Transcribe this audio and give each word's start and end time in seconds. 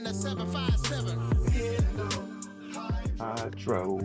in 0.00 0.04
the 0.04 0.14
757. 0.14 1.18
Hydro. 3.18 4.00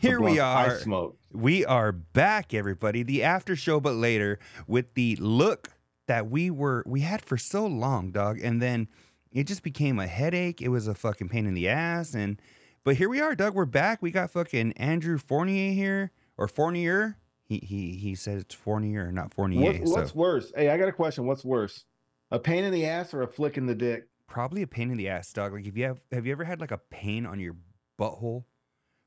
Here 0.00 0.20
we 0.20 0.40
I 0.40 0.66
are. 0.66 0.78
smoke. 0.80 1.16
We 1.32 1.64
are 1.64 1.92
back, 1.92 2.52
everybody. 2.52 3.04
The 3.04 3.22
after 3.22 3.54
show, 3.54 3.78
but 3.78 3.94
later 3.94 4.40
with 4.66 4.94
the 4.94 5.14
look 5.20 5.70
that 6.08 6.28
we 6.30 6.50
were 6.50 6.82
we 6.84 7.02
had 7.02 7.24
for 7.24 7.36
so 7.36 7.64
long, 7.64 8.10
dog, 8.10 8.40
and 8.42 8.60
then 8.60 8.88
it 9.30 9.44
just 9.44 9.62
became 9.62 10.00
a 10.00 10.08
headache. 10.08 10.60
It 10.60 10.70
was 10.70 10.88
a 10.88 10.96
fucking 10.96 11.28
pain 11.28 11.46
in 11.46 11.54
the 11.54 11.68
ass, 11.68 12.14
and 12.14 12.42
but 12.82 12.96
here 12.96 13.08
we 13.08 13.20
are, 13.20 13.36
Doug. 13.36 13.54
We're 13.54 13.66
back. 13.66 14.02
We 14.02 14.10
got 14.10 14.32
fucking 14.32 14.72
Andrew 14.72 15.16
Fournier 15.18 15.72
here 15.72 16.10
or 16.36 16.48
Fournier. 16.48 17.18
He 17.44 17.58
he 17.58 17.92
he 17.92 18.16
said 18.16 18.38
it's 18.38 18.54
Fournier, 18.54 19.12
not 19.12 19.32
Fournier. 19.32 19.80
What's 19.84 20.10
so 20.10 20.16
worse? 20.16 20.52
Hey, 20.56 20.70
I 20.70 20.76
got 20.76 20.88
a 20.88 20.92
question. 20.92 21.24
What's 21.24 21.44
worse? 21.44 21.84
A 22.30 22.38
pain 22.38 22.64
in 22.64 22.72
the 22.72 22.84
ass 22.86 23.14
or 23.14 23.22
a 23.22 23.26
flick 23.28 23.56
in 23.56 23.66
the 23.66 23.74
dick? 23.74 24.08
probably 24.26 24.60
a 24.60 24.66
pain 24.66 24.90
in 24.90 24.98
the 24.98 25.08
ass, 25.08 25.32
dog. 25.32 25.54
Like 25.54 25.66
if 25.66 25.74
you 25.76 25.84
have 25.84 26.00
have 26.12 26.26
you 26.26 26.32
ever 26.32 26.44
had 26.44 26.60
like 26.60 26.70
a 26.70 26.76
pain 26.90 27.24
on 27.24 27.40
your 27.40 27.56
butthole, 27.98 28.44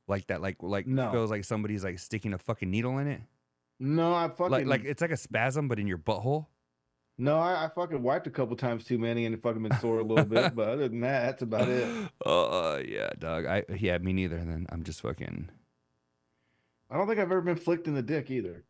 like 0.08 0.26
that, 0.28 0.42
like 0.42 0.58
like 0.62 0.88
No. 0.88 1.12
feels 1.12 1.30
like 1.30 1.44
somebody's 1.46 1.84
like 1.84 2.00
sticking 2.00 2.34
a 2.34 2.40
fucking 2.40 2.70
needle 2.72 2.98
in 2.98 3.06
it. 3.08 3.22
No, 3.80 4.14
I 4.16 4.28
fucking 4.30 4.50
Like 4.52 4.66
like 4.66 4.84
it's 4.84 5.02
like 5.02 5.12
a 5.12 5.18
spasm, 5.18 5.68
but 5.68 5.78
in 5.80 5.86
your 5.86 6.00
butthole. 6.00 6.48
no, 7.20 7.38
I, 7.38 7.66
I 7.66 7.70
fucking 7.70 8.02
wiped 8.02 8.26
a 8.26 8.32
couple 8.32 8.56
times 8.56 8.84
too 8.86 8.98
many 8.98 9.26
and 9.28 9.36
it 9.36 9.44
fucking 9.44 9.62
been 9.62 9.78
sore 9.80 10.00
a 10.00 10.04
little 10.04 10.26
bit. 10.26 10.56
But 10.56 10.70
other 10.70 10.88
than 10.88 11.02
that, 11.02 11.22
that's 11.28 11.44
about 11.44 11.70
it. 11.70 11.88
Uh, 12.26 12.82
yeah, 12.84 13.10
dog. 13.20 13.46
I 13.46 13.64
yeah, 13.78 13.98
me 14.00 14.14
neither. 14.14 14.38
Then 14.38 14.66
I'm 14.70 14.84
just 14.84 15.02
fucking. 15.02 15.50
I 16.90 16.98
don't 16.98 17.08
think 17.08 17.20
I've 17.20 17.32
ever 17.32 17.42
been 17.42 17.56
flicked 17.58 17.88
in 17.88 17.94
the 17.94 18.02
dick 18.02 18.32
either. 18.32 18.64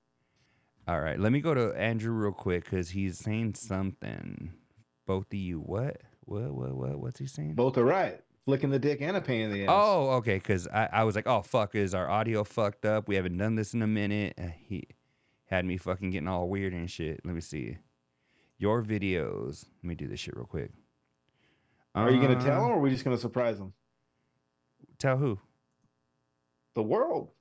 All 0.88 1.00
right, 1.00 1.20
let 1.20 1.32
me 1.32 1.42
go 1.42 1.54
to 1.54 1.72
Andrew 1.74 2.12
real 2.12 2.32
quick 2.32 2.64
because 2.66 2.90
he's 2.90 3.18
saying 3.20 3.54
something. 3.56 4.52
Both 5.06 5.28
of 5.28 5.40
you, 5.40 5.60
what? 5.60 5.98
What? 6.22 6.54
What? 6.54 6.74
What? 6.74 7.00
What's 7.00 7.20
he 7.20 7.28
saying? 7.28 7.54
Both 7.54 7.78
are 7.78 7.86
right. 7.86 8.20
Flicking 8.46 8.72
the 8.72 8.80
dick 8.80 9.02
and 9.02 9.16
a 9.16 9.22
pain 9.22 9.42
in 9.42 9.54
the 9.54 9.66
ass. 9.66 9.70
Oh, 9.72 10.10
okay. 10.14 10.36
Because 10.36 10.68
I, 10.68 10.90
I 10.92 11.04
was 11.04 11.16
like, 11.16 11.28
oh 11.28 11.42
fuck, 11.42 11.76
is 11.76 11.94
our 11.94 12.10
audio 12.10 12.44
fucked 12.44 12.86
up? 12.86 13.08
We 13.08 13.16
haven't 13.16 13.38
done 13.38 13.56
this 13.56 13.74
in 13.74 13.84
a 13.84 13.88
minute. 13.88 14.34
Uh, 14.38 14.48
he 14.68 14.88
had 15.46 15.66
me 15.66 15.78
fucking 15.78 16.10
getting 16.10 16.28
all 16.28 16.50
weird 16.50 16.74
and 16.74 16.90
shit. 16.90 17.22
Let 17.24 17.36
me 17.36 17.42
see. 17.42 17.78
Your 18.58 18.82
videos. 18.82 19.66
Let 19.84 19.88
me 19.90 19.96
do 19.96 20.08
this 20.08 20.20
shit 20.20 20.36
real 20.36 20.46
quick. 20.46 20.72
Are 21.94 22.10
you 22.10 22.22
gonna 22.22 22.42
tell 22.42 22.62
them 22.62 22.72
or 22.72 22.78
are 22.78 22.80
we 22.80 22.90
just 22.90 23.04
gonna 23.04 23.18
surprise 23.18 23.60
them? 23.60 23.74
Tell 24.98 25.18
who? 25.18 25.40
The 26.74 26.84
world. 26.84 27.32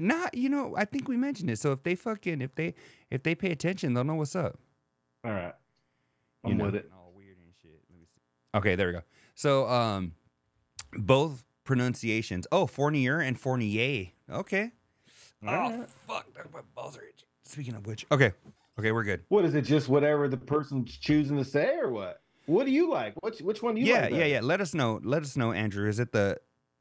Not, 0.00 0.34
you 0.34 0.48
know, 0.48 0.74
I 0.76 0.84
think 0.84 1.08
we 1.08 1.16
mentioned 1.16 1.50
it. 1.50 1.58
So 1.58 1.72
if 1.72 1.82
they 1.82 1.94
fucking, 1.94 2.40
if 2.40 2.54
they, 2.54 2.74
if 3.10 3.22
they 3.22 3.34
pay 3.34 3.50
attention, 3.50 3.94
they'll 3.94 4.04
know 4.04 4.14
what's 4.14 4.34
up. 4.34 4.58
All 5.24 5.32
right. 5.32 5.54
You 6.44 6.52
I'm 6.52 6.56
know, 6.56 6.64
with 6.64 6.76
it. 6.76 6.90
All 6.92 7.12
weird 7.14 7.36
and 7.36 7.52
shit. 7.60 7.80
Let 7.90 7.98
me 7.98 8.06
see. 8.06 8.58
Okay, 8.58 8.74
there 8.74 8.86
we 8.86 8.92
go. 8.94 9.02
So, 9.34 9.68
um, 9.68 10.12
both 10.94 11.44
pronunciations. 11.64 12.46
Oh, 12.50 12.66
Fournier 12.66 13.20
and 13.20 13.38
Fournier. 13.38 14.06
Okay. 14.30 14.72
All 15.46 15.54
oh 15.54 15.78
right. 15.78 15.88
fuck, 16.06 16.26
my 16.52 16.60
balls 16.74 16.96
are 16.98 17.02
itchy. 17.02 17.26
Speaking 17.44 17.74
of 17.74 17.86
which, 17.86 18.06
okay, 18.12 18.32
okay, 18.78 18.92
we're 18.92 19.04
good. 19.04 19.22
What 19.28 19.44
is 19.44 19.54
it? 19.54 19.62
Just 19.62 19.88
whatever 19.88 20.28
the 20.28 20.36
person's 20.36 20.96
choosing 20.98 21.36
to 21.36 21.44
say, 21.44 21.76
or 21.78 21.90
what? 21.90 22.20
What 22.46 22.66
do 22.66 22.72
you 22.72 22.90
like? 22.90 23.14
Which 23.22 23.40
which 23.40 23.62
one 23.62 23.74
do 23.74 23.80
you 23.80 23.86
yeah, 23.86 24.02
like? 24.02 24.10
yeah, 24.10 24.18
better? 24.18 24.28
yeah. 24.28 24.40
Let 24.42 24.60
us 24.60 24.74
know. 24.74 25.00
Let 25.02 25.22
us 25.22 25.36
know, 25.36 25.52
Andrew. 25.52 25.88
Is 25.88 25.98
it 25.98 26.12
the, 26.12 26.38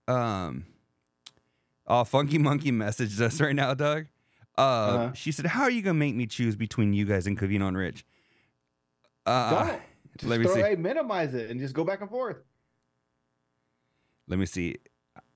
um, 0.07 0.65
oh, 1.89 2.03
Funky 2.03 2.37
Monkey 2.37 2.71
messaged 2.71 3.19
us 3.19 3.41
right 3.41 3.55
now, 3.55 3.73
Doug. 3.73 4.05
Uh, 4.57 4.61
Uh-huh. 4.61 5.13
she 5.13 5.31
said, 5.31 5.45
"How 5.47 5.63
are 5.63 5.69
you 5.71 5.81
gonna 5.81 5.93
make 5.95 6.15
me 6.15 6.27
choose 6.27 6.55
between 6.55 6.93
you 6.93 7.05
guys 7.05 7.27
and 7.27 7.37
Covino 7.39 7.67
and 7.67 7.77
Rich?" 7.77 8.05
Uh, 9.25 9.65
Don't. 9.67 9.81
Just 10.17 10.29
let 10.29 10.39
me 10.39 10.45
throw, 10.45 10.55
see. 10.55 10.61
Hey, 10.61 10.75
minimize 10.75 11.33
it 11.33 11.49
and 11.49 11.61
just 11.61 11.73
go 11.73 11.85
back 11.85 12.01
and 12.01 12.09
forth. 12.09 12.37
Let 14.27 14.37
me 14.37 14.45
see. 14.45 14.75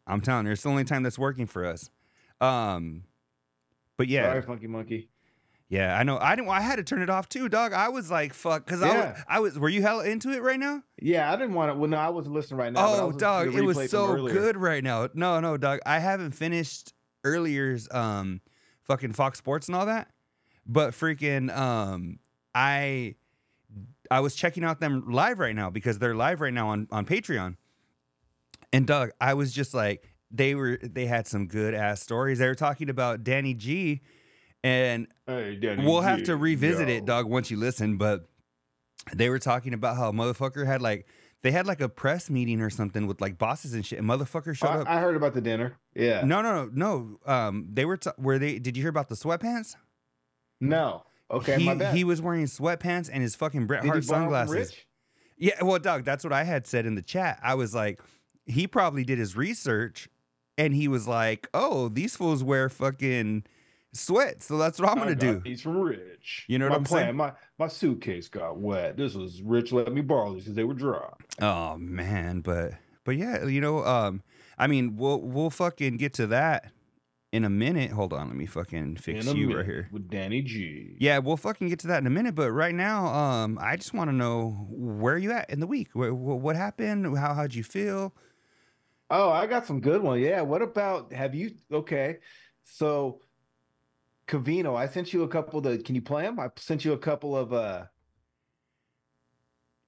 I'm 0.05 0.19
telling 0.19 0.45
you, 0.45 0.51
it's 0.51 0.63
the 0.63 0.69
only 0.69 0.83
time 0.83 1.03
that's 1.03 1.17
working 1.17 1.45
for 1.45 1.66
us. 1.66 1.89
Um, 2.41 3.03
but 3.97 4.09
yeah, 4.09 4.25
Sorry, 4.25 4.41
funky 4.41 4.67
monkey. 4.67 5.09
Yeah, 5.73 5.97
I 5.97 6.03
know. 6.03 6.19
I 6.19 6.35
didn't. 6.35 6.50
I 6.50 6.61
had 6.61 6.75
to 6.75 6.84
turn 6.84 7.01
it 7.01 7.09
off 7.09 7.28
too, 7.28 7.50
dog. 7.50 7.73
I 7.73 7.89
was 7.89 8.11
like, 8.11 8.31
fuck, 8.35 8.63
because 8.63 8.84
I 8.84 8.88
was, 8.89 8.95
Yeah. 8.95 9.23
I 9.28 9.39
was. 9.39 9.57
Were 9.57 9.69
you 9.69 9.81
hell 9.81 10.01
into 10.01 10.29
it 10.29 10.44
right 10.44 10.59
now? 10.59 10.84
Yeah, 11.01 11.34
I 11.34 11.35
didn't 11.35 11.56
want 11.56 11.73
to. 11.73 11.79
Well, 11.79 11.89
no, 11.89 11.97
I 11.97 12.09
wasn't 12.09 12.35
listening 12.35 12.59
right 12.59 12.72
now. 12.72 12.81
but 12.81 12.81
I 12.81 12.85
oh, 12.85 13.07
was 13.07 13.16
listening 13.16 13.17
to 13.17 13.25
dog, 13.25 13.56
it 13.56 13.61
was 13.63 13.89
so 13.89 14.28
good 14.28 14.56
right 14.56 14.84
now. 14.84 15.09
No, 15.16 15.39
no, 15.39 15.57
dog. 15.57 15.79
I 15.84 15.97
haven't 15.97 16.34
finished 16.34 16.94
earlier's 17.23 17.88
um, 17.91 18.41
fucking 18.84 19.13
Fox 19.13 19.39
Sports 19.39 19.67
and 19.67 19.75
all 19.75 19.88
that, 19.88 20.11
but 20.67 20.91
freaking 20.91 21.56
um, 21.56 22.19
I, 22.53 23.16
I 24.11 24.19
was 24.19 24.35
checking 24.35 24.63
out 24.63 24.79
them 24.79 25.11
live 25.11 25.40
right 25.40 25.55
now 25.55 25.72
because 25.72 25.97
they're 25.97 26.13
live 26.13 26.40
right 26.40 26.53
now 26.53 26.69
on 26.69 26.88
on 26.91 27.07
Patreon. 27.07 27.55
And 28.72 28.85
Doug, 28.85 29.09
I 29.19 29.34
was 29.34 29.51
just 29.51 29.73
like, 29.73 30.07
they 30.29 30.53
were 30.53 30.78
they 30.84 31.07
had 31.07 31.25
some 31.25 31.47
good 31.47 31.73
ass 31.73 32.00
stories. 32.00 32.38
They 32.38 32.47
were 32.47 32.53
talking 32.53 32.91
about 32.91 33.23
Danny 33.23 33.55
G, 33.55 34.01
and 34.63 35.07
Hey, 35.28 35.56
Danny 35.56 35.85
we'll 35.85 36.01
have 36.01 36.24
to 36.24 36.35
revisit 36.35 36.88
yo. 36.88 36.96
it, 36.96 37.06
dog, 37.06 37.28
once 37.29 37.51
you 37.51 37.57
listen. 37.57 37.97
But 37.97 38.28
they 39.13 39.29
were 39.29 39.40
talking 39.40 39.74
about 39.74 39.97
how 39.97 40.09
a 40.09 40.13
motherfucker 40.13 40.66
had 40.66 40.81
like 40.81 41.07
they 41.41 41.51
had 41.51 41.68
like 41.68 41.81
a 41.81 41.90
press 41.90 42.29
meeting 42.29 42.62
or 42.62 42.69
something 42.69 43.06
with 43.06 43.19
like 43.22 43.38
bosses 43.38 43.73
and 43.73 43.85
shit. 43.85 44.00
And 44.00 44.07
motherfucker 44.07 44.56
showed 44.56 44.68
up. 44.68 44.90
I, 44.90 44.97
I 44.97 45.00
heard 45.00 45.16
about 45.16 45.34
the 45.34 45.41
dinner. 45.41 45.78
Yeah. 45.94 46.23
No, 46.23 46.41
no, 46.41 46.66
no, 46.66 47.19
no. 47.25 47.31
Um, 47.31 47.68
they 47.72 47.85
were 47.85 47.97
t- 47.97 48.12
were 48.18 48.40
they? 48.40 48.59
Did 48.59 48.78
you 48.78 48.84
hear 48.84 48.90
about 48.90 49.09
the 49.09 49.16
sweatpants? 49.16 49.75
No. 50.62 51.03
Okay, 51.31 51.57
he, 51.57 51.66
my 51.66 51.75
bad. 51.75 51.96
He 51.96 52.03
was 52.03 52.22
wearing 52.22 52.46
sweatpants 52.46 53.09
and 53.12 53.22
his 53.23 53.35
fucking 53.35 53.66
Bret 53.66 53.81
Did 53.81 53.90
Hart 53.90 54.03
sunglasses. 54.03 54.75
Yeah, 55.38 55.63
well, 55.63 55.79
Doug, 55.79 56.03
that's 56.03 56.23
what 56.23 56.31
I 56.31 56.44
had 56.44 56.68
said 56.68 56.85
in 56.85 56.96
the 56.96 57.02
chat. 57.02 57.40
I 57.41 57.56
was 57.56 57.73
like, 57.73 58.00
he 58.46 58.68
probably 58.68 59.03
did 59.03 59.18
his 59.18 59.35
research, 59.35 60.07
and 60.57 60.75
he 60.75 60.88
was 60.88 61.07
like, 61.07 61.47
"Oh, 61.53 61.90
these 61.90 62.16
fools 62.16 62.44
wear 62.44 62.69
fucking 62.69 63.46
sweats, 63.93 64.47
so 64.47 64.57
that's 64.57 64.79
what 64.79 64.89
I'm 64.89 64.97
I 64.97 65.01
gonna 65.01 65.15
got 65.15 65.19
do." 65.19 65.41
These 65.43 65.61
from 65.61 65.77
Rich. 65.77 66.45
You 66.47 66.59
know 66.59 66.65
what 66.65 66.71
my 66.71 66.77
I'm 66.77 66.85
saying? 66.85 67.15
My 67.15 67.33
my 67.57 67.67
suitcase 67.67 68.27
got 68.27 68.57
wet. 68.57 68.97
This 68.97 69.13
was 69.13 69.41
Rich 69.41 69.71
let 69.71 69.93
me 69.93 70.01
borrow 70.01 70.33
these 70.33 70.43
because 70.43 70.55
they 70.55 70.63
were 70.63 70.73
dry. 70.73 71.09
Oh 71.41 71.77
man, 71.77 72.41
but 72.41 72.73
but 73.03 73.17
yeah, 73.17 73.45
you 73.45 73.61
know, 73.61 73.83
um, 73.85 74.23
I 74.57 74.67
mean, 74.67 74.95
we'll 74.95 75.21
we'll 75.21 75.49
fucking 75.49 75.97
get 75.97 76.13
to 76.15 76.27
that 76.27 76.71
in 77.31 77.43
a 77.45 77.49
minute. 77.49 77.91
Hold 77.91 78.13
on, 78.13 78.27
let 78.27 78.37
me 78.37 78.45
fucking 78.45 78.97
fix 78.97 79.25
you 79.33 79.57
right 79.57 79.65
here. 79.65 79.89
with 79.91 80.09
Danny 80.09 80.41
G. 80.41 80.95
Yeah, 80.99 81.17
we'll 81.17 81.35
fucking 81.37 81.67
get 81.67 81.79
to 81.79 81.87
that 81.87 81.97
in 81.97 82.07
a 82.07 82.11
minute. 82.11 82.35
But 82.35 82.51
right 82.51 82.75
now, 82.75 83.07
um, 83.07 83.57
I 83.59 83.75
just 83.75 83.93
want 83.93 84.09
to 84.09 84.15
know 84.15 84.67
where 84.69 85.17
you 85.17 85.31
at 85.31 85.49
in 85.49 85.59
the 85.59 85.67
week. 85.67 85.89
What, 85.93 86.13
what 86.13 86.55
happened? 86.55 87.17
How 87.17 87.33
how'd 87.33 87.53
you 87.53 87.63
feel? 87.63 88.13
Oh, 89.09 89.29
I 89.29 89.47
got 89.47 89.65
some 89.65 89.81
good 89.81 90.01
one. 90.01 90.19
Yeah. 90.19 90.41
What 90.41 90.61
about 90.61 91.11
have 91.11 91.35
you? 91.35 91.55
Okay, 91.71 92.17
so 92.63 93.19
Covino, 94.28 94.75
I 94.75 94.88
sent 94.88 95.13
you 95.13 95.23
a 95.23 95.28
couple. 95.28 95.59
of 95.59 95.63
The 95.66 95.78
can 95.78 95.95
you 95.95 96.01
play 96.01 96.23
them? 96.23 96.39
I 96.39 96.50
sent 96.56 96.85
you 96.85 96.94
a 96.94 96.97
couple 96.97 97.35
of 97.35 97.53
uh. 97.53 97.85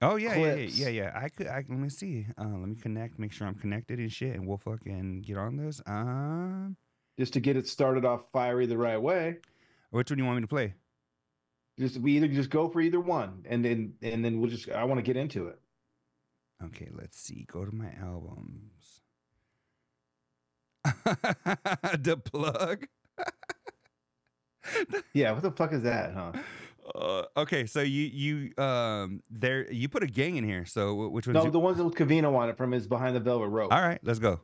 Oh 0.02 0.16
yeah, 0.16 0.36
yeah, 0.36 0.54
yeah, 0.54 0.68
yeah, 0.68 0.88
yeah. 0.88 1.12
I 1.14 1.28
could. 1.30 1.46
I, 1.46 1.64
let 1.68 1.70
me 1.70 1.88
see. 1.88 2.26
Uh, 2.38 2.44
let 2.44 2.68
me 2.68 2.76
connect. 2.76 3.18
Make 3.18 3.32
sure 3.32 3.46
I'm 3.46 3.54
connected 3.54 3.98
and 3.98 4.12
shit, 4.12 4.34
and 4.34 4.46
we'll 4.46 4.58
fucking 4.58 5.22
get 5.22 5.38
on 5.38 5.56
this. 5.56 5.80
Um, 5.86 6.76
just 7.18 7.32
to 7.32 7.40
get 7.40 7.56
it 7.56 7.66
started 7.66 8.04
off 8.04 8.30
fiery 8.30 8.66
the 8.66 8.76
right 8.76 9.00
way. 9.00 9.38
which 9.90 10.10
one 10.10 10.18
do 10.18 10.22
you 10.22 10.26
want 10.26 10.36
me 10.36 10.42
to 10.42 10.48
play? 10.48 10.74
Just 11.78 11.98
we 11.98 12.12
either 12.16 12.28
just 12.28 12.50
go 12.50 12.68
for 12.68 12.82
either 12.82 13.00
one, 13.00 13.42
and 13.48 13.64
then 13.64 13.94
and 14.02 14.22
then 14.22 14.38
we'll 14.38 14.50
just. 14.50 14.68
I 14.68 14.84
want 14.84 14.98
to 14.98 15.02
get 15.02 15.16
into 15.16 15.46
it. 15.48 15.58
Okay, 16.62 16.90
let's 16.92 17.18
see. 17.18 17.46
Go 17.50 17.64
to 17.64 17.74
my 17.74 17.90
albums. 18.00 19.00
the 20.84 22.20
plug. 22.22 22.86
Yeah, 25.12 25.32
what 25.32 25.42
the 25.42 25.50
fuck 25.50 25.72
is 25.72 25.82
that, 25.82 26.12
huh? 26.14 26.32
Uh, 26.94 27.24
okay, 27.36 27.66
so 27.66 27.80
you 27.80 28.04
you 28.04 28.62
um 28.62 29.22
there 29.30 29.70
you 29.72 29.88
put 29.88 30.02
a 30.02 30.06
gang 30.06 30.36
in 30.36 30.44
here. 30.44 30.64
So 30.64 31.08
which 31.08 31.26
one's 31.26 31.34
No, 31.34 31.44
you- 31.46 31.50
the 31.50 31.58
ones 31.58 31.78
that 31.78 31.84
Covino 31.94 32.30
wanted 32.30 32.56
from 32.56 32.72
is 32.74 32.86
behind 32.86 33.16
the 33.16 33.20
velvet 33.20 33.48
rope. 33.48 33.72
All 33.72 33.80
right, 33.82 33.98
let's 34.04 34.18
go. 34.20 34.40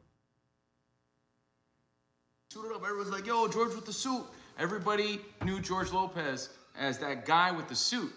Suited 2.53 2.73
up, 2.75 2.83
everyone's 2.83 3.11
like, 3.11 3.27
yo, 3.27 3.49
George 3.49 3.75
with 3.75 3.87
the 3.87 3.93
suit. 3.93 4.25
Everybody 4.59 5.21
knew 5.45 5.61
George 5.61 5.93
Lopez 5.93 6.51
as 6.79 6.99
that 6.99 7.25
guy 7.25 7.51
with 7.51 7.69
the 7.69 7.75
suit 7.75 8.13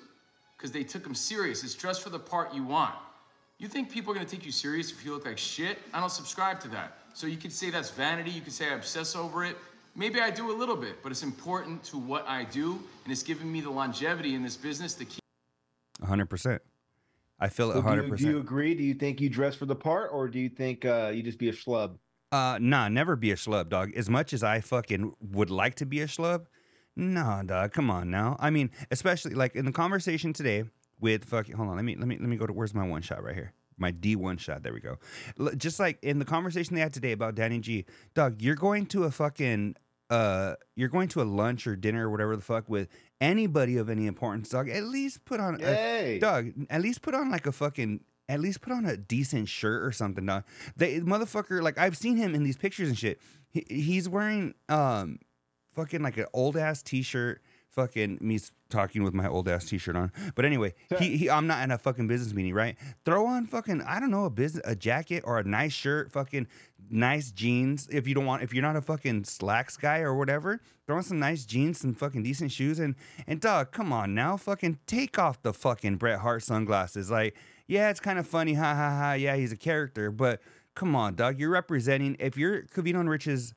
because 0.57 0.71
they 0.71 0.83
took 0.83 1.05
him 1.05 1.15
serious. 1.15 1.63
It's 1.63 1.73
dressed 1.75 2.01
for 2.01 2.09
the 2.09 2.19
part 2.19 2.53
you 2.53 2.63
want. 2.63 2.95
You 3.57 3.67
think 3.69 3.89
people 3.89 4.11
are 4.11 4.15
gonna 4.15 4.27
take 4.27 4.45
you 4.45 4.51
serious 4.51 4.91
if 4.91 5.05
you 5.05 5.13
look 5.13 5.25
like 5.25 5.37
shit? 5.37 5.77
I 5.93 6.01
don't 6.01 6.11
subscribe 6.11 6.59
to 6.61 6.67
that. 6.69 6.97
So 7.13 7.27
you 7.27 7.37
could 7.37 7.53
say 7.53 7.69
that's 7.69 7.91
vanity, 7.91 8.31
you 8.31 8.41
could 8.41 8.51
say 8.51 8.69
I 8.69 8.73
obsess 8.73 9.15
over 9.15 9.45
it. 9.45 9.55
Maybe 9.95 10.19
I 10.19 10.29
do 10.29 10.51
a 10.51 10.55
little 10.55 10.75
bit, 10.75 11.01
but 11.01 11.11
it's 11.11 11.23
important 11.23 11.83
to 11.85 11.97
what 11.97 12.27
I 12.27 12.43
do, 12.43 12.71
and 13.03 13.11
it's 13.13 13.23
giving 13.23 13.49
me 13.49 13.61
the 13.61 13.69
longevity 13.69 14.35
in 14.35 14.43
this 14.43 14.57
business 14.57 14.93
to 14.95 15.05
keep. 15.05 15.21
100%. 16.03 16.59
I 17.39 17.47
feel 17.49 17.71
it 17.71 17.75
So 17.75 17.81
do, 17.81 17.87
100%. 17.87 18.09
you, 18.09 18.15
do 18.17 18.29
you 18.29 18.37
agree? 18.39 18.75
Do 18.75 18.83
you 18.83 18.93
think 18.93 19.21
you 19.21 19.29
dress 19.29 19.55
for 19.55 19.65
the 19.65 19.75
part, 19.75 20.09
or 20.11 20.27
do 20.27 20.37
you 20.39 20.49
think 20.49 20.83
uh, 20.83 21.11
you 21.13 21.23
just 21.23 21.39
be 21.39 21.47
a 21.49 21.53
schlub? 21.53 21.97
Uh, 22.31 22.57
nah, 22.59 22.89
never 22.89 23.15
be 23.15 23.31
a 23.31 23.35
schlub, 23.35 23.69
dog. 23.69 23.93
As 23.95 24.09
much 24.09 24.33
as 24.33 24.43
I 24.43 24.59
fucking 24.59 25.13
would 25.31 25.49
like 25.49 25.75
to 25.75 25.85
be 25.85 26.01
a 26.01 26.07
schlub, 26.07 26.45
nah, 26.97 27.43
dog. 27.43 27.71
Come 27.71 27.89
on 27.89 28.09
now. 28.09 28.35
I 28.39 28.49
mean, 28.49 28.71
especially 28.91 29.33
like 29.33 29.55
in 29.55 29.63
the 29.63 29.71
conversation 29.71 30.33
today 30.33 30.65
with 30.99 31.23
fucking. 31.23 31.55
Hold 31.55 31.69
on. 31.69 31.75
Let 31.77 31.85
me 31.85 31.95
let 31.95 32.07
me 32.07 32.17
let 32.17 32.27
me 32.27 32.35
go 32.35 32.45
to 32.45 32.51
where's 32.51 32.73
my 32.73 32.85
one 32.85 33.01
shot 33.01 33.23
right 33.23 33.35
here. 33.35 33.53
My 33.77 33.91
D 33.91 34.17
one 34.17 34.37
shot. 34.37 34.63
There 34.63 34.73
we 34.73 34.81
go. 34.81 34.97
Just 35.55 35.79
like 35.79 35.99
in 36.01 36.19
the 36.19 36.25
conversation 36.25 36.75
they 36.75 36.81
had 36.81 36.93
today 36.93 37.11
about 37.13 37.35
Danny 37.35 37.59
G, 37.59 37.85
dog. 38.13 38.41
You're 38.41 38.55
going 38.55 38.85
to 38.87 39.03
a 39.05 39.11
fucking 39.11 39.75
uh, 40.09 40.55
you're 40.75 40.89
going 40.89 41.07
to 41.09 41.21
a 41.21 41.23
lunch 41.23 41.67
or 41.67 41.75
dinner 41.75 42.07
or 42.07 42.11
whatever 42.11 42.35
the 42.35 42.41
fuck 42.41 42.69
with 42.69 42.89
anybody 43.19 43.77
of 43.77 43.89
any 43.89 44.07
importance, 44.07 44.49
dog. 44.49 44.69
At 44.69 44.83
least 44.83 45.25
put 45.25 45.39
on 45.39 45.61
a, 45.61 45.65
Hey, 45.65 46.19
dog. 46.19 46.51
At 46.69 46.81
least 46.81 47.01
put 47.01 47.15
on 47.15 47.29
like 47.31 47.47
a 47.47 47.51
fucking. 47.51 48.01
At 48.27 48.39
least 48.39 48.61
put 48.61 48.73
on 48.73 48.85
a 48.85 48.97
decent 48.97 49.49
shirt 49.49 49.83
or 49.83 49.91
something, 49.91 50.25
dog. 50.25 50.45
They 50.75 50.99
motherfucker, 50.99 51.61
like 51.61 51.77
I've 51.77 51.95
seen 51.95 52.17
him 52.17 52.33
in 52.33 52.43
these 52.43 52.57
pictures 52.57 52.89
and 52.89 52.97
shit. 52.97 53.19
He, 53.51 53.65
he's 53.69 54.09
wearing 54.09 54.55
um, 54.67 55.19
fucking 55.75 56.01
like 56.01 56.17
an 56.17 56.25
old 56.33 56.57
ass 56.57 56.81
t-shirt. 56.81 57.41
Fucking 57.75 58.19
me 58.21 58.39
talking 58.69 59.03
with 59.03 59.13
my 59.13 59.27
old 59.27 59.49
ass 59.49 59.65
t-shirt 59.65 59.97
on. 59.97 60.09
But 60.33 60.45
anyway, 60.45 60.73
he, 60.97 61.17
he 61.17 61.29
I'm 61.29 61.45
not 61.45 61.61
in 61.61 61.71
a 61.71 61.77
fucking 61.77 62.07
business 62.07 62.33
meeting, 62.33 62.53
right? 62.53 62.77
Throw 63.03 63.25
on 63.25 63.47
fucking 63.47 63.81
I 63.81 63.99
don't 63.99 64.11
know 64.11 64.23
a 64.23 64.29
business 64.29 64.63
a 64.65 64.75
jacket 64.75 65.23
or 65.25 65.39
a 65.39 65.43
nice 65.43 65.73
shirt, 65.73 66.09
fucking 66.09 66.47
nice 66.89 67.31
jeans. 67.31 67.87
If 67.91 68.07
you 68.07 68.15
don't 68.15 68.25
want, 68.25 68.43
if 68.43 68.53
you're 68.53 68.63
not 68.63 68.75
a 68.77 68.81
fucking 68.81 69.25
slacks 69.25 69.75
guy 69.77 69.99
or 69.99 70.15
whatever, 70.15 70.61
throw 70.87 70.97
on 70.97 71.03
some 71.03 71.19
nice 71.19 71.45
jeans, 71.45 71.79
some 71.79 71.93
fucking 71.93 72.23
decent 72.23 72.51
shoes, 72.51 72.79
and 72.79 72.95
and 73.27 73.41
dog, 73.41 73.71
come 73.71 73.91
on 73.91 74.13
now, 74.13 74.37
fucking 74.37 74.79
take 74.87 75.19
off 75.19 75.41
the 75.41 75.53
fucking 75.53 75.97
Bret 75.97 76.19
Hart 76.19 76.43
sunglasses. 76.43 77.11
Like, 77.11 77.35
yeah, 77.67 77.89
it's 77.89 77.99
kind 77.99 78.19
of 78.19 78.27
funny, 78.27 78.53
ha 78.53 78.73
ha 78.73 78.89
ha. 78.97 79.13
Yeah, 79.13 79.35
he's 79.35 79.51
a 79.51 79.57
character, 79.57 80.11
but 80.11 80.41
come 80.75 80.95
on, 80.95 81.15
dog, 81.15 81.39
you're 81.39 81.49
representing. 81.49 82.15
If 82.19 82.37
you're 82.37 82.63
Covino 82.63 82.99
and 82.99 83.09
Rich's 83.09 83.53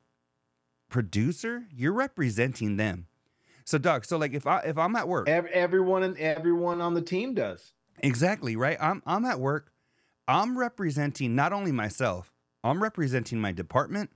producer, 0.88 1.66
you're 1.70 1.92
representing 1.92 2.76
them. 2.76 3.07
So, 3.68 3.76
dog, 3.76 4.06
so 4.06 4.16
like 4.16 4.32
if 4.32 4.46
I 4.46 4.60
if 4.60 4.78
I'm 4.78 4.96
at 4.96 5.06
work, 5.06 5.28
Ev- 5.28 5.44
everyone 5.52 6.02
and 6.02 6.16
everyone 6.16 6.80
on 6.80 6.94
the 6.94 7.02
team 7.02 7.34
does. 7.34 7.74
Exactly, 7.98 8.56
right? 8.56 8.78
I'm 8.80 9.02
I'm 9.06 9.26
at 9.26 9.38
work. 9.40 9.72
I'm 10.26 10.58
representing 10.58 11.34
not 11.34 11.52
only 11.52 11.70
myself, 11.70 12.32
I'm 12.64 12.82
representing 12.82 13.38
my 13.42 13.52
department, 13.52 14.08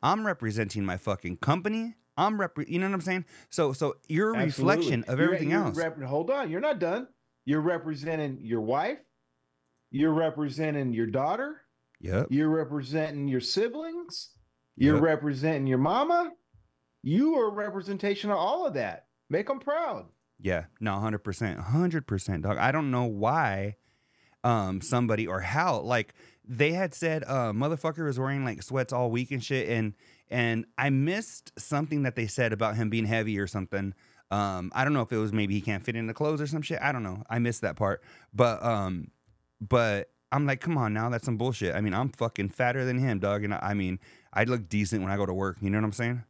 I'm 0.00 0.24
representing 0.24 0.84
my 0.84 0.96
fucking 0.96 1.38
company. 1.38 1.96
I'm 2.16 2.40
rep 2.40 2.52
you 2.68 2.78
know 2.78 2.86
what 2.86 2.94
I'm 2.94 3.00
saying? 3.00 3.24
So 3.48 3.72
so 3.72 3.96
you're 4.08 4.32
a 4.32 4.44
reflection 4.44 5.00
Absolutely. 5.00 5.12
of 5.12 5.18
You're- 5.18 5.24
everything 5.24 5.50
you're 5.50 5.64
else. 5.64 5.76
rep- 5.76 6.00
hold 6.02 6.30
on, 6.30 6.48
you're 6.48 6.60
not 6.60 6.78
done. 6.78 7.08
You're 7.46 7.62
representing 7.62 8.38
your 8.40 8.60
wife. 8.60 8.98
You're 9.90 10.14
representing 10.14 10.92
your 10.92 11.06
daughter. 11.08 11.62
yep. 11.98 12.28
You're 12.30 12.48
representing 12.50 13.26
your 13.26 13.40
siblings. 13.40 14.30
You're 14.76 14.94
Yep. 14.94 15.02
representing 15.02 15.66
your 15.66 15.78
mama. 15.78 16.30
You 17.02 17.36
are 17.36 17.48
a 17.48 17.52
representation 17.52 18.30
of 18.30 18.36
all 18.36 18.66
of 18.66 18.74
that. 18.74 19.06
Make 19.28 19.46
them 19.46 19.60
proud. 19.60 20.06
Yeah, 20.38 20.64
no, 20.80 20.98
hundred 20.98 21.18
percent, 21.18 21.58
hundred 21.60 22.06
percent, 22.06 22.42
dog. 22.42 22.58
I 22.58 22.72
don't 22.72 22.90
know 22.90 23.04
why, 23.04 23.76
um, 24.42 24.80
somebody 24.80 25.26
or 25.26 25.40
how 25.40 25.80
like 25.80 26.14
they 26.44 26.72
had 26.72 26.94
said, 26.94 27.24
uh, 27.26 27.52
motherfucker 27.52 28.04
was 28.04 28.18
wearing 28.18 28.44
like 28.44 28.62
sweats 28.62 28.92
all 28.92 29.10
week 29.10 29.30
and 29.30 29.44
shit, 29.44 29.68
and 29.68 29.94
and 30.30 30.64
I 30.78 30.90
missed 30.90 31.52
something 31.58 32.04
that 32.04 32.16
they 32.16 32.26
said 32.26 32.52
about 32.52 32.76
him 32.76 32.90
being 32.90 33.04
heavy 33.04 33.38
or 33.38 33.46
something. 33.46 33.94
Um, 34.30 34.70
I 34.74 34.84
don't 34.84 34.92
know 34.92 35.02
if 35.02 35.12
it 35.12 35.18
was 35.18 35.32
maybe 35.32 35.54
he 35.54 35.60
can't 35.60 35.84
fit 35.84 35.96
in 35.96 36.06
the 36.06 36.14
clothes 36.14 36.40
or 36.40 36.46
some 36.46 36.62
shit. 36.62 36.80
I 36.80 36.92
don't 36.92 37.02
know. 37.02 37.22
I 37.28 37.38
missed 37.38 37.62
that 37.62 37.76
part, 37.76 38.02
but 38.32 38.64
um, 38.64 39.10
but 39.60 40.10
I'm 40.32 40.46
like, 40.46 40.60
come 40.60 40.78
on 40.78 40.94
now, 40.94 41.08
that's 41.10 41.24
some 41.24 41.36
bullshit. 41.36 41.74
I 41.74 41.80
mean, 41.80 41.92
I'm 41.92 42.08
fucking 42.10 42.50
fatter 42.50 42.84
than 42.84 42.98
him, 42.98 43.18
dog, 43.18 43.44
and 43.44 43.52
I, 43.52 43.58
I 43.62 43.74
mean, 43.74 43.98
I 44.32 44.44
look 44.44 44.68
decent 44.68 45.02
when 45.02 45.10
I 45.10 45.16
go 45.16 45.26
to 45.26 45.34
work. 45.34 45.58
You 45.60 45.70
know 45.70 45.78
what 45.78 45.84
I'm 45.84 45.92
saying? 45.92 46.24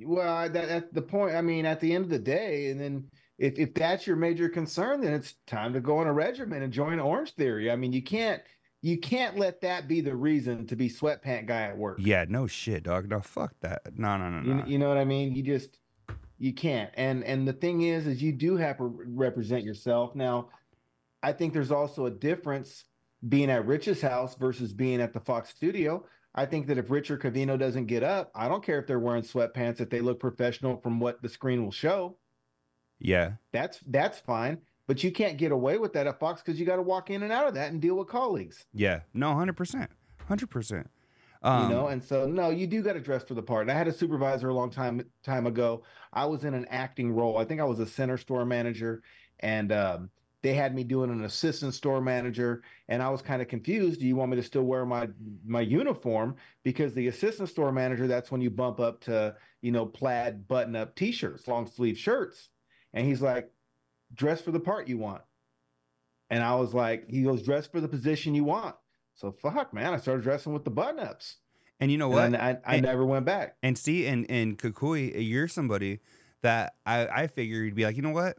Well, 0.00 0.48
that, 0.48 0.68
that's 0.68 0.92
the 0.92 1.02
point. 1.02 1.34
I 1.36 1.40
mean, 1.40 1.66
at 1.66 1.80
the 1.80 1.92
end 1.94 2.04
of 2.04 2.10
the 2.10 2.18
day, 2.18 2.70
and 2.70 2.80
then 2.80 3.04
if, 3.38 3.58
if 3.58 3.74
that's 3.74 4.06
your 4.06 4.16
major 4.16 4.48
concern, 4.48 5.00
then 5.00 5.12
it's 5.12 5.34
time 5.46 5.72
to 5.72 5.80
go 5.80 5.98
on 5.98 6.06
a 6.06 6.12
regimen 6.12 6.62
and 6.62 6.72
join 6.72 6.98
Orange 6.98 7.34
Theory. 7.34 7.70
I 7.70 7.76
mean, 7.76 7.92
you 7.92 8.02
can't 8.02 8.42
you 8.82 8.98
can't 8.98 9.38
let 9.38 9.62
that 9.62 9.88
be 9.88 10.02
the 10.02 10.14
reason 10.14 10.66
to 10.66 10.76
be 10.76 10.90
sweatpant 10.90 11.46
guy 11.46 11.62
at 11.62 11.78
work. 11.78 11.98
Yeah, 12.00 12.26
no 12.28 12.46
shit, 12.46 12.82
dog. 12.82 13.08
No, 13.08 13.20
fuck 13.20 13.54
that. 13.60 13.80
No, 13.96 14.18
no, 14.18 14.28
no, 14.28 14.46
You, 14.46 14.54
no. 14.54 14.66
you 14.66 14.78
know 14.78 14.88
what 14.88 14.98
I 14.98 15.06
mean? 15.06 15.34
You 15.34 15.42
just 15.42 15.78
you 16.38 16.52
can't. 16.52 16.90
And 16.94 17.24
and 17.24 17.48
the 17.48 17.52
thing 17.54 17.82
is, 17.82 18.06
is 18.06 18.22
you 18.22 18.32
do 18.32 18.56
have 18.56 18.76
to 18.78 18.84
represent 19.08 19.64
yourself. 19.64 20.14
Now, 20.14 20.48
I 21.22 21.32
think 21.32 21.52
there's 21.54 21.70
also 21.72 22.06
a 22.06 22.10
difference 22.10 22.84
being 23.28 23.50
at 23.50 23.66
Rich's 23.66 24.02
house 24.02 24.34
versus 24.34 24.72
being 24.72 25.00
at 25.00 25.14
the 25.14 25.20
Fox 25.20 25.48
studio. 25.48 26.04
I 26.34 26.46
think 26.46 26.66
that 26.66 26.78
if 26.78 26.90
Richard 26.90 27.22
Covino 27.22 27.58
doesn't 27.58 27.86
get 27.86 28.02
up, 28.02 28.30
I 28.34 28.48
don't 28.48 28.64
care 28.64 28.78
if 28.80 28.86
they're 28.86 28.98
wearing 28.98 29.22
sweatpants, 29.22 29.80
if 29.80 29.88
they 29.88 30.00
look 30.00 30.18
professional 30.18 30.76
from 30.78 30.98
what 30.98 31.22
the 31.22 31.28
screen 31.28 31.64
will 31.64 31.72
show. 31.72 32.16
Yeah, 32.98 33.32
That's 33.52 33.80
that's 33.86 34.18
fine. 34.20 34.58
But 34.86 35.02
you 35.02 35.12
can't 35.12 35.38
get 35.38 35.50
away 35.50 35.78
with 35.78 35.92
that 35.94 36.06
at 36.06 36.20
Fox 36.20 36.42
because 36.42 36.60
you 36.60 36.66
got 36.66 36.76
to 36.76 36.82
walk 36.82 37.08
in 37.08 37.22
and 37.22 37.32
out 37.32 37.46
of 37.46 37.54
that 37.54 37.72
and 37.72 37.80
deal 37.80 37.96
with 37.96 38.08
colleagues. 38.08 38.66
yeah. 38.72 39.00
No, 39.14 39.34
hundred 39.34 39.56
percent, 39.56 39.90
hundred 40.28 40.50
percent. 40.50 40.90
Um, 41.42 41.68
you 41.68 41.76
know 41.76 41.88
and 41.88 42.02
so 42.02 42.26
no 42.26 42.48
you 42.48 42.66
do 42.66 42.82
got 42.82 42.94
to 42.94 43.00
dress 43.00 43.22
for 43.22 43.34
the 43.34 43.42
part 43.42 43.62
and 43.62 43.70
i 43.70 43.74
had 43.74 43.86
a 43.86 43.92
supervisor 43.92 44.48
a 44.48 44.54
long 44.54 44.70
time 44.70 45.04
time 45.22 45.46
ago 45.46 45.82
i 46.14 46.24
was 46.24 46.44
in 46.44 46.54
an 46.54 46.64
acting 46.70 47.12
role 47.12 47.36
i 47.36 47.44
think 47.44 47.60
i 47.60 47.64
was 47.64 47.80
a 47.80 47.86
center 47.86 48.16
store 48.16 48.46
manager 48.46 49.02
and 49.40 49.70
um, 49.70 50.08
they 50.44 50.52
had 50.54 50.74
me 50.74 50.84
doing 50.84 51.08
an 51.10 51.24
assistant 51.24 51.72
store 51.74 52.00
manager 52.02 52.62
and 52.88 53.02
i 53.02 53.08
was 53.08 53.22
kind 53.22 53.40
of 53.42 53.48
confused 53.48 53.98
do 53.98 54.06
you 54.06 54.14
want 54.14 54.30
me 54.30 54.36
to 54.36 54.42
still 54.42 54.62
wear 54.62 54.84
my 54.84 55.08
my 55.46 55.62
uniform 55.62 56.36
because 56.62 56.92
the 56.92 57.08
assistant 57.08 57.48
store 57.48 57.72
manager 57.72 58.06
that's 58.06 58.30
when 58.30 58.42
you 58.42 58.50
bump 58.50 58.78
up 58.78 59.00
to 59.00 59.34
you 59.62 59.72
know 59.72 59.86
plaid 59.86 60.46
button 60.46 60.76
up 60.76 60.94
t-shirts 60.94 61.48
long 61.48 61.66
sleeve 61.66 61.96
shirts 61.98 62.50
and 62.92 63.06
he's 63.06 63.22
like 63.22 63.50
dress 64.14 64.40
for 64.42 64.52
the 64.52 64.60
part 64.60 64.86
you 64.86 64.98
want 64.98 65.22
and 66.28 66.42
i 66.44 66.54
was 66.54 66.74
like 66.74 67.08
he 67.10 67.22
goes 67.22 67.42
dress 67.42 67.66
for 67.66 67.80
the 67.80 67.88
position 67.88 68.34
you 68.34 68.44
want 68.44 68.76
so 69.16 69.30
fuck, 69.30 69.72
man, 69.72 69.94
I 69.94 69.98
started 69.98 70.24
dressing 70.24 70.52
with 70.52 70.64
the 70.64 70.72
button 70.72 70.98
ups. 70.98 71.36
and 71.78 71.88
you 71.88 71.98
know 71.98 72.08
what? 72.08 72.24
And 72.24 72.36
I, 72.36 72.48
I, 72.50 72.58
I 72.66 72.74
And- 72.74 72.84
never 72.84 73.06
went 73.06 73.24
back. 73.24 73.54
And 73.62 73.78
see, 73.78 74.08
and 74.08 74.28
and 74.28 74.58
Cucuy, 74.58 75.12
you're 75.16 75.46
somebody 75.46 76.00
that 76.42 76.74
I 76.84 77.06
I 77.06 77.26
figured 77.28 77.64
you'd 77.64 77.76
be 77.76 77.84
like, 77.84 77.94
you 77.94 78.02
know 78.02 78.10
what? 78.10 78.38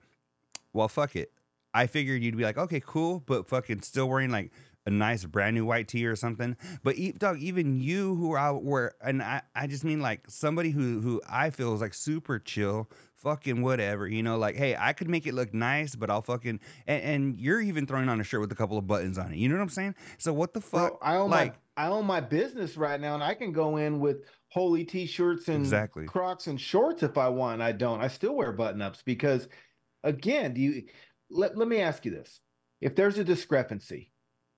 Well, 0.74 0.90
fuck 0.90 1.16
it. 1.16 1.32
I 1.76 1.88
figured 1.88 2.24
you'd 2.24 2.38
be 2.38 2.44
like, 2.44 2.58
okay, 2.58 2.80
cool, 2.80 3.20
but 3.26 3.48
fucking 3.48 3.82
still 3.82 4.08
wearing 4.08 4.32
like 4.32 4.52
a 4.86 4.90
nice 4.90 5.26
brand 5.26 5.56
new 5.56 5.66
white 5.66 5.88
tee 5.88 6.06
or 6.06 6.16
something. 6.16 6.56
But 6.84 6.98
e- 6.98 7.12
dog, 7.12 7.40
even 7.40 7.80
you 7.82 8.16
who 8.16 8.38
out 8.38 8.64
where, 8.64 8.94
and 9.02 9.22
I 9.22 9.42
I 9.56 9.68
just 9.68 9.84
mean 9.84 10.00
like 10.00 10.22
somebody 10.30 10.70
who 10.70 11.02
who 11.02 11.22
I 11.28 11.50
feel 11.50 11.74
is 11.74 11.82
like 11.82 11.94
super 11.94 12.40
chill, 12.40 12.90
fucking 13.16 13.62
whatever, 13.62 14.08
you 14.08 14.24
know, 14.24 14.38
like 14.38 14.56
hey, 14.56 14.76
I 14.80 14.94
could 14.94 15.10
make 15.10 15.28
it 15.28 15.34
look 15.34 15.54
nice, 15.54 15.96
but 15.96 16.10
I'll 16.10 16.22
fucking 16.22 16.60
and, 16.88 17.04
and 17.04 17.40
you're 17.40 17.62
even 17.62 17.86
throwing 17.86 18.10
on 18.10 18.22
a 18.22 18.24
shirt 18.24 18.42
with 18.42 18.52
a 18.52 18.56
couple 18.56 18.78
of 18.78 18.88
buttons 18.88 19.18
on 19.18 19.34
it. 19.34 19.38
You 19.38 19.50
know 19.50 19.56
what 19.56 19.64
I'm 19.64 19.70
saying? 19.70 19.96
So 20.18 20.32
what 20.34 20.54
the 20.54 20.62
fuck? 20.62 20.92
Bro, 20.92 21.00
I 21.02 21.16
own 21.18 21.30
like 21.30 21.54
my 21.76 21.86
I 21.86 21.88
own 21.90 22.06
my 22.06 22.22
business 22.22 22.78
right 22.78 23.02
now, 23.02 23.16
and 23.16 23.24
I 23.24 23.34
can 23.34 23.52
go 23.52 23.78
in 23.78 24.00
with 24.00 24.24
holy 24.50 24.86
t-shirts 24.86 25.50
and 25.50 25.60
Exactly. 25.62 26.06
Crocs 26.06 26.48
and 26.48 26.62
shorts 26.62 27.04
if 27.04 27.18
I 27.18 27.28
want. 27.28 27.62
I 27.62 27.74
don't. 27.74 28.02
I 28.02 28.08
still 28.08 28.36
wear 28.36 28.54
button 28.54 28.82
ups 28.82 29.02
because, 29.04 29.50
again, 30.04 30.54
do 30.54 30.62
you? 30.62 30.84
Let 31.30 31.58
Let 31.58 31.68
me 31.68 31.80
ask 31.80 32.06
you 32.06 32.12
this: 32.12 32.40
If 32.82 32.96
there's 32.96 33.18
a 33.18 33.24
discrepancy, 33.24 34.12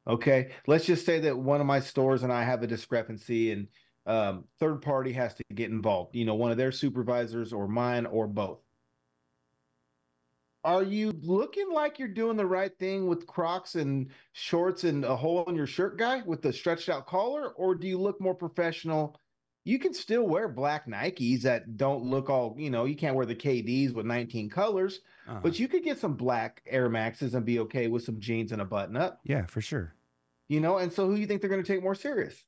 okay, 0.08 0.52
let's 0.68 0.86
just 0.86 1.06
say 1.06 1.20
that 1.22 1.38
one 1.38 1.62
of 1.62 1.68
my 1.68 1.80
stores 1.80 2.24
and 2.24 2.32
I 2.32 2.44
have 2.44 2.64
a 2.64 2.68
discrepancy, 2.68 3.52
and 3.52 3.68
um, 4.06 4.46
third 4.60 4.82
party 4.82 5.14
has 5.14 5.34
to 5.36 5.44
get 5.54 5.70
involved. 5.70 6.16
You 6.16 6.26
know, 6.26 6.36
one 6.36 6.52
of 6.52 6.58
their 6.58 6.72
supervisors 6.72 7.54
or 7.54 7.68
mine 7.68 8.06
or 8.06 8.28
both. 8.28 8.60
Are 10.64 10.84
you 10.84 11.14
looking 11.22 11.72
like 11.72 11.98
you're 11.98 12.10
doing 12.10 12.36
the 12.36 12.46
right 12.46 12.78
thing 12.78 13.08
with 13.08 13.26
Crocs 13.26 13.76
and 13.76 14.10
shorts 14.34 14.84
and 14.84 15.06
a 15.06 15.16
hole 15.16 15.46
in 15.46 15.56
your 15.56 15.68
shirt 15.68 15.98
guy 15.98 16.22
with 16.26 16.42
the 16.42 16.52
stretched 16.52 16.90
out 16.90 17.08
collar, 17.08 17.52
or 17.52 17.74
do 17.76 17.88
you 17.88 17.98
look 17.98 18.20
more 18.20 18.36
professional? 18.36 19.18
You 19.68 19.80
can 19.80 19.94
still 19.94 20.26
wear 20.26 20.48
black 20.48 20.88
Nikes 20.88 21.42
that 21.42 21.76
don't 21.76 22.06
look 22.06 22.30
all, 22.30 22.56
you 22.58 22.70
know, 22.70 22.86
you 22.86 22.96
can't 22.96 23.16
wear 23.18 23.26
the 23.26 23.36
KDs 23.36 23.94
with 23.94 24.06
19 24.06 24.50
colors, 24.50 25.02
uh, 25.28 25.42
but 25.42 25.60
you 25.60 25.68
could 25.68 25.84
get 25.84 26.00
some 26.00 26.14
black 26.14 26.62
Air 26.66 26.88
Maxes 26.88 27.36
and 27.36 27.46
be 27.46 27.60
okay 27.60 27.88
with 27.90 28.02
some 28.02 28.18
jeans 28.18 28.54
and 28.54 28.62
a 28.62 28.66
button 28.66 28.96
up, 28.96 29.20
yeah, 29.26 29.46
for 29.46 29.60
sure. 29.60 29.94
you 30.48 30.62
know? 30.62 30.78
And 30.78 30.94
so 30.94 31.06
who 31.08 31.16
do 31.16 31.20
you 31.20 31.28
think 31.28 31.42
they're 31.42 31.50
going 31.50 31.62
to 31.62 31.68
take 31.68 31.84
more 31.84 31.96
serious? 31.96 32.46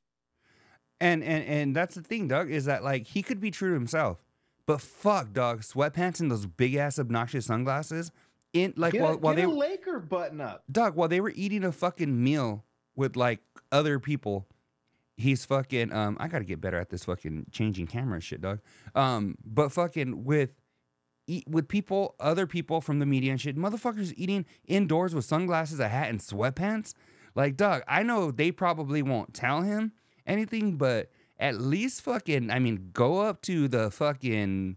And 0.98 1.22
and 1.22 1.44
and 1.44 1.76
that's 1.76 1.94
the 1.94 2.00
thing, 2.00 2.26
Doug, 2.26 2.50
is 2.50 2.64
that 2.64 2.82
like 2.82 3.06
he 3.06 3.22
could 3.22 3.38
be 3.38 3.50
true 3.50 3.68
to 3.68 3.74
himself, 3.74 4.24
but 4.64 4.80
fuck, 4.80 5.34
dog, 5.34 5.60
sweatpants 5.60 6.20
and 6.20 6.30
those 6.30 6.46
big 6.46 6.74
ass 6.76 6.98
obnoxious 6.98 7.44
sunglasses 7.44 8.12
in 8.54 8.72
like 8.78 8.94
get 8.94 9.02
while 9.02 9.12
a, 9.12 9.16
while 9.18 9.34
they 9.34 9.42
a 9.42 9.48
Laker 9.48 10.00
button 10.00 10.40
up. 10.40 10.64
Doug, 10.72 10.96
while 10.96 11.08
they 11.08 11.20
were 11.20 11.32
eating 11.34 11.64
a 11.64 11.72
fucking 11.72 12.22
meal 12.22 12.64
with 12.96 13.14
like 13.14 13.40
other 13.70 13.98
people. 13.98 14.46
He's 15.20 15.44
fucking 15.44 15.92
um 15.92 16.16
I 16.20 16.28
gotta 16.28 16.44
get 16.44 16.60
better 16.60 16.78
at 16.78 16.90
this 16.90 17.04
fucking 17.04 17.46
changing 17.52 17.86
camera 17.86 18.20
shit, 18.20 18.40
dog. 18.40 18.60
Um, 18.94 19.36
but 19.44 19.70
fucking 19.72 20.24
with 20.24 20.50
with 21.46 21.68
people, 21.68 22.16
other 22.18 22.46
people 22.46 22.80
from 22.80 22.98
the 22.98 23.06
media 23.06 23.30
and 23.30 23.40
shit, 23.40 23.56
motherfuckers 23.56 24.12
eating 24.16 24.44
indoors 24.66 25.14
with 25.14 25.24
sunglasses, 25.24 25.78
a 25.78 25.88
hat, 25.88 26.08
and 26.10 26.18
sweatpants. 26.18 26.94
Like, 27.36 27.56
dog, 27.56 27.82
I 27.86 28.02
know 28.02 28.32
they 28.32 28.50
probably 28.50 29.02
won't 29.02 29.32
tell 29.32 29.62
him 29.62 29.92
anything, 30.26 30.76
but 30.76 31.10
at 31.38 31.60
least 31.60 32.02
fucking, 32.02 32.50
I 32.50 32.58
mean, 32.58 32.90
go 32.92 33.20
up 33.20 33.42
to 33.42 33.68
the 33.68 33.90
fucking, 33.92 34.76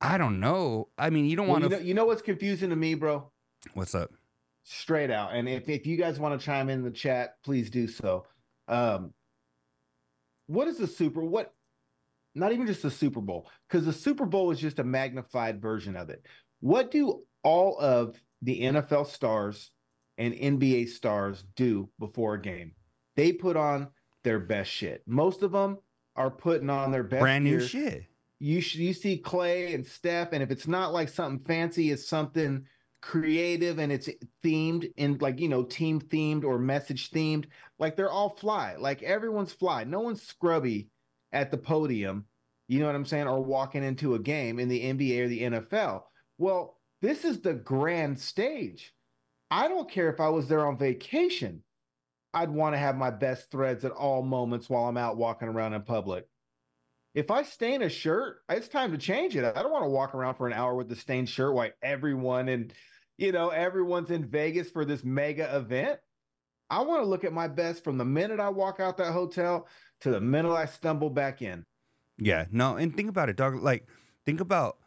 I 0.00 0.18
don't 0.18 0.38
know. 0.38 0.88
I 0.96 1.10
mean, 1.10 1.26
you 1.26 1.34
don't 1.34 1.46
Well, 1.48 1.54
want 1.60 1.64
you, 1.64 1.70
to. 1.70 1.76
know, 1.76 1.82
you 1.82 1.94
know 1.94 2.04
what's 2.06 2.22
confusing 2.22 2.70
to 2.70 2.76
me, 2.76 2.94
bro? 2.94 3.28
What's 3.74 3.94
up? 3.94 4.12
Straight 4.62 5.10
out. 5.10 5.34
And 5.34 5.48
if, 5.48 5.68
if 5.68 5.84
you 5.86 5.96
guys 5.96 6.20
want 6.20 6.38
to 6.38 6.44
chime 6.44 6.68
in 6.68 6.84
the 6.84 6.90
chat, 6.92 7.38
please 7.42 7.68
do 7.70 7.88
so. 7.88 8.24
Um, 8.68 9.12
what 10.46 10.68
is 10.68 10.78
the 10.78 10.86
Super? 10.86 11.22
What? 11.24 11.52
Not 12.34 12.52
even 12.52 12.66
just 12.66 12.82
the 12.82 12.90
Super 12.90 13.20
Bowl, 13.20 13.48
because 13.68 13.84
the 13.84 13.92
Super 13.92 14.24
Bowl 14.24 14.50
is 14.50 14.58
just 14.58 14.78
a 14.78 14.84
magnified 14.84 15.60
version 15.60 15.96
of 15.96 16.08
it. 16.08 16.24
What 16.60 16.90
do 16.90 17.24
all 17.42 17.78
of 17.78 18.18
the 18.40 18.62
NFL 18.62 19.06
stars 19.06 19.70
and 20.16 20.32
NBA 20.32 20.88
stars 20.88 21.44
do 21.56 21.90
before 21.98 22.34
a 22.34 22.40
game? 22.40 22.72
They 23.16 23.32
put 23.32 23.56
on 23.56 23.88
their 24.24 24.38
best 24.38 24.70
shit. 24.70 25.02
Most 25.06 25.42
of 25.42 25.52
them 25.52 25.78
are 26.16 26.30
putting 26.30 26.70
on 26.70 26.90
their 26.90 27.02
best 27.02 27.20
Brand 27.20 27.44
new 27.44 27.58
gear. 27.58 27.66
shit. 27.68 28.04
you 28.38 28.60
sh- 28.62 28.76
you 28.76 28.94
see 28.94 29.18
Clay 29.18 29.74
and 29.74 29.84
Steph, 29.86 30.32
and 30.32 30.42
if 30.42 30.50
it's 30.50 30.66
not 30.68 30.92
like 30.94 31.08
something 31.10 31.44
fancy, 31.44 31.90
it's 31.90 32.08
something 32.08 32.64
creative 33.02 33.78
and 33.78 33.92
it's 33.92 34.08
themed 34.42 34.90
in 34.96 35.18
like 35.18 35.40
you 35.40 35.48
know 35.48 35.64
team 35.64 36.00
themed 36.00 36.44
or 36.44 36.58
message 36.58 37.10
themed. 37.10 37.46
Like 37.78 37.96
they're 37.96 38.10
all 38.10 38.30
fly. 38.30 38.76
Like 38.78 39.02
everyone's 39.02 39.52
fly. 39.52 39.84
No 39.84 40.00
one's 40.00 40.22
scrubby 40.22 40.88
at 41.32 41.50
the 41.50 41.58
podium. 41.58 42.24
You 42.68 42.80
know 42.80 42.86
what 42.86 42.94
I'm 42.94 43.04
saying? 43.04 43.28
Or 43.28 43.42
walking 43.42 43.82
into 43.84 44.14
a 44.14 44.18
game 44.18 44.58
in 44.58 44.68
the 44.68 44.80
NBA 44.80 45.20
or 45.20 45.28
the 45.28 45.42
NFL. 45.42 46.02
Well, 46.38 46.78
this 47.02 47.24
is 47.24 47.40
the 47.40 47.54
grand 47.54 48.18
stage. 48.18 48.94
I 49.50 49.68
don't 49.68 49.90
care 49.90 50.10
if 50.10 50.20
I 50.20 50.30
was 50.30 50.48
there 50.48 50.66
on 50.66 50.78
vacation. 50.78 51.62
I'd 52.32 52.50
want 52.50 52.74
to 52.74 52.78
have 52.78 52.96
my 52.96 53.10
best 53.10 53.50
threads 53.50 53.84
at 53.84 53.92
all 53.92 54.22
moments 54.22 54.70
while 54.70 54.84
I'm 54.84 54.96
out 54.96 55.18
walking 55.18 55.48
around 55.48 55.74
in 55.74 55.82
public. 55.82 56.24
If 57.14 57.30
I 57.30 57.42
stain 57.42 57.82
a 57.82 57.90
shirt, 57.90 58.38
it's 58.48 58.68
time 58.68 58.92
to 58.92 58.98
change 58.98 59.36
it. 59.36 59.44
I 59.44 59.62
don't 59.62 59.72
want 59.72 59.84
to 59.84 59.90
walk 59.90 60.14
around 60.14 60.36
for 60.36 60.46
an 60.46 60.54
hour 60.54 60.74
with 60.74 60.88
the 60.88 60.96
stained 60.96 61.28
shirt 61.28 61.52
while 61.52 61.68
everyone 61.82 62.48
and 62.48 62.72
you 63.18 63.32
know 63.32 63.48
everyone's 63.50 64.10
in 64.10 64.24
Vegas 64.24 64.70
for 64.70 64.84
this 64.84 65.04
mega 65.04 65.56
event. 65.56 65.98
I 66.70 66.80
want 66.80 67.02
to 67.02 67.06
look 67.06 67.24
at 67.24 67.32
my 67.32 67.48
best 67.48 67.84
from 67.84 67.98
the 67.98 68.04
minute 68.04 68.40
I 68.40 68.48
walk 68.48 68.80
out 68.80 68.96
that 68.96 69.12
hotel 69.12 69.68
to 70.00 70.10
the 70.10 70.20
minute 70.20 70.52
I 70.52 70.64
stumble 70.64 71.10
back 71.10 71.42
in. 71.42 71.64
Yeah, 72.18 72.46
no, 72.50 72.76
and 72.76 72.94
think 72.94 73.10
about 73.10 73.28
it, 73.28 73.36
dog. 73.36 73.62
Like, 73.62 73.86
think 74.24 74.40
about 74.40 74.78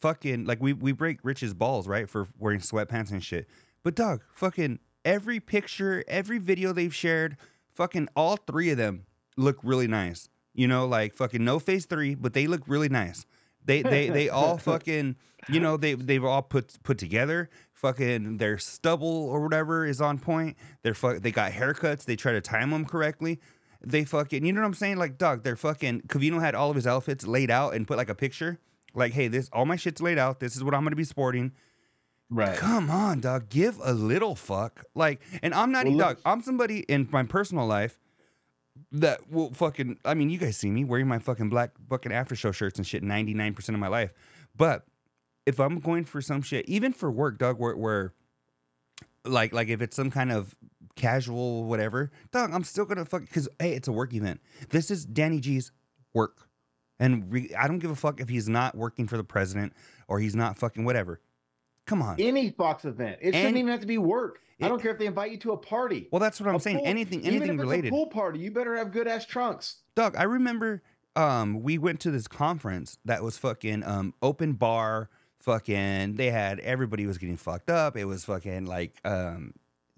fucking 0.00 0.44
like 0.44 0.60
we 0.60 0.72
we 0.72 0.92
break 0.92 1.18
Rich's 1.22 1.54
balls 1.54 1.88
right 1.88 2.08
for 2.08 2.28
wearing 2.38 2.60
sweatpants 2.60 3.10
and 3.10 3.24
shit. 3.24 3.48
But 3.82 3.94
dog, 3.94 4.22
fucking 4.34 4.78
every 5.04 5.40
picture, 5.40 6.04
every 6.06 6.38
video 6.38 6.72
they've 6.72 6.94
shared, 6.94 7.36
fucking 7.74 8.08
all 8.14 8.36
three 8.36 8.70
of 8.70 8.76
them 8.76 9.06
look 9.36 9.58
really 9.62 9.88
nice. 9.88 10.28
You 10.54 10.68
know, 10.68 10.86
like 10.86 11.16
fucking 11.16 11.42
no 11.44 11.58
face 11.58 11.86
three, 11.86 12.14
but 12.14 12.34
they 12.34 12.46
look 12.46 12.62
really 12.66 12.88
nice. 12.88 13.24
They 13.64 13.82
they 13.82 14.10
they 14.10 14.28
all 14.28 14.58
fucking 14.58 15.16
you 15.48 15.60
know 15.60 15.76
they 15.76 15.94
they've 15.94 16.24
all 16.24 16.42
put 16.42 16.82
put 16.82 16.98
together. 16.98 17.48
Fucking 17.82 18.38
their 18.38 18.58
stubble 18.58 19.28
or 19.28 19.40
whatever 19.40 19.84
is 19.84 20.00
on 20.00 20.18
point. 20.18 20.56
They're 20.82 20.94
fuck 20.94 21.20
they 21.20 21.32
got 21.32 21.52
haircuts. 21.52 22.04
They 22.04 22.16
try 22.16 22.32
to 22.32 22.40
time 22.40 22.70
them 22.70 22.84
correctly. 22.84 23.40
They 23.84 24.04
fucking 24.04 24.44
you 24.46 24.52
know 24.52 24.60
what 24.60 24.68
I'm 24.68 24.74
saying? 24.74 24.96
Like 24.96 25.18
dog, 25.18 25.42
they're 25.42 25.56
fucking. 25.56 26.02
Covino 26.02 26.40
had 26.40 26.54
all 26.54 26.70
of 26.70 26.76
his 26.76 26.86
outfits 26.86 27.26
laid 27.26 27.50
out 27.50 27.74
and 27.74 27.86
put 27.86 27.96
like 27.96 28.08
a 28.08 28.14
picture. 28.14 28.58
Like, 28.94 29.12
hey, 29.12 29.28
this 29.28 29.50
all 29.52 29.66
my 29.66 29.76
shit's 29.76 30.00
laid 30.00 30.18
out. 30.18 30.38
This 30.40 30.56
is 30.56 30.62
what 30.62 30.74
I'm 30.74 30.84
gonna 30.84 30.96
be 30.96 31.04
sporting. 31.04 31.52
Right. 32.30 32.56
Come 32.56 32.90
on, 32.90 33.20
dog. 33.20 33.50
Give 33.50 33.78
a 33.82 33.92
little 33.92 34.34
fuck. 34.34 34.84
Like, 34.94 35.20
and 35.42 35.52
I'm 35.52 35.70
not, 35.70 35.84
Well, 35.84 35.98
dog. 35.98 36.18
I'm 36.24 36.40
somebody 36.40 36.80
in 36.80 37.06
my 37.12 37.24
personal 37.24 37.66
life 37.66 37.98
that 38.92 39.30
will 39.30 39.52
fucking. 39.52 39.98
I 40.04 40.14
mean, 40.14 40.30
you 40.30 40.38
guys 40.38 40.56
see 40.56 40.70
me 40.70 40.84
wearing 40.84 41.08
my 41.08 41.18
fucking 41.18 41.50
black 41.50 41.72
fucking 41.90 42.12
after 42.12 42.34
show 42.34 42.52
shirts 42.52 42.78
and 42.78 42.86
shit 42.86 43.02
99% 43.02 43.68
of 43.68 43.74
my 43.78 43.88
life. 43.88 44.12
But 44.56 44.84
if 45.46 45.58
I'm 45.60 45.78
going 45.80 46.04
for 46.04 46.20
some 46.20 46.42
shit, 46.42 46.68
even 46.68 46.92
for 46.92 47.10
work, 47.10 47.38
dog, 47.38 47.58
where, 47.58 47.76
where 47.76 48.12
like, 49.24 49.52
like 49.52 49.68
if 49.68 49.82
it's 49.82 49.96
some 49.96 50.10
kind 50.10 50.32
of 50.32 50.54
casual 50.96 51.64
whatever, 51.64 52.10
dog, 52.32 52.50
I'm 52.52 52.64
still 52.64 52.84
gonna 52.84 53.04
fuck 53.04 53.22
because 53.22 53.48
hey, 53.58 53.72
it's 53.72 53.88
a 53.88 53.92
work 53.92 54.12
event. 54.14 54.40
This 54.70 54.90
is 54.90 55.04
Danny 55.04 55.40
G's 55.40 55.72
work, 56.14 56.48
and 56.98 57.32
re, 57.32 57.50
I 57.58 57.66
don't 57.68 57.78
give 57.78 57.90
a 57.90 57.96
fuck 57.96 58.20
if 58.20 58.28
he's 58.28 58.48
not 58.48 58.76
working 58.76 59.06
for 59.06 59.16
the 59.16 59.24
president 59.24 59.72
or 60.08 60.20
he's 60.20 60.34
not 60.36 60.58
fucking 60.58 60.84
whatever. 60.84 61.20
Come 61.86 62.02
on. 62.02 62.20
Any 62.20 62.50
Fox 62.50 62.84
event, 62.84 63.18
it 63.20 63.34
shouldn't 63.34 63.56
even 63.56 63.68
have 63.70 63.80
to 63.80 63.86
be 63.86 63.98
work. 63.98 64.40
I 64.60 64.68
don't 64.68 64.80
care 64.80 64.92
if 64.92 64.98
they 64.98 65.06
invite 65.06 65.32
you 65.32 65.38
to 65.38 65.52
a 65.52 65.56
party. 65.56 66.06
Well, 66.12 66.20
that's 66.20 66.40
what 66.40 66.48
I'm 66.48 66.54
A 66.54 66.60
saying. 66.60 66.78
pool- 66.78 66.86
anything, 66.86 67.24
anything 67.24 67.58
related. 67.58 67.88
A 67.88 67.90
pool 67.90 68.06
party, 68.06 68.38
you 68.38 68.52
better 68.52 68.76
have 68.76 68.92
good 68.92 69.08
ass 69.08 69.26
trunks. 69.26 69.78
Dog, 69.96 70.14
I 70.16 70.22
remember 70.24 70.82
um 71.16 71.62
we 71.62 71.76
went 71.78 72.00
to 72.00 72.10
this 72.10 72.26
conference 72.28 72.98
that 73.04 73.22
was 73.22 73.36
fucking 73.38 73.82
um 73.84 74.14
open 74.22 74.52
bar, 74.52 75.10
fucking 75.42 76.14
they 76.14 76.30
had 76.30 76.60
everybody 76.60 77.06
was 77.06 77.18
getting 77.18 77.36
fucked 77.36 77.70
up. 77.70 77.96
It 77.96 78.04
was 78.04 78.24
fucking 78.24 78.66
like 78.66 78.98
um 79.04 79.54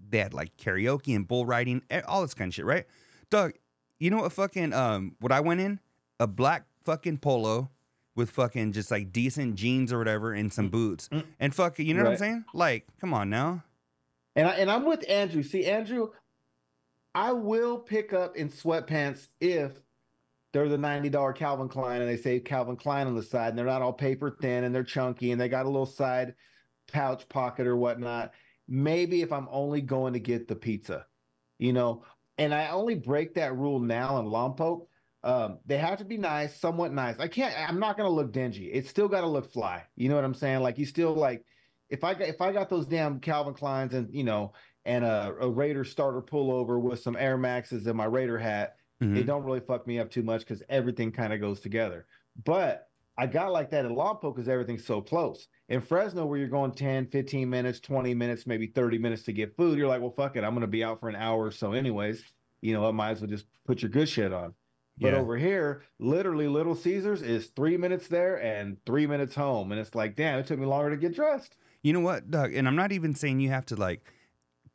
they 0.09 0.19
had 0.19 0.35
like 0.35 0.57
karaoke 0.57 1.15
and 1.15 1.27
bull 1.27 1.47
riding, 1.47 1.83
e- 1.93 2.01
all 2.07 2.23
this 2.23 2.35
kind 2.35 2.49
of 2.49 2.55
shit, 2.55 2.65
right? 2.65 2.87
Doug, 3.31 3.53
you 3.99 4.11
know 4.11 4.19
what 4.19 4.33
fucking 4.33 4.73
um 4.73 5.17
what 5.21 5.33
I 5.33 5.41
went 5.41 5.61
in? 5.61 5.81
A 6.21 6.27
black 6.27 6.67
fucking 6.85 7.19
polo 7.19 7.71
with 8.17 8.31
fucking 8.31 8.73
just 8.73 8.91
like 8.91 9.13
decent 9.13 9.57
jeans 9.57 9.93
or 9.93 9.99
whatever 9.99 10.33
and 10.33 10.53
some 10.53 10.69
boots. 10.69 11.09
Mm. 11.11 11.25
And 11.41 11.55
fuck, 11.55 11.79
you 11.79 11.95
know 11.95 12.05
what 12.05 12.13
I'm 12.13 12.19
saying? 12.19 12.45
Like, 12.55 12.87
come 13.01 13.13
on 13.13 13.31
now. 13.31 13.65
And 14.37 14.49
I 14.49 14.53
and 14.53 14.71
I'm 14.71 14.85
with 14.85 15.09
Andrew. 15.09 15.43
See, 15.43 15.67
Andrew, 15.67 16.11
I 17.15 17.33
will 17.33 17.79
pick 17.79 18.13
up 18.13 18.37
in 18.37 18.49
sweatpants 18.49 19.29
if 19.41 19.73
they're 20.55 20.69
the 20.69 20.77
$90 20.77 21.35
Calvin 21.35 21.69
Klein 21.69 22.01
and 22.01 22.09
they 22.09 22.17
say 22.17 22.39
Calvin 22.39 22.77
Klein 22.77 23.09
on 23.09 23.17
the 23.17 23.23
side 23.25 23.49
and 23.49 23.59
they're 23.59 23.67
not 23.67 23.83
all 23.83 23.93
paper 23.93 24.39
thin 24.41 24.63
and 24.63 24.73
they're 24.73 24.85
chunky 24.85 25.33
and 25.33 25.41
they 25.41 25.49
got 25.49 25.67
a 25.67 25.69
little 25.69 25.85
side 25.85 26.35
pouch 26.93 27.29
pocket 27.29 27.67
or 27.67 27.77
whatnot. 27.77 28.33
Maybe 28.69 29.21
if 29.21 29.33
I'm 29.33 29.49
only 29.51 29.81
going 29.81 30.13
to 30.13 30.21
get 30.21 30.47
the 30.47 30.55
pizza, 30.55 31.07
you 31.59 31.73
know, 31.73 32.05
and 32.39 32.55
I 32.55 32.69
only 32.69 32.95
break 32.95 33.35
that 33.35 33.57
rule 33.57 33.81
now 33.81 34.21
in 34.21 34.27
Lompoc. 34.27 34.87
Um, 35.25 35.59
they 35.67 35.77
have 35.77 35.99
to 35.99 36.05
be 36.05 36.19
nice, 36.19 36.55
somewhat 36.61 36.93
nice. 36.93 37.19
I 37.19 37.27
can't, 37.27 37.53
I'm 37.69 37.81
not 37.81 37.97
gonna 37.97 38.11
look 38.11 38.33
dingy. 38.33 38.67
It's 38.67 38.89
still 38.89 39.09
gotta 39.09 39.27
look 39.27 39.53
fly. 39.53 39.83
You 39.97 40.09
know 40.09 40.15
what 40.15 40.25
I'm 40.25 40.35
saying? 40.35 40.61
Like 40.61 40.79
you 40.79 40.87
still 40.87 41.15
like 41.15 41.45
if 41.91 42.05
I 42.05 42.15
got 42.15 42.29
if 42.29 42.41
I 42.41 42.53
got 42.53 42.71
those 42.71 42.87
damn 42.87 43.19
Calvin 43.19 43.55
Kleins 43.55 43.93
and 43.93 44.15
you 44.15 44.23
know 44.23 44.53
and 44.85 45.05
a, 45.05 45.35
a 45.41 45.49
Raider 45.49 45.83
starter 45.83 46.23
pullover 46.23 46.81
with 46.81 47.01
some 47.01 47.17
Air 47.17 47.39
Maxes 47.39 47.87
and 47.87 47.97
my 47.97 48.05
Raider 48.05 48.39
hat, 48.39 48.77
Mhm. 49.03 49.17
it 49.17 49.25
don't 49.25 49.45
really 49.45 49.61
fuck 49.61 49.87
me 49.87 49.99
up 49.99 50.11
too 50.11 50.23
much 50.23 50.41
because 50.41 50.63
everything 50.69 51.11
kind 51.13 51.33
of 51.33 51.41
goes 51.41 51.61
together. 51.61 52.07
But 52.45 52.89
I 53.17 53.27
got 53.27 53.53
like 53.53 53.71
that 53.71 53.85
in 53.85 53.95
Lompoc 53.95 54.35
because 54.35 54.49
everything's 54.49 54.85
so 54.85 55.01
close. 55.01 55.47
In 55.69 55.81
Fresno, 55.81 56.27
where 56.27 56.39
you're 56.39 56.49
going 56.49 56.73
10, 56.73 57.07
15 57.07 57.49
minutes, 57.49 57.81
20 57.81 58.13
minutes, 58.15 58.47
maybe 58.47 58.67
30 58.67 58.99
minutes 58.99 59.23
to 59.25 59.33
get 59.33 59.57
food, 59.57 59.79
you're 59.79 59.89
like, 59.89 60.01
well, 60.01 60.11
fuck 60.11 60.37
it. 60.37 60.43
I'm 60.45 60.51
going 60.51 60.63
to 60.63 60.67
be 60.67 60.83
out 60.83 61.01
for 61.01 61.09
an 61.09 61.17
hour 61.17 61.45
or 61.45 61.51
so, 61.53 61.73
anyways. 61.73 62.25
You 62.61 62.73
know, 62.73 62.87
I 62.89 62.91
might 62.91 63.11
as 63.11 63.21
well 63.21 63.31
just 63.31 63.47
put 63.67 63.83
your 63.83 63.91
good 63.91 64.09
shit 64.09 64.33
on. 64.33 64.55
But 64.99 65.13
Yeah. 65.13 65.19
over 65.21 65.37
here, 65.37 65.83
literally, 65.99 66.49
Little 66.49 66.75
Caesars 66.75 67.23
is 67.23 67.49
three 67.49 67.77
minutes 67.77 68.09
there 68.09 68.41
and 68.43 68.77
three 68.85 69.07
minutes 69.07 69.35
home. 69.35 69.71
And 69.73 69.81
it's 69.81 69.95
like, 69.95 70.17
damn, 70.17 70.39
it 70.39 70.47
took 70.47 70.59
me 70.59 70.67
longer 70.67 70.91
to 70.91 70.97
get 70.97 71.15
dressed. 71.15 71.57
You 71.83 71.93
know 71.93 72.01
what, 72.01 72.31
Doug? 72.31 72.55
And 72.55 72.67
I'm 72.67 72.77
not 72.77 72.93
even 72.93 73.15
saying 73.15 73.41
you 73.41 73.51
have 73.51 73.67
to 73.67 73.77
like 73.77 74.13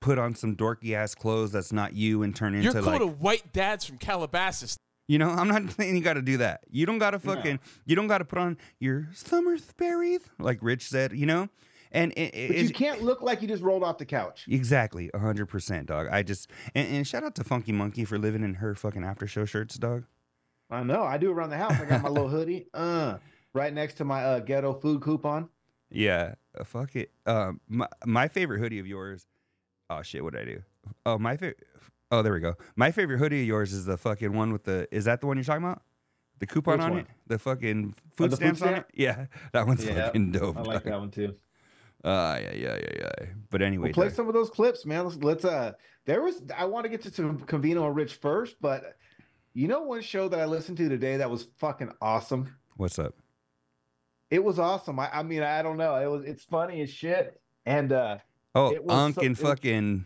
put 0.01 0.17
on 0.17 0.33
some 0.35 0.55
dorky 0.55 0.93
ass 0.93 1.13
clothes 1.15 1.51
that's 1.51 1.71
not 1.73 1.93
you 1.93 2.23
and 2.23 2.35
turn 2.35 2.53
You're 2.53 2.63
into 2.71 2.81
cool 2.81 2.91
like 2.91 2.99
to 3.01 3.07
white 3.07 3.53
dads 3.53 3.85
from 3.85 3.97
Calabasas. 3.97 4.77
you 5.07 5.17
know. 5.17 5.29
I'm 5.29 5.47
not 5.47 5.69
saying 5.77 5.95
you 5.95 6.01
got 6.01 6.13
to 6.13 6.21
do 6.21 6.37
that. 6.37 6.61
You 6.69 6.85
don't 6.85 6.99
got 6.99 7.11
to 7.11 7.19
fucking. 7.19 7.59
You 7.85 7.95
don't 7.95 8.07
got 8.07 8.19
to 8.19 8.25
put 8.25 8.39
on 8.39 8.57
your 8.79 9.09
Summersberry 9.13 10.19
like 10.39 10.59
Rich 10.61 10.87
said. 10.89 11.13
You 11.13 11.25
know, 11.25 11.49
and 11.91 12.11
it, 12.13 12.33
it- 12.35 12.47
But 12.47 12.57
you 12.57 12.63
it's- 12.65 12.71
can't 12.71 13.01
look 13.03 13.21
like 13.21 13.41
you 13.41 13.47
just 13.47 13.63
rolled 13.63 13.83
off 13.83 13.97
the 13.97 14.05
couch. 14.05 14.45
exactly 14.49 15.09
hundred 15.15 15.47
percent, 15.47 15.87
dog. 15.87 16.07
I 16.11 16.23
just 16.23 16.49
and, 16.75 16.87
and 16.87 17.07
shout 17.07 17.23
out 17.23 17.35
to 17.35 17.43
Funky 17.43 17.71
Monkey 17.71 18.05
for 18.05 18.17
living 18.17 18.43
in 18.43 18.55
her 18.55 18.75
fucking 18.75 19.03
after 19.03 19.27
show 19.27 19.45
shirts, 19.45 19.77
dog. 19.77 20.05
I 20.71 20.83
know. 20.83 21.01
I 21.03 21.17
do 21.17 21.31
around 21.31 21.49
the 21.49 21.57
house. 21.57 21.73
I 21.79 21.85
got 21.85 22.01
my 22.03 22.09
little 22.09 22.29
hoodie, 22.29 22.67
uh, 22.75 23.17
right 23.53 23.73
next 23.73 23.95
to 23.95 24.05
my 24.05 24.23
uh, 24.23 24.39
ghetto 24.39 24.73
food 24.75 25.01
coupon. 25.01 25.49
Yeah, 25.89 26.35
uh, 26.57 26.63
fuck 26.63 26.95
it. 26.95 27.11
Um, 27.25 27.59
my 27.67 27.87
my 28.05 28.27
favorite 28.27 28.59
hoodie 28.59 28.77
of 28.79 28.85
yours. 28.85 29.25
Oh 29.89 30.01
shit, 30.01 30.23
what 30.23 30.33
did 30.33 30.41
I 30.41 30.45
do? 30.45 30.61
Oh 31.05 31.17
my 31.17 31.35
favorite. 31.37 31.65
Oh, 32.11 32.21
there 32.21 32.33
we 32.33 32.39
go. 32.39 32.55
My 32.75 32.91
favorite 32.91 33.17
hoodie 33.19 33.41
of 33.41 33.47
yours 33.47 33.71
is 33.73 33.85
the 33.85 33.97
fucking 33.97 34.33
one 34.33 34.51
with 34.51 34.63
the. 34.63 34.87
Is 34.91 35.05
that 35.05 35.21
the 35.21 35.27
one 35.27 35.37
you're 35.37 35.43
talking 35.43 35.63
about? 35.63 35.81
The 36.39 36.47
coupon 36.47 36.77
Which 36.77 36.81
on 36.85 36.91
one? 36.91 36.99
it, 37.01 37.07
the 37.27 37.37
fucking 37.39 37.93
Oh, 37.95 38.01
food 38.15 38.31
the 38.31 38.37
food 38.37 38.57
stamps 38.57 38.61
on 38.61 38.73
it. 38.75 38.85
Yeah, 38.93 39.25
that 39.53 39.67
one's 39.67 39.85
Yeah, 39.85 40.05
fucking 40.05 40.31
dope. 40.31 40.57
I 40.57 40.61
like 40.61 40.73
dog. 40.75 40.83
that 40.85 40.99
one 40.99 41.11
too. 41.11 41.35
Ah, 42.03 42.37
yeah, 42.37 42.53
yeah, 42.53 42.77
yeah, 42.77 42.91
yeah. 42.99 43.25
But 43.49 43.61
anyway, 43.61 43.87
We'll 43.87 43.93
play 43.93 44.07
dog. 44.07 44.15
some 44.15 44.27
of 44.27 44.33
those 44.33 44.49
clips, 44.49 44.85
man. 44.85 45.03
Let's, 45.05 45.17
let's 45.17 45.45
uh 45.45 45.73
there 46.05 46.21
was 46.21 46.41
I 46.55 46.65
want 46.65 46.85
to 46.85 46.89
get 46.89 47.01
to 47.03 47.11
some 47.11 47.39
Covino 47.39 47.85
and 47.85 47.95
Rich 47.95 48.15
first, 48.15 48.55
but 48.61 48.95
you 49.53 49.67
know 49.67 49.81
one 49.83 50.01
show 50.01 50.29
that 50.29 50.39
I 50.39 50.45
listened 50.45 50.77
to 50.77 50.87
today 50.87 51.17
that 51.17 51.29
was 51.29 51.47
fucking 51.57 51.91
awesome. 52.01 52.55
what's 52.77 52.97
up? 52.99 53.15
It 54.31 54.43
was 54.43 54.59
awesome. 54.59 54.99
I, 54.99 55.09
I 55.11 55.23
mean, 55.23 55.43
I 55.43 55.61
don't 55.61 55.77
know. 55.77 55.95
It 55.95 56.07
was 56.09 56.23
it's 56.23 56.43
funny 56.45 56.81
as 56.81 56.89
shit. 56.89 57.41
And 57.65 57.91
uh 57.91 58.19
Oh, 58.59 58.77
Unk 58.89 59.15
so- 59.15 59.21
and 59.21 59.37
fucking 59.37 60.05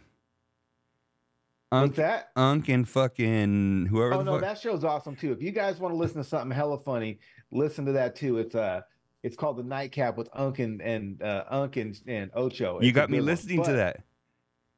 what's 1.69 1.83
Unk, 1.85 1.95
that? 1.95 2.29
Unk 2.35 2.69
and 2.69 2.87
fucking 2.87 3.87
whoever. 3.87 4.13
Oh 4.15 4.21
no, 4.23 4.33
fuck. 4.33 4.41
that 4.41 4.59
show's 4.59 4.83
awesome 4.83 5.15
too. 5.15 5.31
If 5.31 5.41
you 5.41 5.51
guys 5.51 5.79
want 5.79 5.93
to 5.93 5.97
listen 5.97 6.17
to 6.17 6.23
something 6.23 6.51
hella 6.51 6.77
funny, 6.77 7.19
listen 7.51 7.85
to 7.85 7.91
that 7.93 8.15
too. 8.15 8.37
It's 8.37 8.53
uh 8.55 8.81
It's 9.23 9.35
called 9.35 9.57
the 9.57 9.63
Nightcap 9.63 10.17
with 10.17 10.29
Unk 10.33 10.59
and 10.59 10.81
and 10.81 11.21
uh, 11.23 11.45
Unk 11.49 11.77
and, 11.77 11.99
and 12.07 12.29
Ocho. 12.35 12.79
You 12.81 12.89
It's 12.89 12.95
a 12.95 12.99
got 12.99 13.09
me 13.09 13.17
one. 13.19 13.25
listening 13.25 13.63
to 13.63 13.73
that. 13.73 14.01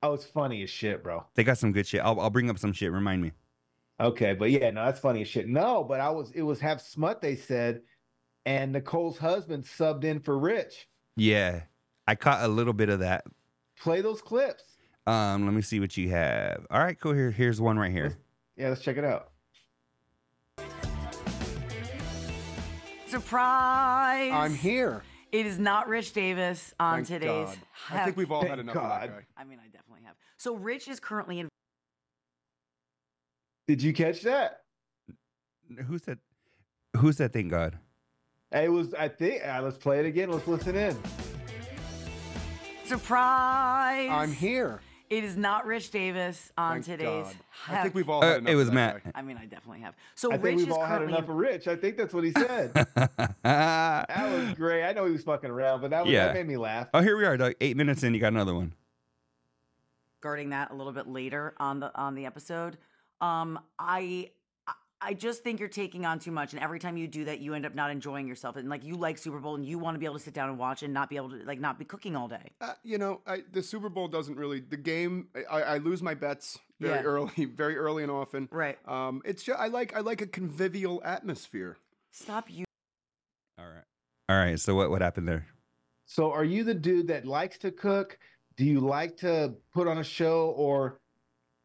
Oh, 0.04 0.14
it's 0.14 0.26
funny 0.26 0.62
as 0.64 0.70
shit, 0.70 1.04
bro. 1.04 1.26
They 1.36 1.44
got 1.44 1.58
some 1.58 1.72
good 1.72 1.88
shit. 1.88 2.02
I'll 2.02 2.20
I'll 2.20 2.30
bring 2.30 2.50
up 2.50 2.60
some 2.60 2.72
shit. 2.74 2.92
Remind 2.92 3.22
me. 3.22 3.32
Okay, 4.00 4.34
but 4.34 4.52
yeah, 4.52 4.70
no, 4.72 4.86
that's 4.86 5.00
funny 5.00 5.22
as 5.22 5.28
shit. 5.28 5.48
No, 5.48 5.84
but 5.84 6.00
I 6.00 6.10
was 6.10 6.32
it 6.32 6.42
was 6.44 6.60
half 6.60 6.80
smut. 6.82 7.22
They 7.22 7.36
said, 7.36 7.82
and 8.46 8.72
Nicole's 8.72 9.18
husband 9.18 9.64
subbed 9.64 10.04
in 10.04 10.20
for 10.20 10.38
Rich. 10.38 10.88
Yeah, 11.18 11.62
I 12.08 12.16
caught 12.16 12.44
a 12.44 12.48
little 12.48 12.74
bit 12.74 12.90
of 12.90 13.00
that. 13.00 13.26
Play 13.86 14.02
those 14.02 14.20
clips. 14.20 14.64
Um, 15.06 15.46
let 15.46 15.54
me 15.54 15.62
see 15.62 15.80
what 15.80 15.96
you 15.96 16.10
have. 16.10 16.66
All 16.72 16.80
right, 16.80 17.00
cool. 17.00 17.14
Here, 17.14 17.30
here's 17.30 17.62
one 17.62 17.78
right 17.78 17.92
here. 17.92 18.18
Yeah, 18.58 18.70
let's 18.70 18.82
check 18.82 18.98
it 18.98 19.06
out. 19.06 19.30
Surprise! 23.06 24.32
I'm 24.34 24.56
here. 24.56 25.04
It 25.32 25.46
is 25.46 25.60
not 25.60 25.88
Rich 25.88 26.14
Davis 26.14 26.74
on 26.80 27.06
Thank 27.06 27.22
today's. 27.22 27.50
God. 27.50 27.58
I 27.92 28.06
think 28.06 28.18
we've 28.18 28.32
all 28.32 28.42
had 28.42 28.58
Thank 28.58 28.62
enough 28.62 28.76
of 28.76 28.82
God. 28.82 29.02
that 29.04 29.10
guy. 29.10 29.24
I 29.38 29.44
mean, 29.44 29.60
I 29.64 29.68
definitely 29.68 30.04
have. 30.06 30.16
So 30.38 30.56
Rich 30.56 30.88
is 30.88 31.00
currently 31.00 31.38
in. 31.38 31.48
Did 33.68 33.84
you 33.84 33.94
catch 33.94 34.24
that? 34.24 34.62
Who 35.86 36.00
said? 36.00 36.18
Who's 36.98 37.18
that? 37.18 37.34
Thank 37.34 37.52
God. 37.52 37.78
It 38.52 38.72
was. 38.72 38.96
I 38.96 39.10
think. 39.10 39.48
Uh, 39.48 39.62
let's 39.62 39.78
play 39.78 40.00
it 40.00 40.08
again. 40.08 40.32
Let's 40.32 40.48
listen 40.48 40.76
in. 40.76 40.98
Surprise! 42.86 44.10
I'm 44.12 44.32
here. 44.32 44.80
It 45.10 45.24
is 45.24 45.36
not 45.38 45.66
Rich 45.66 45.92
Davis 45.92 46.52
on 46.58 46.82
Thank 46.82 47.00
today's. 47.00 47.26
God. 47.28 47.36
I 47.68 47.82
think 47.84 47.96
we've 47.96 48.10
all 48.10 48.24
Uh, 48.24 48.28
had 48.28 48.38
enough 48.40 48.52
it 48.52 48.56
was 48.56 48.68
of 48.70 48.74
that 48.74 48.94
Matt. 48.96 49.04
guy. 49.06 49.12
I 49.16 49.22
mean, 49.22 49.38
I 49.38 49.46
definitely 49.46 49.82
have. 49.82 49.94
So 50.16 50.32
I 50.32 50.36
Rich 50.36 50.44
think 50.44 50.58
we've 50.60 50.68
is 50.70 50.74
all 50.74 50.82
had 50.86 50.98
currently 51.00 51.18
enough 51.18 51.30
of 51.30 51.36
Rich. 51.36 51.68
I 51.68 51.76
think 51.76 51.98
that's 51.98 52.14
what 52.14 52.24
he 52.24 52.32
said. 52.38 52.74
that 53.44 54.08
was 54.32 54.54
great. 54.56 54.84
I 54.84 54.94
know 54.94 55.06
he 55.06 55.12
was 55.12 55.24
fucking 55.24 55.50
around, 55.50 55.82
but 55.82 55.92
that 55.92 56.06
was, 56.06 56.12
Yeah. 56.12 56.26
that 56.28 56.34
made 56.36 56.48
me 56.48 56.58
laugh. 56.58 56.88
oh, 56.94 57.02
here 57.02 57.18
we 57.18 57.26
are, 57.26 57.38
Doug. 57.38 57.54
Eight 57.62 57.78
minutes 57.78 58.04
in, 58.04 58.14
you 58.14 58.20
got 58.20 58.34
another 58.34 58.54
one. 58.56 58.74
regarding 60.22 60.50
that 60.50 60.72
a 60.72 60.74
little 60.76 60.94
bit 60.94 61.08
later 61.08 61.54
on 61.60 61.80
the 61.80 61.96
on 62.00 62.16
the 62.16 62.26
episode. 62.26 62.78
Um, 63.22 63.60
I 63.80 64.32
I- 65.06 65.10
I 65.10 65.14
just 65.14 65.44
think 65.44 65.60
you're 65.60 65.70
taking 65.70 66.06
on 66.06 66.20
too 66.20 66.32
much, 66.32 66.54
and 66.54 66.62
every 66.62 66.80
time 66.80 66.98
you 66.98 67.08
do 67.08 67.26
that, 67.26 67.40
you 67.40 67.54
end 67.54 67.66
up 67.66 67.76
not 67.76 67.92
enjoying 67.92 68.28
yourself. 68.28 68.56
And 68.56 68.68
like 68.70 68.84
you 68.84 68.96
like 68.96 69.18
Super 69.18 69.40
Bowl, 69.40 69.56
and 69.56 69.64
you 69.66 69.78
want 69.78 69.96
to 69.96 70.00
be 70.00 70.06
able 70.06 70.18
to 70.18 70.24
sit 70.24 70.34
down 70.34 70.50
and 70.50 70.58
watch, 70.58 70.84
and 70.84 70.94
not 70.94 71.10
be 71.10 71.16
able 71.18 71.30
to 71.30 71.38
like 71.46 71.60
not 71.60 71.78
be 71.80 71.86
cooking 71.86 72.16
all 72.16 72.28
day. 72.28 72.52
Uh, 72.60 72.74
you 72.84 72.98
know, 72.98 73.22
I, 73.28 73.44
the 73.52 73.62
Super 73.64 73.88
Bowl 73.90 74.08
doesn't 74.08 74.36
really. 74.36 74.60
The 74.62 74.78
game, 74.78 75.28
I, 75.50 75.62
I 75.62 75.78
lose 75.78 76.02
my 76.02 76.16
bets 76.16 76.58
very 76.80 76.96
Yeah. 76.96 77.04
early, 77.04 77.46
very 77.56 77.78
early 77.78 78.04
and 78.04 78.12
often. 78.12 78.50
Right. 78.52 78.78
Um, 78.88 79.22
it's 79.26 79.44
just, 79.44 79.60
I 79.60 79.68
like 79.68 79.96
I 79.96 80.00
like 80.00 80.22
a 80.22 80.28
convivial 80.28 81.02
atmosphere. 81.06 81.78
Stop 82.12 82.50
you. 82.50 82.66
All 83.60 83.66
right. 83.66 83.84
All 84.30 84.38
right. 84.38 84.60
So 84.60 84.74
what 84.76 84.90
what 84.90 85.02
happened 85.02 85.28
there? 85.28 85.46
So, 86.08 86.32
are 86.32 86.44
you 86.44 86.64
the 86.64 86.74
dude 86.76 87.08
that 87.08 87.26
likes 87.26 87.58
to 87.60 87.72
cook? 87.72 88.18
Do 88.58 88.66
you 88.66 88.80
like 88.80 89.18
to 89.18 89.56
put 89.74 89.88
on 89.88 89.98
a 90.00 90.04
show, 90.04 90.52
or 90.58 91.00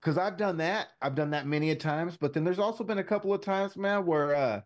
because 0.01 0.17
I've 0.17 0.37
done 0.37 0.57
that, 0.59 0.89
I've 1.03 1.15
done 1.15 1.31
that 1.31 1.47
many 1.47 1.71
a 1.71 1.77
times. 1.77 2.17
But 2.17 2.33
then 2.33 2.45
there's 2.45 2.59
also 2.59 2.85
been 2.85 2.99
a 2.99 3.05
couple 3.05 3.35
of 3.35 3.43
times, 3.43 3.77
man, 3.77 4.07
where 4.07 4.35
uh, 4.35 4.61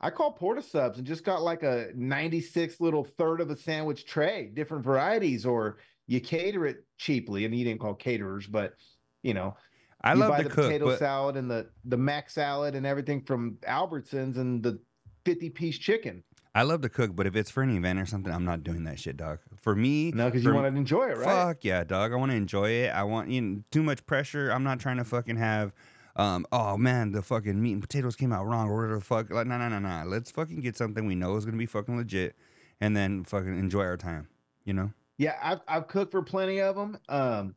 I 0.00 0.10
call 0.10 0.32
Port 0.32 0.58
of 0.58 0.64
Subs 0.64 0.98
and 0.98 1.06
just 1.06 1.24
got 1.24 1.42
like 1.42 1.62
a 1.62 1.88
96 1.94 2.80
little 2.80 3.04
third 3.04 3.40
of 3.40 3.50
a 3.50 3.56
sandwich 3.56 4.04
tray, 4.04 4.50
different 4.52 4.84
varieties, 4.84 5.46
or 5.46 5.78
you 6.06 6.20
cater 6.20 6.66
it 6.66 6.84
cheaply. 6.98 7.44
And 7.44 7.54
you 7.54 7.64
didn't 7.64 7.80
call 7.80 7.94
caterers, 7.94 8.46
but 8.46 8.74
you 9.22 9.34
know, 9.34 9.56
I 10.02 10.14
you 10.14 10.20
love 10.20 10.36
the 10.36 10.44
cook, 10.44 10.66
potato 10.66 10.86
but 10.86 10.98
salad 10.98 11.36
and 11.36 11.50
the 11.50 11.68
the 11.84 11.96
mac 11.96 12.28
salad 12.28 12.74
and 12.74 12.84
everything 12.84 13.22
from 13.22 13.58
Albertsons 13.66 14.36
and 14.36 14.62
the 14.62 14.80
50 15.24 15.50
piece 15.50 15.78
chicken. 15.78 16.22
I 16.54 16.62
love 16.62 16.82
to 16.82 16.88
cook. 16.88 17.16
But 17.16 17.26
if 17.26 17.34
it's 17.36 17.50
for 17.50 17.62
an 17.62 17.76
event 17.76 17.98
or 17.98 18.06
something, 18.06 18.32
I'm 18.32 18.44
not 18.44 18.62
doing 18.62 18.84
that 18.84 18.98
shit, 18.98 19.16
dog. 19.16 19.40
For 19.56 19.74
me, 19.74 20.12
No, 20.12 20.26
because 20.26 20.44
you 20.44 20.54
want 20.54 20.72
to 20.72 20.78
enjoy 20.78 21.08
it, 21.08 21.18
right? 21.18 21.24
Fuck 21.24 21.64
yeah, 21.64 21.84
dog. 21.84 22.12
I 22.12 22.16
want 22.16 22.30
to 22.32 22.36
enjoy 22.36 22.70
it. 22.70 22.90
I 22.90 23.02
want 23.02 23.30
you 23.30 23.40
know, 23.40 23.62
too 23.70 23.82
much 23.82 24.04
pressure. 24.06 24.50
I'm 24.50 24.64
not 24.64 24.80
trying 24.80 24.98
to 24.98 25.04
fucking 25.04 25.36
have. 25.36 25.72
Um, 26.16 26.46
oh 26.52 26.76
man, 26.76 27.10
the 27.10 27.22
fucking 27.22 27.60
meat 27.60 27.72
and 27.72 27.82
potatoes 27.82 28.14
came 28.14 28.32
out 28.32 28.46
wrong, 28.46 28.68
or 28.68 28.76
whatever 28.76 28.94
the 28.94 29.04
fuck. 29.04 29.30
Like, 29.30 29.48
no, 29.48 29.58
no, 29.58 29.68
no, 29.68 29.80
no. 29.80 30.04
Let's 30.06 30.30
fucking 30.30 30.60
get 30.60 30.76
something 30.76 31.06
we 31.06 31.16
know 31.16 31.36
is 31.36 31.44
gonna 31.44 31.56
be 31.56 31.66
fucking 31.66 31.96
legit, 31.96 32.36
and 32.80 32.96
then 32.96 33.24
fucking 33.24 33.58
enjoy 33.58 33.82
our 33.82 33.96
time. 33.96 34.28
You 34.64 34.74
know? 34.74 34.92
Yeah, 35.18 35.36
I've 35.42 35.60
I've 35.66 35.88
cooked 35.88 36.12
for 36.12 36.22
plenty 36.22 36.60
of 36.60 36.76
them. 36.76 36.98
Um, 37.08 37.54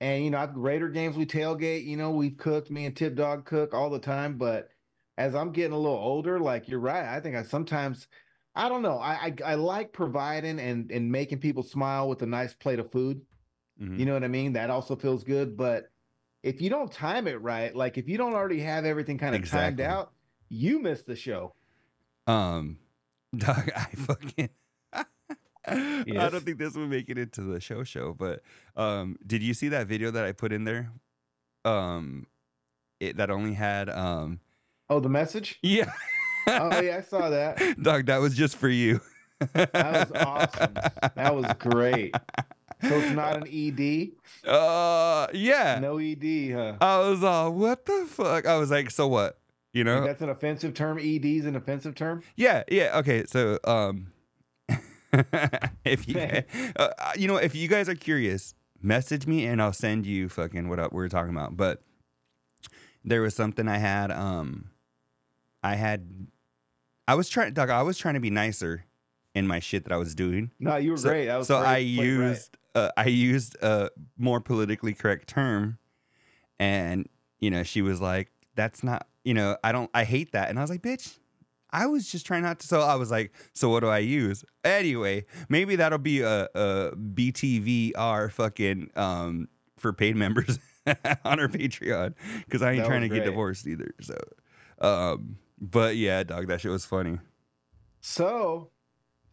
and 0.00 0.24
you 0.24 0.30
know, 0.30 0.38
I've 0.38 0.56
Raider 0.56 0.88
games 0.88 1.16
we 1.16 1.26
tailgate. 1.26 1.84
You 1.84 1.96
know, 1.96 2.10
we've 2.10 2.36
cooked. 2.36 2.70
Me 2.70 2.86
and 2.86 2.96
Tip 2.96 3.16
Dog 3.16 3.44
cook 3.44 3.74
all 3.74 3.90
the 3.90 3.98
time. 3.98 4.38
But 4.38 4.70
as 5.16 5.34
I'm 5.34 5.50
getting 5.52 5.72
a 5.72 5.78
little 5.78 5.98
older, 5.98 6.38
like 6.38 6.68
you're 6.68 6.80
right, 6.80 7.04
I 7.04 7.20
think 7.20 7.36
I 7.36 7.42
sometimes, 7.42 8.06
I 8.58 8.68
don't 8.68 8.82
know, 8.82 8.98
I 8.98 9.26
I, 9.26 9.34
I 9.52 9.54
like 9.54 9.92
providing 9.92 10.58
and 10.58 10.90
and 10.90 11.10
making 11.10 11.38
people 11.38 11.62
smile 11.62 12.08
with 12.08 12.20
a 12.22 12.26
nice 12.26 12.52
plate 12.54 12.78
of 12.78 12.90
food. 12.92 13.22
Mhm. 13.80 13.98
You 13.98 14.04
know 14.04 14.14
what 14.14 14.24
I 14.24 14.28
mean? 14.28 14.52
That 14.54 14.70
also 14.70 14.96
feels 14.96 15.22
good. 15.24 15.56
But 15.56 15.90
if 16.42 16.60
you 16.60 16.68
don't 16.68 16.90
time 16.92 17.26
it 17.28 17.40
right, 17.40 17.74
like 17.74 17.96
if 17.96 18.08
you 18.08 18.18
don't 18.18 18.34
already 18.34 18.60
have 18.60 18.84
everything 18.84 19.16
kind 19.18 19.34
of 19.36 19.48
timed 19.48 19.80
out, 19.80 20.12
you 20.48 20.80
miss 20.80 21.02
the 21.02 21.16
show. 21.16 21.54
Um, 22.26 22.78
dog, 23.36 23.70
I 23.74 23.84
fucking. 23.94 24.50
I 25.66 26.04
don't 26.30 26.44
think 26.44 26.58
this 26.58 26.74
would 26.74 26.88
make 26.88 27.08
it 27.10 27.18
into 27.18 27.42
the 27.42 27.60
show 27.60 27.84
show, 27.84 28.14
but 28.14 28.42
um, 28.74 29.16
did 29.26 29.42
you 29.42 29.52
see 29.54 29.68
that 29.68 29.86
video 29.86 30.10
that 30.10 30.24
I 30.24 30.32
put 30.32 30.52
in 30.52 30.64
there? 30.64 30.90
Um, 31.64 32.26
it 33.00 33.18
that 33.18 33.30
only 33.30 33.52
had 33.52 33.90
um, 33.90 34.40
Oh, 34.88 34.98
the 35.00 35.10
message? 35.10 35.58
yeah. 35.62 35.92
Oh 36.48 36.80
yeah, 36.80 36.96
I 36.96 37.00
saw 37.02 37.28
that. 37.30 37.58
Dog, 37.82 38.06
that 38.06 38.18
was 38.18 38.34
just 38.34 38.56
for 38.56 38.68
you. 38.68 39.00
That 39.52 39.72
was 39.74 40.22
awesome. 40.22 40.74
That 41.14 41.34
was 41.34 41.46
great. 41.58 42.14
So 42.82 42.96
it's 42.98 43.14
not 43.14 43.36
an 43.36 43.48
ED? 43.48 44.48
Uh, 44.48 45.26
yeah. 45.32 45.78
No 45.80 45.98
ED, 45.98 46.52
huh? 46.52 46.76
I 46.80 46.98
was 47.08 47.22
all, 47.24 47.52
what 47.52 47.84
the 47.86 48.06
fuck? 48.08 48.46
I 48.46 48.56
was 48.56 48.70
like, 48.70 48.90
so 48.90 49.08
what? 49.08 49.38
You 49.72 49.84
know? 49.84 50.04
That's 50.04 50.22
an 50.22 50.28
offensive 50.28 50.74
term. 50.74 50.98
ED 50.98 51.24
is 51.24 51.44
an 51.44 51.56
offensive 51.56 51.94
term. 51.94 52.22
Yeah, 52.36 52.62
yeah. 52.68 52.98
Okay, 52.98 53.24
so 53.26 53.58
um, 53.64 54.12
if 55.84 56.08
you 56.08 56.18
uh, 56.76 56.88
you 57.16 57.28
know 57.28 57.36
if 57.36 57.54
you 57.54 57.68
guys 57.68 57.88
are 57.88 57.94
curious, 57.94 58.54
message 58.80 59.26
me 59.26 59.44
and 59.46 59.60
I'll 59.60 59.72
send 59.72 60.06
you 60.06 60.28
fucking 60.28 60.68
what 60.68 60.92
we're 60.92 61.08
talking 61.08 61.34
about. 61.34 61.56
But 61.56 61.82
there 63.04 63.22
was 63.22 63.34
something 63.34 63.68
I 63.68 63.78
had 63.78 64.10
um, 64.10 64.70
I 65.62 65.74
had, 65.74 66.28
I 67.08 67.14
was 67.14 67.28
trying, 67.28 67.54
Doug. 67.54 67.70
I 67.70 67.82
was 67.82 67.98
trying 67.98 68.14
to 68.14 68.20
be 68.20 68.30
nicer 68.30 68.84
in 69.34 69.46
my 69.46 69.58
shit 69.58 69.84
that 69.84 69.92
I 69.92 69.96
was 69.96 70.14
doing. 70.14 70.50
No, 70.60 70.76
you 70.76 70.92
were 70.92 70.96
So, 70.98 71.08
great. 71.08 71.26
That 71.26 71.38
was 71.38 71.46
so 71.48 71.58
great. 71.58 71.68
I 71.68 71.74
Played 71.74 71.98
right. 72.18 72.28
used 72.28 72.56
uh, 72.74 72.90
I 72.96 73.06
used 73.06 73.56
a 73.62 73.90
more 74.18 74.40
politically 74.40 74.94
correct 74.94 75.26
term, 75.28 75.78
and 76.60 77.08
you 77.40 77.50
know 77.50 77.62
she 77.62 77.82
was 77.82 78.00
like, 78.00 78.30
"That's 78.54 78.84
not 78.84 79.06
you 79.24 79.34
know 79.34 79.56
I 79.64 79.72
don't 79.72 79.90
I 79.94 80.04
hate 80.04 80.32
that," 80.32 80.50
and 80.50 80.58
I 80.58 80.62
was 80.62 80.70
like, 80.70 80.82
"Bitch." 80.82 81.18
I 81.70 81.86
was 81.86 82.10
just 82.10 82.24
trying 82.24 82.42
not 82.42 82.60
to. 82.60 82.66
So 82.66 82.80
I 82.80 82.94
was 82.94 83.10
like, 83.10 83.30
so 83.52 83.68
what 83.68 83.80
do 83.80 83.88
I 83.88 83.98
use? 83.98 84.42
Anyway, 84.64 85.26
maybe 85.50 85.76
that'll 85.76 85.98
be 85.98 86.22
a, 86.22 86.48
a 86.54 86.92
BTVR 86.96 88.32
fucking 88.32 88.90
um 88.96 89.48
for 89.76 89.92
paid 89.92 90.16
members 90.16 90.58
on 90.86 91.40
our 91.40 91.48
Patreon 91.48 92.14
because 92.44 92.62
I 92.62 92.72
ain't 92.72 92.82
That 92.82 92.86
trying 92.86 93.02
to 93.02 93.08
was 93.08 93.18
get 93.18 93.24
divorced 93.26 93.66
either. 93.66 93.90
So, 94.00 94.16
um, 94.80 95.36
but 95.60 95.96
yeah, 95.96 96.22
dog, 96.22 96.46
that 96.48 96.60
shit 96.60 96.70
was 96.70 96.84
funny. 96.84 97.18
So 98.00 98.70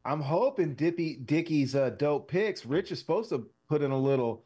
I'm 0.03 0.21
hoping 0.21 0.75
Dippy 0.75 1.15
Dickie's 1.17 1.75
uh, 1.75 1.91
dope 1.91 2.29
picks. 2.29 2.65
Rich 2.65 2.91
is 2.91 2.99
supposed 2.99 3.29
to 3.29 3.47
put 3.67 3.81
in 3.81 3.91
a 3.91 3.97
little, 3.97 4.43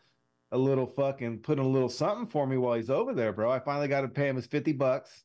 a 0.51 0.57
little 0.57 0.87
fucking 0.87 1.39
put 1.39 1.59
in 1.59 1.65
a 1.65 1.67
little 1.67 1.89
something 1.89 2.27
for 2.27 2.45
me 2.45 2.57
while 2.57 2.75
he's 2.75 2.89
over 2.89 3.13
there, 3.13 3.33
bro. 3.33 3.51
I 3.51 3.59
finally 3.59 3.87
got 3.87 4.01
to 4.01 4.07
pay 4.07 4.27
him 4.27 4.35
his 4.35 4.47
fifty 4.47 4.73
bucks. 4.73 5.23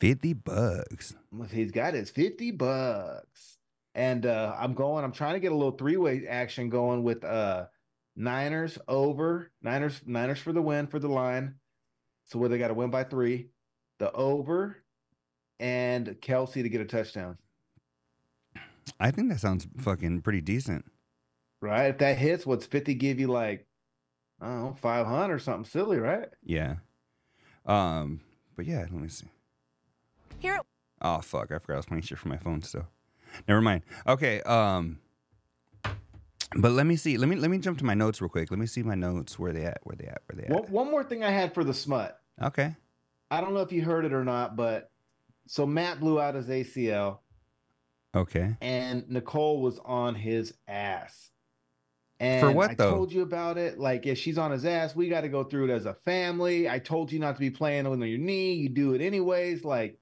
Fifty 0.00 0.32
bucks. 0.32 1.14
He's 1.50 1.70
got 1.70 1.94
his 1.94 2.10
50 2.10 2.50
bucks. 2.52 3.58
And 3.94 4.24
uh 4.26 4.56
I'm 4.58 4.74
going, 4.74 5.04
I'm 5.04 5.12
trying 5.12 5.34
to 5.34 5.40
get 5.40 5.52
a 5.52 5.56
little 5.56 5.76
three-way 5.76 6.26
action 6.26 6.70
going 6.70 7.02
with 7.02 7.22
uh 7.24 7.66
Niners 8.16 8.78
over, 8.88 9.50
Niners, 9.62 10.00
Niners 10.04 10.38
for 10.38 10.52
the 10.52 10.62
win 10.62 10.86
for 10.86 10.98
the 10.98 11.08
line. 11.08 11.56
So 12.24 12.38
where 12.38 12.48
they 12.48 12.58
got 12.58 12.68
to 12.68 12.74
win 12.74 12.90
by 12.90 13.04
three, 13.04 13.48
the 13.98 14.12
over, 14.12 14.81
and 15.62 16.08
Kelce 16.20 16.54
to 16.54 16.68
get 16.68 16.80
a 16.80 16.84
touchdown. 16.84 17.38
I 18.98 19.12
think 19.12 19.30
that 19.30 19.38
sounds 19.38 19.66
fucking 19.78 20.22
pretty 20.22 20.40
decent. 20.40 20.84
Right? 21.60 21.86
If 21.86 21.98
that 21.98 22.18
hits, 22.18 22.44
what's 22.44 22.66
50 22.66 22.94
give 22.94 23.20
you 23.20 23.28
like 23.28 23.66
I 24.40 24.46
don't 24.46 24.62
know, 24.64 24.76
500 24.82 25.32
or 25.32 25.38
something 25.38 25.64
silly, 25.64 25.98
right? 25.98 26.28
Yeah. 26.44 26.76
Um, 27.64 28.22
but 28.56 28.66
yeah, 28.66 28.80
let 28.80 28.92
me 28.92 29.08
see. 29.08 29.28
Here 30.40 30.58
Oh 31.00 31.20
fuck, 31.20 31.52
I 31.52 31.58
forgot 31.58 31.74
I 31.74 31.76
was 31.76 31.86
playing 31.86 32.02
shit 32.02 32.18
from 32.18 32.30
my 32.30 32.36
phone 32.36 32.62
still. 32.62 32.88
Never 33.46 33.60
mind. 33.60 33.82
Okay, 34.06 34.42
um 34.42 34.98
but 36.54 36.72
let 36.72 36.86
me 36.86 36.96
see. 36.96 37.16
Let 37.16 37.28
me 37.28 37.36
let 37.36 37.50
me 37.50 37.58
jump 37.58 37.78
to 37.78 37.84
my 37.84 37.94
notes 37.94 38.20
real 38.20 38.28
quick. 38.28 38.50
Let 38.50 38.58
me 38.58 38.66
see 38.66 38.82
my 38.82 38.96
notes. 38.96 39.38
Where 39.38 39.52
they 39.52 39.64
at? 39.64 39.78
Where 39.84 39.96
they 39.96 40.06
at? 40.06 40.22
Where 40.26 40.36
they 40.36 40.48
at? 40.48 40.50
One, 40.50 40.70
one 40.70 40.90
more 40.90 41.04
thing 41.04 41.22
I 41.22 41.30
had 41.30 41.54
for 41.54 41.62
the 41.62 41.72
smut. 41.72 42.18
Okay. 42.42 42.74
I 43.30 43.40
don't 43.40 43.54
know 43.54 43.60
if 43.60 43.72
you 43.72 43.82
heard 43.82 44.04
it 44.04 44.12
or 44.12 44.24
not, 44.24 44.56
but 44.56 44.91
so 45.46 45.66
Matt 45.66 46.00
blew 46.00 46.20
out 46.20 46.34
his 46.34 46.46
ACL. 46.46 47.18
Okay. 48.14 48.54
and 48.60 49.08
Nicole 49.08 49.62
was 49.62 49.78
on 49.84 50.14
his 50.14 50.52
ass. 50.68 51.30
And 52.20 52.40
For 52.40 52.52
what, 52.52 52.70
I 52.70 52.74
though? 52.74 52.90
told 52.90 53.12
you 53.12 53.22
about 53.22 53.56
it. 53.58 53.78
Like, 53.78 54.06
if 54.06 54.18
she's 54.18 54.38
on 54.38 54.50
his 54.52 54.64
ass, 54.64 54.94
we 54.94 55.08
got 55.08 55.22
to 55.22 55.28
go 55.28 55.42
through 55.42 55.70
it 55.70 55.74
as 55.74 55.86
a 55.86 55.94
family. 55.94 56.68
I 56.68 56.78
told 56.78 57.10
you 57.10 57.18
not 57.18 57.34
to 57.34 57.40
be 57.40 57.50
playing 57.50 57.86
on 57.86 58.00
your 58.00 58.18
knee. 58.18 58.52
You 58.54 58.68
do 58.68 58.92
it 58.94 59.00
anyways. 59.00 59.64
Like, 59.64 59.98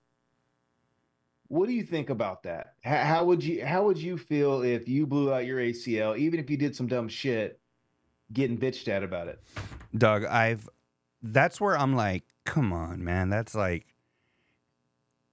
what 1.48 1.66
do 1.66 1.72
you 1.72 1.82
think 1.82 2.10
about 2.10 2.42
that? 2.42 2.74
How, 2.84 3.02
how 3.04 3.24
would 3.24 3.42
you 3.42 3.64
how 3.64 3.84
would 3.84 3.98
you 3.98 4.18
feel 4.18 4.62
if 4.62 4.88
you 4.88 5.06
blew 5.06 5.32
out 5.32 5.46
your 5.46 5.58
ACL, 5.58 6.18
even 6.18 6.38
if 6.40 6.50
you 6.50 6.56
did 6.56 6.76
some 6.76 6.86
dumb 6.88 7.08
shit, 7.08 7.58
getting 8.32 8.58
bitched 8.58 8.88
at 8.88 9.02
about 9.02 9.28
it? 9.28 9.40
Doug, 9.96 10.24
I've 10.24 10.68
that's 11.22 11.60
where 11.60 11.76
I'm 11.78 11.96
like, 11.96 12.24
come 12.44 12.72
on, 12.72 13.02
man. 13.02 13.30
That's 13.30 13.54
like 13.54 13.86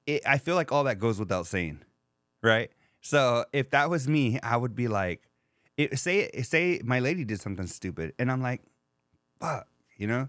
it, 0.08 0.24
I 0.26 0.40
feel 0.40 0.56
like 0.56 0.72
all 0.72 0.86
that 0.86 1.00
goes 1.00 1.20
without 1.20 1.46
saying. 1.46 1.82
Right? 2.42 2.72
So 3.02 3.46
if 3.54 3.70
that 3.72 3.90
was 3.90 4.08
me, 4.08 4.40
I 4.42 4.58
would 4.58 4.76
be 4.76 4.88
like 4.88 5.22
it, 5.78 6.00
say 6.00 6.30
say 6.42 6.82
my 6.84 7.00
lady 7.00 7.24
did 7.24 7.40
something 7.40 7.68
stupid 7.68 8.14
and 8.18 8.32
I'm 8.32 8.42
like, 8.42 8.62
fuck, 9.40 9.68
you 9.98 10.08
know? 10.08 10.28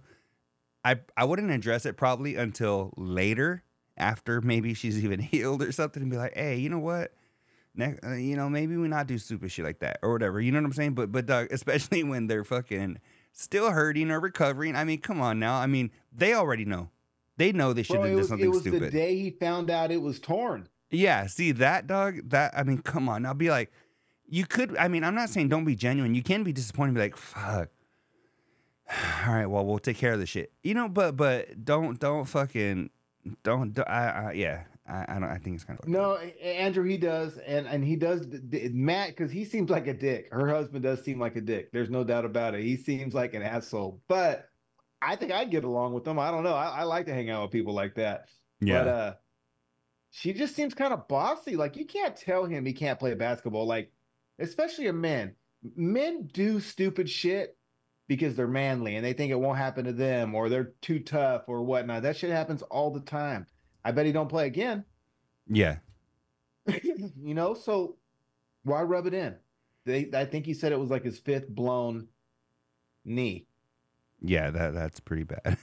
I 0.84 1.00
I 1.16 1.24
wouldn't 1.24 1.50
address 1.50 1.86
it 1.86 1.96
probably 1.96 2.36
until 2.36 2.92
later 2.96 3.62
after 3.96 4.40
maybe 4.40 4.74
she's 4.74 4.98
even 5.04 5.20
healed 5.20 5.62
or 5.62 5.72
something 5.72 6.02
and 6.02 6.10
be 6.10 6.16
like, 6.16 6.34
"Hey, 6.34 6.56
you 6.56 6.68
know 6.68 6.78
what? 6.78 7.12
Next, 7.74 8.04
uh, 8.04 8.14
you 8.14 8.36
know, 8.36 8.48
maybe 8.48 8.76
we 8.76 8.88
not 8.88 9.06
do 9.06 9.18
stupid 9.18 9.52
shit 9.52 9.64
like 9.64 9.80
that 9.80 9.98
or 10.02 10.12
whatever. 10.12 10.40
You 10.40 10.52
know 10.52 10.58
what 10.58 10.66
I'm 10.66 10.72
saying? 10.72 10.94
But 10.94 11.12
but 11.12 11.26
Doug, 11.26 11.48
especially 11.52 12.02
when 12.04 12.26
they're 12.26 12.44
fucking 12.44 12.98
still 13.32 13.70
hurting 13.70 14.10
or 14.10 14.20
recovering. 14.20 14.76
I 14.76 14.84
mean, 14.84 15.00
come 15.00 15.20
on 15.20 15.38
now. 15.38 15.54
I 15.56 15.66
mean, 15.66 15.90
they 16.12 16.34
already 16.34 16.64
know. 16.64 16.90
They 17.38 17.52
know 17.52 17.72
they 17.72 17.84
should 17.84 18.00
Bro, 18.00 18.08
have 18.08 18.16
was, 18.16 18.28
something 18.28 18.46
it 18.46 18.50
was 18.50 18.64
the 18.64 18.90
day 18.90 19.16
he 19.16 19.30
found 19.30 19.70
out 19.70 19.92
it 19.92 20.02
was 20.02 20.18
torn. 20.18 20.68
Yeah, 20.90 21.26
see 21.26 21.52
that 21.52 21.86
dog. 21.86 22.28
That 22.30 22.52
I 22.56 22.64
mean, 22.64 22.78
come 22.78 23.08
on. 23.08 23.24
I'll 23.24 23.34
be 23.34 23.48
like, 23.48 23.70
you 24.28 24.44
could. 24.44 24.76
I 24.76 24.88
mean, 24.88 25.04
I'm 25.04 25.14
not 25.14 25.30
saying 25.30 25.48
don't 25.48 25.64
be 25.64 25.76
genuine. 25.76 26.14
You 26.14 26.22
can 26.22 26.42
be 26.42 26.52
disappointed. 26.52 26.88
And 26.88 26.94
be 26.96 27.00
like, 27.02 27.16
fuck. 27.16 27.68
All 29.26 29.34
right, 29.34 29.46
well, 29.46 29.64
we'll 29.64 29.78
take 29.78 29.98
care 29.98 30.12
of 30.12 30.18
the 30.18 30.26
shit. 30.26 30.52
You 30.64 30.74
know, 30.74 30.88
but 30.88 31.16
but 31.16 31.64
don't 31.64 32.00
don't 32.00 32.24
fucking 32.24 32.90
don't. 33.44 33.72
don't 33.72 33.88
I, 33.88 34.30
I 34.30 34.32
yeah. 34.32 34.62
I, 34.88 35.04
I 35.06 35.14
don't. 35.14 35.24
I 35.24 35.36
think 35.36 35.54
it's 35.54 35.64
kind 35.64 35.78
of 35.78 35.86
No, 35.86 36.16
Andrew, 36.16 36.84
he 36.84 36.96
does, 36.96 37.36
and 37.46 37.66
and 37.66 37.84
he 37.84 37.94
does. 37.94 38.26
Matt, 38.72 39.10
because 39.10 39.30
he 39.30 39.44
seems 39.44 39.70
like 39.70 39.86
a 39.86 39.94
dick. 39.94 40.28
Her 40.32 40.48
husband 40.48 40.82
does 40.82 41.04
seem 41.04 41.20
like 41.20 41.36
a 41.36 41.42
dick. 41.42 41.70
There's 41.72 41.90
no 41.90 42.02
doubt 42.02 42.24
about 42.24 42.54
it. 42.54 42.62
He 42.62 42.76
seems 42.76 43.14
like 43.14 43.34
an 43.34 43.42
asshole, 43.42 44.00
but 44.08 44.47
I 45.00 45.16
think 45.16 45.32
I'd 45.32 45.50
get 45.50 45.64
along 45.64 45.94
with 45.94 46.04
them. 46.04 46.18
I 46.18 46.30
don't 46.30 46.42
know. 46.42 46.54
I, 46.54 46.80
I 46.80 46.82
like 46.84 47.06
to 47.06 47.14
hang 47.14 47.30
out 47.30 47.42
with 47.42 47.52
people 47.52 47.74
like 47.74 47.94
that. 47.96 48.26
Yeah. 48.60 48.78
But 48.82 48.88
uh, 48.88 49.14
she 50.10 50.32
just 50.32 50.54
seems 50.56 50.74
kind 50.74 50.92
of 50.92 51.08
bossy. 51.08 51.56
Like 51.56 51.76
you 51.76 51.86
can't 51.86 52.16
tell 52.16 52.44
him 52.44 52.64
he 52.64 52.72
can't 52.72 52.98
play 52.98 53.14
basketball. 53.14 53.66
Like, 53.66 53.92
especially 54.38 54.88
a 54.88 54.92
man. 54.92 55.34
Men 55.76 56.28
do 56.32 56.60
stupid 56.60 57.08
shit 57.10 57.56
because 58.08 58.34
they're 58.34 58.48
manly 58.48 58.96
and 58.96 59.04
they 59.04 59.12
think 59.12 59.30
it 59.30 59.38
won't 59.38 59.58
happen 59.58 59.84
to 59.84 59.92
them 59.92 60.34
or 60.34 60.48
they're 60.48 60.72
too 60.80 60.98
tough 60.98 61.42
or 61.46 61.62
whatnot. 61.62 62.02
That 62.02 62.16
shit 62.16 62.30
happens 62.30 62.62
all 62.62 62.90
the 62.90 63.00
time. 63.00 63.46
I 63.84 63.92
bet 63.92 64.06
he 64.06 64.12
don't 64.12 64.28
play 64.28 64.46
again. 64.46 64.84
yeah. 65.48 65.76
you 66.82 67.34
know, 67.34 67.54
so 67.54 67.96
why 68.64 68.82
rub 68.82 69.06
it 69.06 69.14
in? 69.14 69.36
They, 69.86 70.10
I 70.14 70.26
think 70.26 70.44
he 70.44 70.52
said 70.52 70.72
it 70.72 70.78
was 70.78 70.90
like 70.90 71.04
his 71.04 71.18
fifth 71.18 71.48
blown 71.48 72.08
knee. 73.04 73.47
Yeah. 74.20 74.50
That 74.50 74.74
that's 74.74 75.00
pretty 75.00 75.24
bad. 75.24 75.56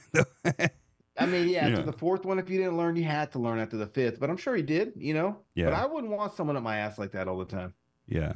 I 1.18 1.26
mean, 1.26 1.48
yeah, 1.50 1.66
after 1.66 1.80
Yeah. 1.80 1.86
the 1.86 1.92
fourth 1.92 2.24
one, 2.24 2.38
if 2.38 2.48
you 2.50 2.58
didn't 2.58 2.76
learn, 2.76 2.96
you 2.96 3.04
had 3.04 3.32
to 3.32 3.38
learn 3.38 3.58
after 3.58 3.76
the 3.76 3.86
fifth. 3.86 4.18
But 4.20 4.30
I'm 4.30 4.36
sure 4.36 4.54
he 4.56 4.62
did. 4.62 4.92
You 4.96 5.14
know. 5.14 5.38
Yeah. 5.54 5.66
But 5.66 5.74
I 5.74 5.86
wouldn't 5.86 6.12
want 6.12 6.34
someone 6.34 6.56
up 6.56 6.62
my 6.62 6.78
ass 6.78 6.98
like 6.98 7.12
that 7.12 7.28
all 7.28 7.38
the 7.38 7.44
time. 7.44 7.74
yeah. 8.06 8.32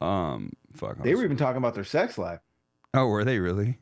Um. 0.00 0.52
Fuck. 0.72 1.02
They 1.02 1.14
were 1.14 1.24
even 1.24 1.36
talking 1.36 1.58
about 1.58 1.74
their 1.74 1.84
sex 1.84 2.16
life, 2.16 2.40
Oh, 2.94 3.06
were 3.08 3.22
they 3.24 3.38
really? 3.38 3.78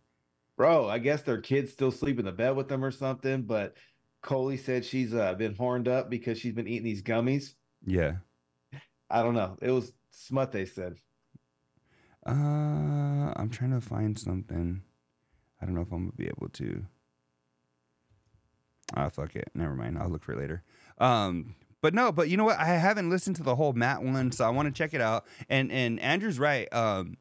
bro. 0.57 0.89
I 0.89 0.99
guess 0.99 1.23
their 1.23 1.41
kids 1.41 1.73
still 1.73 1.93
sleep 1.93 2.19
in 2.19 2.25
the 2.25 2.33
bed 2.33 2.57
with 2.57 2.69
them 2.69 2.85
or 2.85 2.91
something. 2.91 3.43
But 3.43 3.77
Coley 4.23 4.57
said 4.57 4.85
she's 4.85 5.15
uh, 5.15 5.35
been 5.35 5.55
horned 5.55 5.87
up 5.87 6.11
because 6.11 6.37
she's 6.39 6.55
been 6.55 6.67
eating 6.67 6.83
these 6.83 7.03
gummies. 7.03 7.55
Yeah. 7.87 8.17
I 9.09 9.23
don't 9.23 9.35
know. 9.35 9.57
It 9.63 9.71
was 9.71 9.93
smut. 10.11 10.51
They 10.51 10.65
said. 10.67 10.97
Uh, 12.27 12.33
I'm 13.37 13.49
trying 13.51 13.71
to 13.71 13.81
find 13.81 14.19
something. 14.19 14.83
I 15.61 15.65
don't 15.67 15.75
know 15.75 15.83
if 15.83 15.93
I'm 15.93 16.05
gonna 16.07 16.13
be 16.13 16.27
able 16.29 16.49
to. 16.55 16.85
Ah, 18.95 19.09
fuck 19.09 19.37
it. 19.37 19.51
Never 19.55 19.75
mind. 19.75 19.99
I'll 19.99 20.09
look 20.09 20.23
for 20.25 20.33
it 20.33 20.39
later. 20.39 20.63
Um, 20.99 21.55
but 21.81 21.95
no, 21.95 22.11
but 22.11 22.29
you 22.29 22.37
know 22.37 22.45
what? 22.45 22.59
I 22.59 22.67
haven't 22.67 23.11
listened 23.11 23.37
to 23.37 23.43
the 23.43 23.55
whole 23.55 23.73
Matt 23.73 24.03
one, 24.03 24.33
so 24.33 24.45
I 24.45 24.51
want 24.51 24.67
to 24.67 24.73
check 24.73 24.95
it 24.95 25.01
out. 25.01 25.27
And 25.49 25.71
and 25.71 26.01
Andrew's 26.01 26.39
right. 26.39 26.73
Um, 26.73 27.17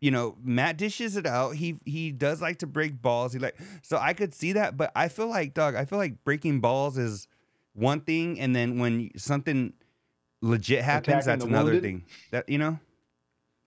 you 0.00 0.10
know, 0.10 0.36
Matt 0.42 0.78
dishes 0.78 1.16
it 1.16 1.26
out. 1.26 1.56
He 1.56 1.78
he 1.84 2.10
does 2.10 2.40
like 2.40 2.58
to 2.58 2.66
break 2.66 3.00
balls. 3.02 3.32
He 3.32 3.38
like 3.38 3.56
so 3.82 3.98
I 3.98 4.14
could 4.14 4.34
see 4.34 4.52
that, 4.54 4.76
but 4.76 4.90
I 4.96 5.08
feel 5.08 5.28
like 5.28 5.54
dog. 5.54 5.74
I 5.74 5.84
feel 5.84 5.98
like 5.98 6.24
breaking 6.24 6.60
balls 6.60 6.96
is 6.96 7.28
one 7.74 8.00
thing, 8.00 8.40
and 8.40 8.56
then 8.56 8.78
when 8.78 9.10
something 9.16 9.74
legit 10.40 10.82
happens, 10.82 11.08
Attacking 11.26 11.26
that's 11.26 11.44
another 11.44 11.72
wounded? 11.72 11.82
thing. 11.82 12.04
That 12.30 12.48
you 12.48 12.58
know. 12.58 12.78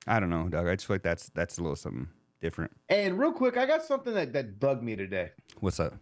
I 0.05 0.19
don't 0.19 0.29
know, 0.29 0.49
dog. 0.49 0.67
I 0.67 0.75
just 0.75 0.88
feel 0.88 0.95
like 0.95 1.03
that's 1.03 1.29
that's 1.29 1.57
a 1.59 1.62
little 1.62 1.77
something 1.77 2.09
different. 2.43 2.71
And 2.89 3.17
real 3.17 3.32
quick, 3.32 3.58
I 3.58 3.65
got 3.65 3.82
something 3.84 4.13
that 4.13 4.34
that 4.34 4.60
bugged 4.60 4.84
me 4.84 4.95
today. 4.95 5.32
What's 5.62 5.79
up? 5.79 5.95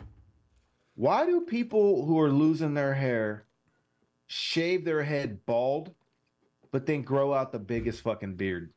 Why 0.96 1.26
do 1.26 1.42
people 1.42 2.06
who 2.06 2.20
are 2.20 2.32
losing 2.32 2.74
their 2.74 2.94
hair 2.94 3.46
shave 4.28 4.84
their 4.84 5.04
head 5.04 5.46
bald, 5.46 5.94
but 6.72 6.86
then 6.86 7.04
grow 7.04 7.34
out 7.34 7.52
the 7.52 7.60
biggest 7.60 8.02
fucking 8.02 8.36
beard? 8.36 8.74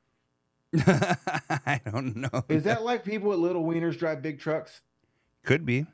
I 0.77 1.81
don't 1.91 2.17
know. 2.17 2.45
Is 2.49 2.65
that 2.65 2.83
like 2.83 3.05
people 3.05 3.31
with 3.31 3.39
little 3.39 3.65
wieners 3.65 3.99
drive 3.99 4.23
big 4.23 4.39
trucks? 4.39 4.83
could 5.43 5.67
be? 5.67 5.87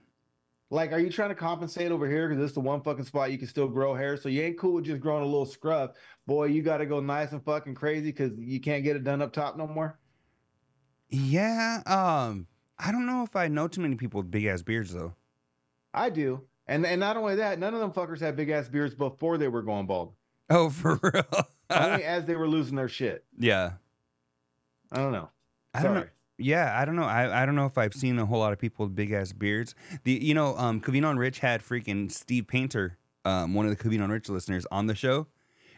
Like, 0.73 0.93
are 0.93 1.01
you 1.01 1.11
trying 1.11 1.31
to 1.31 1.35
compensate 1.35 1.91
over 1.91 2.09
here 2.09 2.29
because 2.29 2.41
this 2.41 2.51
is 2.51 2.55
the 2.55 2.61
one 2.61 2.81
fucking 2.81 3.05
spot 3.05 3.33
you 3.33 3.39
can 3.39 3.49
still 3.49 3.67
grow 3.67 3.93
hair? 3.95 4.17
So 4.17 4.29
you 4.29 4.43
ain't 4.43 4.59
cool 4.59 4.75
with 4.75 4.85
just 4.85 5.01
growing 5.01 5.25
a 5.25 5.27
little 5.27 5.47
scrub. 5.47 5.95
Boy, 6.27 6.47
you 6.47 6.63
got 6.63 6.77
to 6.77 6.87
go 6.87 7.01
nice 7.01 7.33
and 7.33 7.45
fucking 7.45 7.75
crazy 7.75 8.13
because 8.13 8.33
you 8.39 8.61
can't 8.61 8.85
get 8.85 8.95
it 8.95 9.03
done 9.03 9.21
up 9.21 9.33
top 9.33 9.57
no 9.57 9.67
more. 9.67 9.99
Yeah. 11.11 11.83
Um. 11.87 12.47
I 12.79 12.93
don't 12.93 13.05
know 13.07 13.23
if 13.25 13.37
I 13.37 13.49
know 13.49 13.69
too 13.69 13.83
many 13.83 13.97
people 13.97 14.23
with 14.23 14.31
big 14.31 14.47
ass 14.47 14.63
beards 14.63 14.93
though. 14.93 15.15
I 15.93 16.09
do. 16.11 16.43
And 16.67 16.87
and 16.87 17.01
not 17.01 17.17
only 17.17 17.37
that, 17.37 17.59
none 17.59 17.75
of 17.75 17.81
them 17.81 17.93
fuckers 17.93 18.21
had 18.21 18.37
big 18.37 18.49
ass 18.51 18.69
beards 18.69 18.95
before 18.95 19.37
they 19.39 19.49
were 19.49 19.63
going 19.63 19.87
bald. 19.87 20.13
Oh, 20.49 20.71
for 20.71 20.99
real? 21.03 21.47
Only 21.69 22.05
as 22.05 22.25
they 22.25 22.37
were 22.37 22.49
losing 22.49 22.77
their 22.77 22.89
shit. 22.89 23.25
yeah. 23.39 23.73
I 24.93 24.99
don't 24.99 25.13
know. 25.13 25.29
I 25.75 25.83
don't 25.83 25.95
know. 25.95 26.01
Sorry. 26.01 26.11
Yeah, 26.39 26.75
I 26.77 26.85
don't 26.85 26.97
know. 26.97 27.05
I, 27.05 27.43
I 27.43 27.47
don't 27.47 27.55
know 27.55 27.67
if 27.67 27.77
I've 27.79 27.95
seen 27.95 28.19
a 28.19 28.25
whole 28.27 28.39
lot 28.41 28.53
of 28.53 28.59
people 28.59 28.87
with 28.87 28.95
big 28.97 29.13
ass 29.13 29.33
beards. 29.33 29.75
The 30.05 30.13
you 30.13 30.35
know, 30.35 30.57
um, 30.57 30.81
Covino 30.81 31.11
and 31.11 31.19
Rich 31.19 31.39
had 31.41 31.63
freaking 31.63 32.11
Steve 32.11 32.47
Painter, 32.49 32.97
um, 33.25 33.55
one 33.55 33.67
of 33.69 33.77
the 33.77 33.83
Covino 33.85 34.05
and 34.05 34.13
Rich 34.13 34.29
listeners 34.31 34.67
on 34.73 34.87
the 34.87 34.95
show, 34.95 35.27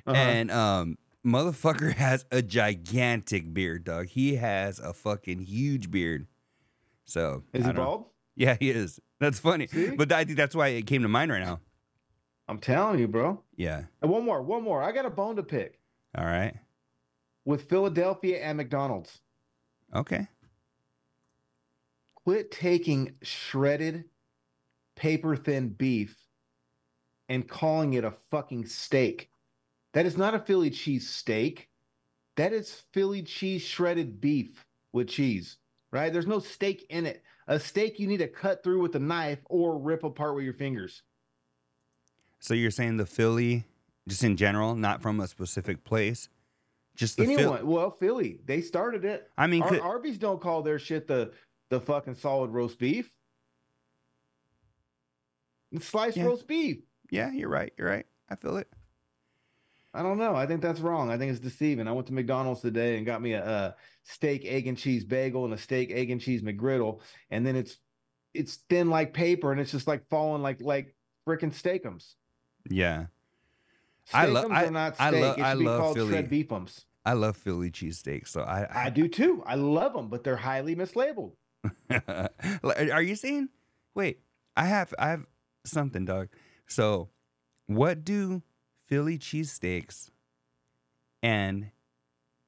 Uh-huh. 0.07 0.17
and 0.17 0.51
um, 0.51 0.97
motherfucker 1.25 1.93
has 1.97 2.25
a 2.31 2.43
gigantic 2.43 3.53
beard, 3.55 3.85
dog. 3.85 4.07
He 4.09 4.37
has 4.37 4.79
a 4.79 4.93
fucking 4.93 5.41
huge 5.43 5.91
beard. 5.91 6.27
So 7.05 7.43
Is 7.53 7.65
he 7.65 7.73
know. 7.73 7.77
bald? 7.85 8.05
Yeah, 8.37 8.57
he 8.59 8.71
is. 8.71 9.01
That's 9.21 9.39
funny. 9.39 9.67
See? 9.67 9.91
But 9.91 10.11
I 10.13 10.25
think 10.25 10.37
that's 10.37 10.55
why 10.55 10.69
it 10.69 10.87
came 10.87 11.03
to 11.03 11.09
mind 11.09 11.31
right 11.31 11.43
now. 11.43 11.61
I'm 12.49 12.59
telling 12.59 12.99
you, 12.99 13.09
bro. 13.09 13.41
Yeah. 13.57 13.83
And 14.01 14.11
one 14.11 14.25
more, 14.25 14.43
one 14.43 14.63
more. 14.63 14.83
I 14.83 14.93
got 14.93 15.07
a 15.07 15.11
bone 15.11 15.37
to 15.37 15.43
pick 15.43 15.79
All 16.17 16.25
right. 16.25 16.55
with 17.45 17.69
Philadelphia 17.69 18.39
and 18.41 18.57
McDonald's. 18.57 19.21
Okay. 19.95 20.27
Quit 22.15 22.51
taking 22.51 23.15
shredded, 23.23 24.05
paper 24.97 25.37
thin 25.37 25.69
beef 25.71 26.17
and 27.29 27.49
calling 27.49 27.95
it 27.95 28.05
a 28.05 28.11
fucking 28.11 28.67
steak. 28.67 29.31
That 29.93 30.07
is 30.07 30.17
not 30.17 30.35
a 30.35 30.39
Philly 30.39 30.71
cheese 30.71 31.09
steak. 31.09 31.69
That 32.37 32.53
is 32.53 32.83
Philly 32.93 33.23
cheese 33.23 33.63
shredded 33.63 34.21
beef 34.21 34.65
with 34.93 35.09
cheese, 35.09 35.59
right? 35.91 36.13
There's 36.13 36.27
no 36.27 36.39
steak 36.39 36.87
in 36.89 37.05
it. 37.07 37.23
A 37.49 37.59
steak 37.61 37.99
you 37.99 38.07
need 38.07 38.19
to 38.19 38.29
cut 38.29 38.63
through 38.63 38.81
with 38.81 38.95
a 38.97 38.99
knife 39.01 39.41
or 39.47 39.77
rip 39.79 40.05
apart 40.05 40.35
with 40.35 40.45
your 40.45 40.55
fingers. 40.55 41.03
So 42.41 42.55
you're 42.55 42.71
saying 42.71 42.97
the 42.97 43.07
Philly, 43.07 43.65
just 44.09 44.25
in 44.25 44.37
general, 44.37 44.75
not 44.75 45.03
from 45.03 45.21
a 45.21 45.29
specific 45.29 45.85
place, 45.85 46.29
just 46.95 47.17
Phil- 47.17 47.31
Anyone, 47.31 47.67
well, 47.67 47.91
Philly, 47.91 48.41
they 48.47 48.61
started 48.61 49.05
it. 49.05 49.31
I 49.37 49.47
mean, 49.47 49.63
Ar- 49.63 49.69
could- 49.69 49.81
Arby's 49.81 50.19
don't 50.19 50.41
call 50.41 50.63
their 50.63 50.79
shit 50.79 51.07
the 51.07 51.33
the 51.71 51.81
fucking 51.81 52.15
solid 52.15 52.51
roast 52.51 52.79
beef. 52.79 53.11
It's 55.71 55.87
sliced 55.87 56.17
Yeah. 56.19 56.25
roast 56.25 56.47
beef. 56.47 56.83
yeah, 57.11 57.31
you're 57.33 57.49
right. 57.49 57.73
You're 57.79 57.89
right. 57.89 58.07
I 58.29 58.35
feel 58.37 58.57
it. 58.59 58.69
I 59.95 60.03
don't 60.03 60.19
know. 60.19 60.35
I 60.35 60.47
think 60.47 60.63
that's 60.63 60.81
wrong. 60.81 61.11
I 61.11 61.19
think 61.19 61.31
it's 61.33 61.41
deceiving. 61.41 61.87
I 61.87 61.93
went 61.93 62.07
to 62.07 62.15
McDonald's 62.15 62.63
today 62.63 62.97
and 62.97 63.05
got 63.05 63.21
me 63.21 63.35
a, 63.35 63.45
a 63.47 63.75
steak, 64.05 64.45
egg, 64.47 64.67
and 64.67 64.79
cheese 64.79 65.05
bagel 65.05 65.45
and 65.45 65.53
a 65.53 65.59
steak, 65.59 65.91
egg, 65.93 66.11
and 66.11 66.21
cheese 66.21 66.43
McGriddle, 66.43 67.01
and 67.31 67.47
then 67.47 67.57
it's 67.57 67.77
it's 68.35 68.57
thin 68.71 68.89
like 68.89 69.13
paper 69.13 69.53
and 69.53 69.61
it's 69.61 69.71
just 69.71 69.87
like 69.87 70.09
falling 70.09 70.43
like 70.43 70.63
like 70.63 70.95
freaking 71.29 71.53
steakums. 71.53 72.15
Yeah. 72.71 73.07
I 74.15 74.27
love- 74.27 74.47
Steakums 74.47 74.55
I- 74.57 74.65
are 74.67 74.71
not 74.71 74.97
I 74.99 75.09
steak. 75.11 75.39
I 75.39 75.51
should 75.53 75.59
be 75.59 75.65
love 75.67 75.81
called 75.81 75.97
Philly. 75.97 76.23
beefums. 76.23 76.85
I 77.05 77.13
love 77.15 77.37
Philly 77.37 77.71
cheesesteaks. 77.71 78.29
so 78.29 78.43
I, 78.43 78.87
I 78.87 78.91
do 78.91 79.09
too. 79.09 79.43
I 79.45 79.57
love 79.57 79.93
them, 79.93 80.09
but 80.09 80.23
they're 80.25 80.37
highly 80.37 80.75
mislabeled. 80.77 81.33
Are 82.93 83.03
you 83.03 83.17
saying? 83.17 83.49
Wait, 83.95 84.21
I 84.57 84.67
have 84.67 84.95
I 84.99 85.09
have 85.11 85.27
something, 85.65 86.05
dog. 86.05 86.29
So, 86.67 87.11
what 87.67 88.05
do 88.05 88.43
Philly 88.93 89.17
cheesesteaks 89.17 90.11
and 91.23 91.71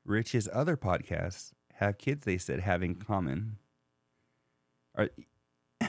Rich's 0.04 0.46
other 0.52 0.76
podcasts 0.76 1.52
have 1.76 1.96
kids? 1.96 2.26
They 2.26 2.37
said 2.37 2.61
have 2.61 2.83
in 2.83 2.96
common. 2.96 3.57
Are 4.94 5.09
I 5.80 5.88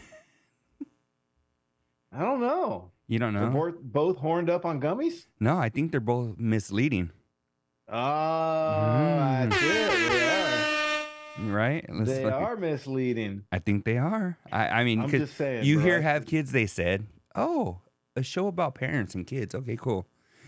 don't 2.13 2.39
know. 2.39 2.91
you 3.09 3.19
don't 3.19 3.33
know? 3.33 3.49
both, 3.49 3.81
both 3.81 4.17
horned 4.17 4.49
up 4.49 4.63
on 4.63 4.79
gummies. 4.79 5.25
No, 5.41 5.57
I 5.57 5.67
think 5.67 5.91
they're 5.91 5.99
both 5.99 6.37
misleading. 6.37 7.11
Oh, 7.89 7.93
mm. 7.93 9.49
that's 9.49 9.61
it. 9.61 10.09
They 10.09 11.43
are. 11.43 11.51
Right? 11.51 11.85
Let's 11.89 12.11
They 12.11 12.23
are 12.23 12.55
misleading. 12.55 13.43
I 13.51 13.59
think 13.59 13.83
they 13.83 13.97
are. 13.97 14.37
I, 14.53 14.67
I 14.69 14.83
mean, 14.85 15.01
I'm 15.01 15.09
just 15.09 15.35
saying. 15.35 15.65
you 15.65 15.75
bro. 15.75 15.83
hear 15.83 16.01
have 16.01 16.25
kids. 16.25 16.53
They 16.53 16.65
said, 16.65 17.07
"Oh, 17.35 17.81
a 18.15 18.23
show 18.23 18.47
about 18.47 18.75
parents 18.75 19.15
and 19.15 19.27
kids." 19.27 19.53
Okay, 19.53 19.75
cool. 19.75 20.07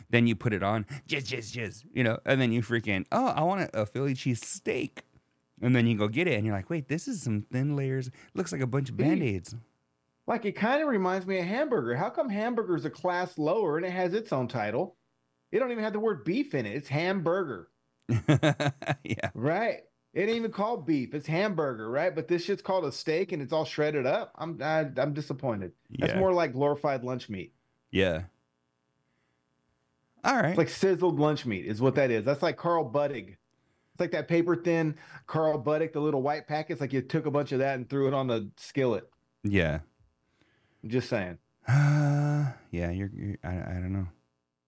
Then 0.10 0.26
you 0.28 0.36
put 0.36 0.54
it 0.54 0.64
on, 0.64 0.86
just, 1.06 1.28
just, 1.28 1.54
just, 1.54 1.86
you 1.94 2.04
know, 2.04 2.18
and 2.26 2.40
then 2.40 2.52
you 2.52 2.62
freaking, 2.62 3.06
oh, 3.12 3.28
I 3.28 3.44
want 3.44 3.62
a, 3.74 3.82
a 3.82 3.86
Philly 3.86 4.14
cheese 4.14 4.46
steak, 4.46 5.04
and 5.62 5.76
then 5.76 5.86
you 5.86 5.98
go 5.98 6.08
get 6.08 6.28
it, 6.28 6.36
and 6.36 6.46
you're 6.46 6.56
like, 6.56 6.70
wait, 6.70 6.88
this 6.88 7.08
is 7.08 7.22
some 7.22 7.46
thin 7.52 7.76
layers. 7.76 8.10
Looks 8.34 8.52
like 8.52 8.62
a 8.62 8.68
bunch 8.68 8.90
of 8.90 8.96
band 8.98 9.22
aids. 9.22 9.54
Like 10.28 10.44
it 10.46 10.54
kind 10.54 10.82
of 10.82 10.90
reminds 10.90 11.26
me 11.26 11.40
of 11.40 11.46
hamburger. 11.46 11.96
How 11.96 12.10
come 12.10 12.30
hamburger's 12.30 12.84
a 12.86 12.90
class 12.90 13.38
lower 13.38 13.78
and 13.78 13.86
it 13.86 13.92
has 13.92 14.14
its 14.14 14.34
own 14.34 14.48
title? 14.50 14.98
It 15.52 15.60
don't 15.60 15.72
even 15.72 15.84
have 15.84 15.94
the 15.94 16.00
word 16.00 16.26
beef 16.26 16.54
in 16.54 16.66
it. 16.66 16.76
It's 16.76 16.90
hamburger, 16.90 17.70
yeah, 18.10 19.30
right? 19.34 19.84
It 20.14 20.22
ain't 20.22 20.30
even 20.32 20.52
called 20.52 20.86
beef. 20.86 21.14
It's 21.14 21.28
hamburger, 21.28 21.90
right? 21.90 22.14
But 22.14 22.28
this 22.28 22.44
shit's 22.44 22.62
called 22.62 22.84
a 22.86 22.92
steak 22.92 23.32
and 23.32 23.42
it's 23.42 23.54
all 23.54 23.64
shredded 23.66 24.06
up. 24.06 24.34
I'm 24.36 24.62
I, 24.62 24.90
I'm 24.98 25.14
disappointed. 25.14 25.72
That's 25.98 26.14
yeah, 26.14 26.20
more 26.20 26.34
like 26.34 26.54
glorified 26.54 27.04
lunch 27.04 27.30
meat. 27.30 27.54
yeah. 27.92 28.24
All 30.28 30.36
right. 30.36 30.50
It's 30.50 30.58
like 30.58 30.70
sizzled 30.70 31.20
lunch 31.20 31.46
meat 31.46 31.66
is 31.66 31.82
what 31.82 31.96
that 31.96 32.12
is. 32.12 32.26
That's 32.26 32.44
like 32.44 32.58
Carl 32.58 32.90
Buddig. 32.90 33.30
It's 33.30 34.00
like 34.00 34.12
that 34.12 34.28
paper 34.28 34.56
thin 34.56 34.96
Carl 35.26 35.60
Buddig, 35.60 35.94
the 35.94 36.02
little 36.02 36.22
white 36.22 36.48
packets. 36.48 36.82
Like 36.82 36.94
you 36.94 37.02
took 37.02 37.26
a 37.26 37.32
bunch 37.32 37.54
of 37.54 37.60
that 37.60 37.76
and 37.76 37.90
threw 37.90 38.08
it 38.08 38.14
on 38.14 38.28
the 38.28 38.52
skillet. 38.58 39.10
yeah. 39.44 39.80
I'm 40.84 40.90
just 40.92 41.10
saying. 41.10 41.40
Uh, 41.68 42.52
yeah. 42.72 42.92
You're. 42.92 43.10
you're 43.14 43.38
I, 43.44 43.50
I 43.50 43.74
don't 43.74 43.94
know. 43.94 44.08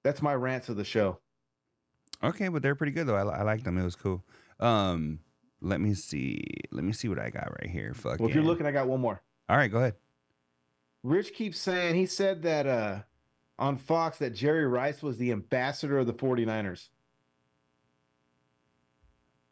That's 0.04 0.22
my 0.22 0.34
rants 0.34 0.70
of 0.70 0.78
the 0.78 0.84
show. 0.84 1.20
Okay, 2.24 2.48
but 2.48 2.62
they're 2.62 2.76
pretty 2.76 2.94
good 2.94 3.06
though. 3.06 3.16
I, 3.16 3.24
I 3.24 3.44
liked 3.44 3.66
them. 3.66 3.78
It 3.78 3.84
was 3.84 3.96
cool. 3.96 4.24
Um, 4.60 5.20
let 5.62 5.80
me 5.80 5.94
see. 5.94 6.42
Let 6.72 6.84
me 6.84 6.94
see 6.94 7.08
what 7.10 7.20
I 7.20 7.30
got 7.30 7.52
right 7.60 7.70
here. 7.70 7.94
Fuck. 7.94 8.20
Well, 8.20 8.30
if 8.30 8.36
you're 8.36 8.44
looking, 8.44 8.66
I 8.66 8.72
got 8.72 8.88
one 8.88 9.02
more. 9.02 9.22
All 9.50 9.58
right, 9.58 9.72
go 9.72 9.78
ahead. 9.78 9.96
Rich 11.04 11.34
keeps 11.34 11.60
saying 11.60 11.96
he 11.96 12.06
said 12.06 12.42
that 12.44 12.68
uh 12.68 13.00
on 13.60 13.76
Fox 13.78 14.18
that 14.20 14.32
Jerry 14.34 14.66
Rice 14.66 15.04
was 15.04 15.18
the 15.18 15.32
ambassador 15.32 16.00
of 16.00 16.08
the 16.08 16.14
49ers. 16.14 16.88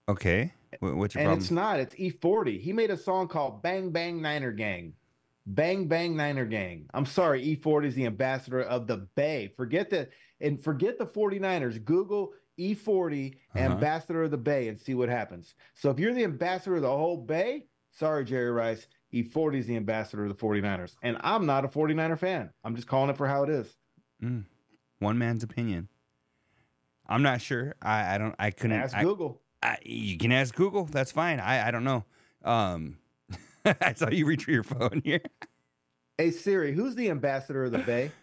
Okay. 0.09 0.53
What's 0.79 1.15
your 1.15 1.21
and 1.21 1.27
problem? 1.27 1.39
it's 1.39 1.51
not, 1.51 1.79
it's 1.79 1.95
E40. 1.95 2.59
He 2.59 2.71
made 2.73 2.89
a 2.89 2.97
song 2.97 3.27
called 3.27 3.61
Bang 3.61 3.91
Bang 3.91 4.21
Niner 4.21 4.51
Gang. 4.51 4.93
Bang 5.45 5.87
Bang 5.87 6.15
Niner 6.15 6.45
Gang. 6.45 6.85
I'm 6.93 7.05
sorry, 7.05 7.41
E40 7.55 7.85
is 7.87 7.95
the 7.95 8.05
ambassador 8.05 8.61
of 8.61 8.87
the 8.87 8.97
Bay. 9.15 9.53
Forget 9.55 9.89
that 9.91 10.09
and 10.41 10.61
forget 10.63 10.97
the 10.97 11.05
49ers. 11.05 11.83
Google 11.83 12.33
E40 12.59 13.33
Uh-huh. 13.35 13.59
ambassador 13.59 14.23
of 14.23 14.31
the 14.31 14.37
Bay 14.37 14.67
and 14.69 14.79
see 14.79 14.93
what 14.93 15.09
happens. 15.09 15.55
So 15.73 15.89
if 15.89 15.99
you're 15.99 16.13
the 16.13 16.23
ambassador 16.23 16.77
of 16.77 16.81
the 16.81 16.89
whole 16.89 17.17
Bay, 17.17 17.67
sorry, 17.91 18.23
Jerry 18.25 18.51
Rice, 18.51 18.87
E40 19.13 19.55
is 19.59 19.67
the 19.67 19.75
ambassador 19.77 20.23
of 20.25 20.29
the 20.29 20.35
49ers. 20.35 20.95
And 21.01 21.17
I'm 21.21 21.45
not 21.45 21.65
a 21.65 21.67
49er 21.69 22.17
fan. 22.19 22.49
I'm 22.63 22.75
just 22.75 22.87
calling 22.87 23.09
it 23.09 23.17
for 23.17 23.27
how 23.27 23.43
it 23.43 23.49
is. 23.49 23.73
Mm. 24.23 24.45
One 24.99 25.17
man's 25.17 25.43
opinion. 25.43 25.89
I'm 27.07 27.21
not 27.21 27.41
sure. 27.41 27.75
I, 27.81 28.15
I 28.15 28.17
don't. 28.17 28.35
I 28.39 28.51
couldn't. 28.51 28.77
Ask 28.79 28.95
I, 28.95 29.03
Google. 29.03 29.41
I, 29.63 29.77
you 29.83 30.17
can 30.17 30.31
ask 30.31 30.53
Google. 30.55 30.85
That's 30.85 31.11
fine. 31.11 31.39
I, 31.39 31.67
I 31.67 31.71
don't 31.71 31.83
know. 31.83 32.03
Um, 32.43 32.97
I 33.65 33.93
saw 33.93 34.09
you 34.09 34.25
reach 34.25 34.45
for 34.45 34.51
your 34.51 34.63
phone 34.63 35.01
here. 35.03 35.21
Hey 36.17 36.31
Siri, 36.31 36.73
who's 36.73 36.95
the 36.95 37.09
ambassador 37.09 37.65
of 37.65 37.71
the 37.71 37.79
Bay? 37.79 38.11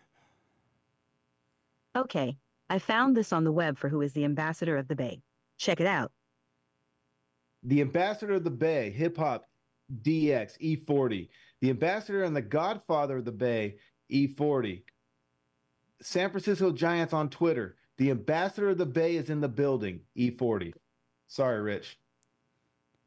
Okay, 1.97 2.37
I 2.69 2.81
found 2.81 3.17
this 3.17 3.33
on 3.33 3.45
the 3.45 3.53
web 3.53 3.79
for 3.79 3.89
who 3.89 4.01
is 4.01 4.13
the 4.15 4.25
ambassador 4.25 4.77
of 4.77 4.89
the 4.89 4.97
Bay. 4.97 5.23
Check 5.59 5.81
it 5.81 5.87
out. 5.87 6.11
The 7.63 7.81
ambassador 7.81 8.35
of 8.35 8.43
the 8.43 8.51
Bay, 8.51 8.91
hip 8.91 9.17
hop, 9.17 9.45
DX, 10.03 10.59
E40. 10.61 11.29
The 11.61 11.71
ambassador 11.71 12.25
and 12.25 12.35
the 12.35 12.43
godfather 12.43 13.19
of 13.19 13.25
the 13.25 13.31
Bay, 13.31 13.77
E40. 14.13 14.83
San 16.03 16.31
Francisco 16.31 16.73
Giants 16.73 17.13
on 17.13 17.31
Twitter. 17.31 17.77
The 17.97 18.11
ambassador 18.11 18.71
of 18.71 18.79
the 18.79 18.87
Bay 18.87 19.17
is 19.17 19.31
in 19.31 19.41
the 19.41 19.49
building, 19.49 20.01
E40. 20.17 20.73
Sorry, 21.29 21.61
Rich. 21.63 21.99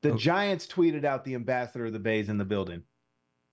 The 0.01 0.09
Okay. 0.09 0.17
Giants 0.19 0.65
tweeted 0.67 1.03
out 1.03 1.25
the 1.25 1.35
ambassador 1.35 1.85
of 1.85 1.93
the 1.93 1.99
Bay 1.99 2.19
is 2.19 2.29
in 2.29 2.37
the 2.37 2.45
building. 2.45 2.83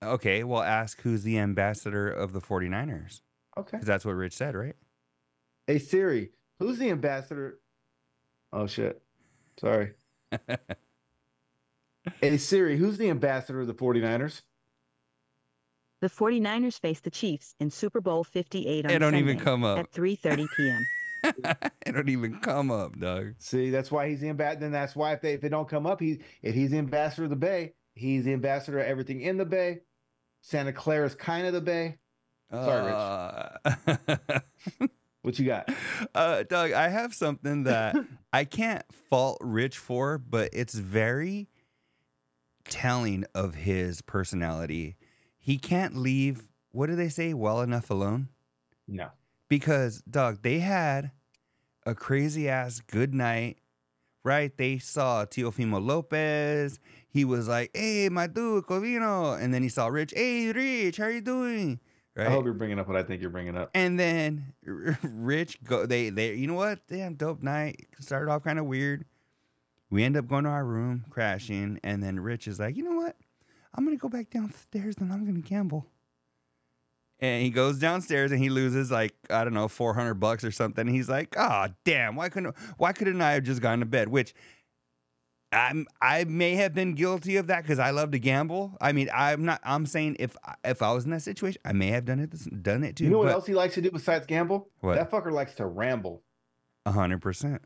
Okay. 0.03 0.45
Well, 0.45 0.63
ask 0.63 1.01
who's 1.01 1.23
the 1.23 1.39
ambassador 1.39 2.09
of 2.09 2.33
the 2.33 2.41
49ers. 2.41 3.23
Okay. 3.57 3.77
Because 3.79 3.87
that's 3.87 4.05
what 4.05 4.13
Rich 4.15 4.35
said, 4.35 4.55
right? 4.55 4.77
Hey 5.67 5.79
Siri, 5.79 6.31
who's 6.59 6.79
the 6.79 6.91
ambassador? 6.91 7.59
Oh 8.53 8.67
shit. 8.67 9.03
Sorry. 9.59 9.93
hey 12.21 12.37
Siri, 12.37 12.77
who's 12.77 12.99
the 12.99 13.09
ambassador 13.11 13.61
of 13.61 13.67
the 13.67 13.75
49ers? 13.75 14.43
The 16.05 16.11
49ers 16.11 16.79
face 16.79 17.01
the 17.01 17.09
Chiefs 17.09 17.55
in 17.61 17.71
Super 17.71 18.03
Bowl 18.03 18.25
58 18.25 18.85
on 18.85 18.91
It 18.91 18.99
don't 18.99 19.13
Sunday 19.15 19.21
even 19.21 19.41
come 19.41 19.65
up. 19.65 19.79
at 19.79 19.91
3:30 19.91 20.47
p.m. 20.55 20.87
it 21.87 21.93
don't 21.93 22.11
even 22.11 22.41
come 22.41 22.71
up, 22.71 23.01
Doug. 23.01 23.37
See, 23.39 23.71
that's 23.71 23.91
why 23.91 24.11
he's 24.11 24.21
the 24.21 24.29
ambassador. 24.29 24.61
Then 24.61 24.73
that's 24.73 24.95
why 24.95 25.15
if 25.15 25.23
they 25.23 25.33
if 25.33 25.41
they 25.41 25.49
don't 25.49 25.67
come 25.67 25.87
up, 25.87 26.01
he 26.01 26.21
if 26.43 26.55
he's 26.55 26.75
ambassador 26.75 27.25
of 27.25 27.31
the 27.31 27.37
Bay, 27.37 27.73
he's 27.95 28.27
the 28.27 28.35
ambassador 28.35 28.81
of 28.81 28.87
everything 28.87 29.23
in 29.23 29.39
the 29.39 29.47
Bay. 29.47 29.79
Santa 30.43 30.75
Clara 30.75 31.07
is 31.07 31.15
kind 31.15 31.47
of 31.47 31.55
the 31.55 31.63
Bay. 31.63 31.97
Sorry, 32.53 32.85
Rich. 32.85 33.89
Uh, 33.97 34.39
What 35.23 35.39
you 35.39 35.47
got? 35.47 35.71
uh, 36.15 36.43
Doug, 36.43 36.73
I 36.73 36.89
have 36.89 37.15
something 37.15 37.63
that 37.63 37.97
I 38.35 38.45
can't 38.45 38.85
fault 39.09 39.39
Rich 39.41 39.79
for, 39.79 40.19
but 40.19 40.51
it's 40.53 40.75
very 40.75 41.49
telling 42.69 43.25
of 43.35 43.55
his 43.55 44.03
personality. 44.03 44.97
He 45.45 45.59
can't 45.59 45.95
leave, 45.95 46.49
what 46.73 46.87
do 46.87 46.97
they 46.97 47.11
say, 47.11 47.35
well 47.35 47.61
enough 47.61 47.91
alone? 47.91 48.29
No. 48.89 49.11
Because, 49.47 50.01
Doug, 50.09 50.41
they 50.41 50.61
had 50.61 51.11
a 51.85 51.95
crazy 51.95 52.49
ass 52.49 52.81
good 52.81 53.13
night, 53.13 53.59
right? 54.23 54.57
They 54.57 54.79
saw 54.79 55.27
Teofimo 55.27 55.85
Lopez. 55.85 56.81
He 57.11 57.27
was 57.27 57.47
like, 57.47 57.73
hey, 57.75 58.09
my 58.09 58.27
dude, 58.27 58.65
Covino. 58.65 59.39
And 59.39 59.53
then 59.53 59.63
he 59.63 59.69
saw 59.69 59.89
Rich, 59.89 60.15
hey, 60.17 60.51
Rich, 60.51 60.97
how 60.97 61.09
you 61.09 61.21
doing? 61.21 61.79
Right? 62.17 62.27
I 62.27 62.31
hope 62.31 62.47
you're 62.47 62.55
bringing 62.55 62.79
up 62.79 62.89
what 62.89 62.97
I 62.97 63.03
think 63.03 63.21
you're 63.21 63.29
bringing 63.29 63.55
up. 63.55 63.71
And 63.75 64.01
then 64.01 64.55
Rich 65.03 65.63
go 65.63 65.85
they 65.85 66.11
they 66.11 66.35
you 66.35 66.47
know 66.47 66.55
what? 66.55 66.79
Damn 66.87 67.15
dope 67.15 67.43
night. 67.43 67.87
Started 67.99 68.31
off 68.31 68.45
kind 68.45 68.59
of 68.59 68.65
weird. 68.65 69.05
We 69.91 70.05
end 70.05 70.17
up 70.17 70.27
going 70.27 70.45
to 70.45 70.51
our 70.51 70.65
room, 70.65 71.05
crashing, 71.11 71.81
and 71.83 72.03
then 72.03 72.19
Rich 72.19 72.49
is 72.49 72.59
like, 72.59 72.77
you 72.77 72.85
know 72.85 72.97
what? 72.97 73.17
I'm 73.75 73.85
gonna 73.85 73.97
go 73.97 74.09
back 74.09 74.31
downstairs 74.31 74.97
and 74.99 75.13
I'm 75.13 75.25
gonna 75.25 75.41
gamble. 75.41 75.87
And 77.21 77.43
he 77.43 77.51
goes 77.51 77.79
downstairs 77.79 78.33
and 78.33 78.43
he 78.43 78.51
loses 78.51 78.91
like 78.91 79.15
I 79.31 79.45
don't 79.45 79.55
know 79.55 79.69
400 79.69 80.15
bucks 80.15 80.45
or 80.45 80.51
something. 80.51 80.87
He's 80.87 81.09
like, 81.09 81.35
"Oh 81.39 81.69
damn! 81.85 82.17
Why 82.17 82.29
couldn't 82.29 82.55
why 82.77 82.93
couldn't 82.93 83.21
I 83.21 83.33
have 83.33 83.45
just 83.45 83.63
gone 83.63 83.81
to 83.81 83.87
bed?" 83.87 84.09
Which 84.09 84.35
I'm 85.55 85.87
I 86.03 86.25
may 86.25 86.57
have 86.57 86.75
been 86.75 86.95
guilty 86.95 87.37
of 87.37 87.47
that 87.47 87.63
because 87.63 87.79
I 87.79 87.91
love 87.91 88.11
to 88.13 88.19
gamble. 88.19 88.77
I 88.81 88.93
mean, 88.93 89.09
I'm 89.15 89.45
not. 89.45 89.61
I'm 89.65 89.87
saying 89.87 90.17
if 90.19 90.37
if 90.65 90.83
I 90.83 90.93
was 90.93 91.05
in 91.05 91.11
that 91.13 91.23
situation, 91.23 91.61
I 91.65 91.73
may 91.73 91.89
have 91.89 92.05
done 92.05 92.21
it 92.21 92.63
done 92.63 92.83
it 92.85 92.97
too. 92.97 93.05
You 93.05 93.11
know 93.11 93.19
what 93.19 93.27
but- 93.27 93.35
else 93.35 93.47
he 93.47 93.55
likes 93.55 93.75
to 93.75 93.81
do 93.81 93.91
besides 93.91 94.27
gamble? 94.27 94.69
What? 94.81 94.97
That 94.97 95.11
fucker 95.11 95.33
likes 95.33 95.55
to 95.55 95.67
ramble. 95.67 96.23
A 96.87 96.93
hundred 96.93 97.23
percent. 97.23 97.63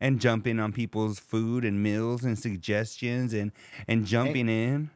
And 0.00 0.20
jumping 0.20 0.58
on 0.58 0.72
people's 0.72 1.18
food 1.18 1.64
and 1.64 1.82
meals 1.82 2.24
and 2.24 2.38
suggestions 2.38 3.32
and 3.32 3.52
and 3.86 4.04
jumping 4.06 4.48
in. 4.48 4.90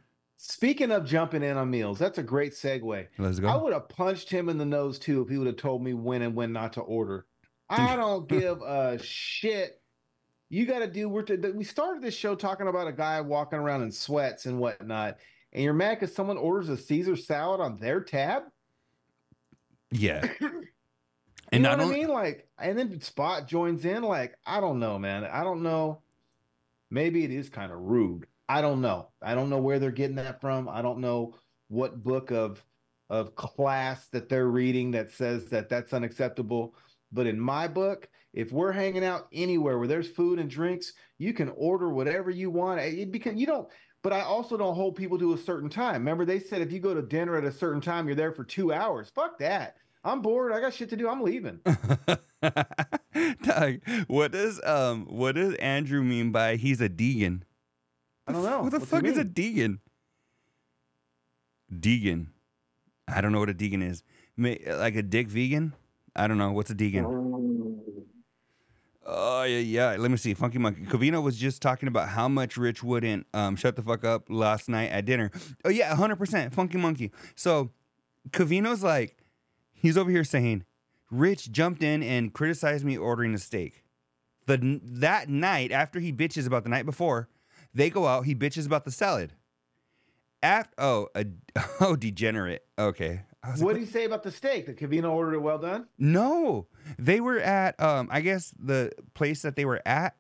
Speaking 0.47 0.93
of 0.93 1.07
jumping 1.07 1.43
in 1.43 1.57
on 1.57 1.71
meals, 1.71 1.99
that's 1.99 2.19
a 2.19 2.23
great 2.23 2.53
segue. 2.53 3.07
Let's 3.17 3.39
go. 3.39 3.49
I 3.49 3.57
would 3.57 3.73
have 3.73 3.89
punched 3.89 4.29
him 4.29 4.51
in 4.51 4.59
the 4.59 4.67
nose 4.67 4.99
too 4.99 5.23
if 5.23 5.31
he 5.31 5.39
would 5.39 5.47
have 5.47 5.57
told 5.57 5.83
me 5.83 5.95
when 5.95 6.21
and 6.21 6.35
when 6.35 6.53
not 6.53 6.75
to 6.75 6.83
order. 6.83 7.25
I 7.71 7.97
don't 7.97 8.29
give 8.29 8.61
a 8.61 8.99
shit. 9.03 9.81
You 10.51 10.67
got 10.67 10.81
to 10.81 10.87
do. 10.87 11.09
We're 11.09 11.25
we 11.55 11.65
started 11.65 12.03
this 12.03 12.15
show 12.15 12.35
talking 12.35 12.69
about 12.69 12.87
a 12.87 12.93
guy 12.93 13.23
walking 13.23 13.59
around 13.59 13.85
in 13.85 13.91
sweats 13.91 14.45
and 14.45 14.59
whatnot, 14.59 15.17
and 15.55 15.63
you're 15.65 15.73
mad 15.73 15.99
because 15.99 16.15
someone 16.15 16.37
orders 16.37 16.69
a 16.69 16.77
Caesar 16.77 17.17
salad 17.17 17.63
on 17.63 17.79
their 17.79 18.03
tab. 18.03 18.43
Yeah. 19.91 20.29
You 21.53 21.59
And 21.59 21.63
know 21.63 21.71
what 21.71 21.81
I 21.81 21.99
mean? 21.99 22.09
Like, 22.09 22.49
and 22.59 22.77
then 22.77 23.01
Spot 23.01 23.47
joins 23.47 23.85
in. 23.85 24.03
Like, 24.03 24.35
I 24.45 24.61
don't 24.61 24.81
know, 24.81 24.99
man. 24.99 25.25
I 25.25 25.45
don't 25.45 25.63
know. 25.63 26.01
Maybe 26.91 27.23
it 27.23 27.31
is 27.31 27.49
kind 27.49 27.71
of 27.71 27.79
rude. 27.79 28.27
I 28.49 28.61
don't 28.61 28.81
know. 28.81 29.09
I 29.23 29.35
don't 29.35 29.51
know 29.51 29.59
where 29.59 29.79
they're 29.79 29.91
getting 29.91 30.17
that 30.17 30.41
from. 30.41 30.69
I 30.69 30.83
don't 30.83 31.01
know 31.01 31.35
what 31.69 32.03
book 32.03 32.31
of 32.31 32.63
of 33.11 33.35
class 33.37 34.09
that 34.09 34.29
they're 34.29 34.49
reading 34.49 34.91
that 34.93 35.11
says 35.11 35.47
that 35.47 35.69
that's 35.69 35.93
unacceptable. 35.93 36.75
But 37.13 37.27
in 37.27 37.39
my 37.39 37.69
book, 37.69 38.09
if 38.33 38.51
we're 38.51 38.73
hanging 38.73 39.05
out 39.05 39.29
anywhere 39.33 39.79
where 39.79 39.87
there's 39.87 40.09
food 40.09 40.39
and 40.39 40.51
drinks, 40.51 40.93
you 41.19 41.33
can 41.33 41.51
order 41.51 41.91
whatever 41.91 42.31
you 42.31 42.51
want. 42.51 42.81
It 42.81 43.13
because 43.13 43.35
you 43.37 43.47
don't. 43.47 43.69
But 44.03 44.13
I 44.13 44.21
also 44.23 44.57
don't 44.57 44.75
hold 44.75 44.97
people 44.97 45.19
to 45.19 45.33
a 45.33 45.39
certain 45.39 45.71
time. 45.71 45.95
Remember, 45.95 46.25
they 46.25 46.39
said 46.39 46.61
if 46.61 46.73
you 46.73 46.81
go 46.81 46.93
to 46.93 47.01
dinner 47.01 47.37
at 47.37 47.45
a 47.45 47.53
certain 47.53 47.81
time, 47.81 48.07
you're 48.07 48.17
there 48.17 48.33
for 48.33 48.45
two 48.45 48.73
hours. 48.73 49.11
Fuck 49.15 49.39
that. 49.39 49.77
I'm 50.05 50.21
bored. 50.21 50.53
I 50.53 50.61
got 50.61 50.75
shit 50.75 50.91
to 50.91 50.97
do. 50.97 51.09
I'm 51.09 51.23
leaving. 51.23 51.61
Doug, 53.43 53.81
what 54.07 54.33
does 54.33 54.61
um 54.65 55.07
what 55.07 55.37
does 55.37 55.55
Andrew 55.55 56.03
mean 56.03 56.33
by 56.33 56.57
he's 56.57 56.81
a 56.81 56.89
deegan? 56.89 57.43
I 58.27 58.33
don't 58.33 58.43
know. 58.43 58.63
Who 58.63 58.71
the 58.71 58.79
What's 58.79 58.91
he 58.91 58.97
fuck 58.97 59.05
is 59.05 59.19
a 59.19 59.25
mean? 59.25 59.33
deegan? 59.35 59.79
Deegan. 61.73 62.27
I 63.09 63.21
don't 63.21 63.33
know 63.33 63.41
what 63.41 63.51
a 63.51 63.55
deegan 63.55 63.83
is. 63.89 64.03
May, 64.37 64.61
like 64.67 64.97
a 64.97 65.03
dick 65.03 65.29
vegan? 65.29 65.75
I 66.17 66.27
don't 66.27 66.39
know. 66.39 66.53
What's 66.53 66.71
a 66.71 66.75
deegan? 66.75 67.05
Oh 69.07 69.43
yeah, 69.43 69.59
yeah. 69.59 69.97
Let 69.99 70.11
me 70.11 70.17
see. 70.17 70.33
Funky 70.33 70.59
Monkey. 70.59 70.83
Covino 70.83 71.23
was 71.23 71.37
just 71.37 71.61
talking 71.61 71.89
about 71.89 72.09
how 72.09 72.29
much 72.29 72.57
Rich 72.57 72.83
wouldn't 72.83 73.27
um 73.35 73.57
shut 73.57 73.77
the 73.77 73.83
fuck 73.83 74.05
up 74.05 74.25
last 74.29 74.69
night 74.69 74.91
at 74.91 75.05
dinner. 75.05 75.31
Oh 75.65 75.69
yeah, 75.69 75.95
hundred 75.95 76.17
percent. 76.17 76.55
Funky 76.55 76.79
Monkey. 76.79 77.13
So 77.37 77.71
Covino's 78.31 78.83
like, 78.83 79.19
he's 79.73 79.99
over 79.99 80.11
here 80.11 80.25
saying, 80.25 80.65
Rich 81.11 81.53
jumped 81.53 81.83
in 81.83 82.03
and 82.03 82.33
criticized 82.33 82.85
me 82.85 82.97
ordering 82.97 83.35
a 83.35 83.39
steak. 83.39 83.85
The 84.47 84.81
that 84.83 85.29
night 85.29 85.71
after 85.71 86.01
he 86.01 86.13
bitches 86.13 86.47
about 86.47 86.65
the 86.65 86.71
night 86.71 86.87
before, 86.87 87.29
they 87.75 87.91
go 87.91 88.07
out. 88.07 88.25
He 88.25 88.35
bitches 88.35 88.67
about 88.67 88.85
the 88.85 88.91
salad. 88.91 89.33
After 90.43 90.75
oh 90.79 91.09
a, 91.15 91.25
oh 91.81 91.97
degenerate. 91.97 92.65
Okay. 92.79 93.23
Like, 93.47 93.61
What 93.61 93.75
did 93.75 93.81
he 93.81 93.87
say 93.87 94.05
about 94.05 94.23
the 94.23 94.31
steak? 94.31 94.67
That 94.67 94.79
Covino 94.79 95.11
ordered 95.13 95.35
it 95.35 95.43
well 95.43 95.59
done? 95.59 95.87
no, 95.99 96.67
they 96.99 97.21
were 97.21 97.39
at 97.39 97.81
um 97.81 98.09
I 98.11 98.21
guess 98.21 98.55
the 98.59 98.93
place 99.15 99.43
that 99.43 99.57
they 99.57 99.65
were 99.65 99.83
at 99.87 100.17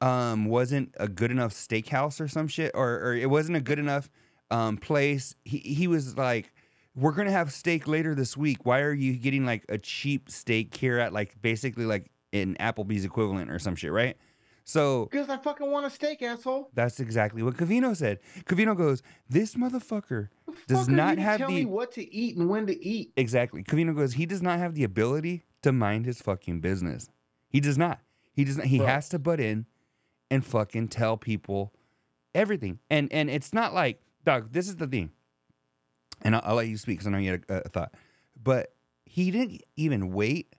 um 0.00 0.46
wasn't 0.46 0.94
a 0.98 1.08
good 1.08 1.30
enough 1.30 1.52
steakhouse 1.52 2.20
or 2.20 2.28
some 2.28 2.48
shit 2.48 2.72
or 2.74 3.00
or 3.00 3.14
it 3.14 3.28
wasn't 3.30 3.56
a 3.56 3.60
good 3.60 3.78
enough 3.78 4.10
um 4.50 4.76
place. 4.76 5.34
He 5.44 5.58
he 5.58 5.86
was 5.86 6.16
like 6.16 6.52
we're 6.94 7.12
to 7.12 7.30
have 7.30 7.52
steak 7.52 7.88
later 7.88 8.14
this 8.14 8.36
week. 8.36 8.64
Why 8.64 8.80
are 8.80 8.92
you 8.92 9.14
getting 9.16 9.44
like 9.44 9.64
a 9.68 9.78
cheap 9.78 10.30
steak 10.30 10.76
here 10.76 10.98
at 10.98 11.12
like 11.12 11.40
basically 11.42 11.86
like 11.86 12.10
an 12.32 12.56
Applebee's 12.60 13.04
equivalent 13.04 13.50
or 13.50 13.58
some 13.58 13.76
shit, 13.76 13.92
right? 13.92 14.16
So 14.64 15.08
Because 15.10 15.28
I 15.28 15.36
fucking 15.36 15.70
want 15.70 15.84
a 15.86 15.90
steak, 15.90 16.22
asshole. 16.22 16.70
that's 16.72 16.98
exactly 16.98 17.42
what 17.42 17.54
Covino 17.56 17.94
said. 17.94 18.20
Covino 18.46 18.74
goes, 18.76 19.02
"This 19.28 19.54
motherfucker 19.56 20.28
does 20.66 20.88
not 20.88 21.18
have 21.18 21.38
tell 21.38 21.48
the 21.48 21.54
me 21.54 21.64
what 21.66 21.92
to 21.92 22.14
eat 22.14 22.36
and 22.36 22.48
when 22.48 22.66
to 22.66 22.84
eat. 22.84 23.12
Exactly. 23.16 23.62
Covino 23.62 23.94
goes, 23.94 24.14
he 24.14 24.24
does 24.26 24.40
not 24.40 24.58
have 24.58 24.74
the 24.74 24.84
ability 24.84 25.42
to 25.62 25.72
mind 25.72 26.06
his 26.06 26.22
fucking 26.22 26.60
business. 26.60 27.10
He 27.48 27.60
does 27.60 27.76
not. 27.76 28.00
He 28.32 28.44
does 28.44 28.56
not. 28.56 28.66
He 28.66 28.78
Bro. 28.78 28.86
has 28.86 29.08
to 29.10 29.18
butt 29.18 29.38
in 29.40 29.66
and 30.30 30.44
fucking 30.44 30.88
tell 30.88 31.16
people 31.18 31.72
everything. 32.34 32.78
And 32.88 33.12
and 33.12 33.28
it's 33.28 33.52
not 33.52 33.74
like, 33.74 34.00
dog, 34.24 34.52
this 34.52 34.66
is 34.68 34.76
the 34.76 34.86
thing. 34.86 35.10
And 36.22 36.34
I'll, 36.36 36.42
I'll 36.44 36.54
let 36.54 36.68
you 36.68 36.78
speak 36.78 36.98
because 36.98 37.06
I 37.06 37.10
know 37.10 37.18
you 37.18 37.32
had 37.32 37.44
a, 37.50 37.62
a 37.66 37.68
thought. 37.68 37.92
But 38.42 38.72
he 39.04 39.30
didn't 39.30 39.60
even 39.76 40.10
wait 40.12 40.54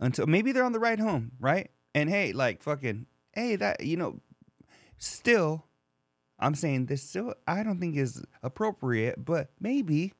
until 0.00 0.26
maybe 0.26 0.52
they're 0.52 0.64
on 0.64 0.72
the 0.72 0.78
ride 0.78 1.00
home, 1.00 1.32
right? 1.40 1.70
And 1.94 2.08
hey, 2.10 2.32
like 2.32 2.62
fucking, 2.62 3.06
hey, 3.38 3.56
that, 3.56 3.84
you 3.84 3.96
know, 3.96 4.20
still, 4.98 5.64
I'm 6.38 6.54
saying 6.54 6.86
this 6.86 7.02
still, 7.02 7.34
I 7.46 7.62
don't 7.62 7.78
think 7.80 7.96
is 7.96 8.22
appropriate, 8.42 9.24
but 9.24 9.50
maybe 9.60 10.12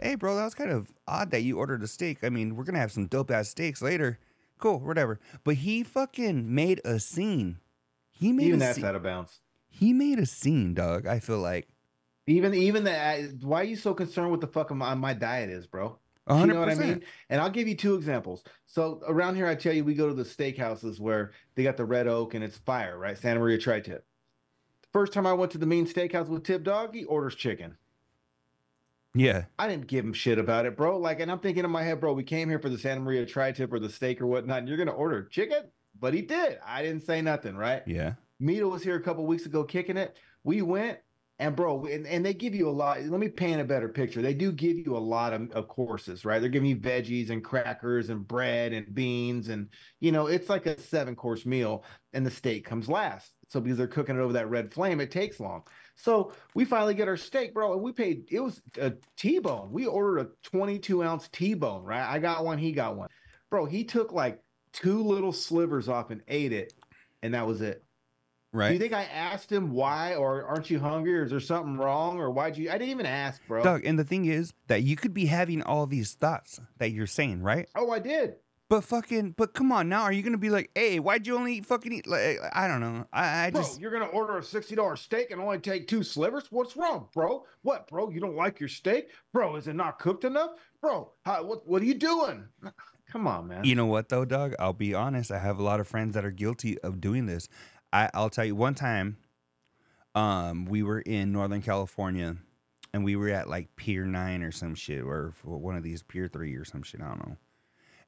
hey 0.00 0.14
bro 0.14 0.34
that 0.34 0.44
was 0.44 0.54
kind 0.54 0.70
of 0.70 0.90
odd 1.06 1.30
that 1.30 1.42
you 1.42 1.58
ordered 1.58 1.82
a 1.82 1.86
steak 1.86 2.24
i 2.24 2.30
mean 2.30 2.56
we're 2.56 2.64
gonna 2.64 2.78
have 2.78 2.92
some 2.92 3.06
dope 3.06 3.30
ass 3.30 3.50
steaks 3.50 3.82
later 3.82 4.18
cool 4.58 4.78
whatever 4.78 5.20
but 5.44 5.56
he 5.56 5.82
fucking 5.82 6.54
made 6.54 6.80
a 6.86 6.98
scene 6.98 7.58
he 8.10 8.32
made 8.32 8.46
Even 8.46 8.62
a 8.62 8.64
that's 8.64 8.76
scene. 8.76 8.84
out 8.86 8.94
of 8.94 9.02
bounds. 9.02 9.40
he 9.68 9.92
made 9.92 10.18
a 10.18 10.24
scene 10.24 10.72
dog 10.72 11.06
i 11.06 11.18
feel 11.18 11.38
like 11.38 11.68
Even 12.26 12.54
even 12.54 12.84
that. 12.84 13.42
Why 13.42 13.60
are 13.60 13.64
you 13.64 13.76
so 13.76 13.92
concerned 13.92 14.30
with 14.30 14.40
the 14.40 14.46
fuck 14.46 14.70
my, 14.70 14.94
my 14.94 15.12
diet 15.12 15.50
is, 15.50 15.66
bro? 15.66 15.98
100%. 16.28 16.40
You 16.40 16.46
know 16.52 16.60
what 16.60 16.68
I 16.68 16.74
mean? 16.74 17.02
And 17.28 17.40
I'll 17.40 17.50
give 17.50 17.66
you 17.66 17.76
two 17.76 17.94
examples. 17.94 18.44
So 18.66 19.00
around 19.06 19.36
here, 19.36 19.46
I 19.46 19.54
tell 19.54 19.72
you, 19.72 19.84
we 19.84 19.94
go 19.94 20.08
to 20.08 20.14
the 20.14 20.22
steakhouses 20.22 21.00
where 21.00 21.32
they 21.54 21.62
got 21.62 21.76
the 21.76 21.84
red 21.84 22.06
oak 22.06 22.34
and 22.34 22.44
it's 22.44 22.58
fire, 22.58 22.98
right? 22.98 23.18
Santa 23.18 23.40
Maria 23.40 23.58
Tri-Tip. 23.58 24.04
The 24.82 24.88
First 24.92 25.12
time 25.12 25.26
I 25.26 25.32
went 25.32 25.52
to 25.52 25.58
the 25.58 25.66
mean 25.66 25.86
steakhouse 25.86 26.28
with 26.28 26.44
Tip 26.44 26.62
Dog, 26.62 26.94
he 26.94 27.04
orders 27.04 27.34
chicken. 27.34 27.76
yeah 29.14 29.44
I 29.58 29.66
didn't 29.68 29.88
give 29.88 30.04
him 30.04 30.12
shit 30.12 30.38
about 30.38 30.66
it, 30.66 30.76
bro. 30.76 30.98
Like, 30.98 31.20
and 31.20 31.30
I'm 31.30 31.40
thinking 31.40 31.64
in 31.64 31.70
my 31.70 31.82
head, 31.82 32.00
bro, 32.00 32.12
we 32.12 32.22
came 32.22 32.48
here 32.48 32.60
for 32.60 32.68
the 32.68 32.78
Santa 32.78 33.00
Maria 33.00 33.26
tri-tip 33.26 33.72
or 33.72 33.80
the 33.80 33.90
steak 33.90 34.20
or 34.20 34.26
whatnot, 34.26 34.58
and 34.58 34.68
you're 34.68 34.78
gonna 34.78 34.92
order 34.92 35.24
chicken? 35.24 35.64
But 35.98 36.14
he 36.14 36.22
did. 36.22 36.58
I 36.64 36.82
didn't 36.82 37.02
say 37.02 37.20
nothing, 37.22 37.56
right? 37.56 37.82
yeah 37.86 38.14
Mita 38.38 38.66
was 38.66 38.82
here 38.82 38.96
a 38.96 39.02
couple 39.02 39.26
weeks 39.26 39.46
ago 39.46 39.64
kicking 39.64 39.96
it. 39.96 40.16
We 40.44 40.62
went 40.62 40.98
and 41.40 41.56
bro, 41.56 41.86
and, 41.86 42.06
and 42.06 42.24
they 42.24 42.34
give 42.34 42.54
you 42.54 42.68
a 42.68 42.70
lot. 42.70 43.02
Let 43.02 43.18
me 43.18 43.28
paint 43.28 43.62
a 43.62 43.64
better 43.64 43.88
picture. 43.88 44.20
They 44.20 44.34
do 44.34 44.52
give 44.52 44.76
you 44.76 44.94
a 44.94 44.98
lot 44.98 45.32
of, 45.32 45.50
of 45.52 45.68
courses, 45.68 46.26
right? 46.26 46.38
They're 46.38 46.50
giving 46.50 46.68
you 46.68 46.76
veggies 46.76 47.30
and 47.30 47.42
crackers 47.42 48.10
and 48.10 48.28
bread 48.28 48.74
and 48.74 48.94
beans, 48.94 49.48
and 49.48 49.70
you 50.00 50.12
know, 50.12 50.26
it's 50.26 50.50
like 50.50 50.66
a 50.66 50.78
seven 50.78 51.16
course 51.16 51.46
meal, 51.46 51.82
and 52.12 52.26
the 52.26 52.30
steak 52.30 52.66
comes 52.66 52.90
last. 52.90 53.32
So 53.48 53.58
because 53.58 53.78
they're 53.78 53.86
cooking 53.86 54.16
it 54.16 54.20
over 54.20 54.34
that 54.34 54.50
red 54.50 54.72
flame, 54.72 55.00
it 55.00 55.10
takes 55.10 55.40
long. 55.40 55.62
So 55.96 56.32
we 56.54 56.66
finally 56.66 56.92
get 56.92 57.08
our 57.08 57.16
steak, 57.16 57.54
bro, 57.54 57.72
and 57.72 57.82
we 57.82 57.92
paid. 57.92 58.26
It 58.30 58.40
was 58.40 58.60
a 58.78 58.92
T-bone. 59.16 59.72
We 59.72 59.86
ordered 59.86 60.18
a 60.18 60.48
22 60.50 61.02
ounce 61.02 61.28
T-bone, 61.28 61.84
right? 61.84 62.06
I 62.06 62.18
got 62.18 62.44
one, 62.44 62.58
he 62.58 62.72
got 62.72 62.96
one. 62.96 63.08
Bro, 63.48 63.64
he 63.64 63.84
took 63.84 64.12
like 64.12 64.42
two 64.74 65.02
little 65.02 65.32
slivers 65.32 65.88
off 65.88 66.10
and 66.10 66.20
ate 66.28 66.52
it, 66.52 66.74
and 67.22 67.32
that 67.32 67.46
was 67.46 67.62
it. 67.62 67.82
Do 68.52 68.72
you 68.72 68.78
think 68.78 68.92
I 68.92 69.04
asked 69.04 69.50
him 69.50 69.70
why, 69.72 70.14
or 70.16 70.44
aren't 70.44 70.70
you 70.70 70.80
hungry, 70.80 71.16
or 71.18 71.22
is 71.24 71.30
there 71.30 71.38
something 71.40 71.76
wrong, 71.76 72.18
or 72.18 72.30
why'd 72.30 72.56
you? 72.56 72.68
I 72.68 72.72
didn't 72.78 72.90
even 72.90 73.06
ask, 73.06 73.40
bro. 73.46 73.62
dog 73.62 73.84
and 73.84 73.98
the 73.98 74.04
thing 74.04 74.24
is 74.26 74.52
that 74.66 74.82
you 74.82 74.96
could 74.96 75.14
be 75.14 75.26
having 75.26 75.62
all 75.62 75.86
these 75.86 76.14
thoughts 76.14 76.60
that 76.78 76.90
you're 76.90 77.06
saying 77.06 77.42
right 77.42 77.68
Oh, 77.76 77.90
I 77.90 77.98
did. 78.00 78.36
but 78.68 78.82
fucking 78.82 79.32
but 79.36 79.52
come 79.54 79.70
on 79.72 79.88
now 79.88 80.02
are 80.02 80.12
you 80.12 80.22
gonna 80.22 80.38
be 80.38 80.50
like 80.50 80.70
hey 80.74 80.98
why'd 81.00 81.26
you 81.26 81.36
only 81.36 81.60
fucking 81.60 81.92
eat 81.92 82.06
like 82.06 82.38
i 82.52 82.68
don't 82.68 82.80
know 82.80 83.04
i, 83.12 83.46
I 83.46 83.50
Bro, 83.50 83.62
just 83.62 83.80
you're 83.80 83.90
gonna 83.90 84.06
order 84.06 84.38
a 84.38 84.42
sixty 84.42 84.74
dollar 84.76 84.94
steak 84.96 85.30
and 85.32 85.40
only 85.40 85.58
take 85.58 85.86
two 85.88 86.02
slivers? 86.02 86.46
What's 86.50 86.76
wrong, 86.76 87.08
bro? 87.14 87.44
What, 87.62 87.88
bro? 87.88 88.10
You 88.10 88.20
don't 88.20 88.36
like 88.36 88.58
your 88.60 88.68
steak, 88.68 89.08
bro? 89.32 89.56
Is 89.56 89.66
it 89.68 89.74
not 89.74 89.98
cooked 89.98 90.24
enough, 90.24 90.50
bro? 90.80 91.12
How, 91.24 91.44
what 91.44 91.66
What 91.68 91.82
are 91.82 91.84
you 91.86 91.94
doing? 91.94 92.46
Come 93.10 93.26
on, 93.26 93.48
man. 93.48 93.64
You 93.64 93.74
know 93.74 93.86
what 93.86 94.08
though, 94.08 94.24
Doug? 94.24 94.54
I'll 94.60 94.72
be 94.72 94.94
honest. 94.94 95.32
I 95.32 95.38
have 95.38 95.58
a 95.58 95.62
lot 95.64 95.80
of 95.80 95.88
friends 95.88 96.14
that 96.14 96.24
are 96.24 96.30
guilty 96.30 96.78
of 96.80 97.00
doing 97.00 97.26
this. 97.26 97.48
I, 97.92 98.10
I'll 98.14 98.30
tell 98.30 98.44
you 98.44 98.54
one 98.54 98.74
time, 98.74 99.16
um, 100.14 100.66
we 100.66 100.82
were 100.82 101.00
in 101.00 101.32
Northern 101.32 101.62
California 101.62 102.36
and 102.92 103.04
we 103.04 103.16
were 103.16 103.28
at 103.28 103.48
like 103.48 103.74
Pier 103.76 104.04
Nine 104.04 104.42
or 104.42 104.50
some 104.50 104.74
shit, 104.74 105.02
or 105.02 105.34
one 105.42 105.76
of 105.76 105.82
these 105.82 106.02
Pier 106.02 106.28
Three 106.28 106.54
or 106.54 106.64
some 106.64 106.82
shit. 106.82 107.00
I 107.00 107.08
don't 107.08 107.28
know. 107.28 107.36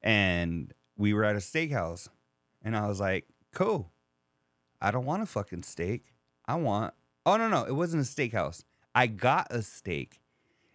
And 0.02 0.72
we 0.96 1.14
were 1.14 1.24
at 1.24 1.36
a 1.36 1.38
steakhouse, 1.38 2.08
and 2.62 2.76
I 2.76 2.88
was 2.88 3.00
like, 3.00 3.26
"Cool, 3.52 3.90
I 4.80 4.90
don't 4.90 5.04
want 5.04 5.22
a 5.22 5.26
fucking 5.26 5.62
steak. 5.62 6.14
I 6.46 6.56
want." 6.56 6.94
Oh 7.24 7.36
no, 7.36 7.48
no, 7.48 7.64
it 7.64 7.74
wasn't 7.74 8.02
a 8.02 8.06
steakhouse. 8.06 8.64
I 8.94 9.06
got 9.06 9.48
a 9.50 9.62
steak, 9.62 10.20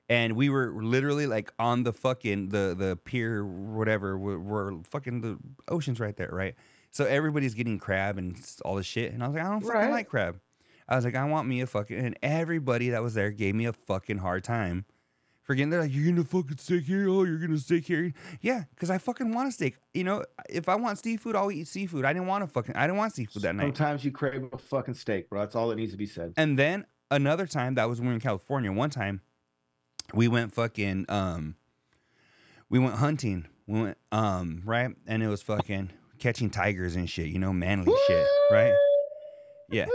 and 0.08 0.36
we 0.36 0.50
were 0.50 0.72
literally 0.82 1.28
like 1.28 1.52
on 1.60 1.84
the 1.84 1.94
fucking 1.94 2.50
the 2.50 2.76
the 2.78 2.98
pier, 3.04 3.46
whatever. 3.46 4.18
We're, 4.18 4.40
we're 4.40 4.84
fucking 4.84 5.22
the 5.22 5.38
ocean's 5.68 6.00
right 6.00 6.16
there, 6.16 6.30
right? 6.32 6.56
So 6.92 7.06
everybody's 7.06 7.54
getting 7.54 7.78
crab 7.80 8.18
and 8.18 8.36
all 8.66 8.76
this 8.76 8.86
shit, 8.86 9.14
and 9.14 9.24
I 9.24 9.28
was 9.28 9.36
like, 9.36 9.46
I 9.46 9.50
don't 9.50 9.62
fucking 9.62 9.76
Right. 9.76 9.92
like 9.92 10.08
crab. 10.10 10.40
I 10.90 10.96
was 10.96 11.06
like, 11.06 11.16
I 11.16 11.26
want 11.26 11.48
me 11.48 11.62
a 11.62 11.68
fucking, 11.68 11.98
and 11.98 12.18
everybody 12.24 12.90
that 12.90 13.04
was 13.04 13.14
there 13.14 13.30
gave 13.32 13.56
me 13.56 13.66
a 13.66 13.74
fucking 13.74 14.18
hard 14.20 14.44
time. 14.44 14.86
Forgetting 15.44 15.70
they're 15.70 15.82
like, 15.82 15.94
you're 15.94 16.12
gonna 16.14 16.26
fucking 16.26 16.58
steak 16.58 16.84
here. 16.84 17.08
Oh, 17.08 17.24
you're 17.24 17.38
gonna 17.38 17.58
steak 17.58 17.86
here. 17.86 18.12
Yeah, 18.42 18.64
because 18.72 18.90
I 18.90 18.98
fucking 18.98 19.34
want 19.34 19.48
a 19.48 19.52
steak. 19.52 19.76
You 19.94 20.04
know, 20.04 20.26
if 20.50 20.68
I 20.68 20.76
want 20.76 21.00
seafood, 21.00 21.36
I'll 21.38 21.52
eat 21.52 21.68
seafood. 21.68 22.04
I 22.04 22.12
didn't 22.12 22.28
want 22.28 22.44
to 22.44 22.48
fucking, 22.48 22.76
I 22.76 22.86
didn't 22.86 22.98
want 22.98 23.14
seafood 23.14 23.44
that 23.44 23.56
night. 23.56 23.64
Sometimes 23.78 24.04
you 24.04 24.12
crave 24.12 24.50
a 24.52 24.58
fucking 24.58 24.96
steak, 24.96 25.30
bro. 25.30 25.40
That's 25.40 25.56
all 25.56 25.70
that 25.70 25.76
needs 25.78 25.92
to 25.94 25.98
be 25.98 26.06
said. 26.06 26.34
And 26.36 26.60
then 26.60 26.86
another 27.12 27.48
time 27.48 27.76
that 27.76 27.88
was 27.88 28.00
when 28.00 28.08
we 28.08 28.12
were 28.12 28.16
in 28.16 28.20
California. 28.22 28.72
One 28.74 28.90
time 28.90 29.22
we 30.14 30.28
went 30.28 30.54
fucking 30.54 31.06
um 31.10 31.56
we 32.70 32.80
went 32.80 32.96
hunting. 32.96 33.46
We 33.68 33.82
went 33.82 33.98
um 34.12 34.62
right 34.66 34.94
and 35.06 35.24
it 35.24 35.28
was 35.28 35.42
fucking 35.42 35.92
catching 36.20 36.50
tigers 36.50 36.96
and 36.96 37.10
shit, 37.10 37.28
you 37.28 37.40
know, 37.40 37.54
manly 37.54 37.94
shit, 38.08 38.28
right? 38.52 38.74
Yeah. 39.70 39.88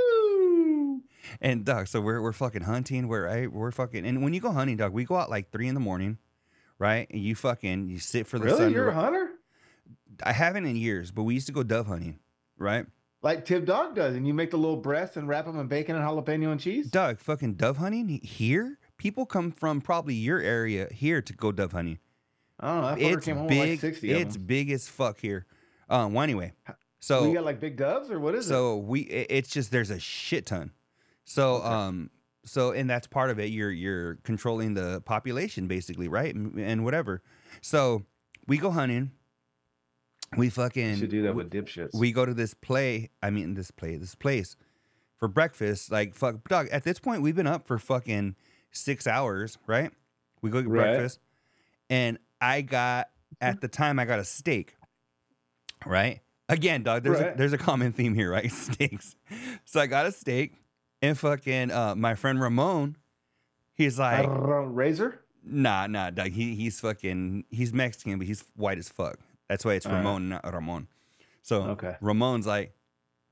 And 1.40 1.64
dog, 1.64 1.88
so 1.88 2.00
we're 2.00 2.20
we're 2.20 2.32
fucking 2.32 2.62
hunting, 2.62 3.08
we're 3.08 3.24
right, 3.26 3.50
we're 3.50 3.70
fucking 3.70 4.04
and 4.06 4.22
when 4.22 4.34
you 4.34 4.40
go 4.40 4.50
hunting, 4.52 4.76
dog, 4.76 4.92
we 4.92 5.04
go 5.04 5.16
out 5.16 5.30
like 5.30 5.50
three 5.50 5.66
in 5.68 5.74
the 5.74 5.80
morning, 5.80 6.18
right? 6.78 7.06
And 7.10 7.22
you 7.22 7.34
fucking 7.34 7.88
you 7.88 7.98
sit 7.98 8.26
for 8.26 8.38
the 8.38 8.44
Really, 8.46 8.58
sun. 8.58 8.72
you're 8.72 8.88
a 8.88 8.94
hunter? 8.94 9.30
I 10.22 10.32
haven't 10.32 10.66
in 10.66 10.76
years, 10.76 11.10
but 11.10 11.22
we 11.22 11.34
used 11.34 11.46
to 11.46 11.52
go 11.52 11.62
dove 11.62 11.86
hunting, 11.86 12.18
right? 12.58 12.86
Like 13.22 13.44
Tip 13.44 13.64
Dog 13.64 13.94
does, 13.94 14.16
and 14.16 14.26
you 14.26 14.34
make 14.34 14.50
the 14.50 14.56
little 14.58 14.76
breasts 14.76 15.16
and 15.16 15.28
wrap 15.28 15.46
them 15.46 15.58
in 15.58 15.68
bacon 15.68 15.94
and 15.96 16.04
jalapeno 16.04 16.50
and 16.50 16.60
cheese. 16.60 16.90
Doug, 16.90 17.18
fucking 17.20 17.54
dove 17.54 17.76
hunting 17.76 18.20
here. 18.22 18.78
People 18.98 19.24
come 19.26 19.52
from 19.52 19.80
probably 19.80 20.14
your 20.14 20.40
area 20.40 20.88
here 20.92 21.22
to 21.22 21.32
go 21.32 21.50
dove 21.52 21.72
hunting. 21.72 21.98
I 22.60 22.66
don't 22.66 22.82
know. 22.82 22.88
That 22.88 23.00
It's 23.16 23.24
came 23.24 23.36
home 23.36 23.46
like 23.46 23.56
big. 23.58 23.80
sixty 23.80 24.12
of 24.12 24.20
it's 24.20 24.34
them. 24.36 24.44
big 24.46 24.70
as 24.70 24.88
fuck 24.88 25.18
here. 25.20 25.46
Um. 25.92 26.12
Well, 26.14 26.22
anyway, 26.24 26.52
so 27.00 27.26
you 27.28 27.34
got 27.34 27.44
like 27.44 27.60
big 27.60 27.76
doves 27.76 28.10
or 28.10 28.18
what 28.18 28.34
is 28.34 28.46
it? 28.46 28.48
so 28.48 28.76
we 28.78 29.02
i- 29.10 29.26
it's 29.30 29.50
just 29.50 29.70
there's 29.70 29.90
a 29.90 29.98
shit 30.00 30.46
ton 30.46 30.70
so 31.24 31.56
Okay. 31.56 31.66
um 31.68 32.10
so 32.44 32.72
and 32.72 32.88
that's 32.90 33.06
part 33.06 33.30
of 33.30 33.38
it 33.38 33.50
you're 33.50 33.70
you're 33.70 34.16
controlling 34.24 34.74
the 34.74 35.00
population 35.02 35.68
basically 35.68 36.08
right 36.08 36.34
and, 36.34 36.58
and 36.58 36.84
whatever 36.84 37.22
so 37.60 38.04
we 38.48 38.58
go 38.58 38.70
hunting 38.70 39.12
we 40.36 40.48
fucking 40.48 40.90
You 40.90 40.96
should 40.96 41.10
do 41.10 41.22
that 41.22 41.34
we, 41.34 41.44
with 41.44 41.52
dipshits. 41.52 41.90
we 41.94 42.10
go 42.12 42.24
to 42.26 42.34
this 42.34 42.54
play 42.54 43.10
i 43.22 43.30
mean 43.30 43.54
this 43.54 43.70
play 43.70 43.96
this 43.96 44.14
place 44.16 44.56
for 45.18 45.28
breakfast 45.28 45.92
like 45.92 46.14
fuck 46.14 46.48
dog 46.48 46.68
at 46.72 46.82
this 46.84 46.98
point 46.98 47.22
we've 47.22 47.36
been 47.36 47.46
up 47.46 47.66
for 47.66 47.78
fucking 47.78 48.34
six 48.72 49.06
hours 49.06 49.58
right 49.66 49.92
we 50.40 50.50
go 50.50 50.60
get 50.62 50.70
Right. 50.70 50.84
breakfast 50.96 51.20
and 51.90 52.18
i 52.40 52.62
got 52.62 53.10
at 53.40 53.60
the 53.60 53.68
time 53.68 53.98
i 54.00 54.04
got 54.04 54.18
a 54.18 54.24
steak 54.24 54.74
right 55.86 56.20
again 56.48 56.82
dog 56.82 57.02
there's 57.02 57.20
a, 57.20 57.34
there's 57.36 57.52
a 57.52 57.58
common 57.58 57.92
theme 57.92 58.14
here 58.14 58.30
right 58.30 58.50
steaks 58.52 59.14
so 59.64 59.80
i 59.80 59.86
got 59.86 60.06
a 60.06 60.12
steak 60.12 60.54
and 61.00 61.18
fucking 61.18 61.70
uh 61.70 61.94
my 61.94 62.14
friend 62.14 62.40
ramon 62.40 62.96
he's 63.74 63.98
like 63.98 64.26
razor. 64.28 65.20
Nah, 65.44 65.86
nah, 65.88 66.10
dog. 66.10 66.28
He 66.28 66.54
he's 66.54 66.80
fucking 66.80 67.44
he's 67.50 67.72
Mexican, 67.72 68.18
but 68.18 68.26
he's 68.26 68.44
white 68.54 68.78
as 68.78 68.88
fuck. 68.88 69.18
That's 69.48 69.64
why 69.64 69.74
it's 69.74 69.86
All 69.86 69.92
right. 69.92 69.98
Ramon, 69.98 70.28
not 70.28 70.52
Ramon. 70.52 70.86
So 71.42 71.62
Okay. 71.62 71.96
Ramon's 72.00 72.46
like, 72.46 72.74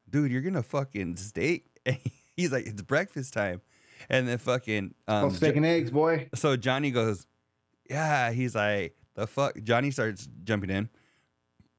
dude, 0.08 0.30
you're 0.30 0.42
gonna 0.42 0.62
fucking 0.62 1.16
steak. 1.16 1.66
And 1.86 1.96
he's 2.36 2.52
like, 2.52 2.66
it's 2.66 2.82
breakfast 2.82 3.32
time, 3.32 3.62
and 4.10 4.28
then 4.28 4.36
fucking 4.36 4.94
um, 5.08 5.24
oh, 5.24 5.28
steak 5.30 5.56
and 5.56 5.64
eggs, 5.64 5.90
boy. 5.90 6.28
so 6.34 6.54
Johnny 6.56 6.90
goes, 6.90 7.26
yeah. 7.88 8.32
He's 8.32 8.54
like, 8.54 8.94
the 9.14 9.26
fuck. 9.26 9.62
Johnny 9.62 9.90
starts 9.90 10.28
jumping 10.44 10.68
in, 10.68 10.90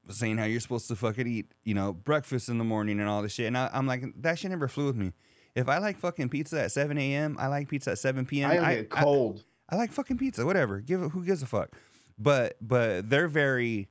saying 0.08 0.38
how 0.38 0.44
you're 0.44 0.60
supposed 0.60 0.88
to 0.88 0.96
fucking 0.96 1.26
eat, 1.26 1.52
you 1.64 1.74
know, 1.74 1.92
breakfast 1.92 2.48
in 2.48 2.58
the 2.58 2.64
morning 2.64 3.00
and 3.00 3.08
all 3.08 3.22
this 3.22 3.32
shit. 3.32 3.46
And 3.46 3.56
I, 3.56 3.70
I'm 3.72 3.86
like, 3.86 4.04
that 4.22 4.38
shit 4.38 4.50
never 4.50 4.68
flew 4.68 4.86
with 4.86 4.96
me. 4.96 5.12
If 5.54 5.68
I 5.68 5.78
like 5.78 5.98
fucking 5.98 6.28
pizza 6.30 6.62
at 6.62 6.72
7 6.72 6.96
a.m., 6.98 7.36
I 7.38 7.46
like 7.46 7.68
pizza 7.68 7.92
at 7.92 7.98
7 7.98 8.24
p.m. 8.26 8.50
I, 8.50 8.58
I- 8.58 8.74
get 8.76 8.90
cold. 8.90 9.44
I 9.68 9.76
like 9.76 9.90
fucking 9.90 10.18
pizza, 10.18 10.44
whatever. 10.44 10.80
Give 10.80 11.00
who 11.00 11.24
gives 11.24 11.42
a 11.42 11.46
fuck. 11.46 11.70
But 12.18 12.56
but 12.60 13.08
they're 13.08 13.28
very 13.28 13.88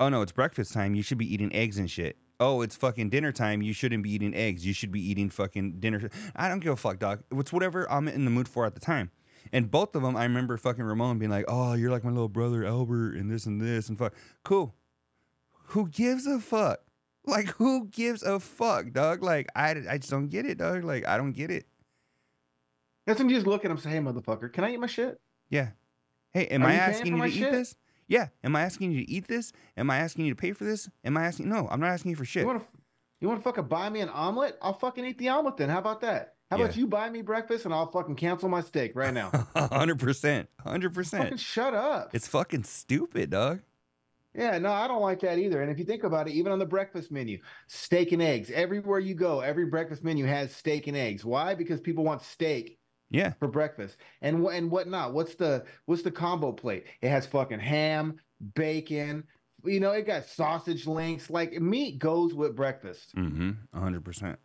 oh 0.00 0.08
no, 0.10 0.20
it's 0.22 0.32
breakfast 0.32 0.72
time. 0.74 0.94
You 0.94 1.02
should 1.02 1.16
be 1.18 1.32
eating 1.32 1.54
eggs 1.54 1.78
and 1.78 1.90
shit. 1.90 2.18
Oh, 2.40 2.60
it's 2.60 2.76
fucking 2.76 3.08
dinner 3.08 3.32
time. 3.32 3.62
You 3.62 3.72
shouldn't 3.72 4.02
be 4.02 4.12
eating 4.12 4.34
eggs. 4.34 4.66
You 4.66 4.72
should 4.72 4.92
be 4.92 5.00
eating 5.00 5.30
fucking 5.30 5.80
dinner. 5.80 6.10
I 6.36 6.48
don't 6.48 6.60
give 6.60 6.72
a 6.72 6.76
fuck, 6.76 6.98
dog. 6.98 7.22
It's 7.32 7.52
whatever 7.52 7.90
I'm 7.90 8.06
in 8.06 8.24
the 8.24 8.30
mood 8.30 8.48
for 8.48 8.64
at 8.66 8.74
the 8.74 8.80
time. 8.80 9.10
And 9.52 9.70
both 9.70 9.96
of 9.96 10.02
them, 10.02 10.14
I 10.14 10.24
remember 10.24 10.56
fucking 10.58 10.84
Ramon 10.84 11.18
being 11.18 11.30
like, 11.30 11.46
"Oh, 11.48 11.72
you're 11.72 11.90
like 11.90 12.04
my 12.04 12.10
little 12.10 12.28
brother 12.28 12.64
Albert, 12.64 13.14
and 13.14 13.30
this 13.30 13.46
and 13.46 13.60
this 13.60 13.88
and 13.88 13.98
fuck." 13.98 14.14
Cool. 14.44 14.74
Who 15.68 15.88
gives 15.88 16.26
a 16.26 16.40
fuck? 16.40 16.80
Like, 17.26 17.48
who 17.48 17.88
gives 17.88 18.22
a 18.22 18.40
fuck, 18.40 18.92
dog? 18.92 19.22
Like, 19.22 19.48
I, 19.54 19.76
I 19.88 19.98
just 19.98 20.10
don't 20.10 20.28
get 20.28 20.46
it, 20.46 20.56
dog. 20.56 20.82
Like, 20.82 21.06
I 21.06 21.18
don't 21.18 21.32
get 21.32 21.50
it. 21.50 21.66
That's 23.06 23.18
when 23.18 23.28
you 23.28 23.36
just 23.36 23.46
look 23.46 23.64
at 23.64 23.70
him 23.70 23.76
and 23.76 23.80
say, 23.80 23.90
"Hey, 23.90 23.98
motherfucker, 23.98 24.52
can 24.52 24.64
I 24.64 24.72
eat 24.72 24.80
my 24.80 24.86
shit?" 24.86 25.20
Yeah. 25.50 25.70
Hey, 26.32 26.46
am 26.46 26.62
Are 26.62 26.68
I 26.68 26.74
you 26.74 26.78
asking 26.78 27.16
you 27.16 27.22
to 27.22 27.28
eat 27.28 27.50
this? 27.50 27.74
Yeah. 28.06 28.28
Am 28.44 28.54
I 28.56 28.62
asking 28.62 28.92
you 28.92 29.04
to 29.04 29.10
eat 29.10 29.28
this? 29.28 29.52
Am 29.76 29.90
I 29.90 29.98
asking 29.98 30.24
you 30.26 30.32
to 30.32 30.36
pay 30.36 30.52
for 30.52 30.64
this? 30.64 30.88
Am 31.04 31.16
I 31.16 31.24
asking? 31.24 31.48
No, 31.48 31.68
I'm 31.70 31.80
not 31.80 31.90
asking 31.90 32.10
you 32.10 32.16
for 32.16 32.24
shit. 32.24 32.42
You 32.42 32.48
want 32.48 32.60
to, 32.60 32.66
you 33.20 33.28
want 33.28 33.40
to 33.40 33.44
fucking 33.44 33.64
buy 33.64 33.88
me 33.90 34.00
an 34.00 34.08
omelet? 34.08 34.58
I'll 34.62 34.74
fucking 34.74 35.04
eat 35.04 35.18
the 35.18 35.28
omelet 35.28 35.56
then. 35.56 35.68
How 35.68 35.78
about 35.78 36.00
that? 36.02 36.34
How 36.50 36.56
about 36.56 36.76
you 36.76 36.86
buy 36.86 37.10
me 37.10 37.20
breakfast 37.20 37.66
and 37.66 37.74
I'll 37.74 37.90
fucking 37.90 38.16
cancel 38.16 38.48
my 38.48 38.62
steak 38.62 38.92
right 38.94 39.12
now? 39.12 39.30
Hundred 39.54 39.98
percent. 39.98 40.48
100%. 40.64 41.18
fucking 41.18 41.36
shut 41.36 41.74
up. 41.74 42.14
It's 42.14 42.26
fucking 42.26 42.64
stupid, 42.64 43.30
dog. 43.30 43.60
Yeah, 44.34 44.58
no, 44.58 44.70
I 44.70 44.86
don't 44.86 45.02
like 45.02 45.20
that 45.20 45.38
either. 45.38 45.62
And 45.62 45.70
if 45.70 45.78
you 45.78 45.84
think 45.84 46.04
about 46.04 46.28
it, 46.28 46.34
even 46.34 46.52
on 46.52 46.58
the 46.58 46.66
breakfast 46.66 47.10
menu, 47.10 47.38
steak 47.66 48.12
and 48.12 48.22
eggs. 48.22 48.50
Everywhere 48.50 48.98
you 49.00 49.14
go, 49.14 49.40
every 49.40 49.66
breakfast 49.66 50.04
menu 50.04 50.26
has 50.26 50.54
steak 50.54 50.86
and 50.86 50.96
eggs. 50.96 51.24
Why? 51.24 51.54
Because 51.54 51.80
people 51.80 52.04
want 52.04 52.22
steak 52.22 52.78
Yeah. 53.10 53.32
for 53.40 53.48
breakfast. 53.48 53.96
And 54.22 54.44
and 54.46 54.70
whatnot. 54.70 55.12
What's 55.14 55.34
the 55.34 55.64
what's 55.86 56.02
the 56.02 56.10
combo 56.10 56.52
plate? 56.52 56.84
It 57.00 57.08
has 57.08 57.26
fucking 57.26 57.58
ham, 57.60 58.16
bacon. 58.54 59.24
You 59.64 59.80
know, 59.80 59.90
it 59.90 60.06
got 60.06 60.24
sausage 60.26 60.86
links. 60.86 61.30
Like 61.30 61.52
meat 61.60 61.98
goes 61.98 62.32
with 62.34 62.54
breakfast. 62.54 63.16
Mm-hmm. 63.16 63.52
hundred 63.76 64.04
percent. 64.04 64.38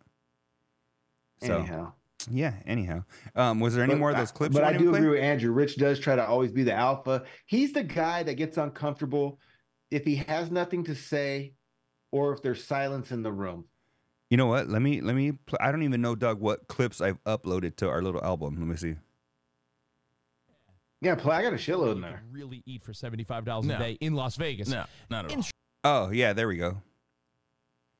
So 1.42 1.58
Anyhow. 1.58 1.92
yeah. 2.30 2.54
Anyhow, 2.66 3.04
um, 3.36 3.60
was 3.60 3.74
there 3.74 3.84
any 3.84 3.92
But 3.94 4.00
more 4.00 4.10
of 4.10 4.16
those 4.16 4.32
clips? 4.32 4.54
But 4.54 4.64
I 4.64 4.72
do 4.72 4.90
play? 4.90 4.98
agree 4.98 5.10
with 5.10 5.20
Andrew. 5.20 5.52
Rich 5.52 5.76
does 5.76 5.98
try 6.00 6.16
to 6.16 6.26
always 6.26 6.52
be 6.52 6.62
the 6.62 6.72
alpha. 6.74 7.24
He's 7.46 7.72
the 7.72 7.82
guy 7.84 8.22
that 8.22 8.34
gets 8.34 8.56
uncomfortable 8.56 9.38
if 9.94 10.04
he 10.04 10.16
has 10.16 10.50
nothing 10.50 10.82
to 10.84 10.94
say 10.94 11.52
or 12.10 12.32
if 12.34 12.42
there's 12.42 12.62
silence 12.64 13.12
in 13.12 13.22
the 13.22 13.30
room. 13.32 13.64
You 14.30 14.36
know 14.36 14.46
what? 14.46 14.68
Let 14.68 14.82
me 14.82 15.00
let 15.00 15.14
me. 15.14 15.32
Pl- 15.32 15.58
I 15.60 15.70
don't 15.70 15.84
even 15.84 16.00
know, 16.02 16.16
Doug, 16.16 16.40
what 16.40 16.66
clips 16.66 17.00
I've 17.00 17.22
uploaded 17.24 17.76
to 17.76 17.88
our 17.88 18.02
little 18.02 18.22
album. 18.24 18.56
Let 18.58 18.66
me 18.66 18.76
see. 18.76 18.96
Yeah, 21.00 21.14
play. 21.14 21.36
I 21.36 21.42
got 21.42 21.52
a 21.52 21.56
shitload 21.56 21.92
in 21.92 21.96
You 21.98 22.02
there. 22.02 22.12
could 22.24 22.32
really 22.32 22.62
eat 22.66 22.82
for 22.82 22.92
seventy-five 22.92 23.44
dollars 23.44 23.66
No. 23.66 23.76
a 23.76 23.78
day 23.78 23.92
in 24.00 24.14
Las 24.14 24.36
Vegas. 24.36 24.68
No, 24.68 24.84
not 25.10 25.26
at 25.30 25.36
all. 25.36 25.44
Oh 25.84 26.10
yeah, 26.10 26.32
there 26.32 26.48
we 26.48 26.56
go. 26.56 26.78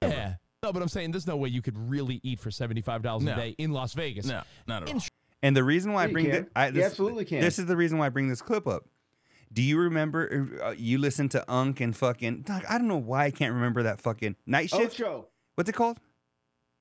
Yeah. 0.03 0.34
No, 0.62 0.72
but 0.72 0.80
I'm 0.82 0.88
saying 0.88 1.11
there's 1.12 1.26
no 1.26 1.36
way 1.36 1.51
you 1.51 1.61
could 1.62 1.76
really 1.78 2.20
eat 2.24 2.40
for 2.40 2.51
seventy-five 2.51 3.03
dollars 3.03 3.22
No. 3.24 3.34
a 3.34 3.36
day 3.36 3.55
in 3.59 3.72
Las 3.72 3.92
Vegas. 3.92 4.26
No, 4.26 4.42
not 4.66 4.84
at 4.84 4.88
In- 4.90 4.97
all. 4.97 5.03
And 5.42 5.55
the 5.55 5.62
reason 5.62 5.92
why 5.92 6.05
I 6.05 6.05
Yeah, 6.05 6.09
you 6.09 6.12
bring 6.14 6.24
can. 6.24 6.32
this, 6.32 6.47
I, 6.57 6.70
this, 6.70 6.84
absolutely 6.86 7.26
can. 7.26 7.42
This 7.42 7.59
is 7.59 7.66
the 7.66 7.76
reason 7.76 7.99
why 7.99 8.07
I 8.07 8.09
bring 8.09 8.28
this 8.28 8.40
clip 8.40 8.66
up. 8.66 8.86
Do 9.55 9.62
you 9.62 9.78
remember? 9.78 10.48
Uh, 10.62 10.74
you 10.76 10.98
listened 10.98 11.30
to 11.30 11.50
Unk 11.50 11.80
and 11.80 11.96
fucking. 11.96 12.42
Doc, 12.42 12.64
I 12.68 12.76
don't 12.76 12.88
know 12.88 12.96
why 12.96 13.26
I 13.26 13.30
can't 13.30 13.55
remember 13.55 13.84
that 13.84 14.00
fucking 14.00 14.34
night 14.46 14.68
shift. 14.68 15.00
Ocho. 15.00 15.28
What's 15.55 15.70
it 15.70 15.74
called? 15.74 16.00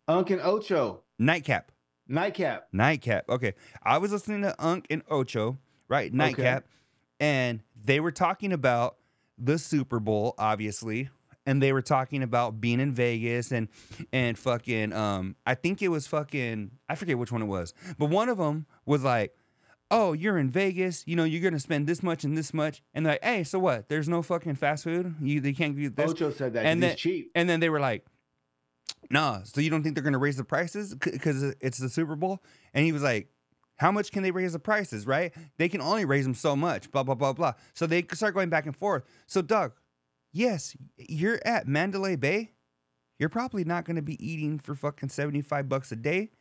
Unk 0.08 0.32
and 0.32 0.42
Ocho. 0.42 1.02
Nightcap. 1.20 1.72
Nightcap. 2.08 2.68
Nightcap. 2.74 3.30
Okay, 3.30 3.54
I 3.84 4.00
was 4.00 4.12
listening 4.12 4.42
to 4.42 4.56
Unk 4.58 4.88
and 4.90 5.04
Ocho, 5.10 5.60
right? 5.88 6.12
Nightcap, 6.12 6.66
and 7.20 7.62
they 7.86 8.00
were 8.00 8.12
talking 8.12 8.52
about 8.52 8.98
the 9.38 9.60
Super 9.60 10.00
Bowl, 10.00 10.34
obviously, 10.40 11.10
and 11.46 11.62
they 11.62 11.74
were 11.74 11.82
talking 11.82 12.24
about 12.24 12.60
being 12.60 12.80
in 12.80 12.92
Vegas 12.94 13.52
and 13.52 13.68
and 14.12 14.38
fucking. 14.38 14.94
Um, 14.94 15.36
I 15.46 15.54
think 15.54 15.84
it 15.84 15.90
was 15.90 16.08
fucking. 16.08 16.72
I 16.90 16.96
forget 16.96 17.20
which 17.20 17.32
one 17.32 17.44
it 17.44 17.46
was, 17.46 17.74
but 18.00 18.10
one 18.10 18.30
of 18.30 18.40
them 18.40 18.66
was 18.86 19.04
like, 19.04 19.36
"Oh, 19.94 20.14
you're 20.14 20.38
in 20.38 20.50
Vegas. 20.50 21.04
You 21.08 21.16
know, 21.16 21.24
you're 21.24 21.42
gonna 21.42 21.60
spend 21.60 21.88
this 21.88 22.02
much 22.04 22.24
and 22.24 22.38
this 22.38 22.54
much." 22.54 22.82
And 22.94 23.06
they're 23.06 23.14
like, 23.14 23.24
"Hey, 23.24 23.44
so 23.44 23.60
what? 23.60 23.90
There's 23.90 24.10
no 24.10 24.22
fucking 24.22 24.56
fast 24.56 24.84
food. 24.84 25.16
You 25.22 25.40
they 25.42 25.54
can't 25.54 25.74
give 25.74 25.82
you 25.84 25.90
this." 25.90 26.12
Ocho 26.12 26.32
said 26.32 26.54
that. 26.54 26.66
and 26.66 26.82
then- 26.82 26.96
cheap. 26.98 27.32
And 27.36 27.48
then 27.50 27.60
they 27.60 27.70
were 27.70 27.80
like, 27.80 28.06
"Nah, 29.10 29.44
so 29.44 29.62
you 29.62 29.70
don't 29.70 29.84
think 29.84 29.96
they're 29.96 30.04
gonna 30.04 30.18
raise 30.18 30.38
the 30.38 30.44
prices 30.44 30.96
because 30.96 31.44
it's 31.62 31.78
the 31.78 31.90
Super 31.90 32.16
Bowl?" 32.16 32.44
And 32.74 32.86
he 32.86 32.92
was 32.92 33.04
like, 33.04 33.30
"How 33.78 33.92
much 33.92 34.12
can 34.12 34.24
they 34.24 34.32
raise 34.32 34.54
the 34.54 34.60
prices? 34.60 35.06
Right? 35.06 35.34
They 35.58 35.70
can 35.70 35.82
only 35.82 36.06
raise 36.06 36.24
them 36.26 36.34
so 36.34 36.56
much." 36.56 36.92
Blah 36.92 37.04
blah 37.04 37.16
blah 37.16 37.34
blah. 37.34 37.54
So 37.74 37.86
they 37.86 38.04
start 38.14 38.34
going 38.34 38.50
back 38.50 38.66
and 38.66 38.76
forth. 38.76 39.04
So 39.28 39.42
Doug, 39.42 39.74
yes, 40.32 40.76
you're 40.98 41.40
at 41.46 41.68
Mandalay 41.68 42.16
Bay. 42.16 42.52
You're 43.20 43.30
probably 43.30 43.64
not 43.64 43.86
gonna 43.86 44.02
be 44.02 44.18
eating 44.26 44.58
for 44.60 44.74
fucking 44.76 45.10
seventy 45.10 45.42
five 45.42 45.70
bucks 45.70 45.92
a 45.92 45.96
day, 45.96 46.32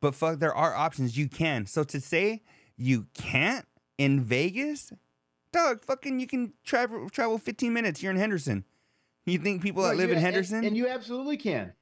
but 0.00 0.14
fuck, 0.14 0.38
there 0.38 0.54
are 0.54 0.74
options 0.74 1.16
you 1.18 1.28
can. 1.28 1.66
So 1.66 1.82
to 1.84 2.00
say 2.00 2.42
you 2.78 3.06
can't 3.12 3.66
in 3.98 4.22
Vegas, 4.22 4.92
dog, 5.52 5.84
fucking, 5.84 6.20
you 6.20 6.26
can 6.26 6.52
travel 6.64 7.10
travel 7.10 7.36
fifteen 7.38 7.72
minutes. 7.74 8.02
You're 8.02 8.12
in 8.12 8.18
Henderson. 8.18 8.64
You 9.26 9.38
think 9.38 9.60
people 9.62 9.82
that 9.82 9.90
No, 9.90 9.96
live 9.96 10.08
you- 10.08 10.12
in 10.12 10.18
and- 10.18 10.24
Henderson? 10.24 10.64
And, 10.64 10.74
you 10.76 10.88
absolutely 10.88 11.36
can. 11.36 11.74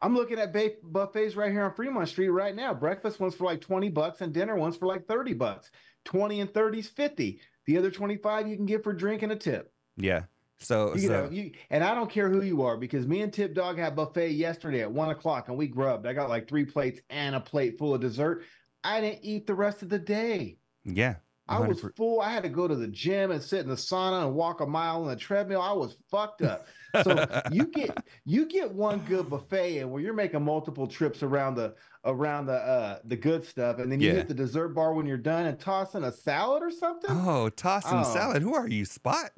I'm 0.00 0.14
looking 0.14 0.38
at 0.38 0.52
ba- 0.52 0.74
buffets 0.84 1.34
right 1.34 1.50
here 1.50 1.64
on 1.64 1.74
Fremont 1.74 2.08
Street 2.08 2.28
right 2.28 2.54
now. 2.54 2.72
Breakfast 2.72 3.18
one's 3.18 3.34
for 3.34 3.44
like 3.44 3.60
20 3.60 3.88
bucks 3.88 4.20
and 4.20 4.32
dinner 4.32 4.54
one's 4.54 4.76
for 4.76 4.86
like 4.86 5.08
30 5.08 5.32
bucks. 5.34 5.72
20 6.04 6.40
and 6.40 6.54
30 6.54 6.78
is 6.78 6.86
50. 6.88 7.40
The 7.66 7.76
other 7.76 7.90
25 7.90 8.46
you 8.46 8.54
can 8.54 8.66
get 8.66 8.84
for 8.84 8.92
drink 8.92 9.22
and 9.22 9.32
a 9.32 9.36
tip. 9.36 9.72
yeah. 9.96 10.22
So, 10.60 10.92
You 10.96 11.06
so 11.08 11.08
know, 11.24 11.30
you 11.30 11.52
and 11.70 11.84
I 11.84 11.94
don't 11.94 12.10
care 12.10 12.28
who 12.28 12.42
you 12.42 12.62
are 12.62 12.76
because 12.76 13.06
me 13.06 13.20
and 13.22 13.32
Tip 13.32 13.54
Dog 13.54 13.78
had 13.78 13.94
buffet 13.94 14.30
yesterday 14.32 14.80
at 14.82 14.90
one 14.90 15.08
o'clock 15.10 15.46
and 15.48 15.56
we 15.56 15.68
grubbed. 15.68 16.04
I 16.04 16.12
got 16.12 16.28
like 16.28 16.48
three 16.48 16.64
plates 16.64 17.00
and 17.10 17.36
a 17.36 17.40
plate 17.40 17.78
full 17.78 17.94
of 17.94 18.00
dessert. 18.00 18.42
I 18.84 19.00
didn't 19.00 19.20
eat 19.22 19.46
the 19.46 19.54
rest 19.54 19.82
of 19.82 19.88
the 19.88 19.98
day. 19.98 20.58
yeah. 20.84 21.16
I 21.50 21.60
was 21.60 21.82
full. 21.96 22.20
I 22.20 22.28
had 22.30 22.42
to 22.42 22.50
go 22.50 22.68
to 22.68 22.74
the 22.76 22.86
gym 22.88 23.30
and 23.30 23.42
sit 23.42 23.60
in 23.60 23.68
the 23.68 23.74
sauna 23.74 24.26
and 24.26 24.34
walk 24.34 24.60
a 24.60 24.66
mile 24.66 25.00
on 25.00 25.08
the 25.08 25.16
treadmill. 25.16 25.62
I 25.62 25.72
was 25.72 25.96
fucked 26.10 26.42
up. 26.42 26.66
So 27.02 27.24
you 27.50 27.64
get 27.74 27.96
you 28.26 28.44
get 28.44 28.70
one 28.70 28.98
good 29.08 29.30
buffet 29.30 29.78
and 29.78 29.90
where 29.90 30.02
you're 30.02 30.12
making 30.12 30.44
multiple 30.44 30.86
trips 30.86 31.22
around 31.22 31.54
the 31.54 31.74
around 32.04 32.44
the 32.48 32.52
uh 32.52 32.98
the 33.06 33.16
good 33.16 33.46
stuff, 33.46 33.78
and 33.78 33.90
then 33.90 33.98
you 33.98 34.08
Yeah. 34.08 34.16
hit 34.16 34.28
the 34.28 34.34
dessert 34.34 34.68
bar 34.74 34.92
when 34.92 35.06
you're 35.06 35.16
done 35.16 35.46
and 35.46 35.58
toss 35.58 35.94
in 35.94 36.04
a 36.04 36.12
salad 36.12 36.62
or 36.62 36.70
something. 36.70 37.08
Oh, 37.10 37.48
tossing 37.48 38.00
Oh. 38.00 38.12
salad. 38.12 38.42
Who 38.42 38.54
are 38.54 38.68
you, 38.68 38.84
Spot? 38.84 39.30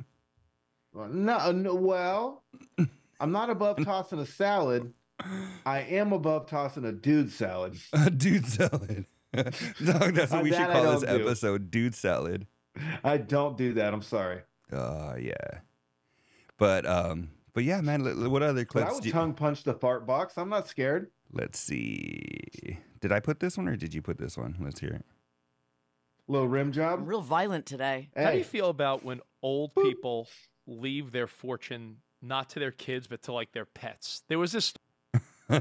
No, 0.92 1.52
no, 1.52 1.74
well, 1.76 2.42
I'm 3.20 3.30
not 3.30 3.50
above 3.50 3.76
tossing 3.84 4.18
a 4.18 4.26
salad. 4.26 4.92
I 5.64 5.82
am 5.82 6.12
above 6.12 6.48
tossing 6.48 6.86
a 6.86 6.92
dude 6.92 7.30
salad. 7.30 7.76
A 7.92 8.10
dude 8.10 8.46
salad. 8.46 9.06
Dog, 9.34 10.14
that's 10.14 10.32
what 10.32 10.42
we 10.42 10.50
should 10.50 10.58
That 10.58 10.70
I 10.70 10.72
call 10.82 10.92
this 11.00 11.02
don't 11.02 11.20
episode, 11.20 11.70
dude 11.70 11.94
salad. 11.94 12.46
I 13.04 13.16
don't 13.16 13.56
do 13.56 13.74
that. 13.74 13.92
I'm 13.94 14.02
sorry. 14.02 14.40
Uh 14.72 15.14
yeah. 15.18 15.34
But 16.58 16.86
um 16.86 17.30
but 17.52 17.64
yeah, 17.64 17.80
man, 17.80 18.04
li- 18.04 18.12
li- 18.12 18.28
what 18.28 18.42
other 18.42 18.64
But 18.72 18.84
I 18.84 18.92
would 18.92 19.02
do 19.02 19.08
you- 19.08 19.12
tongue 19.12 19.34
punch 19.34 19.62
the 19.64 19.74
fart 19.74 20.06
box. 20.06 20.36
I'm 20.36 20.48
not 20.48 20.68
scared. 20.68 21.10
Let's 21.32 21.58
see. 21.58 22.78
Did 23.00 23.12
I 23.12 23.20
put 23.20 23.40
this 23.40 23.56
one 23.56 23.68
or 23.68 23.76
did 23.76 23.94
you 23.94 24.02
put 24.02 24.18
this 24.18 24.36
one? 24.36 24.56
Let's 24.60 24.80
hear 24.80 24.90
it. 24.90 25.04
Little 26.28 26.48
rim 26.48 26.68
I'm 26.68 26.72
job. 26.72 27.08
real 27.08 27.22
violent 27.22 27.66
today. 27.66 28.10
How 28.16 28.30
do 28.32 28.38
you 28.38 28.44
feel 28.44 28.68
about 28.68 29.04
when 29.04 29.20
old 29.42 29.74
people 29.74 30.28
leave 30.66 31.10
their 31.12 31.26
fortune 31.26 31.96
not 32.22 32.50
to 32.50 32.58
their 32.60 32.70
kids 32.70 33.06
but 33.08 33.22
to 33.22 33.32
like 33.32 33.52
their 33.52 33.64
pets? 33.64 34.22
There 34.28 34.38
was 34.38 34.52
this 34.52 34.72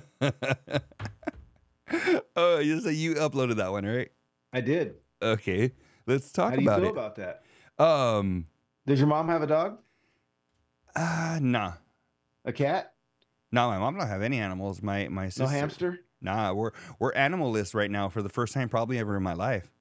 oh, 2.36 2.60
you 2.60 2.80
so 2.82 2.90
you 2.90 3.16
uploaded 3.16 3.56
that 3.58 3.72
one, 3.72 3.86
right? 3.86 4.10
I 4.54 4.62
did. 4.62 4.96
Okay. 5.22 5.72
Let's 6.08 6.32
talk 6.32 6.52
How 6.52 6.56
do 6.56 6.62
you 6.64 6.68
about 6.70 6.80
feel 6.80 6.90
it. 6.90 6.94
about 6.94 7.16
that? 7.18 7.44
um 7.78 8.48
Does 8.86 9.00
your 9.00 9.08
mom 9.08 9.28
have 9.30 9.42
a 9.42 9.48
dog? 9.48 9.80
uh 10.96 11.40
nah. 11.42 11.74
A 12.46 12.52
cat? 12.54 12.94
No, 13.52 13.68
my 13.68 13.78
mom 13.80 13.98
don't 13.98 14.08
have 14.08 14.22
any 14.22 14.40
animals. 14.40 14.82
My 14.82 15.08
my 15.08 15.28
sister. 15.30 15.44
No 15.44 15.50
hamster? 15.50 16.00
Nah, 16.22 16.54
we're 16.54 16.72
we're 17.00 17.14
animalists 17.14 17.74
right 17.74 17.90
now 17.92 18.10
for 18.10 18.22
the 18.22 18.30
first 18.30 18.54
time 18.54 18.70
probably 18.70 18.98
ever 19.00 19.16
in 19.18 19.24
my 19.24 19.34
life. 19.34 19.72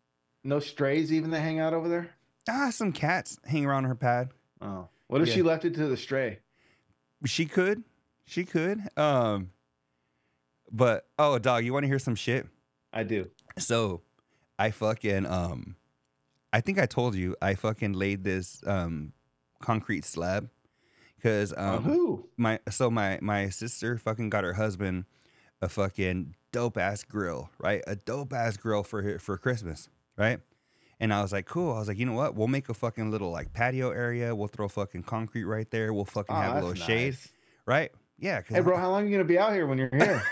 No 0.44 0.60
strays 0.60 1.12
even 1.12 1.30
that 1.32 1.40
hang 1.40 1.58
out 1.58 1.74
over 1.74 1.88
there? 1.88 2.10
Ah, 2.48 2.70
some 2.70 2.92
cats 2.92 3.38
hang 3.44 3.66
around 3.66 3.84
her 3.84 3.94
pad. 3.94 4.30
Oh. 4.62 4.88
What 5.08 5.20
if 5.22 5.28
Yeah. 5.28 5.34
she 5.34 5.42
left 5.42 5.64
it 5.64 5.74
to 5.74 5.86
the 5.88 5.96
stray? 5.96 6.38
She 7.26 7.46
could. 7.46 7.82
She 8.24 8.44
could. 8.44 8.82
Um 8.96 9.50
but 10.70 11.06
oh 11.18 11.38
dog, 11.38 11.64
you 11.64 11.72
want 11.72 11.84
to 11.84 11.88
hear 11.88 11.98
some 11.98 12.14
shit? 12.14 12.46
I 12.92 13.02
do. 13.02 13.30
So 13.58 14.02
I 14.58 14.70
fucking 14.70 15.26
um 15.26 15.76
I 16.52 16.60
think 16.60 16.78
I 16.78 16.86
told 16.86 17.14
you 17.14 17.36
I 17.42 17.54
fucking 17.54 17.92
laid 17.92 18.24
this 18.24 18.62
um 18.66 19.12
concrete 19.60 20.04
slab 20.04 20.48
because 21.16 21.52
um 21.56 21.82
who? 21.82 22.28
my 22.36 22.60
so 22.70 22.90
my 22.90 23.18
my 23.22 23.48
sister 23.48 23.98
fucking 23.98 24.30
got 24.30 24.44
her 24.44 24.54
husband 24.54 25.04
a 25.60 25.68
fucking 25.68 26.34
dope 26.52 26.78
ass 26.78 27.02
grill, 27.02 27.50
right? 27.58 27.82
A 27.86 27.96
dope 27.96 28.32
ass 28.32 28.56
grill 28.56 28.82
for 28.84 29.18
for 29.18 29.36
Christmas, 29.36 29.88
right? 30.16 30.40
And 31.00 31.12
I 31.14 31.22
was 31.22 31.32
like, 31.32 31.46
cool. 31.46 31.72
I 31.72 31.78
was 31.78 31.86
like, 31.86 31.98
you 31.98 32.06
know 32.06 32.12
what? 32.12 32.34
We'll 32.34 32.48
make 32.48 32.68
a 32.68 32.74
fucking 32.74 33.10
little 33.10 33.30
like 33.30 33.52
patio 33.52 33.90
area. 33.90 34.34
We'll 34.34 34.48
throw 34.48 34.66
fucking 34.68 35.04
concrete 35.04 35.44
right 35.44 35.70
there. 35.70 35.92
We'll 35.92 36.04
fucking 36.04 36.34
Oh, 36.34 36.38
have 36.40 36.56
a 36.56 36.60
little 36.60 36.74
shade, 36.74 37.16
right? 37.66 37.92
Yeah. 38.18 38.42
Hey, 38.46 38.60
bro, 38.60 38.76
how 38.76 38.90
long 38.90 39.02
are 39.02 39.04
you 39.04 39.10
going 39.10 39.20
to 39.20 39.24
be 39.24 39.38
out 39.38 39.52
here 39.52 39.66
when 39.66 39.78
you're 39.78 39.90
here? 39.92 40.22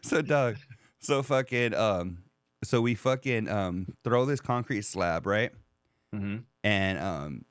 so 0.02 0.20
Doug, 0.22 0.56
so 0.98 1.22
fucking 1.22 1.74
um, 1.74 2.18
so 2.64 2.80
we 2.80 2.94
fucking 2.94 3.48
um 3.48 3.94
throw 4.04 4.24
this 4.24 4.40
concrete 4.40 4.82
slab, 4.82 5.26
right? 5.26 5.52
mm-hmm. 6.14 6.38
And 6.64 6.98
um, 6.98 7.44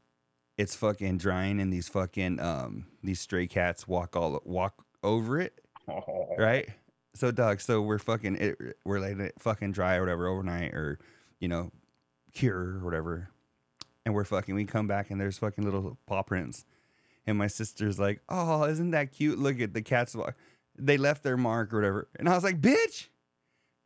it's 0.57 0.75
fucking 0.75 1.17
drying, 1.17 1.59
and 1.59 1.71
these 1.73 1.89
fucking 1.89 2.39
um 2.39 2.85
these 3.03 3.19
stray 3.19 3.47
cats 3.47 3.87
walk 3.87 4.15
all 4.15 4.41
walk 4.45 4.85
over 5.03 5.39
it, 5.39 5.59
right? 6.37 6.69
So 7.13 7.31
Doug, 7.31 7.59
so 7.61 7.81
we're 7.81 7.99
fucking 7.99 8.35
it, 8.37 8.57
we're 8.85 8.99
letting 8.99 9.21
it 9.21 9.33
fucking 9.39 9.71
dry 9.71 9.95
or 9.95 10.01
whatever 10.01 10.27
overnight, 10.27 10.73
or 10.73 10.99
you 11.39 11.47
know, 11.47 11.71
cure 12.33 12.77
or 12.77 12.85
whatever, 12.85 13.29
and 14.05 14.13
we're 14.13 14.23
fucking 14.23 14.55
we 14.55 14.65
come 14.65 14.87
back 14.87 15.09
and 15.09 15.19
there's 15.19 15.37
fucking 15.37 15.63
little 15.63 15.97
paw 16.05 16.21
prints, 16.21 16.65
and 17.25 17.37
my 17.37 17.47
sister's 17.47 17.99
like, 17.99 18.21
oh, 18.29 18.63
isn't 18.65 18.91
that 18.91 19.11
cute? 19.11 19.39
Look 19.39 19.59
at 19.61 19.73
the 19.73 19.81
cats. 19.81 20.15
They 20.77 20.97
left 20.97 21.23
their 21.23 21.37
mark 21.37 21.73
or 21.73 21.77
whatever, 21.77 22.07
and 22.17 22.27
I 22.29 22.35
was 22.35 22.43
like, 22.43 22.59
bitch, 22.61 23.07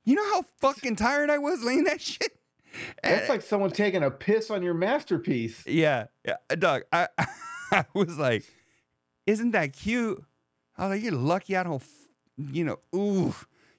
you 0.04 0.16
know 0.16 0.26
how 0.34 0.44
fucking 0.60 0.96
tired 0.96 1.30
I 1.30 1.38
was 1.40 1.64
laying 1.64 1.86
that 1.86 2.02
shit. 2.02 2.38
That's 3.02 3.30
like 3.30 3.42
someone 3.42 3.72
taking 3.72 4.04
a 4.04 4.12
piss 4.12 4.52
on 4.52 4.62
your 4.62 4.74
masterpiece. 4.74 5.64
yeah, 5.66 6.08
yeah, 6.26 6.36
uh, 6.50 6.56
Doug. 6.56 6.84
I 6.92 7.08
I 7.72 7.86
was 7.94 8.18
like, 8.18 8.44
isn't 9.26 9.52
that 9.52 9.74
cute? 9.74 10.24
I 10.78 10.88
was 10.88 10.96
like, 10.98 11.04
you're 11.04 11.14
lucky 11.20 11.56
I 11.56 11.64
don't, 11.64 11.82
f- 11.82 12.08
you 12.38 12.66
know, 12.66 12.80
ooh, 12.94 13.34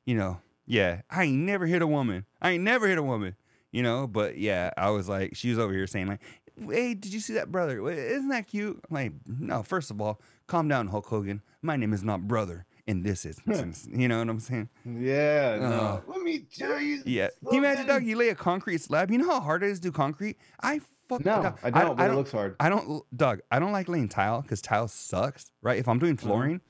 you 0.06 0.16
know, 0.16 0.40
yeah. 0.66 1.02
I 1.10 1.24
ain't 1.24 1.36
never 1.38 1.66
hit 1.66 1.82
a 1.82 1.86
woman. 1.86 2.24
I 2.40 2.52
ain't 2.52 2.64
never 2.64 2.88
hit 2.88 2.96
a 2.98 3.02
woman, 3.02 3.36
you 3.70 3.82
know. 3.82 4.06
But 4.06 4.38
yeah, 4.38 4.70
I 4.78 4.90
was 4.90 5.08
like, 5.08 5.36
she 5.36 5.50
was 5.50 5.58
over 5.58 5.72
here 5.74 5.86
saying 5.86 6.06
like, 6.06 6.20
hey, 6.58 6.94
did 6.94 7.12
you 7.12 7.20
see 7.20 7.34
that 7.34 7.50
brother? 7.52 7.86
Isn't 7.90 8.28
that 8.28 8.46
cute? 8.48 8.80
I'm 8.90 8.94
like, 8.94 9.12
no. 9.26 9.62
First 9.62 9.90
of 9.90 10.00
all, 10.00 10.20
calm 10.46 10.68
down, 10.68 10.88
Hulk 10.88 11.06
Hogan. 11.06 11.42
My 11.62 11.76
name 11.76 11.92
is 11.92 12.02
not 12.02 12.26
brother 12.28 12.64
in 12.86 13.02
this 13.02 13.24
instance. 13.26 13.88
you 13.92 14.08
know 14.08 14.18
what 14.18 14.28
I'm 14.28 14.40
saying? 14.40 14.68
Yeah. 14.84 15.56
No. 15.56 15.66
Uh, 15.68 16.00
Let 16.06 16.22
me 16.22 16.40
tell 16.40 16.80
you. 16.80 17.02
Yeah. 17.04 17.28
Can 17.44 17.54
you 17.54 17.58
imagine, 17.60 17.86
Doug? 17.86 18.04
You 18.04 18.16
lay 18.16 18.28
a 18.28 18.34
concrete 18.34 18.80
slab. 18.80 19.10
You 19.10 19.18
know 19.18 19.28
how 19.30 19.40
hard 19.40 19.62
it 19.62 19.70
is 19.70 19.78
to 19.80 19.88
do 19.88 19.92
concrete? 19.92 20.36
I 20.62 20.80
fuck. 21.08 21.24
No, 21.24 21.42
Doug, 21.42 21.58
I 21.62 21.70
don't, 21.70 21.96
but 21.96 22.10
it 22.10 22.14
looks 22.14 22.32
hard. 22.32 22.56
I 22.60 22.68
don't, 22.68 23.02
Doug. 23.16 23.40
I 23.50 23.58
don't 23.58 23.72
like 23.72 23.88
laying 23.88 24.08
tile 24.08 24.42
because 24.42 24.60
tile 24.62 24.88
sucks, 24.88 25.50
right? 25.62 25.78
If 25.78 25.88
I'm 25.88 25.98
doing 25.98 26.16
Mm-hmm. 26.16 26.26
flooring, 26.26 26.60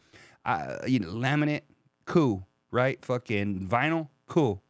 I, 0.45 0.79
you 0.87 0.99
know, 1.01 1.09
laminate, 1.09 1.63
cool, 2.07 2.47
right? 2.71 3.05
Fucking 3.05 3.69
vinyl, 3.69 4.09
cool. 4.27 4.63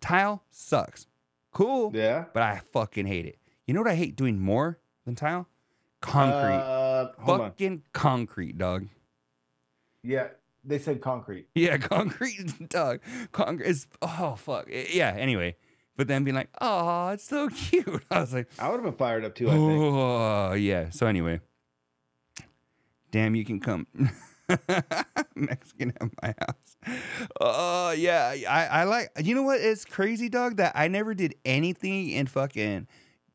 Tile 0.00 0.42
sucks, 0.50 1.06
cool, 1.52 1.90
Yeah. 1.94 2.24
but 2.34 2.42
I 2.42 2.60
fucking 2.72 3.06
hate 3.06 3.26
it. 3.26 3.38
You 3.66 3.74
know 3.74 3.80
what 3.80 3.90
I 3.90 3.94
hate 3.94 4.16
doing 4.16 4.38
more 4.40 4.78
than 5.04 5.14
tile? 5.14 5.48
Concrete, 6.00 6.54
Uh, 6.56 7.12
hold 7.18 7.40
on. 7.40 7.50
fucking 7.50 7.82
concrete, 7.92 8.58
dog. 8.58 8.86
Yeah. 10.02 10.28
They 10.66 10.78
said 10.78 11.00
concrete. 11.00 11.46
Yeah, 11.54 11.76
concrete, 11.78 12.68
dog. 12.68 13.00
Concrete 13.32 13.66
is 13.68 13.86
oh 14.02 14.34
fuck, 14.38 14.66
yeah. 14.70 15.14
Anyway, 15.16 15.56
but 15.96 16.08
then 16.08 16.24
being 16.24 16.34
like, 16.34 16.48
oh, 16.60 17.08
it's 17.10 17.24
so 17.24 17.48
cute. 17.54 18.02
I 18.10 18.20
was 18.20 18.32
like, 18.32 18.48
I 18.58 18.68
would 18.70 18.76
have 18.76 18.84
been 18.84 18.94
fired 18.94 19.24
up 19.26 19.34
too, 19.34 19.48
I 19.48 19.52
think. 19.52 19.62
Oh 19.82 20.52
yeah. 20.54 20.88
So 20.90 21.06
anyway, 21.06 21.40
damn, 23.10 23.34
you 23.34 23.44
can 23.44 23.60
come 23.60 23.86
Mexican 25.34 25.92
at 26.00 26.08
my 26.22 26.34
house. 26.38 26.98
Oh 27.40 27.90
yeah, 27.92 28.34
I 28.48 28.66
I 28.66 28.84
like. 28.84 29.10
You 29.22 29.34
know 29.34 29.42
what? 29.42 29.60
It's 29.60 29.84
crazy, 29.84 30.28
dog. 30.30 30.56
That 30.56 30.72
I 30.74 30.88
never 30.88 31.14
did 31.14 31.34
anything 31.44 32.08
in 32.10 32.26
fucking 32.26 32.86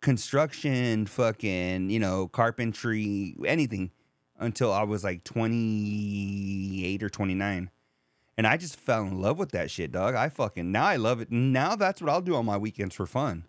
construction, 0.02 1.06
fucking 1.06 1.90
you 1.90 2.00
know 2.00 2.28
carpentry, 2.28 3.36
anything 3.46 3.92
until 4.38 4.72
I 4.72 4.84
was 4.84 5.04
like 5.04 5.24
twenty 5.24 6.86
eight 6.86 7.04
or 7.04 7.10
twenty 7.10 7.36
nine. 7.36 7.70
And 8.38 8.48
I 8.48 8.56
just 8.56 8.78
fell 8.78 9.04
in 9.04 9.22
love 9.22 9.38
with 9.38 9.52
that 9.52 9.70
shit, 9.70 9.92
dog. 9.92 10.16
I 10.16 10.30
fucking 10.30 10.72
now 10.72 10.86
I 10.86 10.96
love 10.96 11.20
it. 11.20 11.32
Now 11.32 11.76
that's 11.76 12.02
what 12.02 12.10
I'll 12.10 12.22
do 12.22 12.36
on 12.36 12.46
my 12.46 12.58
weekends 12.58 12.96
for 12.96 13.06
fun. 13.06 13.44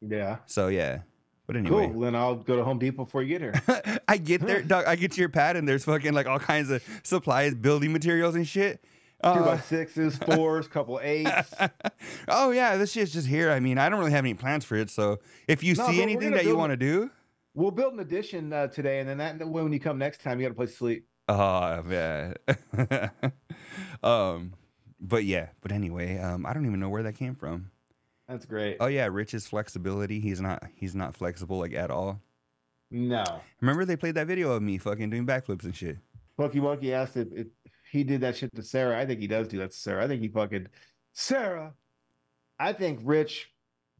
Yeah. 0.00 0.38
So 0.46 0.68
yeah. 0.68 1.00
But 1.46 1.56
anyway, 1.56 1.88
Cool. 1.88 2.00
Then 2.00 2.14
I'll 2.14 2.36
go 2.36 2.56
to 2.56 2.64
Home 2.64 2.78
Depot 2.78 3.04
before 3.04 3.22
you 3.22 3.38
get 3.38 3.42
here. 3.42 4.00
I 4.08 4.16
get 4.16 4.40
there, 4.40 4.62
dog. 4.66 4.86
I 4.86 4.96
get 4.96 5.12
to 5.12 5.20
your 5.20 5.28
pad 5.28 5.56
and 5.56 5.68
there's 5.68 5.84
fucking 5.84 6.14
like 6.14 6.26
all 6.26 6.38
kinds 6.38 6.70
of 6.70 6.82
supplies, 7.02 7.54
building 7.54 7.92
materials 7.92 8.34
and 8.34 8.48
shit. 8.48 8.82
Two 9.22 9.30
by 9.40 9.52
Uh, 9.54 9.58
sixes, 9.60 10.16
fours, 10.26 10.68
couple 10.68 11.00
eights. 11.02 11.54
oh 12.28 12.50
yeah, 12.50 12.76
this 12.76 12.92
shit's 12.92 13.12
just 13.12 13.26
here. 13.26 13.50
I 13.50 13.60
mean, 13.60 13.78
I 13.78 13.88
don't 13.88 13.98
really 13.98 14.10
have 14.12 14.24
any 14.24 14.34
plans 14.34 14.64
for 14.64 14.76
it. 14.76 14.90
So 14.90 15.18
if 15.48 15.62
you 15.62 15.74
No, 15.74 15.86
see 15.88 16.02
anything 16.02 16.32
that 16.32 16.44
you 16.44 16.56
want 16.56 16.70
to 16.72 16.76
do, 16.76 17.10
We'll 17.56 17.70
build 17.70 17.94
an 17.94 18.00
addition 18.00 18.52
uh, 18.52 18.66
today, 18.66 18.98
and 18.98 19.08
then 19.08 19.18
that 19.38 19.48
when 19.48 19.72
you 19.72 19.78
come 19.78 19.96
next 19.96 20.20
time, 20.22 20.40
you 20.40 20.46
got 20.46 20.52
a 20.52 20.56
place 20.56 20.70
to 20.72 20.76
sleep. 20.76 21.06
oh 21.28 21.82
man. 21.84 22.34
um, 24.02 24.54
but 25.00 25.24
yeah. 25.24 25.48
But 25.60 25.72
anyway, 25.72 26.18
um, 26.18 26.46
I 26.46 26.52
don't 26.52 26.66
even 26.66 26.80
know 26.80 26.88
where 26.88 27.04
that 27.04 27.14
came 27.14 27.34
from. 27.34 27.70
That's 28.28 28.44
great. 28.46 28.78
Oh 28.80 28.86
yeah, 28.86 29.06
Rich's 29.10 29.46
flexibility. 29.46 30.18
He's 30.20 30.40
not. 30.40 30.64
He's 30.74 30.94
not 30.94 31.14
flexible 31.14 31.58
like 31.58 31.74
at 31.74 31.90
all. 31.90 32.20
No. 32.90 33.24
Remember 33.60 33.84
they 33.84 33.96
played 33.96 34.14
that 34.16 34.26
video 34.26 34.52
of 34.52 34.62
me 34.62 34.78
fucking 34.78 35.10
doing 35.10 35.26
backflips 35.26 35.64
and 35.64 35.74
shit. 35.74 35.98
Pokey 36.36 36.60
Monkey 36.60 36.92
asked 36.92 37.16
if, 37.16 37.28
if 37.32 37.46
he 37.94 38.04
did 38.04 38.20
that 38.22 38.36
shit 38.36 38.54
to 38.54 38.62
Sarah. 38.62 38.98
I 38.98 39.06
think 39.06 39.20
he 39.20 39.26
does 39.26 39.48
do 39.48 39.58
that 39.58 39.70
to 39.70 39.76
Sarah. 39.76 40.04
I 40.04 40.08
think 40.08 40.20
he 40.20 40.28
fucking 40.28 40.66
Sarah. 41.12 41.72
I 42.58 42.72
think 42.72 43.00
Rich 43.02 43.50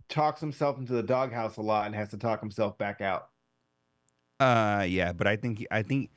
talks 0.09 0.41
himself 0.41 0.79
into 0.79 0.93
the 0.93 1.03
doghouse 1.03 1.57
a 1.57 1.63
lot 1.63 1.87
and 1.87 1.95
has 1.95 2.11
to 2.11 2.19
talk 2.19 2.41
himself 2.41 2.77
back 2.77 3.01
out. 3.01 3.29
Uh, 4.41 4.85
yeah, 4.89 5.13
but 5.13 5.27
I 5.27 5.37
think 5.37 5.65
I 5.71 5.83
think 5.83 6.11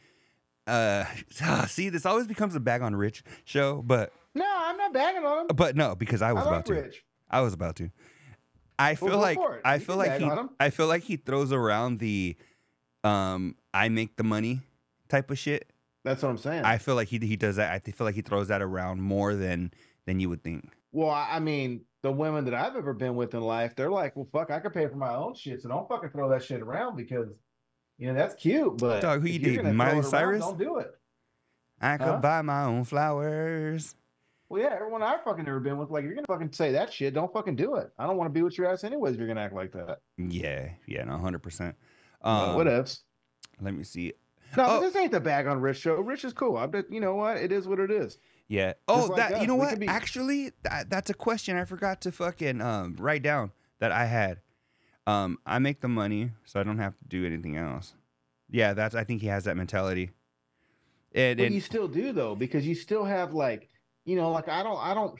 uh, 0.65 1.05
see, 1.67 1.89
this 1.89 2.05
always 2.05 2.28
becomes 2.28 2.55
a 2.55 2.59
bag 2.59 2.82
on 2.82 2.95
Rich 2.95 3.23
show, 3.45 3.82
but 3.84 4.11
No, 4.34 4.45
I'm 4.47 4.78
not 4.78 4.91
bagging 4.91 5.23
on 5.23 5.41
him. 5.41 5.47
but 5.55 5.75
no, 5.75 5.95
because 5.95 6.21
I 6.21 6.30
I 6.30 6.34
was 6.34 6.45
like 6.45 6.53
about 6.53 6.65
to. 6.65 6.73
Rich. 6.73 7.03
I 7.30 7.41
was 7.41 7.53
about 7.53 7.75
to. 7.78 7.91
I 8.80 8.95
feel 8.95 9.09
go 9.09 9.19
like. 9.19 9.38
I 9.63 9.75
You 9.75 9.80
feel 9.82 9.97
like 9.97 10.19
he. 10.19 10.30
I 10.59 10.69
feel 10.71 10.88
like 10.88 11.03
he 11.03 11.17
throws 11.17 11.51
around 11.51 11.99
the 11.99 12.36
um 13.03 13.55
I 13.73 13.89
make 13.89 14.17
the 14.17 14.23
money 14.23 14.61
type 15.09 15.30
of 15.32 15.38
shit. 15.38 15.71
That's 16.08 16.24
what 16.24 16.30
I'm 16.30 16.38
saying. 16.38 16.64
I 16.64 16.78
feel 16.78 16.95
like 16.95 17.08
he 17.10 17.18
he 17.20 17.36
does 17.36 17.58
that. 17.58 17.72
I 17.72 17.80
feel 17.91 18.05
like 18.05 18.16
he 18.16 18.22
throws 18.22 18.47
that 18.47 18.62
around 18.62 19.01
more 19.01 19.36
than 19.36 19.72
than 20.05 20.20
you 20.20 20.30
would 20.30 20.41
think. 20.43 20.70
well, 20.93 21.10
I 21.10 21.39
mean, 21.39 21.82
the 22.01 22.12
women 22.12 22.45
that 22.45 22.53
I've 22.53 22.76
ever 22.78 22.93
been 22.93 23.16
with 23.16 23.34
in 23.34 23.41
life, 23.41 23.76
they're 23.76 23.91
like, 23.91 24.16
well, 24.16 24.28
fuck, 24.32 24.51
I 24.51 24.60
could 24.60 24.74
pay 24.74 24.88
for 24.88 24.95
my 24.95 25.14
own 25.14 25.36
shit, 25.36 25.62
so 25.62 25.68
don't 25.70 25.88
fucking 25.89 26.12
throw 26.12 26.30
that 26.30 26.43
shit 26.43 26.62
around 26.62 26.95
because 26.95 27.39
You 27.97 28.08
know, 28.08 28.14
that's 28.14 28.36
cute, 28.36 28.78
but 28.78 29.01
Dog, 29.01 29.22
who 29.22 29.28
you 29.28 29.39
dating, 29.39 29.76
Miley 29.76 29.91
it 29.97 30.01
around, 30.01 30.03
Cyrus? 30.03 30.39
Don't 30.41 30.58
do 30.60 30.78
it. 30.78 30.91
I 31.82 31.97
could 31.97 32.05
Huh? 32.08 32.18
buy 32.18 32.41
my 32.41 32.64
own 32.64 32.84
flowers. 32.86 33.95
Well, 34.49 34.62
yeah, 34.62 34.74
everyone 34.76 35.03
I've 35.03 35.24
fucking 35.24 35.45
ever 35.47 35.60
been 35.60 35.78
with, 35.78 35.89
like, 35.89 36.03
you're 36.05 36.14
gonna 36.14 36.28
fucking 36.28 36.53
say 36.53 36.72
that 36.72 36.93
shit, 36.93 37.14
don't 37.14 37.34
fucking 37.34 37.55
do 37.58 37.76
it. 37.76 37.91
I 37.99 38.08
don't 38.08 38.16
want 38.16 38.30
to 38.30 38.34
be 38.34 38.43
with 38.43 38.58
your 38.58 38.68
ass 38.72 38.84
anyways 38.86 39.14
if 39.14 39.20
you're 39.20 39.28
gonna 39.28 39.41
act 39.41 39.53
like 39.53 39.74
that. 39.74 39.99
Yeah, 40.18 40.70
yeah, 40.86 41.03
no, 41.03 41.18
hundred 41.18 41.39
percent. 41.43 41.76
Um, 42.22 42.55
what 42.55 42.68
else? 42.68 43.03
Let 43.60 43.74
me 43.74 43.84
see. 43.84 44.14
No, 44.55 44.65
oh. 44.67 44.81
this 44.81 44.95
ain't 44.95 45.11
the 45.11 45.19
bag 45.19 45.47
on 45.47 45.59
Rich 45.59 45.79
show. 45.79 45.95
Rich 45.95 46.25
is 46.25 46.33
cool. 46.33 46.57
I'm 46.57 46.71
just, 46.71 46.89
you 46.91 46.99
know 46.99 47.15
what? 47.15 47.37
It 47.37 47.51
is 47.51 47.67
what 47.67 47.79
it 47.79 47.91
is. 47.91 48.17
Yeah. 48.47 48.73
Oh, 48.87 49.07
like 49.07 49.17
that 49.17 49.33
us, 49.33 49.41
you 49.41 49.47
know 49.47 49.55
we 49.55 49.61
what? 49.61 49.79
be- 49.79 49.87
Actually, 49.87 50.51
that, 50.63 50.89
that's 50.89 51.09
a 51.09 51.13
question 51.13 51.57
I 51.57 51.65
forgot 51.65 52.01
to 52.01 52.11
fucking 52.11 52.61
um, 52.61 52.95
write 52.97 53.23
down 53.23 53.51
that 53.79 53.91
I 53.91 54.05
had. 54.05 54.39
Um, 55.05 55.37
I 55.45 55.59
make 55.59 55.81
the 55.81 55.87
money, 55.87 56.31
so 56.45 56.59
I 56.59 56.63
don't 56.63 56.79
have 56.79 56.97
to 56.97 57.05
do 57.07 57.25
anything 57.25 57.57
else. 57.57 57.93
Yeah, 58.49 58.73
that's. 58.73 58.95
I 58.95 59.03
think 59.03 59.21
he 59.21 59.27
has 59.27 59.43
that 59.45 59.57
mentality. 59.57 60.11
And, 61.13 61.39
and 61.39 61.53
you 61.53 61.61
still 61.61 61.87
do 61.87 62.11
though, 62.11 62.35
because 62.35 62.67
you 62.67 62.75
still 62.75 63.03
have 63.03 63.33
like, 63.33 63.69
you 64.05 64.15
know, 64.15 64.31
like 64.31 64.49
I 64.49 64.63
don't, 64.63 64.77
I 64.77 64.93
don't, 64.93 65.17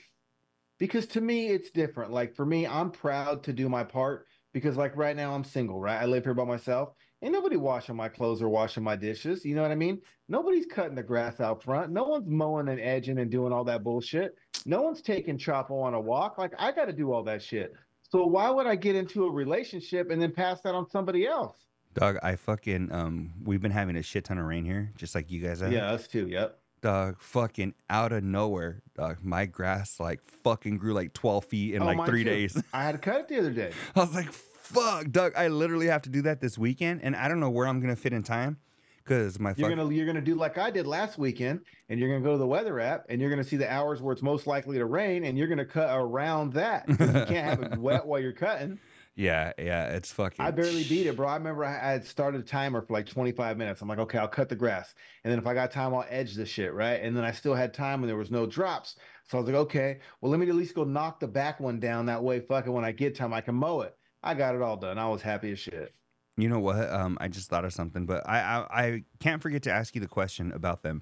because 0.78 1.08
to 1.08 1.22
me 1.22 1.48
it's 1.48 1.72
different. 1.72 2.12
Like 2.12 2.36
for 2.36 2.46
me, 2.46 2.68
I'm 2.68 2.92
proud 2.92 3.44
to 3.44 3.54
do 3.54 3.70
my 3.70 3.84
part 3.84 4.28
because 4.54 4.78
like 4.78 4.96
right 4.96 5.16
now 5.16 5.34
I'm 5.34 5.44
single, 5.44 5.80
right? 5.80 6.02
I 6.02 6.06
live 6.06 6.24
here 6.24 6.34
by 6.34 6.44
myself. 6.44 6.94
Ain't 7.24 7.34
nobody 7.34 7.56
washing 7.58 7.96
my 7.96 8.10
clothes 8.10 8.42
or 8.42 8.50
washing 8.50 8.84
my 8.84 8.96
dishes. 8.96 9.44
You 9.44 9.56
know 9.56 9.64
what 9.64 9.72
I 9.72 9.76
mean? 9.76 10.00
Nobody's 10.30 10.66
cutting 10.68 10.96
the 10.96 11.02
grass 11.04 11.40
out 11.40 11.64
front. 11.64 11.92
No 11.92 12.04
one's 12.04 12.28
mowing 12.30 12.68
and 12.68 12.80
edging 12.80 13.18
and 13.20 13.32
doing 13.32 13.52
all 13.52 13.64
that 13.64 13.84
bullshit. 13.84 14.36
No 14.66 14.82
one's 14.84 15.02
taking 15.02 15.38
Chapo 15.38 15.82
on 15.84 15.94
a 15.96 16.00
walk. 16.00 16.38
Like 16.38 16.54
I 16.60 16.72
got 16.72 16.86
to 16.86 16.94
do 16.94 17.12
all 17.12 17.24
that 17.24 17.42
shit. 17.42 17.74
So 18.04 18.26
why 18.26 18.50
would 18.50 18.68
I 18.68 18.76
get 18.76 18.96
into 18.96 19.26
a 19.26 19.32
relationship 19.32 20.12
and 20.12 20.22
then 20.22 20.32
pass 20.32 20.62
that 20.62 20.76
on 20.76 20.88
somebody 20.90 21.26
else? 21.26 21.58
dog, 21.94 22.18
I 22.22 22.36
fucking 22.36 22.92
um, 22.92 23.34
we've 23.44 23.62
been 23.62 23.72
having 23.72 23.96
a 23.98 24.04
shit 24.04 24.26
ton 24.26 24.38
of 24.38 24.46
rain 24.46 24.64
here, 24.64 24.92
just 24.96 25.16
like 25.16 25.32
you 25.32 25.42
guys 25.42 25.62
have. 25.62 25.72
Yeah, 25.72 25.92
us 25.92 26.08
too. 26.08 26.28
Yep. 26.28 26.60
Dog, 26.84 27.20
fucking 27.20 27.74
out 27.90 28.12
of 28.12 28.24
nowhere, 28.24 28.84
dog. 28.96 29.18
My 29.24 29.48
grass 29.48 30.00
like 30.00 30.22
fucking 30.44 30.78
grew 30.78 30.94
like 30.94 31.14
twelve 31.14 31.46
feet 31.46 31.74
in 31.74 31.82
Oh, 31.82 31.86
like 31.86 32.06
three 32.06 32.24
too. 32.24 32.30
days. 32.30 32.64
I 32.72 32.84
had 32.84 32.92
to 32.92 32.98
cut 33.00 33.22
it 33.22 33.28
the 33.28 33.40
other 33.40 33.50
day. 33.50 33.72
I 33.96 34.00
was 34.02 34.14
like, 34.14 34.32
fuck, 34.68 35.12
Doug, 35.12 35.34
I 35.36 35.48
literally 35.48 35.88
have 35.88 36.02
to 36.04 36.10
do 36.10 36.22
that 36.24 36.42
this 36.42 36.58
weekend, 36.58 37.02
and 37.04 37.16
I 37.16 37.28
don't 37.28 37.40
know 37.40 37.50
where 37.50 37.68
I'm 37.68 37.80
gonna 37.80 37.96
fit 37.96 38.14
in 38.14 38.24
time 38.24 38.58
because 39.04 39.40
my 39.40 39.54
You're 39.56 39.70
fuck- 39.70 39.78
gonna 39.78 39.94
you're 39.94 40.06
gonna 40.06 40.22
do 40.22 40.36
like 40.36 40.58
I 40.58 40.70
did 40.70 40.86
last 40.88 41.18
weekend, 41.18 41.62
and 41.90 42.00
you're 42.00 42.10
gonna 42.10 42.24
go 42.24 42.34
to 42.34 42.38
the 42.38 42.48
weather 42.48 42.80
app, 42.80 43.06
and 43.10 43.22
you're 43.22 43.30
gonna 43.30 43.44
see 43.44 43.58
the 43.58 43.72
hours 43.72 44.02
where 44.02 44.14
it's 44.14 44.22
most 44.22 44.48
likely 44.48 44.78
to 44.78 44.86
rain, 44.86 45.24
and 45.24 45.38
you're 45.38 45.48
gonna 45.48 45.66
cut 45.66 45.90
around 45.98 46.54
that. 46.54 46.88
You 46.90 46.96
can't 46.98 47.30
have 47.30 47.64
it 47.64 47.78
wet 47.80 48.06
while 48.06 48.20
you're 48.20 48.34
cutting. 48.34 48.80
yeah, 49.16 49.52
yeah, 49.58 49.86
it's 49.96 50.12
fucking. 50.12 50.46
I 50.46 50.52
barely 50.52 50.84
beat 50.84 51.08
it, 51.08 51.16
bro. 51.16 51.28
I 51.28 51.36
remember 51.38 51.64
I 51.66 51.74
I 51.76 51.92
had 51.94 52.06
started 52.06 52.42
a 52.42 52.44
timer 52.44 52.82
for 52.82 52.94
like 52.94 53.08
25 53.08 53.58
minutes. 53.58 53.82
I'm 53.82 53.88
like, 53.88 54.00
okay, 54.00 54.18
I'll 54.20 54.28
cut 54.28 54.50
the 54.50 54.56
grass, 54.56 54.94
and 55.24 55.32
then 55.32 55.40
if 55.40 55.48
I 55.48 55.54
got 55.54 55.72
time, 55.72 55.94
I'll 55.96 56.06
edge 56.10 56.36
the 56.36 56.46
shit, 56.46 56.74
right? 56.74 57.02
And 57.02 57.16
then 57.16 57.24
I 57.24 57.32
still 57.32 57.56
had 57.56 57.74
time, 57.74 58.02
and 58.02 58.10
there 58.10 58.18
was 58.18 58.30
no 58.32 58.46
drops, 58.46 58.98
so 59.28 59.38
I 59.38 59.42
was 59.42 59.48
like, 59.50 59.56
okay, 59.68 60.00
well, 60.22 60.30
let 60.32 60.40
me 60.40 60.48
at 60.50 60.56
least 60.56 60.76
go 60.76 60.84
knock 60.84 61.20
the 61.20 61.28
back 61.28 61.60
one 61.60 61.80
down. 61.80 62.06
That 62.08 62.22
way, 62.24 62.40
fucking, 62.42 62.72
when 62.72 62.86
I 62.86 62.92
get 62.92 63.16
time, 63.16 63.34
I 63.34 63.42
can 63.42 63.56
mow 63.56 63.82
it. 63.82 63.96
I 64.28 64.34
got 64.34 64.56
it 64.56 64.62
all 64.62 64.76
done. 64.76 64.98
I 64.98 65.08
was 65.08 65.22
happy 65.22 65.52
as 65.52 65.60
shit. 65.60 65.94
You 66.36 66.50
know 66.50 66.60
what? 66.60 66.92
Um, 66.92 67.18
I 67.22 67.30
just 67.30 67.50
thought 67.50 67.66
of 67.66 67.74
something, 67.74 68.06
but 68.06 68.28
I, 68.28 68.40
I 68.40 68.84
I 68.84 69.04
can't 69.20 69.42
forget 69.42 69.64
to 69.64 69.72
ask 69.72 69.96
you 69.96 70.02
the 70.02 70.08
question 70.08 70.52
about 70.52 70.84
them. 70.84 71.02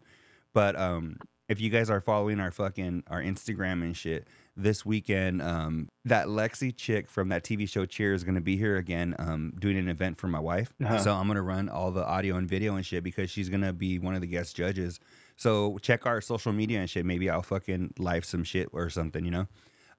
But 0.53 0.79
um, 0.79 1.17
if 1.49 1.59
you 1.59 1.69
guys 1.69 1.89
are 1.89 1.99
following 1.99 2.39
our 2.39 2.51
fucking 2.51 3.03
our 3.07 3.21
Instagram 3.21 3.83
and 3.83 3.97
shit, 3.97 4.27
this 4.55 4.85
weekend, 4.85 5.41
um, 5.41 5.89
that 6.05 6.27
Lexi 6.27 6.73
chick 6.75 7.09
from 7.09 7.29
that 7.29 7.43
TV 7.43 7.67
show 7.67 7.85
Cheer 7.85 8.13
is 8.13 8.23
gonna 8.23 8.41
be 8.41 8.55
here 8.57 8.77
again, 8.77 9.15
um, 9.19 9.53
doing 9.59 9.77
an 9.77 9.89
event 9.89 10.17
for 10.17 10.27
my 10.27 10.39
wife. 10.39 10.71
Uh-huh. 10.81 10.99
So 10.99 11.11
I'm 11.11 11.27
gonna 11.27 11.41
run 11.41 11.67
all 11.67 11.91
the 11.91 12.05
audio 12.05 12.35
and 12.37 12.47
video 12.47 12.75
and 12.75 12.85
shit 12.85 13.03
because 13.03 13.29
she's 13.29 13.49
gonna 13.49 13.73
be 13.73 13.99
one 13.99 14.15
of 14.15 14.21
the 14.21 14.27
guest 14.27 14.55
judges. 14.55 14.99
So 15.35 15.79
check 15.79 16.05
our 16.05 16.21
social 16.21 16.53
media 16.53 16.79
and 16.79 16.89
shit. 16.89 17.05
Maybe 17.05 17.29
I'll 17.29 17.41
fucking 17.41 17.95
live 17.97 18.23
some 18.23 18.43
shit 18.43 18.69
or 18.71 18.89
something, 18.89 19.25
you 19.25 19.31
know. 19.31 19.47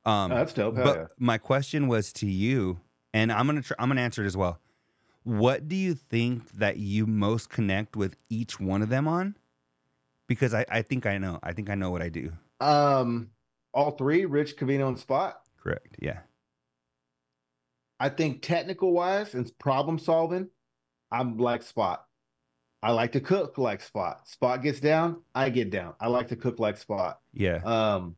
Um, 0.06 0.30
Oh, 0.32 0.36
that's 0.36 0.52
dope. 0.54 0.76
Hell 0.76 0.84
but 0.84 0.96
yeah. 0.96 1.06
my 1.18 1.36
question 1.36 1.88
was 1.88 2.12
to 2.14 2.26
you, 2.26 2.80
and 3.16 3.32
I'm 3.32 3.46
gonna 3.46 3.62
tr- 3.62 3.74
I'm 3.78 3.88
gonna 3.88 4.02
answer 4.02 4.22
it 4.22 4.26
as 4.26 4.36
well. 4.36 4.60
What 5.24 5.68
do 5.68 5.74
you 5.74 5.94
think 5.94 6.50
that 6.52 6.76
you 6.76 7.06
most 7.06 7.48
connect 7.48 7.96
with 7.96 8.14
each 8.28 8.60
one 8.60 8.82
of 8.82 8.90
them 8.90 9.08
on? 9.08 9.36
Because 10.28 10.52
I, 10.52 10.66
I 10.68 10.82
think 10.82 11.06
I 11.06 11.16
know. 11.16 11.38
I 11.42 11.52
think 11.52 11.70
I 11.70 11.74
know 11.74 11.90
what 11.90 12.02
I 12.02 12.10
do. 12.10 12.30
Um, 12.60 13.30
all 13.72 13.92
three, 13.92 14.26
Rich, 14.26 14.56
Covino, 14.56 14.88
and 14.88 14.98
Spot. 14.98 15.40
Correct. 15.60 15.96
Yeah. 15.98 16.20
I 17.98 18.10
think 18.10 18.42
technical 18.42 18.92
wise 18.92 19.34
and 19.34 19.50
problem 19.58 19.98
solving, 19.98 20.48
I'm 21.10 21.38
like 21.38 21.62
Spot. 21.62 22.04
I 22.82 22.92
like 22.92 23.12
to 23.12 23.20
cook 23.20 23.56
like 23.56 23.80
Spot. 23.80 24.28
Spot 24.28 24.62
gets 24.62 24.80
down, 24.80 25.22
I 25.34 25.48
get 25.48 25.70
down. 25.70 25.94
I 25.98 26.08
like 26.08 26.28
to 26.28 26.36
cook 26.36 26.58
like 26.58 26.76
Spot. 26.76 27.18
Yeah. 27.32 27.62
Um, 27.64 28.16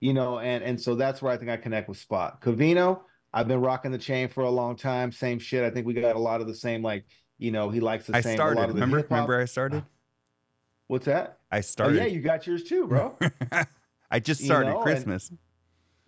you 0.00 0.12
know, 0.12 0.38
and 0.38 0.62
and 0.62 0.80
so 0.80 0.94
that's 0.94 1.22
where 1.22 1.32
I 1.32 1.38
think 1.38 1.50
I 1.50 1.56
connect 1.56 1.88
with 1.88 1.98
Spot. 1.98 2.40
Covino, 2.42 3.00
I've 3.32 3.48
been 3.48 3.60
rocking 3.60 3.90
the 3.90 3.98
chain 3.98 4.28
for 4.28 4.42
a 4.44 4.50
long 4.50 4.76
time. 4.76 5.12
Same 5.12 5.38
shit. 5.38 5.62
I 5.64 5.70
think 5.70 5.86
we 5.86 5.94
got 5.94 6.16
a 6.16 6.18
lot 6.18 6.40
of 6.40 6.46
the 6.46 6.54
same, 6.54 6.82
like, 6.82 7.04
you 7.38 7.50
know, 7.50 7.68
he 7.70 7.80
likes 7.80 8.06
the 8.06 8.16
I 8.16 8.20
same. 8.20 8.32
a 8.32 8.36
started. 8.36 8.60
lot 8.60 8.68
of 8.70 8.74
the 8.74 8.80
Remember? 8.80 8.96
hip-hop. 8.98 9.10
Remember 9.28 9.40
I 9.40 9.44
started. 9.44 9.84
What's 10.86 11.06
that? 11.06 11.38
I 11.52 11.58
Oh 11.58 11.60
started. 11.60 11.96
yeah, 11.98 12.06
you 12.06 12.20
got 12.20 12.46
yours 12.46 12.64
too, 12.64 12.86
bro. 12.86 13.16
I 14.10 14.20
just 14.20 14.40
You 14.40 14.46
started 14.46 14.70
know, 14.70 14.76
and- 14.76 14.82
Christmas. 14.84 15.30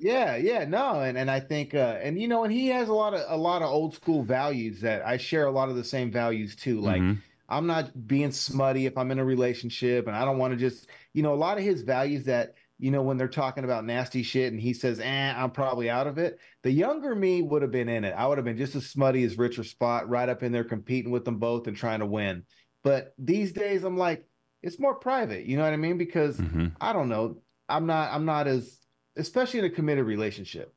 Yeah, 0.03 0.37
yeah, 0.37 0.65
no, 0.65 1.01
and 1.03 1.19
and 1.19 1.31
I 1.31 1.41
think 1.41 1.75
uh 1.75 1.99
and 2.03 2.19
you 2.19 2.27
know, 2.27 2.45
and 2.45 2.51
he 2.53 2.69
has 2.69 2.89
a 2.89 2.93
lot 2.95 3.13
of 3.13 3.21
a 3.29 3.37
lot 3.37 3.61
of 3.61 3.69
old 3.69 3.93
school 3.95 4.23
values 4.23 4.81
that 4.81 5.05
I 5.05 5.19
share 5.19 5.45
a 5.45 5.51
lot 5.51 5.69
of 5.69 5.77
the 5.77 5.85
same 5.85 6.11
values 6.11 6.57
too. 6.57 6.81
Like 6.81 7.03
Mhm. 7.03 7.19
I'm 7.51 7.67
not 7.67 8.07
being 8.09 8.31
smutty 8.33 8.87
if 8.87 8.97
I'm 8.97 9.11
in 9.11 9.19
a 9.19 9.25
relationship 9.25 10.07
and 10.07 10.17
I 10.17 10.25
don't 10.25 10.39
want 10.39 10.55
to 10.55 10.57
just, 10.57 10.87
you 11.13 11.23
know, 11.23 11.35
a 11.35 11.37
lot 11.37 11.59
of 11.59 11.65
his 11.65 11.83
values 11.83 12.25
that, 12.25 12.55
you 12.81 12.91
know, 12.91 13.03
when 13.03 13.17
they're 13.17 13.29
talking 13.29 13.65
about 13.65 13.85
nasty 13.85 14.23
shit 14.23 14.53
and 14.53 14.61
he 14.61 14.73
says, 14.73 14.99
eh, 15.01 15.35
I'm 15.37 15.51
probably 15.51 15.91
out 15.91 16.07
of 16.07 16.19
it. 16.19 16.39
The 16.63 16.71
younger 16.71 17.15
me 17.15 17.43
would 17.43 17.63
have 17.63 17.71
been 17.71 17.89
in 17.89 18.05
it. 18.05 18.13
I 18.17 18.27
would 18.27 18.39
have 18.39 18.45
been 18.45 18.57
just 18.57 18.75
as 18.75 18.87
smutty 18.89 19.23
as 19.25 19.39
Richard 19.39 19.67
Spot, 19.67 20.09
right 20.09 20.29
up 20.29 20.43
in 20.43 20.53
there 20.53 20.65
competing 20.65 21.13
with 21.13 21.25
them 21.25 21.39
both 21.39 21.67
and 21.67 21.77
trying 21.77 22.01
to 22.01 22.07
win. 22.07 22.45
But 22.83 23.15
these 23.19 23.53
days 23.53 23.85
I'm 23.85 23.97
like, 23.99 24.25
it's 24.63 24.79
more 24.79 24.95
private, 24.95 25.45
you 25.47 25.57
know 25.57 25.65
what 25.65 25.73
I 25.73 25.77
mean? 25.77 25.99
Because 25.99 26.39
Mhm. 26.39 26.73
I 26.81 26.93
don't 26.93 27.09
know. 27.09 27.43
I'm 27.69 27.87
not 27.87 28.13
I'm 28.13 28.25
not 28.25 28.47
as 28.47 28.79
especially 29.17 29.61
in 29.61 29.65
a 29.67 29.71
committed 29.71 30.05
relationship. 30.07 30.75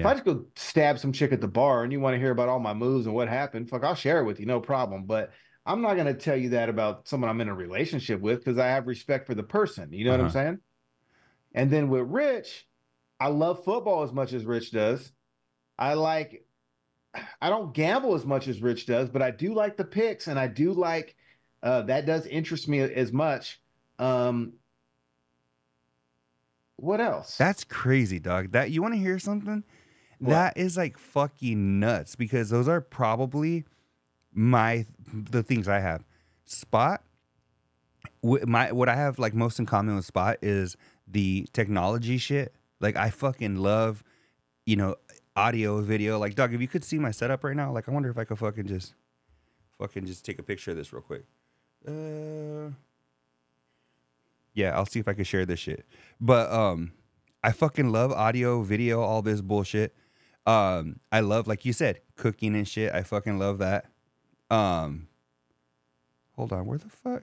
If 0.00 0.06
I 0.06 0.12
just 0.14 0.24
go 0.24 0.46
stab 0.56 0.98
some 0.98 1.12
chick 1.12 1.32
at 1.32 1.40
the 1.40 1.48
bar 1.48 1.82
and 1.82 1.92
you 1.92 2.00
want 2.00 2.14
to 2.14 2.18
hear 2.18 2.30
about 2.30 2.48
all 2.48 2.58
my 2.58 2.72
moves 2.72 3.06
and 3.06 3.14
what 3.14 3.28
happened, 3.28 3.68
fuck, 3.68 3.84
I'll 3.84 3.94
share 3.94 4.20
it 4.20 4.24
with 4.24 4.40
you, 4.40 4.46
no 4.46 4.60
problem. 4.60 5.04
But 5.04 5.32
I'm 5.66 5.82
not 5.82 5.94
going 5.94 6.06
to 6.06 6.14
tell 6.14 6.36
you 6.36 6.50
that 6.50 6.68
about 6.68 7.06
someone 7.06 7.28
I'm 7.30 7.40
in 7.40 7.48
a 7.48 7.54
relationship 7.54 8.20
with 8.20 8.38
because 8.38 8.58
I 8.58 8.66
have 8.68 8.86
respect 8.86 9.26
for 9.26 9.34
the 9.34 9.42
person. 9.42 9.92
You 9.92 10.04
know 10.06 10.12
what 10.12 10.20
I'm 10.20 10.26
Uh-huh. 10.26 10.32
saying? 10.32 10.58
And 11.54 11.70
then 11.70 11.88
with 11.88 12.02
Rich, 12.02 12.66
I 13.20 13.28
love 13.28 13.64
football 13.64 14.02
as 14.02 14.12
much 14.12 14.32
as 14.32 14.44
Rich 14.44 14.72
does. 14.72 15.12
I 15.78 15.94
like, 15.94 16.44
I 17.40 17.48
don't 17.48 17.72
gamble 17.72 18.14
as 18.14 18.26
much 18.26 18.48
as 18.48 18.60
Rich 18.60 18.86
does, 18.86 19.08
but 19.08 19.22
I 19.22 19.30
do 19.30 19.54
like 19.54 19.76
the 19.76 19.84
picks 19.84 20.26
and 20.26 20.38
I 20.38 20.48
do 20.48 20.72
like, 20.72 21.14
uh, 21.62 21.82
that 21.82 22.06
does 22.06 22.26
interest 22.26 22.68
me 22.68 22.80
as 22.80 23.12
much. 23.12 23.60
Um, 23.98 24.54
what 26.76 27.00
else? 27.00 27.36
That's 27.36 27.64
crazy, 27.64 28.18
dog. 28.18 28.50
That 28.50 28.70
you 28.70 28.82
want 28.82 28.94
to 28.94 29.00
hear 29.00 29.18
something? 29.18 29.62
What? 30.18 30.30
That 30.30 30.56
is 30.56 30.76
like 30.76 30.98
fucking 30.98 31.78
nuts 31.78 32.16
because 32.16 32.50
those 32.50 32.68
are 32.68 32.80
probably 32.80 33.64
my 34.32 34.86
the 35.12 35.42
things 35.42 35.68
I 35.68 35.78
have. 35.78 36.04
Spot 36.44 37.00
my 38.22 38.72
what 38.72 38.88
I 38.88 38.96
have 38.96 39.18
like 39.18 39.34
most 39.34 39.58
in 39.58 39.66
common 39.66 39.96
with 39.96 40.04
Spot 40.04 40.36
is 40.42 40.76
the 41.06 41.46
technology 41.52 42.18
shit. 42.18 42.54
Like 42.80 42.96
I 42.96 43.10
fucking 43.10 43.56
love, 43.56 44.02
you 44.66 44.76
know, 44.76 44.96
audio, 45.36 45.80
video. 45.80 46.18
Like, 46.18 46.34
dog, 46.34 46.54
if 46.54 46.60
you 46.60 46.68
could 46.68 46.84
see 46.84 46.98
my 46.98 47.10
setup 47.10 47.44
right 47.44 47.56
now, 47.56 47.72
like 47.72 47.88
I 47.88 47.92
wonder 47.92 48.10
if 48.10 48.18
I 48.18 48.24
could 48.24 48.38
fucking 48.38 48.66
just 48.66 48.94
fucking 49.78 50.06
just 50.06 50.24
take 50.24 50.38
a 50.38 50.42
picture 50.42 50.70
of 50.70 50.76
this 50.76 50.92
real 50.92 51.02
quick. 51.02 51.24
Uh 51.86 52.70
yeah, 54.54 54.70
I'll 54.76 54.86
see 54.86 55.00
if 55.00 55.08
I 55.08 55.14
can 55.14 55.24
share 55.24 55.44
this 55.44 55.58
shit. 55.58 55.84
But 56.20 56.50
um 56.52 56.92
I 57.42 57.52
fucking 57.52 57.90
love 57.90 58.12
audio, 58.12 58.62
video, 58.62 59.00
all 59.00 59.22
this 59.22 59.40
bullshit. 59.40 59.94
Um 60.46 61.00
I 61.10 61.20
love 61.20 61.46
like 61.46 61.64
you 61.64 61.72
said, 61.72 62.00
cooking 62.16 62.54
and 62.54 62.66
shit. 62.66 62.92
I 62.92 63.02
fucking 63.02 63.38
love 63.38 63.58
that. 63.58 63.86
Um 64.50 65.08
Hold 66.36 66.52
on, 66.52 66.66
where 66.66 66.78
the 66.78 66.88
fuck? 66.88 67.22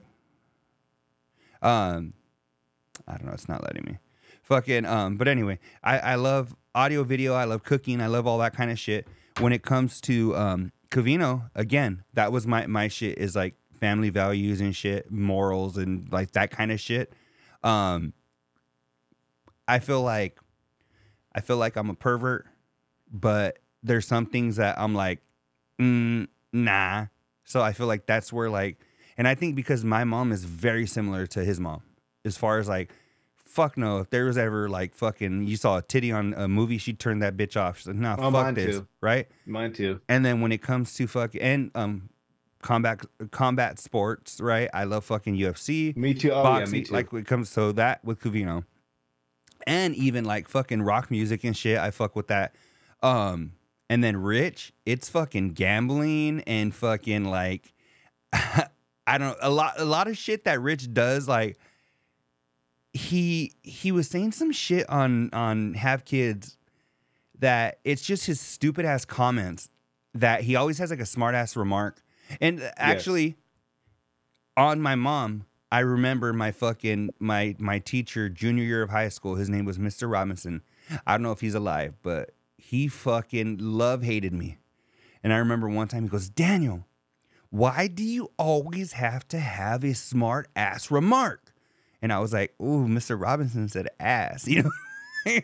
Um 1.60 2.14
I 3.12 3.16
don't 3.16 3.26
know, 3.26 3.32
it's 3.32 3.48
not 3.48 3.62
letting 3.62 3.84
me. 3.84 3.98
Fucking 4.42 4.84
um 4.86 5.16
but 5.16 5.28
anyway, 5.28 5.58
I 5.82 5.98
I 5.98 6.14
love 6.16 6.54
audio, 6.74 7.04
video, 7.04 7.34
I 7.34 7.44
love 7.44 7.62
cooking, 7.62 8.00
I 8.00 8.06
love 8.06 8.26
all 8.26 8.38
that 8.38 8.54
kind 8.54 8.70
of 8.70 8.78
shit. 8.78 9.06
When 9.38 9.52
it 9.52 9.62
comes 9.62 10.00
to 10.02 10.34
um 10.36 10.72
Covino, 10.90 11.50
again, 11.54 12.04
that 12.14 12.32
was 12.32 12.46
my 12.46 12.66
my 12.66 12.88
shit 12.88 13.18
is 13.18 13.36
like 13.36 13.54
family 13.80 14.10
values 14.10 14.60
and 14.60 14.74
shit, 14.74 15.10
morals 15.10 15.76
and 15.76 16.10
like 16.12 16.32
that 16.32 16.50
kind 16.50 16.72
of 16.72 16.80
shit. 16.80 17.12
Um 17.62 18.12
I 19.68 19.78
feel 19.78 20.02
like 20.02 20.38
I 21.34 21.40
feel 21.40 21.56
like 21.56 21.76
I'm 21.76 21.90
a 21.90 21.94
pervert, 21.94 22.46
but 23.10 23.58
there's 23.82 24.06
some 24.06 24.26
things 24.26 24.56
that 24.56 24.78
I'm 24.78 24.94
like, 24.94 25.20
mm, 25.80 26.28
nah, 26.52 27.06
So 27.44 27.60
I 27.60 27.72
feel 27.72 27.86
like 27.86 28.06
that's 28.06 28.32
where 28.32 28.50
like, 28.50 28.78
and 29.16 29.26
I 29.26 29.34
think 29.34 29.56
because 29.56 29.84
my 29.84 30.04
mom 30.04 30.32
is 30.32 30.44
very 30.44 30.86
similar 30.86 31.26
to 31.28 31.44
his 31.44 31.58
mom, 31.58 31.82
as 32.24 32.36
far 32.36 32.58
as 32.58 32.68
like, 32.68 32.92
fuck 33.52 33.76
no, 33.76 33.98
if 33.98 34.08
there 34.10 34.24
was 34.24 34.38
ever 34.38 34.68
like 34.68 34.94
fucking, 34.94 35.46
you 35.46 35.56
saw 35.56 35.76
a 35.76 35.82
titty 35.82 36.10
on 36.10 36.32
a 36.34 36.48
movie, 36.48 36.78
she'd 36.78 36.98
turn 36.98 37.18
that 37.18 37.36
bitch 37.36 37.54
off. 37.60 37.78
She's 37.78 37.88
like, 37.88 37.96
nah, 37.96 38.16
Oh, 38.18 38.30
fuck 38.30 38.54
this, 38.54 38.76
too. 38.76 38.86
right? 39.02 39.28
Mine 39.46 39.72
too. 39.74 40.00
And 40.08 40.24
then 40.24 40.40
when 40.40 40.52
it 40.52 40.62
comes 40.62 40.94
to 40.94 41.06
fuck 41.06 41.32
and 41.40 41.70
um, 41.74 42.08
combat 42.62 43.00
combat 43.30 43.78
sports, 43.78 44.40
right? 44.40 44.70
I 44.72 44.84
love 44.84 45.04
fucking 45.04 45.36
UFC 45.36 45.94
Me 45.96 46.14
too. 46.14 46.30
Oh 46.32 46.42
boxing, 46.42 46.74
yeah, 46.76 46.80
me 46.80 46.84
too. 46.86 46.94
like 46.94 47.12
when 47.12 47.22
it 47.22 47.26
comes 47.28 47.52
to 47.54 47.72
that 47.74 48.02
with 48.04 48.20
Covino, 48.20 48.64
and 49.66 49.94
even 49.96 50.24
like 50.24 50.48
fucking 50.48 50.82
rock 50.82 51.10
music 51.10 51.44
and 51.44 51.56
shit. 51.56 51.78
I 51.78 51.90
fuck 51.90 52.16
with 52.16 52.28
that. 52.28 52.54
Um, 53.02 53.52
and 53.90 54.02
then 54.02 54.16
Rich, 54.16 54.72
it's 54.86 55.08
fucking 55.10 55.50
gambling 55.50 56.40
and 56.46 56.74
fucking 56.74 57.26
like, 57.26 57.74
I 58.32 59.18
don't 59.18 59.36
a 59.42 59.50
lot 59.50 59.74
a 59.78 59.84
lot 59.84 60.08
of 60.08 60.16
shit 60.16 60.44
that 60.44 60.60
Rich 60.60 60.94
does. 60.94 61.28
Like, 61.28 61.58
he 62.92 63.52
he 63.62 63.92
was 63.92 64.08
saying 64.08 64.32
some 64.32 64.52
shit 64.52 64.88
on 64.88 65.30
on 65.32 65.74
Have 65.74 66.04
Kids 66.04 66.56
that 67.38 67.78
it's 67.84 68.02
just 68.02 68.26
his 68.26 68.40
stupid 68.40 68.84
ass 68.84 69.04
comments 69.04 69.68
that 70.14 70.42
he 70.42 70.56
always 70.56 70.78
has 70.78 70.90
like 70.90 71.00
a 71.00 71.06
smart 71.06 71.34
ass 71.34 71.56
remark. 71.56 72.02
And 72.40 72.70
actually, 72.76 73.36
on 74.56 74.80
my 74.80 74.94
mom, 74.94 75.46
I 75.70 75.80
remember 75.80 76.32
my 76.32 76.52
fucking 76.52 77.10
my 77.18 77.56
my 77.58 77.78
teacher 77.78 78.28
junior 78.28 78.64
year 78.64 78.82
of 78.82 78.90
high 78.90 79.08
school. 79.08 79.36
His 79.36 79.48
name 79.48 79.64
was 79.64 79.78
Mr. 79.78 80.10
Robinson. 80.10 80.62
I 81.06 81.12
don't 81.12 81.22
know 81.22 81.32
if 81.32 81.40
he's 81.40 81.54
alive, 81.54 81.94
but 82.02 82.30
he 82.58 82.88
fucking 82.88 83.58
love 83.58 84.02
hated 84.02 84.32
me. 84.32 84.58
And 85.22 85.32
I 85.32 85.38
remember 85.38 85.68
one 85.68 85.88
time 85.88 86.02
he 86.02 86.08
goes, 86.08 86.28
Daniel, 86.28 86.86
why 87.50 87.86
do 87.86 88.02
you 88.02 88.30
always 88.38 88.92
have 88.92 89.26
to 89.28 89.38
have 89.38 89.84
a 89.84 89.94
smart 89.94 90.48
ass 90.56 90.90
remark? 90.90 91.51
And 92.02 92.12
I 92.12 92.18
was 92.18 92.32
like, 92.32 92.52
ooh, 92.60 92.86
Mr. 92.86 93.20
Robinson 93.20 93.68
said 93.68 93.88
ass, 94.00 94.46
you 94.48 94.64
know. 94.64 94.70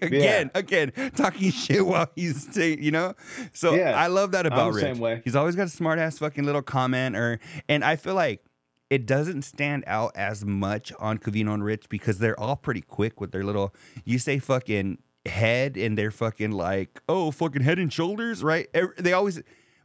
again, 0.02 0.50
again, 0.54 0.92
talking 1.14 1.52
shit 1.52 1.86
while 1.86 2.10
he's 2.16 2.52
saying, 2.52 2.82
you 2.82 2.90
know. 2.90 3.14
So 3.52 3.74
Yeah, 3.74 3.92
I 3.96 4.08
love 4.08 4.32
that 4.32 4.44
about 4.44 4.74
Rich. 4.74 4.82
same 4.82 4.98
way. 4.98 5.22
He's 5.24 5.36
always 5.36 5.54
got 5.54 5.68
a 5.68 5.70
smart 5.70 6.00
ass 6.00 6.18
fucking 6.18 6.44
little 6.44 6.62
comment, 6.62 7.16
or 7.16 7.38
and 7.68 7.84
I 7.84 7.94
feel 7.96 8.14
like 8.14 8.44
it 8.90 9.06
doesn't 9.06 9.42
stand 9.42 9.84
out 9.86 10.12
as 10.16 10.44
much 10.44 10.92
on 10.98 11.18
Covino 11.18 11.54
and 11.54 11.62
Rich 11.62 11.88
because 11.88 12.18
they're 12.18 12.38
all 12.38 12.56
pretty 12.56 12.80
quick 12.80 13.20
with 13.20 13.30
their 13.30 13.44
little. 13.44 13.72
You 14.04 14.18
say 14.18 14.40
fucking 14.40 14.98
head, 15.26 15.76
and 15.76 15.96
they're 15.96 16.10
fucking 16.10 16.50
like, 16.50 17.00
oh, 17.08 17.30
fucking 17.30 17.62
head 17.62 17.78
and 17.78 17.92
shoulders, 17.92 18.42
right? 18.42 18.66
They 18.98 19.12
always, 19.12 19.40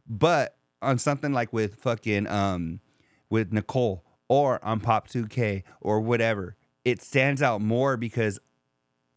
but 0.08 0.56
on 0.82 0.98
something 0.98 1.32
like 1.32 1.52
with 1.52 1.76
fucking 1.76 2.26
um, 2.26 2.80
with 3.30 3.52
Nicole 3.52 4.04
or 4.28 4.64
on 4.64 4.80
Pop 4.80 5.08
2K 5.08 5.62
or 5.80 6.00
whatever, 6.00 6.56
it 6.84 7.02
stands 7.02 7.42
out 7.42 7.60
more 7.60 7.96
because 7.96 8.38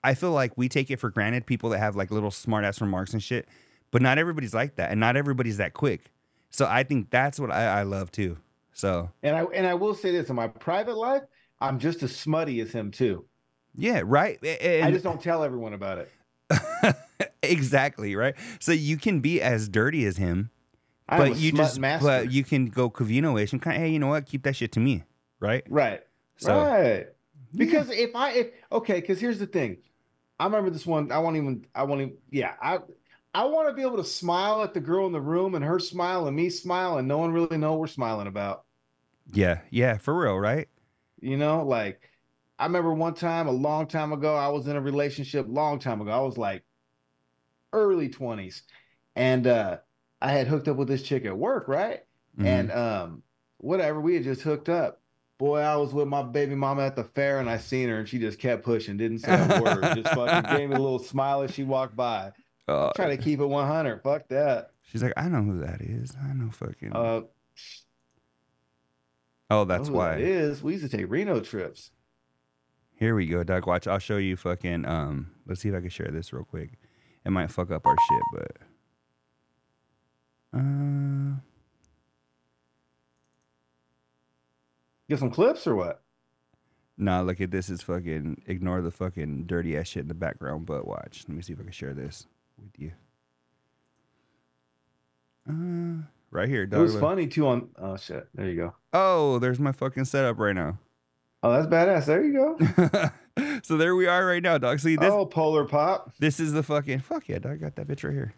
I 0.04 0.14
feel 0.14 0.32
like 0.32 0.58
we 0.58 0.70
take 0.70 0.90
it 0.92 0.98
for 1.00 1.10
granted 1.10 1.46
people 1.46 1.70
that 1.72 1.80
have 1.80 1.96
like 1.96 2.12
little 2.12 2.32
smart 2.32 2.64
ass 2.66 2.80
remarks 2.82 3.14
and 3.14 3.22
shit, 3.22 3.48
but 3.92 4.02
not 4.02 4.18
everybody's 4.18 4.54
like 4.54 4.76
that, 4.76 4.92
and 4.92 5.00
not 5.00 5.16
everybody's 5.18 5.58
that 5.58 5.74
quick. 5.74 6.12
So 6.50 6.66
I 6.66 6.84
think 6.84 7.10
that's 7.10 7.40
what 7.40 7.52
I, 7.52 7.80
I 7.80 7.84
love 7.84 8.12
too. 8.12 8.38
So 8.74 9.10
And 9.24 9.36
I 9.36 9.44
and 9.54 9.66
I 9.68 9.74
will 9.74 9.94
say 9.96 10.12
this 10.12 10.30
in 10.30 10.36
my 10.36 10.48
private 10.48 10.96
life, 10.96 11.24
I'm 11.60 11.80
just 11.80 12.04
as 12.04 12.16
smutty 12.16 12.60
as 12.62 12.72
him 12.72 12.92
too. 12.92 13.26
yeah, 13.76 14.02
right. 14.06 14.40
A- 14.44 14.82
I 14.82 14.86
and- 14.86 14.94
just 14.94 15.04
don't 15.04 15.22
tell 15.22 15.44
everyone 15.44 15.74
about 15.74 15.98
it. 15.98 16.12
exactly 17.44 18.16
right. 18.16 18.36
So 18.60 18.72
you 18.72 18.98
can 18.98 19.20
be 19.20 19.42
as 19.42 19.68
dirty 19.68 20.06
as 20.06 20.18
him, 20.18 20.50
I'm 21.10 21.20
but 21.20 21.38
you 21.38 21.52
just 21.52 21.80
master. 21.80 22.06
but 22.08 22.32
you 22.32 22.44
can 22.44 22.68
go 22.68 22.90
Covino-ish 22.90 23.52
and 23.54 23.62
kind 23.62 23.76
of 23.78 23.84
hey, 23.84 23.90
you 23.90 24.00
know 24.00 24.08
what? 24.08 24.26
Keep 24.26 24.44
that 24.44 24.56
shit 24.56 24.72
to 24.74 24.80
me, 24.80 25.04
right? 25.40 25.64
right. 25.70 26.02
So 26.38 26.58
right. 26.62 27.08
Because 27.58 27.90
if 27.90 28.16
I 28.16 28.32
if 28.32 28.48
okay, 28.72 29.02
because 29.02 29.20
here's 29.20 29.40
the 29.40 29.48
thing. 29.48 29.78
I 30.40 30.46
remember 30.46 30.70
this 30.70 30.86
one. 30.86 31.12
I 31.12 31.20
won't 31.20 31.38
even. 31.38 31.66
I 31.76 31.84
won't 31.84 32.02
even. 32.02 32.18
Yeah. 32.32 32.56
I 32.62 32.80
I 33.34 33.46
want 33.46 33.70
to 33.70 33.74
be 33.74 33.84
able 33.84 33.98
to 33.98 34.04
smile 34.04 34.64
at 34.64 34.74
the 34.74 34.82
girl 34.82 35.08
in 35.08 35.14
the 35.14 35.22
room 35.22 35.56
and 35.56 35.66
her 35.66 35.80
smile 35.80 36.28
and 36.28 36.36
me 36.36 36.50
smile 36.50 36.98
and 36.98 37.08
no 37.08 37.18
one 37.20 37.32
really 37.34 37.58
know 37.58 37.72
what 37.74 37.82
we're 37.82 37.88
smiling 37.88 38.28
about. 38.28 38.66
yeah, 39.32 39.62
yeah, 39.70 39.98
for 39.98 40.18
real, 40.18 40.38
right? 40.38 40.68
You 41.22 41.38
know, 41.38 41.64
like 41.66 42.10
I 42.60 42.66
remember 42.66 42.94
one 42.94 43.14
time 43.14 43.48
a 43.48 43.52
long 43.52 43.88
time 43.88 44.14
ago, 44.14 44.36
I 44.36 44.48
was 44.50 44.68
in 44.68 44.76
a 44.76 44.82
relationship 44.82 45.46
long 45.48 45.80
time 45.80 46.02
ago. 46.02 46.12
I 46.12 46.20
was 46.22 46.38
like 46.38 46.64
early 47.74 48.10
20s. 48.10 48.64
And 49.16 49.48
uh 49.48 49.80
I 50.22 50.32
had 50.32 50.48
hooked 50.48 50.68
up 50.68 50.78
with 50.78 50.88
this 50.88 51.04
chick 51.04 51.26
at 51.26 51.38
work, 51.38 51.68
right? 51.68 52.02
Mhm. 52.38 52.46
And 52.48 52.72
um 52.72 53.24
whatever, 53.58 54.00
we 54.02 54.16
had 54.16 54.24
just 54.24 54.42
hooked 54.42 54.70
up. 54.70 55.02
Boy, 55.38 55.60
I 55.60 55.76
was 55.76 55.94
with 55.94 56.08
my 56.08 56.24
baby 56.24 56.56
mama 56.56 56.82
at 56.84 56.96
the 56.96 57.04
fair 57.04 57.40
and 57.40 57.48
I 57.50 57.58
seen 57.58 57.90
her 57.90 58.00
and 58.00 58.10
she 58.10 58.18
just 58.18 58.40
kept 58.40 58.64
pushing, 58.64 58.98
didn't 58.98 59.20
say 59.20 59.34
a 59.34 59.62
word. 59.64 59.82
Just 59.96 60.16
fucking 60.16 60.58
gave 60.58 60.70
me 60.70 60.76
a 60.76 60.80
little 60.80 60.98
smile 61.00 61.44
as 61.44 61.54
she 61.54 61.64
walked 61.64 61.96
by. 61.96 62.32
Uh, 62.68 62.92
Try 62.94 63.16
to 63.16 63.18
keep 63.22 63.40
it 63.40 63.46
100. 63.46 64.02
Fuck 64.02 64.28
that. 64.30 64.72
she's 64.82 65.04
like, 65.04 65.14
I 65.16 65.28
know 65.30 65.44
who 65.44 65.60
that 65.60 65.82
is. 65.82 66.16
I 66.22 66.34
know 66.34 66.50
fucking. 66.50 66.92
Uh 66.92 67.22
oh, 69.52 69.64
that's 69.66 69.90
why. 69.90 70.16
that 70.16 70.22
is. 70.22 70.64
We 70.64 70.74
used 70.74 70.90
to 70.90 70.98
take 70.98 71.10
Reno 71.10 71.40
trips. 71.40 71.92
Here 72.96 73.14
we 73.14 73.28
go, 73.28 73.44
Doug. 73.44 73.68
Watch. 73.68 73.86
I'll 73.88 74.00
show 74.00 74.18
you 74.18 74.36
fucking. 74.36 74.86
Um, 74.88 75.32
let's 75.46 75.62
see 75.62 75.70
if 75.70 75.76
I 75.76 75.82
can 75.82 75.90
share 75.90 76.10
this 76.12 76.34
real 76.34 76.44
quick. 76.46 76.72
It 77.26 77.30
might 77.30 77.52
fuck 77.52 77.70
up 77.70 77.86
our 77.86 77.96
shit, 78.10 78.22
but. 78.34 78.52
Uh, 80.60 81.36
Get 85.10 85.20
some 85.20 85.32
clips 85.32 85.66
or 85.68 85.76
what? 85.76 86.02
nah, 86.98 87.22
look 87.22 87.40
at 87.42 87.52
this. 87.52 87.70
Is 87.70 87.82
fucking 87.82 88.42
ignore 88.48 88.82
the 88.82 88.92
fucking 88.92 89.46
dirty 89.46 89.78
ass 89.78 89.88
shit 89.88 90.02
in 90.02 90.08
the 90.08 90.14
background. 90.14 90.66
But 90.66 90.88
watch. 90.88 91.24
Let 91.28 91.36
me 91.36 91.42
see 91.42 91.54
if 91.54 91.60
I 91.60 91.64
can 91.64 91.72
share 91.72 91.94
this 91.94 92.28
with 92.62 92.78
you. 92.80 92.92
Uh, 95.50 96.04
right 96.32 96.50
here, 96.50 96.64
It 96.64 96.72
was 96.74 96.94
look. 96.94 97.02
funny 97.02 97.28
too 97.28 97.48
on 97.48 97.70
oh 97.78 97.98
shit. 97.98 98.28
There 98.34 98.48
you 98.50 98.56
go. 98.56 98.74
Oh, 98.94 99.40
there's 99.40 99.60
my 99.60 99.72
fucking 99.72 100.06
setup 100.06 100.40
right 100.40 100.56
now. 100.56 100.78
Oh, 101.44 101.52
that's 101.52 101.68
badass. 101.68 102.06
There 102.06 102.24
you 102.24 102.34
go. 102.34 103.60
so 103.64 103.78
there 103.78 103.96
we 103.96 104.08
are 104.08 104.26
right 104.26 104.42
now, 104.44 104.58
dog. 104.58 104.80
See 104.80 104.96
this. 104.96 105.12
oh, 105.12 105.26
Polar 105.26 105.66
Pop. 105.66 106.12
This 106.20 106.40
is 106.40 106.52
the 106.52 106.64
fucking 106.64 107.00
fuck 107.00 107.30
yeah, 107.30 107.40
dog. 107.40 107.54
I 107.54 107.56
got 107.58 107.76
that 107.76 107.88
bitch 107.88 108.04
right 108.04 108.14
here. 108.14 108.34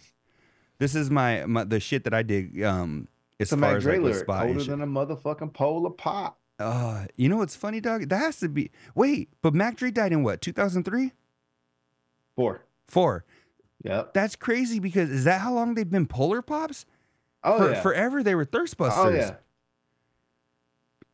This 0.77 0.95
is 0.95 1.09
my, 1.09 1.45
my 1.45 1.63
the 1.63 1.79
shit 1.79 2.03
that 2.03 2.13
I 2.13 2.23
dig. 2.23 2.61
Um, 2.61 3.07
as 3.39 3.45
It's 3.45 3.51
a 3.53 3.57
far 3.57 3.69
Mac 3.69 3.77
as 3.77 3.83
Dre 3.83 3.97
like 3.97 4.27
lyric. 4.27 4.29
Older 4.29 4.63
than 4.63 4.81
a 4.81 4.87
motherfucking 4.87 5.53
Polar 5.53 5.91
Pop. 5.91 6.38
Uh, 6.59 7.05
you 7.15 7.29
know 7.29 7.37
what's 7.37 7.55
funny, 7.55 7.79
dog? 7.79 8.09
That 8.09 8.17
has 8.17 8.39
to 8.41 8.49
be. 8.49 8.69
Wait, 8.93 9.29
but 9.41 9.53
Mac 9.53 9.77
Dre 9.77 9.91
died 9.91 10.11
in 10.11 10.23
what? 10.23 10.41
2003? 10.41 11.11
Four. 12.35 12.65
Four. 12.87 13.25
Yep. 13.83 14.13
That's 14.13 14.35
crazy 14.35 14.79
because 14.79 15.09
is 15.09 15.23
that 15.23 15.39
how 15.39 15.53
long 15.53 15.73
they've 15.75 15.89
been 15.89 16.05
Polar 16.05 16.41
Pops? 16.41 16.85
Oh 17.43 17.57
For, 17.57 17.71
yeah. 17.71 17.81
Forever 17.81 18.23
they 18.23 18.35
were 18.35 18.43
Thirst 18.43 18.75
Busters. 18.77 19.05
oh 19.05 19.09
yeah. 19.09 19.35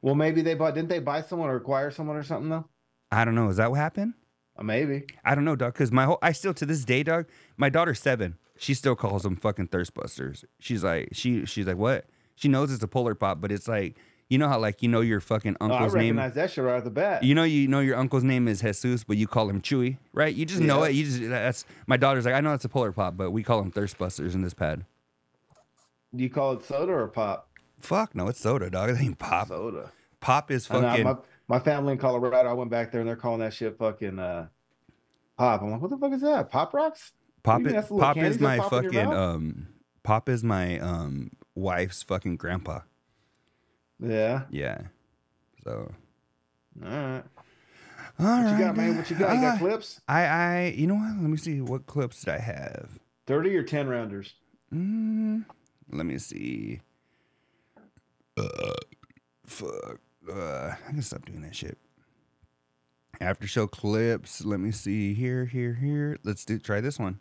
Well, 0.02 0.16
maybe 0.16 0.42
they 0.42 0.56
bought. 0.56 0.74
Didn't 0.76 0.90
they 0.90 1.00
buy 1.00 1.22
someone 1.22 1.50
or 1.50 1.56
acquire 1.56 1.92
someone 1.92 2.16
or 2.16 2.24
something 2.24 2.50
though? 2.50 2.66
I 3.12 3.24
don't 3.26 3.36
know. 3.36 3.50
Is 3.50 3.58
that 3.58 3.70
what 3.72 3.78
happened? 3.78 4.14
Uh, 4.58 4.64
maybe. 4.64 5.06
I 5.24 5.36
don't 5.36 5.46
know, 5.46 5.56
dog. 5.56 5.74
Because 5.74 5.92
my 5.92 6.06
whole, 6.06 6.20
I 6.22 6.32
still 6.32 6.54
to 6.56 6.66
this 6.66 6.86
day, 6.86 7.04
dog. 7.04 7.28
My 7.58 7.70
daughter's 7.70 8.00
seven. 8.00 8.38
She 8.58 8.74
still 8.74 8.96
calls 8.96 9.24
them 9.24 9.36
fucking 9.36 9.68
thirst 9.68 9.94
busters. 9.94 10.46
She's 10.60 10.84
like, 10.84 11.10
she, 11.12 11.46
she's 11.46 11.68
like, 11.68 11.78
what? 11.78 12.06
She 12.36 12.48
knows 12.48 12.72
it's 12.72 12.84
a 12.84 12.88
polar 12.88 13.14
pop, 13.16 13.42
but 13.42 13.52
it's 13.52 13.68
like, 13.68 13.98
you 14.30 14.38
know 14.38 14.48
how 14.48 14.60
like 14.60 14.82
you 14.82 14.90
know 14.90 15.02
your 15.02 15.20
fucking 15.20 15.56
Oh, 15.62 15.68
I 15.68 15.74
uncle's 15.74 15.94
name. 15.94 16.18
recognize 16.18 16.34
that 16.36 16.52
shit 16.52 16.64
right 16.64 16.78
off 16.78 16.84
the 16.84 16.90
bat. 16.90 17.24
You 17.24 17.36
know, 17.36 17.44
you 17.44 17.68
know 17.68 17.80
your 17.80 17.98
uncle's 17.98 18.24
name 18.24 18.48
is 18.48 18.62
Jesus, 18.62 19.04
but 19.04 19.18
you 19.18 19.28
call 19.28 19.50
him 19.50 19.62
Chewy, 19.62 19.98
right? 20.14 20.34
You 20.34 20.46
just 20.46 20.62
know 20.62 20.84
it. 20.84 20.94
You 20.94 21.06
just 21.06 21.22
that's 21.30 21.66
my 21.88 21.98
daughter's 21.98 22.26
like, 22.26 22.34
I 22.34 22.42
know 22.42 22.54
it's 22.54 22.66
a 22.66 22.70
polar 22.70 22.92
pop, 22.92 23.18
but 23.18 23.32
we 23.32 23.44
call 23.44 23.62
them 23.62 23.72
thirst 23.72 23.98
busters 23.98 24.36
in 24.36 24.42
this 24.42 24.54
pad. 24.54 24.86
Do 26.16 26.24
you 26.24 26.30
call 26.30 26.54
it 26.54 26.64
soda 26.64 26.94
or 26.94 27.08
pop? 27.08 27.50
Fuck 27.80 28.16
no, 28.16 28.28
it's 28.28 28.40
soda, 28.40 28.70
dog. 28.70 28.90
It 28.90 29.00
ain't 29.00 29.20
pop. 29.20 29.50
Soda. 29.50 29.92
Pop 30.22 30.50
is 30.50 30.68
know, 30.70 30.82
fucking. 30.82 31.04
my, 31.04 31.16
my 31.48 31.60
family 31.60 31.94
in 31.94 32.00
Colorado, 32.00 32.50
I 32.50 32.54
went 32.54 32.72
back 32.72 32.92
there 32.92 33.02
and 33.02 33.08
they're 33.08 33.16
calling 33.16 33.42
that 33.42 33.54
shit 33.54 33.78
fucking 33.78 34.18
uh, 34.18 34.48
pop. 35.38 35.62
I'm 35.62 35.72
like, 35.72 35.82
what 35.82 35.92
the 35.92 35.98
fuck 35.98 36.14
is 36.14 36.22
that? 36.22 36.50
Pop 36.50 36.74
rocks? 36.74 37.12
Pop, 37.44 37.62
you 37.62 37.68
is, 37.68 37.74
that's 37.74 37.88
the 37.90 37.94
little 37.94 38.08
pop 38.08 38.18
is 38.18 38.40
my 38.40 38.58
pop 38.58 38.70
fucking 38.72 39.14
um. 39.14 39.68
Pop 40.04 40.30
is 40.30 40.44
my 40.44 40.80
um 40.80 41.32
wife's 41.54 42.02
fucking 42.02 42.38
grandpa. 42.38 42.80
Yeah. 44.00 44.44
Yeah. 44.50 44.82
So. 45.64 45.92
All 46.84 46.90
right. 46.90 47.24
All 48.20 48.44
What 48.44 48.52
you 48.60 48.66
got, 48.66 48.78
man? 48.78 48.98
What 48.98 49.10
you 49.10 49.16
got? 49.18 49.36
You 49.36 49.42
got 49.42 49.56
Ah, 49.56 49.58
clips? 49.58 50.02
I, 50.08 50.26
I, 50.26 50.74
you 50.76 50.88
know 50.88 50.96
what? 50.96 51.18
Let 51.22 51.30
me 51.30 51.38
see. 51.38 51.62
What 51.62 51.86
clips 51.86 52.22
did 52.24 52.34
I 52.34 52.40
have? 52.40 53.00
30 53.28 53.56
or 53.58 53.64
10 53.64 53.88
rounders? 53.88 54.34
Mm, 54.74 55.46
let 55.92 56.06
me 56.06 56.18
see. 56.18 56.82
Uh, 58.38 58.74
fuck. 59.46 60.00
Uh, 60.32 60.72
I 60.88 60.92
can 60.92 61.02
stop 61.02 61.26
doing 61.26 61.42
that 61.42 61.56
shit. 61.56 61.78
After 63.22 63.48
show 63.48 63.68
clips. 63.68 64.44
Let 64.46 64.60
me 64.60 64.72
see 64.72 65.14
here, 65.14 65.46
here, 65.46 65.74
here. 65.74 66.18
Let's 66.24 66.46
do 66.46 66.58
try 66.60 66.82
this 66.82 67.00
one. 67.00 67.20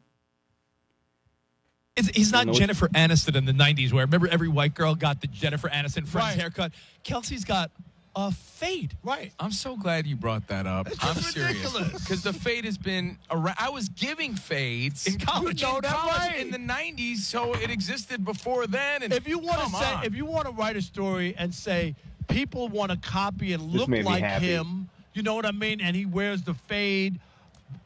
It's, 1.96 2.08
he's 2.08 2.32
not 2.32 2.46
know 2.46 2.52
Jennifer 2.54 2.88
Aniston 2.88 3.36
in 3.36 3.44
the 3.44 3.52
'90s, 3.52 3.92
where 3.92 4.04
remember 4.04 4.26
every 4.28 4.48
white 4.48 4.74
girl 4.74 4.94
got 4.96 5.20
the 5.20 5.28
Jennifer 5.28 5.68
Aniston 5.68 6.06
Friends 6.08 6.14
Right. 6.14 6.36
haircut. 6.38 6.72
Kelce's 7.04 7.44
got 7.44 7.70
a 8.16 8.32
fade. 8.32 8.96
Right. 9.04 9.32
I'm 9.38 9.52
so 9.52 9.76
glad 9.76 10.04
you 10.06 10.16
brought 10.16 10.46
that 10.48 10.66
up. 10.66 10.88
It's 10.88 10.96
I'm 11.04 11.14
just 11.14 11.32
serious 11.34 11.56
ridiculous. 11.72 12.02
because 12.02 12.22
the 12.24 12.32
fade 12.32 12.64
has 12.64 12.76
been 12.78 13.16
around. 13.30 13.56
I 13.58 13.70
was 13.70 13.88
giving 13.90 14.34
fades 14.34 15.06
In 15.06 15.18
college. 15.18 15.62
in, 15.62 15.68
You 15.68 15.74
know 15.74 15.80
that, 15.82 15.92
college 15.92 16.16
right? 16.18 16.40
in 16.40 16.50
the 16.50 16.58
'90s, 16.58 17.18
so 17.18 17.54
it 17.54 17.70
existed 17.70 18.24
before 18.24 18.66
then. 18.66 19.04
And 19.04 19.12
If 19.12 19.28
you 19.28 19.38
want 19.38 19.60
come 19.60 19.70
to 19.70 19.76
say, 19.78 19.92
on. 19.94 20.04
if 20.04 20.16
you 20.16 20.24
want 20.24 20.46
to 20.46 20.52
write 20.52 20.76
a 20.76 20.82
story 20.82 21.36
and 21.38 21.54
say 21.54 21.94
people 22.26 22.68
want 22.68 22.90
to 22.90 22.96
copy 22.98 23.52
and 23.52 23.62
look 23.62 23.88
made 23.88 23.98
me 23.98 24.04
like 24.10 24.22
happy. 24.24 24.46
him, 24.46 24.88
you 25.12 25.22
know 25.22 25.34
what 25.36 25.46
I 25.46 25.52
mean, 25.52 25.80
and 25.80 25.94
he 25.94 26.06
wears 26.06 26.42
the 26.42 26.54
fade 26.54 27.20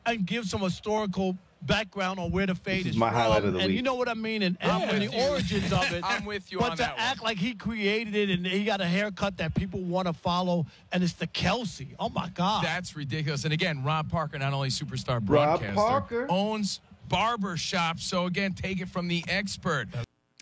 and 0.07 0.25
gives 0.25 0.51
some 0.51 0.63
historical 0.63 1.37
background 1.63 2.19
on 2.19 2.31
where 2.31 2.47
the 2.47 2.55
fade 2.55 2.87
is 2.87 2.93
is, 2.93 2.97
my 2.97 3.11
from, 3.11 3.19
highlight 3.19 3.45
of 3.45 3.53
the 3.53 3.59
and 3.61 3.73
you 3.73 3.83
know 3.83 3.95
what 3.95 4.09
I 4.09 4.15
mean, 4.15 4.43
and, 4.43 4.57
and, 4.61 4.71
I'm 4.71 4.89
with 4.89 5.11
the 5.11 5.17
you. 5.17 5.29
origins 5.29 5.73
of 5.73 5.93
it. 5.93 6.03
I'm 6.07 6.25
with 6.25 6.51
you 6.53 6.59
but 6.59 6.71
on 6.71 6.77
to 6.77 6.83
that 6.83 6.97
one. 6.97 7.01
act 7.01 7.23
like 7.23 7.39
he 7.39 7.55
created 7.55 8.15
it 8.15 8.31
and 8.31 8.47
he 8.47 8.65
got 8.65 8.81
a 8.81 8.87
haircut 8.87 9.37
that 9.39 9.55
people 9.55 9.81
want 9.81 10.07
to 10.07 10.13
follow, 10.13 10.67
and 10.93 11.03
it's 11.03 11.15
the 11.15 11.27
Kelce. 11.27 11.89
Oh 11.99 12.09
my 12.09 12.29
God! 12.31 12.65
That's 12.65 12.97
ridiculous. 12.97 13.45
And 13.45 13.53
again, 13.53 13.83
Rob 13.83 14.11
Parker, 14.11 14.39
not 14.39 14.53
only 14.53 14.69
superstar 14.69 15.21
broadcaster, 15.21 15.75
Rob 15.75 15.75
broadcaster, 15.75 16.27
Parker. 16.27 16.27
owns 16.31 16.81
barber 17.09 17.57
shop. 17.57 17.99
So 17.99 18.27
again, 18.27 18.53
take 18.53 18.81
it 18.81 18.89
from 18.89 19.09
the 19.09 19.25
expert. 19.29 19.89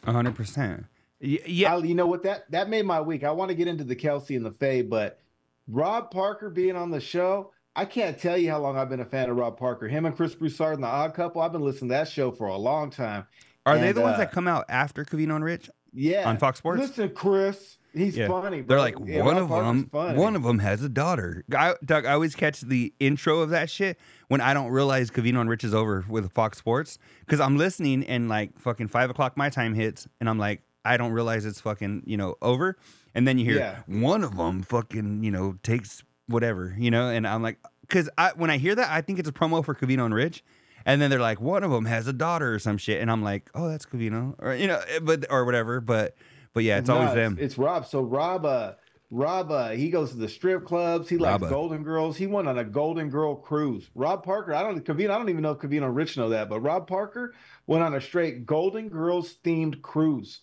hundred 0.04 0.34
percent. 0.34 0.86
Yeah, 1.20 1.76
I, 1.76 1.78
you 1.78 1.94
know 1.94 2.06
what? 2.06 2.22
That 2.22 2.50
that 2.50 2.68
made 2.68 2.84
my 2.84 3.00
week. 3.00 3.24
I 3.24 3.30
want 3.30 3.48
to 3.50 3.54
get 3.54 3.68
into 3.68 3.84
the 3.84 3.96
Kelce 3.96 4.36
and 4.36 4.44
the 4.44 4.50
Faye, 4.52 4.82
but 4.82 5.20
Rob 5.68 6.10
Parker 6.10 6.50
being 6.50 6.76
on 6.76 6.90
the 6.90 7.00
show, 7.00 7.52
I 7.77 7.85
can't 7.85 8.18
tell 8.18 8.39
you 8.39 8.51
how 8.51 8.59
long 8.59 8.77
I've 8.79 8.89
been 8.89 9.01
a 9.01 9.05
fan 9.05 9.29
of 9.29 9.37
Rob 9.37 9.59
Parker. 9.59 9.87
Him 9.87 10.07
and 10.07 10.16
Chris 10.16 10.35
Broussard 10.35 10.74
and 10.74 10.83
the 10.83 10.89
Odd 10.89 11.12
Couple. 11.14 11.43
I've 11.43 11.53
been 11.53 11.61
listening 11.62 11.91
to 11.91 11.95
that 11.97 12.09
show 12.09 12.31
for 12.31 12.47
a 12.47 12.57
long 12.57 12.91
time. 12.91 13.27
are 13.66 13.77
they 13.79 13.89
And, 13.89 13.97
the 13.97 14.01
ones 14.01 14.14
uh, 14.14 14.18
that 14.18 14.33
come 14.33 14.47
out 14.49 14.64
after 14.68 15.05
Covino 15.05 15.35
and 15.37 15.45
Rich 15.45 15.68
Yeah, 15.93 16.29
on 16.29 16.39
Fox 16.39 16.59
Sports? 16.59 16.81
Listen, 16.81 17.11
Chris, 17.11 17.79
he's 17.93 18.16
Yeah. 18.16 18.29
funny. 18.29 18.61
They're 18.62 18.79
like 18.79 18.95
Yeah, 19.05 19.22
one 19.24 19.35
Rob 19.35 19.43
of 19.43 19.49
Parker's 19.49 19.66
them. 19.66 19.91
funny. 19.91 20.18
One 20.18 20.37
of 20.37 20.43
them 20.45 20.61
has 20.61 20.83
a 20.85 20.89
daughter. 20.89 21.45
I, 21.55 21.74
Doug, 21.85 22.07
I 22.07 22.12
always 22.12 22.35
catch 22.37 22.61
the 22.61 22.95
intro 23.01 23.41
of 23.41 23.51
that 23.51 23.68
shit 23.68 23.99
when 24.29 24.41
I 24.41 24.55
don't 24.55 24.70
realize 24.70 25.11
Covino 25.11 25.41
and 25.41 25.51
Rich 25.51 25.64
is 25.64 25.74
over 25.74 26.05
with 26.09 26.33
Fox 26.33 26.59
Sports 26.59 26.99
because 27.20 27.41
I'm 27.41 27.59
listening 27.59 28.05
and 28.05 28.29
like 28.29 28.57
fucking 28.59 28.89
five 28.89 29.11
o'clock 29.11 29.37
my 29.37 29.51
time 29.51 29.74
hits 29.74 30.07
and 30.20 30.31
I'm 30.31 30.39
like 30.39 30.62
I 30.85 30.97
don't 30.97 31.11
realize 31.12 31.45
it's 31.45 31.61
fucking 31.61 32.05
you 32.07 32.16
know 32.16 32.37
over 32.41 32.77
and 33.16 33.27
then 33.27 33.37
you 33.39 33.45
hear 33.45 33.59
Yeah. 33.59 33.79
one 33.87 34.22
of 34.22 34.37
them 34.37 34.62
fucking 34.62 35.24
you 35.24 35.33
know 35.33 35.57
takes 35.64 36.05
whatever 36.29 36.74
you 36.79 36.91
know 36.91 37.09
and 37.09 37.27
I'm 37.27 37.43
like 37.43 37.59
because 37.83 38.09
I 38.18 38.33
when 38.37 38.51
I 38.51 38.59
hear 38.59 38.74
that 38.74 38.91
I 38.91 39.01
think 39.01 39.18
it's 39.18 39.29
a 39.29 39.33
promo 39.33 39.64
for 39.64 39.74
Covino 39.74 40.05
and 40.05 40.14
Rich. 40.14 40.43
And 40.89 41.03
then 41.03 41.11
they're 41.11 41.18
like, 41.18 41.41
one 41.41 41.64
of 41.64 41.72
them 41.72 41.85
has 41.87 42.07
a 42.07 42.12
daughter 42.12 42.55
or 42.55 42.61
some 42.61 42.79
shit, 42.79 43.01
and 43.03 43.11
I'm 43.11 43.20
like, 43.20 43.51
oh, 43.57 43.68
that's 43.68 43.85
Covino, 43.85 44.37
or 44.39 44.55
you 44.55 44.68
know, 44.68 44.81
eh, 44.89 45.01
but 45.03 45.27
or 45.31 45.45
whatever. 45.45 45.81
But 45.81 46.14
but 46.53 46.62
yeah, 46.62 46.79
it's 46.79 46.89
No, 46.89 46.99
always 46.99 47.12
them. 47.12 47.37
It's 47.41 47.59
Rob. 47.59 47.87
So 47.87 48.03
Rob, 48.03 48.47
uh, 48.47 48.74
Rob, 49.11 49.51
uh, 49.51 49.70
he 49.70 49.91
goes 49.91 50.12
to 50.12 50.16
the 50.16 50.29
strip 50.29 50.64
clubs. 50.64 51.09
He 51.09 51.18
likes 51.18 51.43
Robba. 51.43 51.49
Golden 51.49 51.83
Girls. 51.83 52.16
He 52.16 52.29
went 52.29 52.47
on 52.47 52.59
a 52.59 52.62
Golden 52.64 53.11
Girl 53.11 53.35
cruise. 53.35 53.91
Rob 53.97 54.22
Parker, 54.22 54.55
I 54.55 54.62
don't 54.62 54.85
Covino, 54.85 55.11
I 55.11 55.18
don't 55.18 55.29
even 55.29 55.43
know 55.43 55.51
if 55.51 55.59
Covino 55.59 55.87
and 55.87 55.97
Rich 55.97 56.16
know 56.16 56.29
that, 56.29 56.49
but 56.49 56.61
Rob 56.61 56.87
Parker 56.87 57.35
went 57.66 57.83
on 57.83 57.93
a 57.95 58.01
straight 58.01 58.47
Golden 58.47 58.89
Girls 58.89 59.39
themed 59.45 59.83
cruise. 59.83 60.43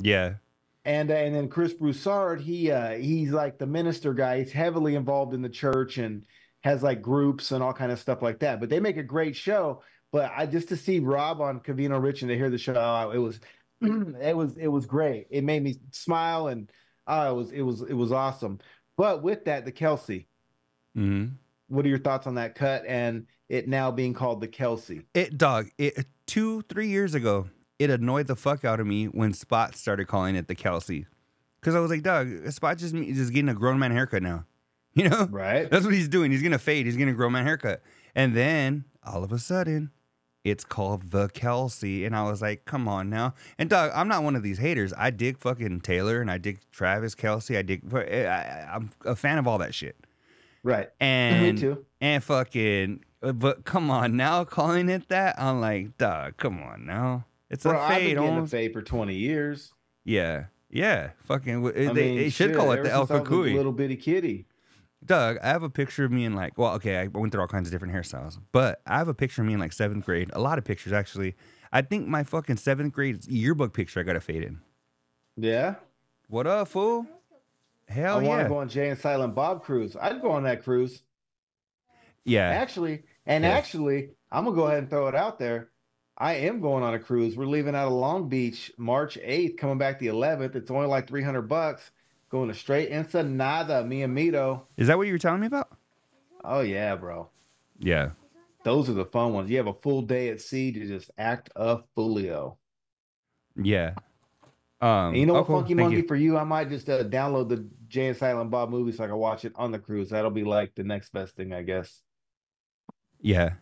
yeah, 0.00 0.34
And 0.84 1.10
uh, 1.10 1.14
and 1.14 1.34
then 1.34 1.48
Chris 1.48 1.72
Broussard, 1.72 2.40
he 2.40 2.70
uh, 2.70 2.92
he's 2.92 3.30
like 3.30 3.58
the 3.58 3.66
minister 3.66 4.12
guy. 4.12 4.40
He's 4.40 4.52
heavily 4.52 4.94
involved 4.94 5.34
in 5.34 5.42
the 5.42 5.48
church 5.48 5.98
and 5.98 6.24
has 6.62 6.82
like 6.82 7.00
groups 7.02 7.52
and 7.52 7.62
all 7.62 7.72
kind 7.72 7.92
of 7.92 7.98
stuff 7.98 8.22
like 8.22 8.40
that. 8.40 8.60
But 8.60 8.68
they 8.68 8.80
make 8.80 8.96
a 8.96 9.02
great 9.02 9.36
show. 9.36 9.82
But 10.12 10.30
I 10.36 10.46
just 10.46 10.68
to 10.68 10.76
see 10.76 11.00
Rob 11.00 11.40
on 11.40 11.60
Covino 11.60 12.00
Rich 12.00 12.22
and 12.22 12.28
to 12.28 12.36
hear 12.36 12.50
the 12.50 12.58
show, 12.58 12.74
oh, 12.74 13.10
it 13.10 13.18
was 13.18 13.40
it 13.80 14.36
was 14.36 14.56
it 14.56 14.68
was 14.68 14.86
great. 14.86 15.26
It 15.30 15.42
made 15.42 15.62
me 15.62 15.76
smile 15.90 16.48
and 16.48 16.70
oh, 17.06 17.30
it 17.30 17.34
was 17.34 17.52
it 17.52 17.62
was 17.62 17.82
it 17.82 17.94
was 17.94 18.12
awesome. 18.12 18.60
But 18.96 19.22
with 19.22 19.46
that, 19.46 19.64
the 19.64 19.72
Kelce, 19.72 20.26
hmm 20.94 21.26
what 21.68 21.84
are 21.84 21.88
your 21.88 21.98
thoughts 21.98 22.26
on 22.26 22.34
that 22.36 22.54
cut 22.54 22.84
and 22.86 23.26
it 23.48 23.68
now 23.68 23.90
being 23.90 24.14
called 24.14 24.40
the 24.40 24.48
Kelce? 24.48 25.04
It 25.14 25.36
dog. 25.38 25.68
It 25.78 26.06
two 26.26 26.62
three 26.62 26.88
years 26.88 27.14
ago, 27.14 27.48
it 27.78 27.90
annoyed 27.90 28.26
the 28.26 28.36
fuck 28.36 28.64
out 28.64 28.80
of 28.80 28.86
me 28.86 29.06
when 29.06 29.32
Spot 29.32 29.76
started 29.76 30.06
calling 30.06 30.36
it 30.36 30.48
the 30.48 30.54
Kelce, 30.54 31.06
because 31.60 31.74
I 31.74 31.80
was 31.80 31.90
like, 31.90 32.02
dog, 32.02 32.50
Spot 32.50 32.76
just 32.76 32.94
just 32.94 33.32
getting 33.32 33.48
a 33.48 33.54
grown 33.54 33.78
man 33.78 33.90
haircut 33.90 34.22
now, 34.22 34.44
you 34.94 35.08
know. 35.08 35.28
Right? 35.30 35.70
That's 35.70 35.84
what 35.84 35.94
he's 35.94 36.08
doing. 36.08 36.30
He's 36.30 36.42
gonna 36.42 36.58
fade. 36.58 36.86
He's 36.86 36.96
gonna 36.96 37.12
grow 37.14 37.30
man 37.30 37.44
haircut, 37.44 37.82
and 38.14 38.36
then 38.36 38.84
all 39.02 39.24
of 39.24 39.32
a 39.32 39.38
sudden, 39.38 39.90
it's 40.44 40.64
called 40.64 41.10
the 41.10 41.28
Kelce, 41.28 42.06
and 42.06 42.14
I 42.14 42.22
was 42.24 42.42
like, 42.42 42.64
come 42.64 42.86
on 42.86 43.08
now. 43.10 43.34
And 43.58 43.70
dog, 43.70 43.90
I'm 43.94 44.08
not 44.08 44.22
one 44.22 44.36
of 44.36 44.42
these 44.42 44.58
haters. 44.58 44.92
I 44.96 45.10
dig 45.10 45.38
fucking 45.38 45.80
Taylor, 45.80 46.20
and 46.20 46.30
I 46.30 46.38
dig 46.38 46.60
Travis 46.70 47.14
Kelce. 47.14 47.56
I 47.56 47.62
dig. 47.62 47.82
Eh, 47.94 48.26
I, 48.26 48.34
I, 48.34 48.74
I'm 48.74 48.90
a 49.04 49.16
fan 49.16 49.38
of 49.38 49.46
all 49.46 49.58
that 49.58 49.74
shit. 49.74 49.96
Right. 50.62 50.88
And 50.98 51.54
me 51.56 51.60
too. 51.60 51.84
and 52.00 52.24
fucking, 52.24 53.04
but 53.20 53.64
come 53.64 53.90
on 53.90 54.16
now, 54.16 54.44
calling 54.44 54.88
it 54.88 55.08
that, 55.08 55.38
I'm 55.38 55.60
like, 55.60 55.98
dog, 55.98 56.38
come 56.38 56.62
on 56.62 56.86
now. 56.86 57.26
It's 57.54 57.62
Bro, 57.62 57.78
I've 57.78 57.88
been 57.88 57.98
fade, 58.08 58.16
getting 58.16 58.38
a 58.38 58.46
fade 58.48 58.72
for 58.72 58.82
20 58.82 59.14
years. 59.14 59.72
Yeah, 60.04 60.46
yeah, 60.70 61.10
fucking. 61.24 61.62
w- 61.62 61.88
I 61.90 61.92
They, 61.92 62.02
mean, 62.08 62.16
they 62.18 62.24
should 62.30 62.48
shit, 62.50 62.56
call 62.56 62.72
it 62.72 62.82
the 62.82 62.90
El 62.90 63.02
I 63.02 63.04
a 63.16 63.20
Cucuy. 63.20 63.54
Little 63.54 63.70
bitty 63.72 63.96
kitty. 63.96 64.46
Doug, 65.04 65.38
I 65.42 65.46
have 65.48 65.62
a 65.62 65.70
picture 65.70 66.04
of 66.04 66.10
me 66.10 66.24
in 66.24 66.34
like, 66.34 66.58
well, 66.58 66.72
okay, 66.74 66.96
I 66.98 67.06
went 67.06 67.30
through 67.30 67.42
all 67.42 67.46
kinds 67.46 67.68
of 67.68 67.72
different 67.72 67.94
hairstyles, 67.94 68.38
but 68.52 68.80
I 68.86 68.98
have 68.98 69.06
a 69.06 69.14
picture 69.14 69.42
of 69.42 69.46
me 69.46 69.54
in 69.54 69.60
like 69.60 69.72
seventh 69.72 70.04
grade. 70.04 70.30
A 70.32 70.40
lot 70.40 70.58
of 70.58 70.64
pictures 70.64 70.92
actually. 70.92 71.36
I 71.72 71.82
think 71.82 72.08
my 72.08 72.24
fucking 72.24 72.56
seventh 72.56 72.92
grade 72.92 73.24
yearbook 73.26 73.72
picture 73.72 74.00
I 74.00 74.02
got 74.02 74.16
a 74.16 74.20
fade 74.20 74.42
in. 74.42 74.58
Yeah. 75.36 75.76
What 76.28 76.46
up, 76.48 76.68
fool? 76.68 77.06
Hell 77.88 78.20
yeah. 78.22 78.26
I 78.26 78.28
want 78.28 78.42
to 78.42 78.48
go 78.48 78.58
on 78.58 78.68
Jay 78.68 78.88
and 78.88 78.98
Silent 78.98 79.34
Bob 79.34 79.62
cruise. 79.62 79.96
I'd 80.00 80.20
go 80.22 80.30
on 80.32 80.42
that 80.44 80.64
cruise. 80.64 81.02
yeah. 82.24 82.48
Actually, 82.48 83.02
and 83.26 83.44
Yeah. 83.44 83.50
actually, 83.50 84.10
I'm 84.32 84.44
gonna 84.44 84.56
go 84.56 84.66
ahead 84.66 84.78
and 84.78 84.90
throw 84.90 85.06
it 85.08 85.14
out 85.14 85.38
there. 85.38 85.68
I 86.16 86.34
am 86.34 86.60
going 86.60 86.84
on 86.84 86.94
a 86.94 86.98
cruise. 86.98 87.36
We're 87.36 87.46
leaving 87.46 87.74
out 87.74 87.86
of 87.86 87.92
Long 87.92 88.28
Beach 88.28 88.70
March 88.76 89.18
8th, 89.18 89.56
coming 89.56 89.78
back 89.78 89.98
the 89.98 90.06
11th. 90.06 90.54
It's 90.54 90.70
only 90.70 90.86
like 90.86 91.08
300 91.08 91.42
bucks. 91.42 91.90
Going 92.30 92.48
to 92.48 92.54
straight 92.54 92.90
Ensenada, 92.92 93.84
me 93.84 94.02
and 94.02 94.16
Mito. 94.16 94.62
Is 94.76 94.88
that 94.88 94.96
what 94.96 95.06
you 95.06 95.12
were 95.12 95.18
telling 95.18 95.40
me 95.40 95.46
about? 95.46 95.68
Oh 96.44 96.60
yeah, 96.60 96.94
bro. 96.96 97.28
Yeah. 97.78 98.10
Those 98.64 98.88
are 98.88 98.94
the 98.94 99.04
fun 99.04 99.32
ones. 99.32 99.50
You 99.50 99.56
have 99.58 99.66
a 99.66 99.74
full 99.74 100.02
day 100.02 100.30
at 100.30 100.40
sea 100.40 100.72
to 100.72 100.86
just 100.86 101.10
act 101.18 101.50
a 101.54 101.80
foolio. 101.96 102.56
Yeah. 103.56 103.94
Um, 104.80 105.14
you 105.14 105.26
know 105.26 105.36
oh, 105.36 105.44
cool. 105.44 105.60
Funky 105.60 105.74
Thank 105.74 105.80
Monkey, 105.80 105.96
you. 105.98 106.08
for 106.08 106.16
you, 106.16 106.36
I 106.36 106.44
might 106.44 106.68
just 106.68 106.88
uh, 106.88 107.04
download 107.04 107.48
the 107.48 107.66
Jay 107.88 108.08
and 108.08 108.16
Silent 108.16 108.50
Bob 108.50 108.70
movie 108.70 108.92
so 108.92 109.04
I 109.04 109.06
can 109.06 109.16
watch 109.16 109.44
it 109.44 109.52
on 109.56 109.70
the 109.70 109.78
cruise. 109.78 110.10
That'll 110.10 110.30
be 110.30 110.44
like 110.44 110.74
the 110.74 110.84
next 110.84 111.12
best 111.12 111.36
thing, 111.36 111.52
I 111.52 111.62
guess. 111.62 112.02
Yeah. 113.20 113.54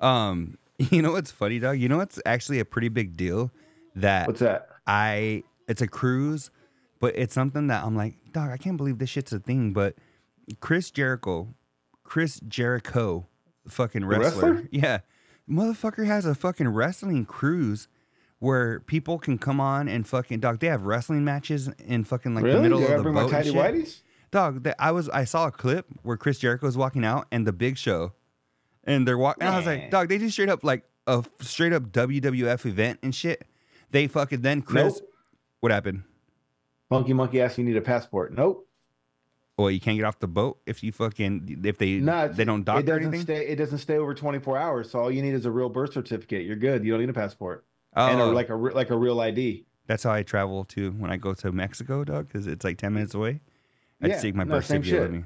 Um, 0.00 0.58
you 0.90 1.02
know 1.02 1.12
what's 1.12 1.30
funny, 1.30 1.58
dog? 1.58 1.78
You 1.78 1.88
know 1.88 1.98
what's 1.98 2.20
actually 2.24 2.58
a 2.58 2.64
pretty 2.64 2.88
big 2.88 3.16
deal 3.16 3.50
that 3.96 4.26
What's 4.26 4.40
that? 4.40 4.68
I 4.86 5.42
it's 5.68 5.82
a 5.82 5.86
cruise, 5.86 6.50
but 7.00 7.16
it's 7.16 7.34
something 7.34 7.66
that 7.68 7.84
I'm 7.84 7.96
like, 7.96 8.14
dog, 8.32 8.50
I 8.50 8.56
can't 8.56 8.76
believe 8.76 8.98
this 8.98 9.10
shit's 9.10 9.32
a 9.32 9.38
thing. 9.38 9.72
But 9.72 9.94
Chris 10.60 10.90
Jericho, 10.90 11.54
Chris 12.02 12.40
Jericho, 12.48 13.26
fucking 13.68 14.04
wrestler, 14.04 14.52
wrestler? 14.52 14.68
yeah, 14.70 14.98
motherfucker 15.48 16.06
has 16.06 16.24
a 16.26 16.34
fucking 16.34 16.68
wrestling 16.68 17.24
cruise 17.26 17.88
where 18.38 18.80
people 18.80 19.18
can 19.18 19.36
come 19.38 19.60
on 19.60 19.86
and 19.86 20.06
fucking 20.08 20.40
dog. 20.40 20.60
They 20.60 20.68
have 20.68 20.82
wrestling 20.82 21.24
matches 21.24 21.68
in 21.86 22.04
fucking 22.04 22.34
like 22.34 22.44
the 22.44 22.50
really? 22.50 22.62
middle 22.62 22.80
Did 22.80 22.90
I 22.90 22.92
of 22.94 22.98
the 22.98 23.02
bring 23.02 23.14
boat. 23.14 23.30
my 23.30 23.38
and 23.38 23.46
tidy 23.46 23.50
shit. 23.52 23.74
whities? 23.86 24.00
Dog, 24.30 24.62
that 24.62 24.76
I 24.78 24.92
was 24.92 25.08
I 25.10 25.24
saw 25.24 25.46
a 25.48 25.50
clip 25.52 25.86
where 26.02 26.16
Chris 26.16 26.38
Jericho 26.38 26.66
was 26.66 26.76
walking 26.76 27.04
out 27.04 27.26
and 27.32 27.46
the 27.46 27.52
Big 27.52 27.76
Show, 27.76 28.12
and 28.84 29.06
they're 29.06 29.18
walking. 29.18 29.44
I 29.46 29.56
was 29.56 29.66
like, 29.66 29.90
dog, 29.90 30.08
they 30.08 30.18
just 30.18 30.32
straight 30.32 30.48
up 30.48 30.64
like 30.64 30.84
a 31.06 31.24
straight 31.40 31.72
up 31.72 31.84
WWF 31.84 32.66
event 32.66 32.98
and 33.02 33.14
shit. 33.14 33.44
They 33.90 34.06
fucking 34.06 34.42
then 34.42 34.62
Chris. 34.62 35.00
Nope. 35.00 35.10
What 35.60 35.72
happened? 35.72 36.04
Monkey 36.90 37.12
Monkey 37.12 37.40
asks 37.40 37.58
you 37.58 37.64
need 37.64 37.76
a 37.76 37.80
passport. 37.82 38.32
Nope. 38.32 38.66
Well, 39.58 39.70
you 39.70 39.78
can't 39.80 39.98
get 39.98 40.04
off 40.04 40.18
the 40.18 40.26
boat 40.28 40.58
if 40.64 40.82
you 40.82 40.90
fucking 40.90 41.60
if 41.64 41.76
they 41.76 41.98
No, 41.98 42.28
they 42.28 42.44
don't 42.44 42.64
dock 42.64 42.78
it 42.80 42.88
or 42.88 42.98
doesn't 42.98 43.02
anything. 43.14 43.20
stay. 43.22 43.46
It 43.48 43.56
doesn't 43.56 43.78
stay 43.78 43.98
over 43.98 44.14
24 44.14 44.56
hours. 44.56 44.90
So 44.90 45.00
all 45.00 45.10
you 45.10 45.20
need 45.20 45.34
is 45.34 45.44
a 45.44 45.50
real 45.50 45.68
birth 45.68 45.92
certificate. 45.92 46.46
You're 46.46 46.56
good. 46.56 46.82
You 46.84 46.92
don't 46.92 47.00
need 47.00 47.10
a 47.10 47.14
passport 47.14 47.64
and 47.94 48.20
a, 48.20 48.24
Oh, 48.24 48.30
like 48.30 48.48
a 48.48 48.54
like 48.54 48.88
a 48.90 48.96
real 48.96 49.20
ID. 49.20 49.66
that's 49.86 50.02
how 50.04 50.12
I 50.12 50.22
travel 50.22 50.64
to 50.66 50.92
when 50.92 51.10
I 51.10 51.18
go 51.18 51.34
to 51.34 51.52
Mexico, 51.52 52.04
dog, 52.04 52.28
because 52.28 52.46
it's 52.46 52.64
like 52.64 52.78
ten 52.78 52.94
minutes 52.94 53.12
away. 53.14 53.40
I 54.02 54.08
just 54.08 54.18
Yeah, 54.24 54.28
take 54.30 54.34
my 54.34 54.44
no, 54.44 54.54
birth 54.54 54.64
certificate 54.66 55.00
with 55.02 55.10
me. 55.10 55.24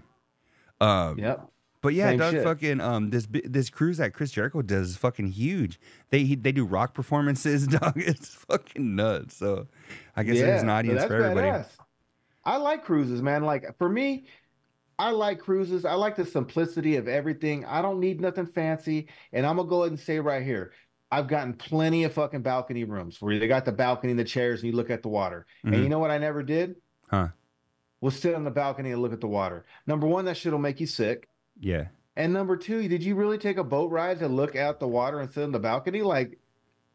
Um, 0.81 1.19
Yep. 1.19 1.49
But 1.85 1.95
yeah, 1.95 2.09
Same 2.09 2.19
Doug, 2.19 2.33
shit. 2.35 2.43
fucking 2.45 2.81
um, 2.81 3.11
this 3.11 3.29
this 3.31 3.71
cruise 3.71 3.99
that 3.99 4.15
Chris 4.15 4.31
Jericho 4.33 4.63
does 4.63 4.91
is 4.91 4.97
fucking 4.97 5.29
huge. 5.29 5.79
They 6.11 6.25
he, 6.25 6.35
they 6.35 6.51
do 6.51 6.65
rock 6.65 6.95
performances, 6.95 7.67
dog. 7.69 7.93
It's 7.97 8.31
fucking 8.31 8.97
nuts. 8.97 9.37
So, 9.37 9.69
I 10.17 10.23
guess 10.25 10.39
there's 10.39 10.63
an 10.63 10.71
audience 10.71 11.01
that's 11.01 11.09
for 11.11 11.23
everybody. 11.23 11.47
badass. 11.49 11.69
I 12.45 12.57
like 12.57 12.85
cruises, 12.85 13.23
man. 13.23 13.45
Like 13.45 13.77
for 13.79 13.89
me, 13.89 14.25
I 14.99 15.11
like 15.11 15.39
cruises. 15.41 15.85
I 15.85 15.93
like 15.95 16.17
the 16.17 16.25
simplicity 16.25 16.97
of 16.97 17.07
everything. 17.07 17.65
I 17.67 17.83
don't 17.83 18.01
need 18.01 18.21
nothing 18.21 18.47
fancy. 18.47 19.09
And 19.33 19.45
I'm 19.47 19.57
gonna 19.57 19.69
go 19.69 19.83
ahead 19.83 19.93
and 19.93 20.01
say 20.01 20.19
right 20.21 20.43
here, 20.43 20.73
I've 21.13 21.29
gotten 21.29 21.53
plenty 21.53 22.05
of 22.05 22.13
fucking 22.15 22.43
balcony 22.43 22.85
rooms 22.85 23.21
where 23.21 23.39
they 23.39 23.47
got 23.47 23.65
the 23.67 23.73
balcony 23.73 24.13
and 24.13 24.19
the 24.19 24.25
chairs 24.25 24.63
and 24.63 24.71
you 24.71 24.77
look 24.77 24.89
at 24.91 25.03
the 25.03 25.09
water. 25.09 25.45
And 25.65 25.75
Mhm. 25.75 25.83
you 25.83 25.89
know 25.91 25.99
what 25.99 26.11
I 26.11 26.17
never 26.19 26.43
did? 26.43 26.77
Huh? 27.11 27.29
Was 28.01 28.19
sit 28.19 28.35
on 28.35 28.45
the 28.45 28.51
balcony 28.51 28.93
and 28.93 29.01
look 29.03 29.13
at 29.13 29.21
the 29.21 29.29
water. 29.29 29.65
Number 29.87 30.07
one, 30.07 30.25
that 30.25 30.37
shit'll 30.39 30.59
make 30.59 30.81
you 30.81 30.87
sick. 30.87 31.29
Yeah. 31.61 31.87
And 32.17 32.33
number 32.33 32.57
two, 32.57 32.87
did 32.89 33.03
you 33.03 33.15
really 33.17 33.39
take 33.39 33.57
a 33.57 33.65
boat 33.65 33.91
ride 33.91 34.19
to 34.21 34.29
look 34.29 34.55
out 34.57 34.79
the 34.81 34.87
water 34.89 35.21
and 35.21 35.31
sit 35.33 35.43
on 35.43 35.53
the 35.53 35.59
balcony? 35.59 36.03
Like, 36.03 36.39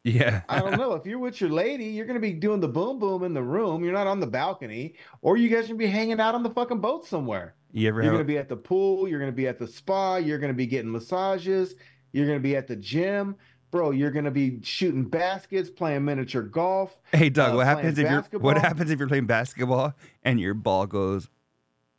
Yeah. 0.03 0.41
I 0.47 0.59
don't 0.59 0.77
know. 0.77 0.93
If 0.93 1.05
you're 1.05 1.19
with 1.19 1.41
your 1.41 1.49
lady, 1.49 1.85
you're 1.85 2.05
gonna 2.05 2.19
be 2.21 2.31
doing 2.33 2.61
the 2.61 2.69
boom 2.69 2.99
boom 2.99 3.23
in 3.23 3.33
the 3.33 3.43
room. 3.43 3.83
You're 3.83 3.93
not 3.93 4.07
on 4.07 4.19
the 4.21 4.27
balcony, 4.27 4.95
or 5.21 5.35
you 5.35 5.49
guys 5.49 5.67
gonna 5.67 5.77
be 5.77 5.87
hanging 5.87 6.19
out 6.21 6.35
on 6.35 6.43
the 6.43 6.49
fucking 6.49 6.79
boat 6.79 7.05
somewhere. 7.05 7.55
You 7.71 7.89
ever 7.89 7.97
You're 8.01 8.11
have? 8.11 8.13
gonna 8.13 8.23
be 8.23 8.37
at 8.37 8.47
the 8.49 8.55
pool. 8.55 9.07
You're 9.07 9.19
gonna 9.19 9.31
be 9.33 9.47
at 9.47 9.59
the 9.59 9.67
spa. 9.67 10.15
You're 10.15 10.39
gonna 10.39 10.53
be 10.53 10.65
getting 10.67 10.91
massages. 10.91 11.75
You're 12.13 12.25
gonna 12.27 12.39
be 12.39 12.55
at 12.55 12.67
the 12.67 12.75
gym, 12.77 13.35
bro. 13.71 13.91
You're 13.91 14.09
gonna 14.11 14.31
be 14.31 14.59
shooting 14.63 15.03
baskets, 15.03 15.69
playing 15.69 16.05
miniature 16.05 16.43
golf. 16.43 16.97
Hey 17.11 17.29
Doug, 17.29 17.53
uh, 17.53 17.57
what 17.57 17.65
happens 17.67 17.99
if 17.99 18.09
you're 18.09 18.39
what 18.39 18.57
happens 18.57 18.89
if 18.91 18.99
you're 18.99 19.07
playing 19.09 19.27
basketball 19.27 19.93
and 20.23 20.39
your 20.39 20.53
ball 20.53 20.87
goes 20.87 21.29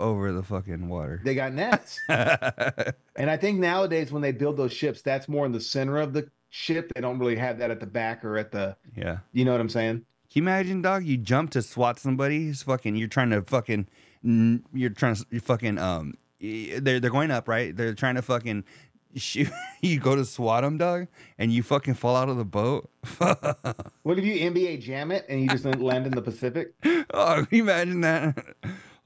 over 0.01 0.33
the 0.33 0.43
fucking 0.43 0.89
water? 0.89 1.21
They 1.23 1.35
got 1.35 1.53
nets. 1.53 1.99
and 2.09 3.31
I 3.31 3.37
think 3.37 3.61
nowadays 3.61 4.11
when 4.11 4.23
they 4.23 4.33
build 4.33 4.57
those 4.57 4.73
ships, 4.73 5.03
that's 5.03 5.29
more 5.29 5.47
in 5.47 5.53
the 5.53 5.61
center 5.61 5.99
of 5.99 6.13
the 6.13 6.29
ship. 6.49 6.93
They 6.95 7.01
don't 7.01 7.19
really 7.19 7.37
have 7.37 7.59
that 7.59 7.71
at 7.71 7.81
the 7.81 7.87
back 7.87 8.25
or 8.25 8.37
at 8.37 8.51
the. 8.51 8.77
yeah. 8.97 9.19
You 9.33 9.45
know 9.45 9.53
what 9.53 9.61
I'm 9.61 9.69
saying? 9.69 10.05
Can 10.33 10.43
you 10.43 10.49
imagine, 10.49 10.83
dog? 10.83 11.05
You 11.05 11.17
jump 11.17 11.51
to 11.51 11.63
swat 11.63 11.99
somebody. 11.99 12.49
It's 12.49 12.63
fucking. 12.63 12.97
You're 12.97 13.09
trying 13.09 13.31
to 13.31 13.43
fucking. 13.43 13.89
You're 14.23 14.91
trying 14.91 15.15
to. 15.17 15.27
You 15.31 15.41
fucking. 15.41 15.79
Um. 15.79 16.15
They're 16.41 17.01
they're 17.01 17.11
going 17.11 17.31
up, 17.31 17.49
right? 17.49 17.77
They're 17.77 17.95
trying 17.95 18.15
to 18.15 18.23
fucking 18.23 18.65
shoot. 19.17 19.51
You 19.83 19.99
go 19.99 20.15
to 20.15 20.27
swat 20.27 20.63
them, 20.63 20.77
dog, 20.77 21.07
and 21.39 21.51
you 21.51 21.63
fucking 21.63 21.95
fall 21.95 22.15
out 22.15 22.29
of 22.29 22.37
the 22.37 22.45
boat. 22.45 22.91
What 24.03 24.19
if 24.19 24.25
you 24.25 24.35
NBA 24.35 24.83
jam 24.83 25.11
it 25.11 25.25
and 25.29 25.41
you 25.41 25.49
just 25.49 25.65
land 25.65 26.07
in 26.07 26.13
the 26.13 26.21
Pacific? 26.21 26.75
oh, 27.15 27.47
can 27.47 27.49
you 27.51 27.63
imagine 27.63 28.03
that? 28.03 28.45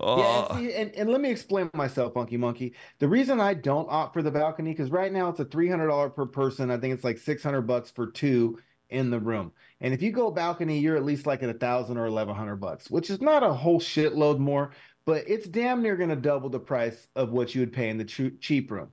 Oh, 0.01 0.19
Yeah, 0.21 0.57
and, 0.57 0.59
see, 0.59 0.75
and, 0.75 0.95
and 0.95 1.11
let 1.11 1.21
me 1.21 1.31
explain 1.31 1.71
myself, 1.75 2.15
Funky 2.15 2.37
Monkey. 2.37 2.75
The 2.99 3.09
reason 3.09 3.41
I 3.41 3.55
don't 3.55 3.89
opt 3.91 4.15
for 4.15 4.23
the 4.23 4.31
balcony 4.31 4.73
because 4.73 4.91
right 4.91 5.13
now 5.13 5.29
it's 5.29 5.41
a 5.41 5.45
three 5.45 5.69
hundred 5.69 5.89
dollar 5.89 6.11
per 6.11 6.27
person. 6.27 6.71
I 6.71 6.79
think 6.79 6.95
it's 6.95 7.05
like 7.05 7.19
six 7.19 7.43
hundred 7.43 7.63
bucks 7.63 7.91
for 7.91 8.11
two 8.11 8.59
in 8.91 9.11
the 9.11 9.19
room. 9.19 9.53
And 9.81 9.95
if 9.95 10.03
you 10.03 10.11
go 10.11 10.31
balcony, 10.31 10.79
you're 10.79 10.97
at 10.97 11.05
least 11.05 11.27
like 11.27 11.43
at 11.43 11.49
a 11.49 11.55
thousand 11.55 11.99
or 11.99 12.07
eleven 12.07 12.35
hundred 12.35 12.57
bucks, 12.57 12.91
which 12.91 13.11
is 13.11 13.21
not 13.21 13.43
a 13.43 13.53
whole 13.53 13.81
shitload 13.81 14.39
more, 14.39 14.73
but 15.05 15.25
it's 15.29 15.47
damn 15.47 15.83
near 15.83 15.97
going 15.97 16.11
to 16.11 16.17
double 16.17 16.49
the 16.49 16.61
price 16.61 17.07
of 17.15 17.31
what 17.31 17.55
you 17.55 17.61
would 17.61 17.73
pay 17.73 17.89
in 17.89 17.99
the 17.99 18.05
chu- 18.05 18.37
cheap 18.41 18.71
room. 18.71 18.89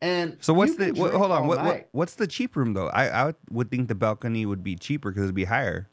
And 0.00 0.36
so 0.40 0.54
what's 0.54 0.76
the? 0.76 0.92
What, 0.92 1.12
hold 1.12 1.32
on. 1.32 1.46
What, 1.46 1.64
what 1.64 1.88
what's 1.92 2.14
the 2.14 2.26
cheap 2.26 2.56
room 2.56 2.72
though? 2.72 2.88
I 2.88 3.28
I 3.28 3.34
would 3.50 3.70
think 3.70 3.88
the 3.88 3.94
balcony 3.94 4.46
would 4.46 4.62
be 4.62 4.76
cheaper 4.76 5.10
because 5.10 5.24
it'd 5.24 5.34
be 5.34 5.44
higher. 5.44 5.90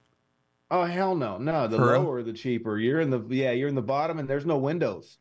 Oh 0.76 0.84
hell 0.84 1.16
no, 1.16 1.38
no. 1.38 1.68
The 1.70 1.78
For 1.78 1.94
real? 1.94 2.02
lower 2.04 2.22
the 2.22 2.34
cheaper. 2.34 2.78
You're 2.78 3.00
in 3.00 3.10
the 3.10 3.24
yeah, 3.30 3.52
you're 3.52 3.70
in 3.70 3.76
the 3.76 3.82
bottom, 3.82 4.20
and 4.20 4.28
there's 4.28 4.46
no 4.46 4.58
windows. 4.58 5.18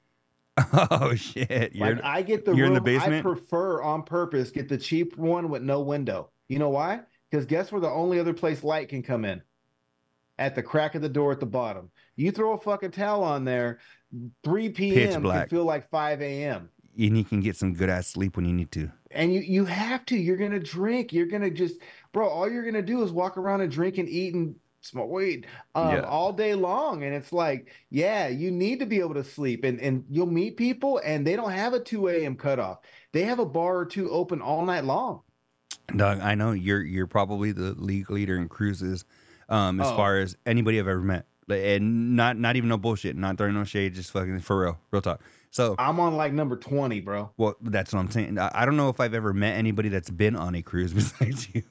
Oh 0.90 1.14
shit! 1.14 1.74
You're 1.74 1.96
like 1.96 2.04
I 2.04 2.22
get 2.22 2.44
the 2.44 2.54
you're 2.54 2.66
in 2.66 2.74
the 2.74 2.80
basement? 2.80 3.14
I 3.14 3.22
prefer 3.22 3.82
on 3.82 4.02
purpose 4.02 4.50
get 4.50 4.68
the 4.68 4.78
cheap 4.78 5.16
one 5.16 5.48
with 5.48 5.62
no 5.62 5.80
window. 5.80 6.30
You 6.48 6.58
know 6.58 6.70
why? 6.70 7.00
Because 7.30 7.46
guess 7.46 7.70
where 7.72 7.80
the 7.80 7.90
only 7.90 8.18
other 8.18 8.34
place 8.34 8.62
light 8.64 8.88
can 8.88 9.02
come 9.02 9.24
in? 9.24 9.42
At 10.38 10.54
the 10.54 10.62
crack 10.62 10.94
of 10.96 11.02
the 11.02 11.08
door 11.08 11.30
at 11.32 11.40
the 11.40 11.46
bottom. 11.46 11.90
You 12.16 12.32
throw 12.32 12.52
a 12.52 12.58
fucking 12.58 12.90
towel 12.92 13.22
on 13.22 13.44
there, 13.44 13.78
3 14.42 14.68
p.m. 14.70 15.22
can 15.22 15.48
feel 15.48 15.64
like 15.64 15.88
5 15.90 16.22
a.m. 16.22 16.68
and 16.98 17.18
you 17.18 17.24
can 17.24 17.40
get 17.40 17.56
some 17.56 17.74
good 17.74 17.88
ass 17.88 18.08
sleep 18.08 18.36
when 18.36 18.44
you 18.44 18.52
need 18.52 18.72
to. 18.72 18.90
And 19.10 19.32
you 19.32 19.40
you 19.40 19.64
have 19.64 20.04
to. 20.06 20.16
You're 20.16 20.36
gonna 20.36 20.60
drink. 20.60 21.12
You're 21.12 21.26
gonna 21.26 21.50
just, 21.50 21.76
bro. 22.12 22.28
All 22.28 22.50
you're 22.50 22.64
gonna 22.64 22.82
do 22.82 23.02
is 23.02 23.12
walk 23.12 23.36
around 23.36 23.60
and 23.60 23.70
drink 23.70 23.98
and 23.98 24.08
eat 24.08 24.34
and 24.34 24.56
smoke 24.84 25.10
weed 25.10 25.46
um, 25.74 25.90
Yeah. 25.90 26.00
all 26.02 26.32
day 26.32 26.54
long. 26.54 27.02
And 27.02 27.14
it's 27.14 27.32
like, 27.32 27.72
yeah, 27.90 28.28
you 28.28 28.50
need 28.50 28.80
to 28.80 28.86
be 28.86 29.00
able 29.00 29.14
to 29.14 29.24
sleep. 29.24 29.64
And 29.64 29.80
and 29.80 30.04
you'll 30.10 30.26
meet 30.26 30.56
people, 30.56 31.00
and 31.04 31.26
they 31.26 31.36
don't 31.36 31.50
have 31.52 31.72
a 31.72 31.80
2 31.80 32.08
a.m. 32.08 32.36
cutoff. 32.36 32.78
They 33.12 33.22
have 33.22 33.38
a 33.38 33.46
bar 33.46 33.76
or 33.78 33.86
two 33.86 34.10
open 34.10 34.40
all 34.42 34.64
night 34.64 34.84
long. 34.84 35.20
Doug, 35.96 36.20
I 36.20 36.34
know 36.34 36.52
you're 36.52 36.82
you're 36.82 37.06
probably 37.06 37.52
the 37.52 37.72
league 37.74 38.10
leader 38.10 38.36
in 38.36 38.48
cruises, 38.48 39.04
um, 39.48 39.80
as 39.80 39.88
Oh. 39.88 39.96
far 39.96 40.18
as 40.18 40.36
anybody 40.46 40.78
I've 40.78 40.88
ever 40.88 41.00
met, 41.02 41.26
and 41.48 42.16
not 42.16 42.38
not 42.38 42.56
even 42.56 42.68
no 42.68 42.78
bullshit, 42.78 43.16
not 43.16 43.36
throwing 43.38 43.54
no 43.54 43.64
shade, 43.64 43.94
just 43.94 44.10
fucking 44.10 44.40
for 44.40 44.60
real, 44.60 44.78
real 44.90 45.02
talk. 45.02 45.20
So 45.54 45.76
I'm 45.78 46.00
on 46.00 46.16
like 46.16 46.32
number 46.32 46.56
20, 46.56 47.00
bro. 47.00 47.30
well, 47.36 47.54
that's 47.60 47.92
what 47.92 48.00
I'm 48.00 48.10
saying. 48.10 48.38
I, 48.40 48.50
I 48.52 48.64
don't 48.66 48.76
know 48.76 48.88
if 48.88 48.98
I've 48.98 49.14
ever 49.14 49.32
met 49.32 49.56
anybody 49.56 49.88
that's 49.88 50.10
been 50.10 50.34
on 50.34 50.56
a 50.56 50.62
cruise 50.62 50.92
besides 50.94 51.48
you. 51.54 51.62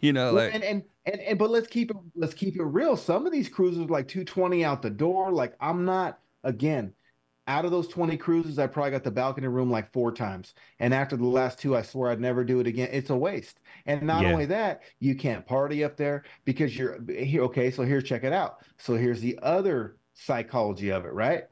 you 0.00 0.12
know, 0.12 0.32
Well, 0.32 0.46
like 0.46 0.54
and, 0.54 0.64
and 0.64 0.82
and 1.06 1.20
and 1.20 1.38
but 1.38 1.50
let's 1.50 1.68
keep 1.68 1.90
it 1.92 1.96
let's 2.16 2.34
keep 2.34 2.56
it 2.56 2.64
real. 2.64 2.96
Some 2.96 3.24
of 3.24 3.32
these 3.32 3.48
cruises 3.48 3.82
are 3.82 3.86
like 3.86 4.08
220 4.08 4.64
out 4.64 4.82
the 4.82 4.90
door. 4.90 5.30
Like 5.30 5.54
I'm 5.60 5.84
not 5.84 6.18
again 6.42 6.92
out 7.46 7.64
of 7.66 7.70
those 7.70 7.88
20 7.88 8.16
cruises, 8.16 8.58
I 8.58 8.66
probably 8.66 8.92
got 8.92 9.04
the 9.04 9.10
balcony 9.10 9.48
room 9.48 9.70
like 9.70 9.92
four 9.92 10.10
times. 10.12 10.54
And 10.80 10.94
after 10.94 11.16
the 11.16 11.26
last 11.26 11.58
two, 11.58 11.76
I 11.76 11.82
swear 11.82 12.10
I'd 12.10 12.20
never 12.20 12.42
do 12.42 12.58
it 12.60 12.66
again. 12.66 12.88
It's 12.90 13.10
a 13.10 13.16
waste. 13.16 13.60
And 13.86 14.02
not 14.02 14.24
Yeah. 14.24 14.32
only 14.32 14.46
that, 14.46 14.82
you 14.98 15.14
can't 15.14 15.46
party 15.46 15.84
up 15.84 15.96
there 15.96 16.24
because 16.46 16.76
you're 16.76 16.98
here. 17.06 17.42
Okay, 17.44 17.70
so 17.70 17.82
here's 17.82 18.04
check 18.04 18.24
it 18.24 18.32
out. 18.32 18.64
So 18.78 18.94
here's 18.96 19.20
the 19.20 19.38
other 19.42 19.98
psychology 20.14 20.90
of 20.90 21.04
it, 21.04 21.12
right? 21.12 21.44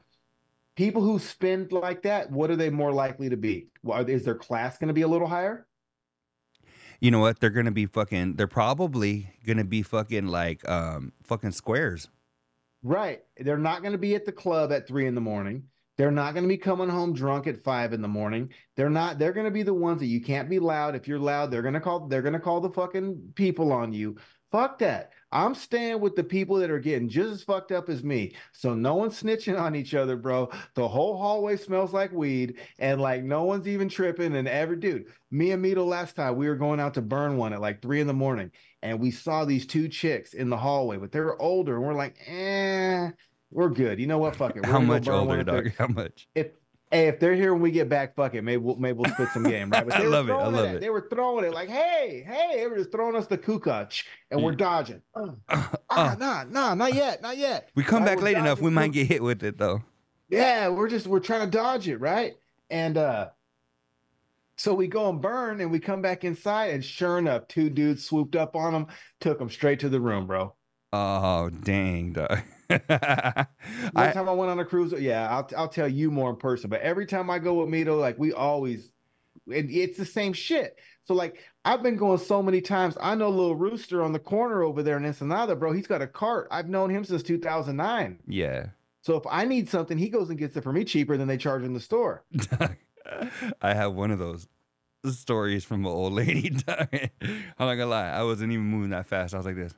People 0.75 1.01
who 1.03 1.19
spend 1.19 1.71
like 1.71 2.01
that, 2.03 2.31
what 2.31 2.49
are 2.49 2.55
they 2.55 2.69
more 2.69 2.91
likely 2.91 3.29
to 3.29 3.37
be? 3.37 3.67
Is 4.07 4.25
their 4.25 4.35
class 4.35 4.77
going 4.77 4.87
to 4.87 4.93
be 4.93 5.03
a 5.03 5.07
little 5.07 5.27
higher? 5.27 5.67
you 6.99 7.11
know 7.11 7.19
what? 7.19 7.41
They're 7.41 7.49
gonna 7.49 7.69
be 7.69 7.85
fucking. 7.85 8.35
They're 8.37 8.47
probably 8.47 9.29
gonna 9.45 9.65
be 9.65 9.81
fucking 9.81 10.27
like 10.27 10.67
um 10.69 11.11
fucking 11.23 11.51
squares. 11.51 12.07
Right. 12.83 13.21
They're 13.37 13.57
not 13.57 13.81
going 13.81 13.93
to 13.93 13.97
be 13.97 14.13
at 14.13 14.25
the 14.25 14.31
club 14.31 14.71
at 14.73 14.87
three 14.87 15.07
in 15.07 15.15
the 15.15 15.21
morning. 15.21 15.63
They're 15.97 16.11
not 16.11 16.33
going 16.33 16.43
to 16.43 16.49
be 16.49 16.57
coming 16.57 16.89
home 16.89 17.13
drunk 17.13 17.47
at 17.47 17.63
five 17.63 17.93
in 17.93 18.01
the 18.01 18.07
morning. 18.07 18.49
They're 18.75 18.89
not. 18.89 19.19
They're 19.19 19.31
going 19.31 19.45
to 19.45 19.51
be 19.51 19.63
the 19.63 19.73
ones 19.73 19.99
that 20.01 20.07
you 20.07 20.21
can't 20.21 20.49
be 20.49 20.59
loud. 20.59 20.95
If 20.95 21.07
you're 21.07 21.19
loud, 21.19 21.49
they're 21.49 21.61
going 21.61 21.75
to 21.75 21.79
call. 21.79 22.07
They're 22.07 22.21
going 22.21 22.33
to 22.33 22.39
call 22.39 22.59
the 22.59 22.71
fucking 22.71 23.33
people 23.35 23.71
on 23.71 23.93
you. 23.93 24.17
Fuck 24.51 24.79
that. 24.79 25.11
I'm 25.33 25.55
staying 25.55 25.99
with 25.99 26.15
the 26.15 26.23
people 26.23 26.57
that 26.57 26.69
are 26.69 26.79
getting 26.79 27.09
just 27.09 27.31
as 27.31 27.43
fucked 27.43 27.71
up 27.71 27.89
as 27.89 28.03
me. 28.03 28.35
So 28.51 28.75
no 28.75 28.93
one's 28.93 29.21
snitching 29.21 29.59
on 29.59 29.75
each 29.75 29.95
other, 29.95 30.15
bro. 30.15 30.51
The 30.75 30.87
whole 30.87 31.17
hallway 31.17 31.57
smells 31.57 31.91
like 31.91 32.11
weed, 32.11 32.59
and 32.77 33.01
like 33.01 33.23
no 33.23 33.43
one's 33.43 33.67
even 33.67 33.89
tripping. 33.89 34.35
And 34.35 34.47
every 34.47 34.77
dude, 34.77 35.07
me 35.31 35.51
and 35.51 35.65
Mito 35.65 35.85
last 35.85 36.15
time 36.15 36.35
we 36.35 36.47
were 36.47 36.55
going 36.55 36.79
out 36.79 36.93
to 36.93 37.01
burn 37.01 37.35
one 37.35 37.51
at 37.51 37.61
like 37.61 37.81
three 37.81 37.99
in 37.99 38.05
the 38.05 38.13
morning, 38.13 38.51
and 38.83 38.99
we 38.99 39.09
saw 39.09 39.43
these 39.43 39.65
two 39.65 39.87
chicks 39.87 40.35
in 40.35 40.51
the 40.51 40.57
hallway, 40.57 40.97
but 40.97 41.11
they 41.11 41.19
were 41.19 41.41
older, 41.41 41.77
and 41.77 41.83
we're 41.83 41.95
like, 41.95 42.15
eh, 42.27 43.09
we're 43.49 43.69
good. 43.69 43.99
You 43.99 44.05
know 44.05 44.19
what? 44.19 44.35
Fuck 44.35 44.55
it. 44.55 44.63
We're 44.63 44.71
How 44.71 44.79
much 44.79 45.07
older, 45.07 45.43
dog? 45.43 45.71
How 45.79 45.87
much? 45.87 46.27
If 46.35 46.51
hey, 46.93 47.07
if 47.07 47.19
they're 47.19 47.33
here 47.35 47.51
when 47.53 47.61
we 47.61 47.71
get 47.71 47.89
back, 47.89 48.15
fuck 48.15 48.35
it. 48.35 48.43
Maybe 48.43 48.57
we'll 48.61 48.77
maybe 48.77 48.97
we'll 48.99 49.11
spit 49.11 49.29
some 49.33 49.43
game, 49.43 49.69
right? 49.71 49.85
But 49.85 49.95
I 49.99 50.03
love 50.03 50.29
it. 50.29 50.33
I 50.33 50.47
love 50.47 50.65
at- 50.67 50.75
it. 50.75 50.79
They 50.81 50.89
were 50.89 51.07
throwing 51.09 51.43
it 51.43 51.53
like, 51.53 51.67
hey, 51.67 52.23
hey, 52.25 52.57
they 52.57 52.67
were 52.67 52.77
just 52.77 52.91
throwing 52.91 53.15
us 53.15 53.27
the 53.27 53.37
kukach, 53.37 54.03
and 54.31 54.41
we're 54.41 54.55
dodging. 54.55 55.01
Uh, 55.15 55.31
ah, 55.89 56.15
nah, 56.19 56.43
nah, 56.45 56.73
not 56.75 56.93
yet, 56.93 57.21
not 57.21 57.35
yet. 57.37 57.69
We 57.75 57.83
come 57.83 58.03
Right, 58.03 58.15
back 58.15 58.23
late 58.23 58.37
enough, 58.37 58.61
we 58.61 58.69
might 58.71 58.91
get 58.93 59.07
hit 59.07 59.21
with 59.23 59.43
it 59.43 59.57
though. 59.57 59.81
yeah, 60.29 60.69
we're 60.69 60.87
just 60.87 61.07
we're 61.07 61.19
trying 61.19 61.41
to 61.49 61.51
dodge 61.57 61.87
it, 61.89 61.97
right? 61.97 62.35
And 62.69 62.97
uh 62.97 63.29
so 64.55 64.73
we 64.75 64.87
go 64.87 65.09
and 65.09 65.19
burn 65.19 65.61
and 65.61 65.71
we 65.71 65.79
come 65.79 66.01
back 66.01 66.23
inside 66.23 66.67
and 66.75 66.85
sure 66.85 67.17
enough, 67.17 67.47
two 67.47 67.69
dudes 67.71 68.05
swooped 68.05 68.35
up 68.35 68.55
on 68.55 68.71
them, 68.73 68.87
took 69.19 69.39
them 69.39 69.49
straight 69.49 69.79
to 69.79 69.89
the 69.89 69.99
room, 69.99 70.27
bro. 70.27 70.53
Oh 70.93 71.49
dang, 71.49 72.13
dog. 72.13 72.39
I, 73.95 74.11
time 74.11 74.29
I 74.29 74.33
went 74.33 74.51
on 74.51 74.59
a 74.59 74.65
cruise, 74.65 74.93
yeah, 74.97 75.29
I'll 75.29 75.49
I'll 75.57 75.67
tell 75.67 75.87
you 75.87 76.11
more 76.11 76.29
in 76.29 76.35
person, 76.35 76.69
but 76.69 76.81
every 76.81 77.05
time 77.05 77.29
I 77.29 77.39
go 77.39 77.55
with 77.55 77.69
Mito, 77.69 77.99
like 77.99 78.17
we 78.17 78.33
always 78.33 78.91
it, 79.47 79.69
it's 79.69 79.97
the 79.97 80.05
same 80.05 80.33
shit. 80.33 80.79
So 81.05 81.13
like 81.13 81.39
I've 81.65 81.83
been 81.83 81.97
going 81.97 82.19
so 82.19 82.41
many 82.41 82.61
times. 82.61 82.97
I 83.01 83.15
know 83.15 83.29
little 83.29 83.55
rooster 83.55 84.03
on 84.03 84.13
the 84.13 84.19
corner 84.19 84.63
over 84.63 84.83
there 84.83 84.97
in 84.97 85.05
Ensenada, 85.05 85.55
bro. 85.55 85.71
He's 85.71 85.87
got 85.87 86.01
a 86.01 86.07
cart. 86.07 86.47
I've 86.51 86.69
known 86.69 86.89
him 86.89 87.03
since 87.03 87.23
2009. 87.23 88.19
yeah. 88.27 88.67
So 89.01 89.17
if 89.17 89.23
I 89.29 89.43
need 89.43 89.67
something, 89.67 89.97
he 89.97 90.07
goes 90.07 90.29
and 90.29 90.39
gets 90.39 90.55
it 90.55 90.63
for 90.63 90.71
me 90.71 90.85
cheaper 90.85 91.17
than 91.17 91.27
they 91.27 91.35
charge 91.35 91.63
in 91.63 91.73
the 91.73 91.79
store. 91.81 92.23
I 93.61 93.73
have 93.73 93.93
one 93.95 94.11
of 94.11 94.19
those 94.19 94.47
stories 95.11 95.65
from 95.65 95.85
an 95.85 95.91
old 95.91 96.13
lady. 96.13 96.55
I'm 96.69 97.09
not 97.59 97.75
gonna 97.75 97.87
lie, 97.87 98.09
I 98.09 98.23
wasn't 98.23 98.53
even 98.53 98.63
moving 98.63 98.91
that 98.91 99.07
fast. 99.07 99.33
I 99.33 99.37
was 99.37 99.45
like 99.45 99.57
this. 99.57 99.73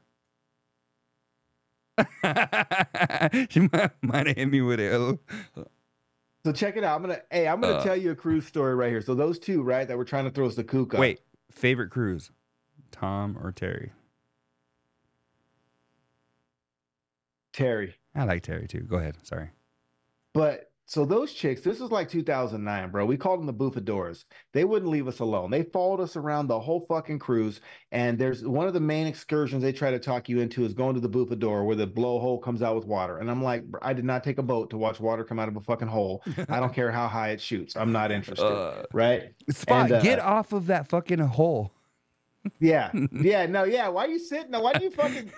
she 3.50 3.62
might, 3.72 3.91
might 4.02 4.28
have 4.28 4.36
hit 4.38 4.50
me 4.50 4.62
with 4.62 4.80
it. 4.80 4.91
So 6.46 6.52
check 6.52 6.78
it 6.78 6.84
out. 6.84 6.96
I'm 6.96 7.02
gonna 7.02 7.22
hey, 7.32 7.48
I'm 7.48 7.60
gonna 7.62 7.76
Uh. 7.76 7.84
tell 7.84 7.96
you 7.96 8.12
a 8.12 8.16
cruise 8.16 8.46
story 8.46 8.76
right 8.76 8.89
here. 8.89 9.02
So 9.02 9.16
those 9.16 9.39
two, 9.39 9.64
right, 9.64 9.88
that 9.88 9.98
were 9.98 10.06
trying 10.06 10.26
to 10.26 10.32
throw 10.32 10.46
us 10.46 10.56
the 10.56 10.64
kook 10.64 10.93
up. 10.93 11.00
Wait, 11.00 11.22
favorite 11.52 11.89
cruise, 11.89 12.32
Tom 12.91 13.38
or 13.41 13.52
Terry? 13.52 13.91
Terry. 17.54 17.96
I 18.14 18.26
like 18.26 18.43
Terry 18.43 18.68
too. 18.68 18.82
Go 18.82 18.98
ahead. 18.98 19.16
Sorry. 19.24 19.50
But 20.34 20.72
so 20.88 21.04
those 21.04 21.34
chicks, 21.34 21.62
this 21.62 21.80
was 21.80 21.90
like 21.90 22.08
2009, 22.08 22.92
bro. 22.92 23.06
We 23.08 23.18
called 23.18 23.40
them 23.40 23.48
the 23.48 23.54
Bufadors. 23.54 24.26
They 24.54 24.66
wouldn't 24.66 24.92
leave 24.92 25.08
us 25.08 25.20
alone. 25.20 25.50
They 25.50 25.64
followed 25.64 26.00
us 26.00 26.16
around 26.16 26.48
the 26.48 26.60
whole 26.60 26.86
fucking 26.88 27.18
cruise. 27.18 27.60
And 27.92 28.20
there's 28.20 28.46
one 28.46 28.68
of 28.68 28.74
the 28.74 28.80
main 28.80 29.08
excursions 29.08 29.64
they 29.64 29.74
try 29.74 29.90
to 29.90 29.98
talk 29.98 30.30
you 30.30 30.40
into 30.40 30.64
is 30.64 30.76
going 30.76 30.94
to 30.94 31.02
the 31.02 31.10
Bufador 31.10 31.66
where 31.66 31.76
the 31.76 31.88
blowhole 31.88 32.42
comes 32.42 32.62
out 32.62 32.76
with 32.76 32.86
water. 32.86 33.18
And 33.18 33.32
I'm 33.32 33.42
like, 33.44 33.64
I 33.82 33.94
did 33.94 34.06
not 34.06 34.24
take 34.24 34.38
a 34.38 34.44
boat 34.44 34.70
to 34.70 34.78
watch 34.78 35.00
water 35.00 35.24
come 35.24 35.40
out 35.40 35.48
of 35.48 35.56
a 35.58 35.62
fucking 35.62 35.88
hole. 35.88 36.24
I 36.50 36.60
don't 36.60 36.74
care 36.74 36.92
how 36.92 37.08
high 37.08 37.30
it 37.30 37.42
shoots. 37.42 37.76
I'm 37.76 37.92
not 37.92 38.12
interested. 38.18 38.46
Uh, 38.46 38.84
right? 38.94 39.24
Spot, 39.50 39.86
And, 39.86 39.92
uh, 39.94 40.02
get 40.02 40.20
off 40.20 40.54
of 40.54 40.68
that 40.68 40.88
fucking 40.90 41.20
hole. 41.20 41.72
Yeah. 42.60 42.92
Yeah. 43.12 43.48
No, 43.48 43.64
yeah. 43.64 43.88
Why 43.88 44.06
are 44.06 44.10
you 44.10 44.20
sitting? 44.20 44.52
there? 44.52 44.62
Why 44.62 44.74
do 44.74 44.84
you 44.84 44.92
fucking 44.92 45.32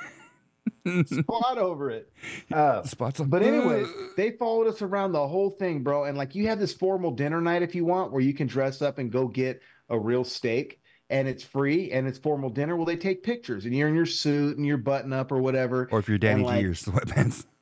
squat 1.05 1.57
over 1.57 1.89
it? 1.89 2.11
Uh, 2.51 2.83
Spots 2.83 3.19
but 3.19 3.43
anyways, 3.43 3.87
they 4.15 4.31
followed 4.31 4.67
us 4.67 4.81
around 4.81 5.11
the 5.11 5.27
whole 5.27 5.51
thing, 5.51 5.83
bro. 5.83 6.05
And 6.05 6.17
like 6.17 6.35
you 6.35 6.47
have 6.47 6.59
this 6.59 6.73
formal 6.73 7.11
dinner 7.11 7.41
night 7.41 7.61
if 7.61 7.75
you 7.75 7.85
want, 7.85 8.11
where 8.11 8.21
you 8.21 8.33
can 8.33 8.47
dress 8.47 8.81
up 8.81 8.97
and 8.97 9.11
go 9.11 9.27
get 9.27 9.61
a 9.89 9.97
real 9.97 10.23
steak, 10.23 10.81
and 11.09 11.27
it's 11.27 11.43
free 11.43 11.91
and 11.91 12.07
it's 12.07 12.17
formal 12.17 12.49
dinner. 12.49 12.75
Well, 12.75 12.85
they 12.85 12.97
take 12.97 13.23
pictures, 13.23 13.65
and 13.65 13.75
you're 13.75 13.89
in 13.89 13.95
your 13.95 14.05
suit 14.05 14.57
and 14.57 14.65
your 14.65 14.77
button 14.77 15.13
up 15.13 15.31
or 15.31 15.39
whatever. 15.39 15.87
Or 15.91 15.99
if 15.99 16.09
you're 16.09 16.17
Danny 16.17 16.43
like, 16.43 16.59
G, 16.59 16.63
your 16.63 16.73
sweatpants. 16.73 17.45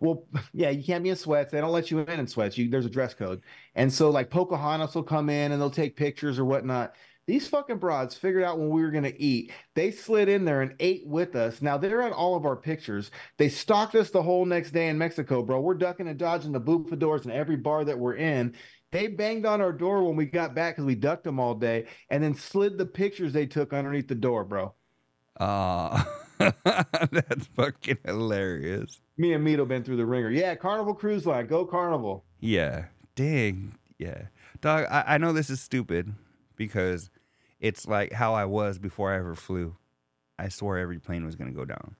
well, 0.00 0.24
yeah, 0.52 0.70
you 0.70 0.82
can't 0.82 1.02
be 1.02 1.10
in 1.10 1.16
sweats. 1.16 1.52
They 1.52 1.60
don't 1.60 1.72
let 1.72 1.90
you 1.90 2.00
in 2.00 2.20
in 2.20 2.26
sweats. 2.26 2.56
You, 2.56 2.68
there's 2.68 2.86
a 2.86 2.90
dress 2.90 3.14
code. 3.14 3.42
And 3.74 3.92
so, 3.92 4.10
like, 4.10 4.30
Pocahontas 4.30 4.94
will 4.94 5.02
come 5.02 5.28
in 5.30 5.52
and 5.52 5.60
they'll 5.60 5.70
take 5.70 5.96
pictures 5.96 6.38
or 6.38 6.44
whatnot. 6.44 6.94
These 7.28 7.46
fucking 7.46 7.76
broads 7.76 8.16
figured 8.16 8.42
out 8.42 8.58
when 8.58 8.70
we 8.70 8.80
were 8.80 8.90
going 8.90 9.04
to 9.04 9.22
eat. 9.22 9.52
They 9.74 9.90
slid 9.90 10.30
in 10.30 10.46
there 10.46 10.62
and 10.62 10.74
ate 10.80 11.06
with 11.06 11.36
us. 11.36 11.60
Now, 11.60 11.76
they're 11.76 12.00
at 12.00 12.12
all 12.12 12.34
of 12.34 12.46
our 12.46 12.56
pictures. 12.56 13.10
They 13.36 13.50
stalked 13.50 13.94
us 13.94 14.08
the 14.08 14.22
whole 14.22 14.46
next 14.46 14.70
day 14.70 14.88
in 14.88 14.96
Mexico, 14.96 15.42
bro. 15.42 15.60
We're 15.60 15.74
ducking 15.74 16.08
and 16.08 16.18
dodging 16.18 16.52
the 16.52 16.58
bufadors 16.58 17.26
in 17.26 17.30
every 17.30 17.56
bar 17.56 17.84
that 17.84 17.98
we're 17.98 18.14
in. 18.14 18.54
They 18.92 19.08
banged 19.08 19.44
on 19.44 19.60
our 19.60 19.74
door 19.74 20.04
when 20.04 20.16
we 20.16 20.24
got 20.24 20.54
back 20.54 20.76
because 20.76 20.86
we 20.86 20.94
ducked 20.94 21.24
them 21.24 21.38
all 21.38 21.54
day 21.54 21.88
and 22.08 22.24
then 22.24 22.34
slid 22.34 22.78
the 22.78 22.86
pictures 22.86 23.34
they 23.34 23.44
took 23.44 23.74
underneath 23.74 24.08
the 24.08 24.14
door, 24.14 24.44
bro. 24.46 24.72
Uh, 25.38 26.02
that's 26.38 27.46
fucking 27.54 27.98
hilarious. 28.06 29.02
Me 29.18 29.34
and 29.34 29.46
Mito 29.46 29.68
been 29.68 29.84
through 29.84 29.98
the 29.98 30.06
ringer. 30.06 30.30
Yeah, 30.30 30.54
Carnival 30.54 30.94
Cruise 30.94 31.26
Line. 31.26 31.46
Go 31.46 31.66
Carnival. 31.66 32.24
Yeah. 32.40 32.86
Dang. 33.16 33.74
Yeah. 33.98 34.22
Dog, 34.62 34.86
I, 34.90 35.04
I 35.06 35.18
know 35.18 35.34
this 35.34 35.50
is 35.50 35.60
stupid 35.60 36.14
because 36.56 37.10
it's 37.60 37.86
like 37.86 38.12
how 38.12 38.34
I 38.34 38.44
was 38.44 38.78
before 38.78 39.12
I 39.12 39.18
ever 39.18 39.34
flew. 39.34 39.76
I 40.38 40.48
swore 40.48 40.78
every 40.78 40.98
plane 40.98 41.24
was 41.24 41.36
gonna 41.36 41.52
go 41.52 41.64
down. 41.64 41.96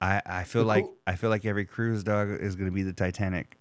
I 0.00 0.22
I 0.26 0.44
feel 0.44 0.62
The 0.62 0.68
like 0.68 0.86
I 1.06 1.16
feel 1.16 1.30
like 1.30 1.44
every 1.44 1.64
cruise 1.64 2.04
dog 2.04 2.30
is 2.30 2.56
gonna 2.56 2.70
be 2.70 2.82
the 2.82 2.92
Titanic. 2.92 3.58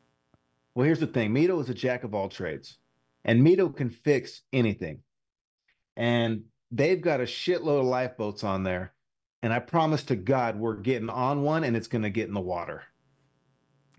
Well, 0.75 0.85
here's 0.85 0.99
the 0.99 1.07
thing 1.07 1.33
Mito 1.33 1.59
is 1.61 1.69
a 1.69 1.73
jack 1.73 2.03
of 2.03 2.13
all 2.13 2.29
trades, 2.29 2.77
and 3.25 3.41
Mito 3.41 3.75
can 3.75 3.89
fix 3.89 4.41
anything. 4.53 5.01
And 5.95 6.43
they've 6.71 7.01
got 7.01 7.21
a 7.21 7.23
shitload 7.23 7.79
of 7.79 7.85
lifeboats 7.85 8.43
on 8.43 8.63
there. 8.63 8.93
And 9.41 9.53
I 9.53 9.59
promise 9.59 10.03
to 10.03 10.15
God, 10.15 10.59
we're 10.59 10.75
getting 10.75 11.09
on 11.09 11.43
one 11.43 11.63
and 11.63 11.75
it's 11.75 11.87
going 11.87 12.03
to 12.03 12.09
get 12.09 12.27
in 12.27 12.33
the 12.33 12.39
water. 12.41 12.83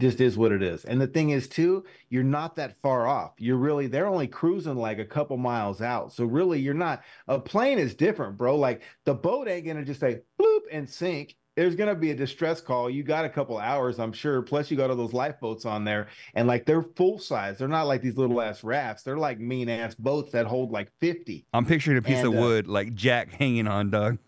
Just 0.00 0.20
is 0.20 0.38
what 0.38 0.52
it 0.52 0.62
is. 0.62 0.84
And 0.84 1.00
the 1.00 1.08
thing 1.08 1.30
is, 1.30 1.48
too, 1.48 1.84
you're 2.08 2.22
not 2.22 2.54
that 2.56 2.80
far 2.80 3.08
off. 3.08 3.32
You're 3.38 3.56
really, 3.56 3.88
they're 3.88 4.06
only 4.06 4.28
cruising 4.28 4.76
like 4.76 5.00
a 5.00 5.04
couple 5.04 5.36
miles 5.36 5.82
out. 5.82 6.12
So, 6.12 6.24
really, 6.24 6.60
you're 6.60 6.72
not. 6.72 7.02
A 7.26 7.40
plane 7.40 7.78
is 7.78 7.94
different, 7.96 8.36
bro. 8.36 8.56
Like 8.56 8.82
the 9.04 9.14
boat 9.14 9.48
ain't 9.48 9.64
going 9.64 9.76
to 9.76 9.84
just 9.84 10.00
say 10.00 10.20
bloop 10.40 10.60
and 10.70 10.88
sink. 10.88 11.34
There's 11.56 11.74
going 11.74 11.88
to 11.88 11.96
be 11.96 12.12
a 12.12 12.14
distress 12.14 12.60
call. 12.60 12.88
You 12.88 13.02
got 13.02 13.24
a 13.24 13.28
couple 13.28 13.58
hours, 13.58 13.98
I'm 13.98 14.12
sure. 14.12 14.42
Plus, 14.42 14.70
you 14.70 14.76
got 14.76 14.90
all 14.90 14.96
those 14.96 15.12
lifeboats 15.12 15.66
on 15.66 15.82
there. 15.82 16.06
And 16.34 16.46
like 16.46 16.64
they're 16.64 16.84
full 16.94 17.18
size. 17.18 17.58
They're 17.58 17.66
not 17.66 17.88
like 17.88 18.00
these 18.00 18.16
little 18.16 18.40
ass 18.40 18.62
rafts. 18.62 19.02
They're 19.02 19.18
like 19.18 19.40
mean 19.40 19.68
ass 19.68 19.96
boats 19.96 20.30
that 20.30 20.46
hold 20.46 20.70
like 20.70 20.92
50. 21.00 21.44
I'm 21.52 21.66
picturing 21.66 21.98
a 21.98 22.02
piece 22.02 22.18
And, 22.18 22.28
of 22.28 22.34
uh, 22.34 22.40
wood 22.40 22.68
like 22.68 22.94
Jack 22.94 23.32
hanging 23.32 23.66
on, 23.66 23.90
Doug. 23.90 24.18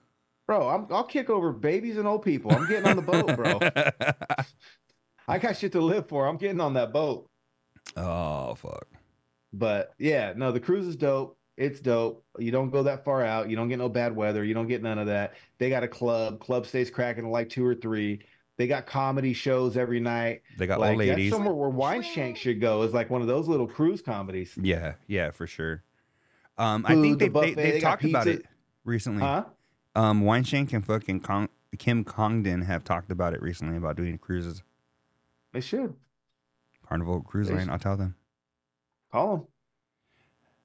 Bro, 0.48 0.68
I'm, 0.68 0.86
I'll 0.90 1.04
kick 1.04 1.30
over 1.30 1.52
babies 1.52 1.96
and 1.96 2.08
old 2.08 2.24
people. 2.24 2.50
I'm 2.50 2.66
getting 2.66 2.86
on 2.88 2.96
the 2.96 3.02
boat, 3.02 3.36
bro. 3.36 3.60
I 5.30 5.38
got 5.38 5.56
shit 5.56 5.72
to 5.72 5.80
live 5.80 6.08
for. 6.08 6.26
I'm 6.26 6.36
getting 6.36 6.60
on 6.60 6.74
that 6.74 6.92
boat. 6.92 7.28
oh 7.96 8.54
fuck. 8.54 8.86
But 9.52 9.94
yeah, 9.98 10.32
no, 10.36 10.52
the 10.52 10.60
cruise 10.60 10.86
is 10.86 10.96
dope. 10.96 11.36
It's 11.56 11.80
dope. 11.80 12.24
You 12.38 12.50
don't 12.50 12.70
go 12.70 12.82
that 12.84 13.04
far 13.04 13.24
out. 13.24 13.50
You 13.50 13.56
don't 13.56 13.68
get 13.68 13.78
no 13.78 13.88
bad 13.88 14.16
weather. 14.16 14.44
You 14.44 14.54
don't 14.54 14.66
get 14.68 14.82
none 14.82 14.98
of 14.98 15.06
that. 15.08 15.34
They 15.58 15.68
got 15.68 15.82
a 15.82 15.88
club. 15.88 16.40
Club 16.40 16.66
stays 16.66 16.90
cracking 16.90 17.30
like 17.30 17.48
two 17.48 17.66
or 17.66 17.74
three. 17.74 18.20
They 18.56 18.66
got 18.66 18.86
comedy 18.86 19.32
shows 19.32 19.76
every 19.76 20.00
night. 20.00 20.42
They 20.58 20.66
got 20.66 20.80
like 20.80 20.90
old 20.90 20.98
ladies. 20.98 21.30
That's 21.30 21.36
somewhere 21.36 21.54
where 21.54 21.70
Weinshank 21.70 22.36
should 22.36 22.60
go. 22.60 22.82
Is 22.82 22.92
like 22.92 23.10
one 23.10 23.20
of 23.20 23.26
those 23.26 23.48
little 23.48 23.66
cruise 23.66 24.02
comedies. 24.02 24.54
Yeah, 24.60 24.94
yeah, 25.06 25.30
for 25.30 25.46
sure. 25.46 25.82
Um, 26.58 26.84
I 26.86 26.94
think 26.94 27.18
they, 27.18 27.28
buffet, 27.28 27.54
they've 27.54 27.74
they 27.74 27.80
talked 27.80 28.04
about 28.04 28.26
it 28.26 28.44
recently. 28.84 29.22
Huh? 29.22 29.44
Um, 29.94 30.22
Weinshank 30.22 30.72
and 30.72 30.84
fucking 30.84 31.24
Kim 31.78 32.04
Congdon 32.04 32.62
have 32.62 32.84
talked 32.84 33.10
about 33.10 33.32
it 33.32 33.40
recently 33.42 33.76
about 33.76 33.96
doing 33.96 34.18
cruises. 34.18 34.62
They 35.52 35.60
should 35.60 35.94
Carnival 36.88 37.22
Cruise 37.22 37.48
They 37.48 37.54
Line. 37.54 37.64
should. 37.64 37.72
I'll 37.72 37.78
tell 37.78 37.96
them. 37.96 38.14
call 39.12 39.48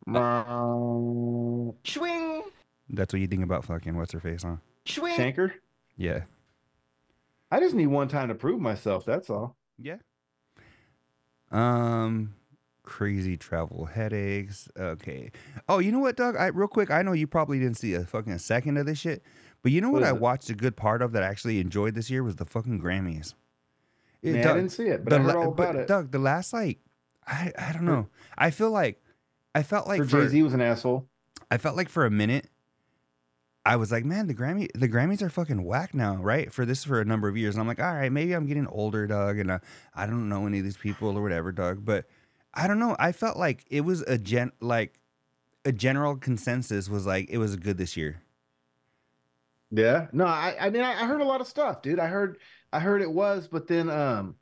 them. 0.08 1.74
Swing. 1.84 2.44
That's 2.90 3.14
what 3.14 3.20
you 3.20 3.28
think 3.28 3.44
about 3.44 3.66
fucking 3.66 3.96
what's 3.98 4.12
her 4.12 4.20
face, 4.20 4.44
huh? 4.44 4.58
Swing. 4.86 5.16
Shanker. 5.18 5.52
Yeah. 5.98 6.22
I 7.52 7.60
just 7.60 7.74
need 7.76 7.88
one 7.88 8.08
time 8.08 8.28
to 8.28 8.36
prove 8.36 8.60
myself. 8.60 9.06
That's 9.06 9.30
all. 9.30 9.56
Yeah. 9.80 9.98
Um, 11.52 12.36
crazy 12.84 13.38
travel 13.38 13.86
headaches. 13.86 14.68
Okay. 14.78 15.32
Oh, 15.70 15.80
you 15.80 15.92
know 15.92 16.00
what, 16.00 16.18
Doug? 16.18 16.36
I 16.36 16.48
real 16.48 16.68
quick. 16.68 16.92
I 16.92 17.02
know 17.02 17.14
you 17.14 17.28
probably 17.28 17.60
didn't 17.60 17.78
see 17.78 17.94
a 17.94 18.04
fucking 18.04 18.38
second 18.40 18.78
of 18.78 18.86
this 18.86 19.00
shit, 19.00 19.24
but 19.64 19.72
you 19.72 19.82
know 19.82 19.90
what, 19.90 20.02
What 20.02 20.08
I 20.08 20.12
is 20.12 20.16
it? 20.16 20.22
watched 20.22 20.50
a 20.50 20.56
good 20.56 20.76
part 20.76 21.02
of 21.02 21.12
that 21.14 21.24
I 21.24 21.28
actually 21.28 21.60
enjoyed 21.60 21.96
this 21.96 22.10
year 22.10 22.24
was 22.24 22.36
the 22.36 22.46
fucking 22.46 22.82
Grammys. 22.82 23.34
It- 24.26 24.34
Man, 24.34 24.48
I 24.48 24.54
didn't 24.54 24.72
see 24.72 24.88
it, 24.88 25.04
but 25.04 25.12
the 25.12 25.18
I 25.18 25.20
heard 25.20 25.36
all 25.36 25.52
but 25.52 25.70
about 25.70 25.76
it. 25.82 25.88
Doug, 25.88 26.12
the 26.12 26.20
last 26.20 26.52
like, 26.54 26.80
I 27.28 27.52
I 27.58 27.72
don't 27.74 27.86
know. 27.86 28.08
I 28.38 28.52
feel 28.52 28.72
like, 28.72 29.02
I 29.54 29.64
felt 29.64 29.88
like 29.88 30.06
Jay 30.08 30.28
Z 30.28 30.42
was 30.44 30.54
an 30.54 30.62
asshole. 30.62 31.08
I 31.52 31.58
felt 31.58 31.76
like 31.76 31.90
for 31.90 32.06
a 32.06 32.12
minute, 32.12 32.50
I 33.66 33.76
was 33.78 33.92
like, 33.92 34.06
man, 34.06 34.28
the 34.28 34.34
Grammy, 34.36 34.70
the 34.74 34.90
Grammys 34.90 35.22
are 35.22 35.30
fucking 35.30 35.64
whack 35.64 35.94
now, 35.94 36.16
right? 36.18 36.52
For 36.52 36.66
this 36.66 36.84
for 36.84 37.02
a 37.02 37.06
number 37.06 37.28
of 37.28 37.38
years, 37.38 37.56
and 37.56 37.62
I'm 37.62 37.68
like, 37.68 37.80
all 37.80 37.94
right, 37.94 38.12
maybe 38.12 38.34
I'm 38.34 38.46
getting 38.46 38.68
older, 38.68 39.08
Doug, 39.08 39.40
and 39.40 39.52
uh, 39.52 39.60
I 39.94 40.06
don't 40.06 40.28
know 40.30 40.46
any 40.46 40.60
of 40.60 40.64
these 40.64 40.78
people 40.78 41.18
or 41.18 41.22
whatever, 41.22 41.52
Doug. 41.52 41.86
But 41.86 42.06
I 42.54 42.68
don't 42.68 42.80
know. 42.80 42.96
I 43.00 43.12
felt 43.12 43.38
like 43.38 43.66
it 43.70 43.82
was 43.82 44.02
a 44.02 44.18
gen, 44.18 44.52
like 44.60 45.00
a 45.66 45.72
general 45.72 46.16
consensus 46.16 46.90
was 46.90 47.06
like 47.06 47.30
it 47.30 47.38
was 47.38 47.56
good 47.56 47.78
this 47.78 47.98
year. 47.98 48.22
Yeah. 49.72 50.08
No, 50.14 50.26
I 50.26 50.56
I 50.60 50.70
mean 50.70 50.84
I, 50.84 50.92
I 51.02 51.06
heard 51.06 51.22
a 51.22 51.26
lot 51.26 51.42
of 51.42 51.48
stuff, 51.48 51.82
dude. 51.82 52.00
I 52.00 52.08
heard 52.08 52.38
I 52.76 52.80
heard 52.80 53.02
it 53.02 53.10
was, 53.12 53.48
but 53.48 53.68
then 53.68 53.90
um 53.90 54.36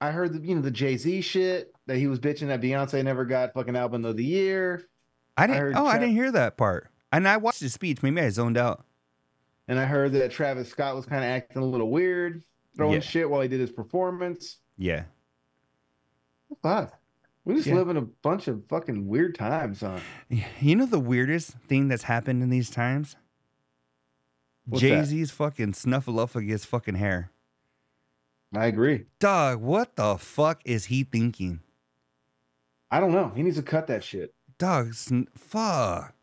I 0.00 0.10
heard 0.10 0.32
the 0.32 0.40
you 0.46 0.54
know 0.56 0.60
the 0.62 0.70
Jay 0.70 0.96
Z 0.96 1.20
shit 1.20 1.72
that 1.86 1.96
he 1.96 2.08
was 2.08 2.18
bitching 2.18 2.48
that 2.48 2.60
Beyonce 2.60 3.04
never 3.04 3.24
got 3.24 3.54
fucking 3.54 3.76
album 3.76 4.04
of 4.04 4.16
the 4.16 4.24
year. 4.24 4.88
I 5.36 5.46
didn't. 5.46 5.60
heard 5.60 5.74
oh, 5.76 5.86
I 5.86 5.98
didn't 5.98 6.14
hear 6.14 6.32
that 6.32 6.56
part. 6.56 6.88
And 7.12 7.28
I 7.28 7.36
watched 7.36 7.60
his 7.60 7.72
speech. 7.72 8.02
Maybe 8.02 8.20
I 8.20 8.28
zoned 8.30 8.58
out. 8.58 8.84
And 9.68 9.78
I 9.78 9.84
heard 9.84 10.12
that 10.12 10.32
Travis 10.32 10.68
Scott 10.68 10.96
was 10.96 11.06
kind 11.06 11.22
of 11.24 11.30
acting 11.30 11.62
a 11.62 11.64
little 11.64 11.90
weird, 11.90 12.42
throwing 12.76 12.94
Yeah. 12.94 13.00
shit 13.00 13.30
while 13.30 13.40
he 13.42 13.48
did 13.48 13.60
his 13.60 13.70
performance. 13.70 14.58
Yeah. 14.76 15.04
Fuck. 16.62 16.98
We 17.44 17.54
just 17.54 17.66
Yeah. 17.68 17.74
live 17.76 17.88
in 17.88 17.96
a 17.96 18.02
bunch 18.02 18.48
of 18.48 18.64
fucking 18.68 19.06
weird 19.06 19.36
times, 19.36 19.80
huh? 19.80 20.00
You 20.60 20.74
know 20.74 20.86
the 20.86 20.98
weirdest 20.98 21.52
thing 21.68 21.86
that's 21.88 22.02
happened 22.04 22.42
in 22.42 22.50
these 22.50 22.70
times? 22.70 23.16
Jay 24.72 25.02
Z's 25.04 25.30
fucking 25.30 25.72
snuffleupagus 25.72 26.66
fucking 26.66 26.96
hair. 26.96 27.30
I 28.56 28.66
agree. 28.66 29.04
Dog, 29.18 29.60
what 29.60 29.96
the 29.96 30.16
fuck 30.18 30.60
is 30.64 30.86
he 30.86 31.04
thinking? 31.04 31.60
I 32.90 33.00
don't 33.00 33.12
know. 33.12 33.32
He 33.34 33.42
needs 33.42 33.56
to 33.56 33.62
cut 33.62 33.86
that 33.88 34.02
shit. 34.04 34.32
Dog, 34.58 34.94
fuck. 35.36 36.14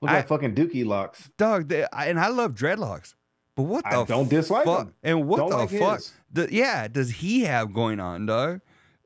Look 0.00 0.10
I- 0.10 0.18
at 0.18 0.28
fucking 0.28 0.54
Dookie 0.54 0.84
locks. 0.86 1.30
Dog, 1.36 1.68
they, 1.68 1.86
I, 1.92 2.06
and 2.06 2.20
I 2.20 2.28
love 2.28 2.54
dreadlocks, 2.54 3.14
but 3.56 3.62
what 3.64 3.84
the 3.84 3.96
I 3.96 4.04
don't 4.04 4.28
dislike 4.28 4.64
fuck? 4.64 4.86
them. 4.86 4.94
And 5.02 5.26
what 5.26 5.38
Don't 5.38 5.50
the 5.50 5.56
like 5.56 5.70
fuck? 5.70 6.00
The, 6.32 6.48
yeah, 6.52 6.86
does 6.88 7.10
he 7.10 7.40
have 7.42 7.72
going 7.72 7.98
on, 8.00 8.26
dog? 8.26 8.60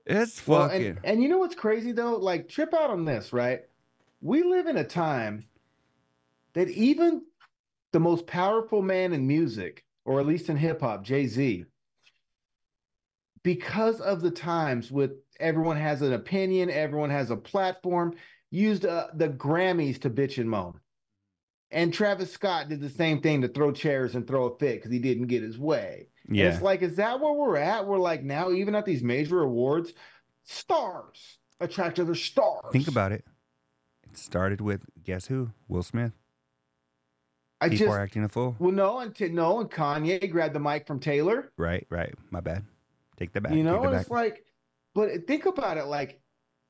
It's 0.04 0.44
Well, 0.46 0.68
fucking. 0.68 0.86
and, 0.86 0.98
and 1.04 1.22
you 1.22 1.28
know 1.28 1.38
what's 1.38 1.54
crazy 1.54 1.92
though? 1.92 2.16
Like, 2.16 2.48
trip 2.48 2.74
out 2.74 2.90
on 2.90 3.04
this, 3.04 3.32
right? 3.32 3.60
We 4.20 4.42
live 4.42 4.66
in 4.66 4.76
a 4.76 4.84
time 4.84 5.46
that 6.54 6.68
even 6.68 7.22
the 7.92 8.00
most 8.00 8.26
powerful 8.26 8.82
man 8.82 9.12
in 9.12 9.26
music, 9.26 9.84
or 10.04 10.18
at 10.20 10.26
least 10.26 10.48
in 10.48 10.56
hip 10.56 10.80
hop, 10.80 11.04
Jay 11.04 11.26
Z, 11.26 11.64
because 13.43 14.01
of 14.01 14.20
the 14.20 14.31
times 14.31 14.90
with 14.90 15.12
everyone 15.40 15.77
has 15.77 16.02
an 16.02 16.12
opinion, 16.12 16.70
everyone 16.70 17.10
has 17.10 17.31
a 17.31 17.36
platform, 17.36 18.14
used 18.51 18.86
uh, 18.86 19.09
the 19.14 19.28
Grammys 19.28 20.01
to 20.02 20.10
bitch 20.10 20.39
and 20.39 20.48
moan. 20.48 20.78
And 21.70 21.93
Travis 21.93 22.31
Scott 22.31 22.69
did 22.69 22.81
the 22.81 22.90
same 22.90 23.23
thing 23.23 23.40
to 23.40 23.48
throw 23.48 23.73
chairs 23.73 24.14
and 24.14 24.27
throw 24.27 24.44
a 24.44 24.59
fit 24.59 24.77
because 24.77 24.93
he 24.93 24.98
didn't 24.98 25.28
get 25.28 25.43
his 25.43 25.59
way. 25.59 26.09
And 26.28 26.36
yeah. 26.36 26.52
it's 26.52 26.62
like, 26.62 26.82
is 26.82 26.97
that 26.97 27.19
where 27.19 27.32
we're 27.32 27.56
at? 27.56 27.86
We're 27.86 27.98
like 27.98 28.23
now, 28.23 28.51
even 28.51 28.74
at 28.74 28.85
these 28.85 29.02
major 29.02 29.40
awards, 29.40 29.93
stars 30.44 31.39
attract 31.60 31.98
other 31.98 32.14
stars. 32.14 32.73
Think 32.73 32.89
about 32.89 33.12
it. 33.12 33.24
It 34.05 34.19
started 34.19 34.60
with 34.60 34.82
guess 35.02 35.27
who? 35.27 35.51
Will 35.66 35.82
Smith. 35.82 36.12
I 37.60 37.69
People 37.69 37.86
just 37.86 37.98
acting 37.98 38.24
a 38.24 38.28
fool. 38.28 38.56
well, 38.59 38.73
no, 38.73 38.98
and 38.98 39.14
t- 39.14 39.28
no, 39.28 39.60
and 39.60 39.70
Kanye 39.70 40.28
grabbed 40.31 40.55
the 40.55 40.60
mic 40.60 40.86
from 40.86 40.98
Taylor. 40.98 41.52
Right, 41.56 41.86
right. 41.90 42.12
My 42.31 42.40
bad. 42.40 42.64
Take 43.16 43.32
the 43.32 43.40
back. 43.40 43.52
You 43.52 43.62
know, 43.62 43.82
and 43.82 43.93
back. 43.93 44.02
it's 44.02 44.10
like, 44.10 44.44
but 44.94 45.26
think 45.26 45.47
about 45.47 45.78
it. 45.78 45.84
Like, 45.84 46.20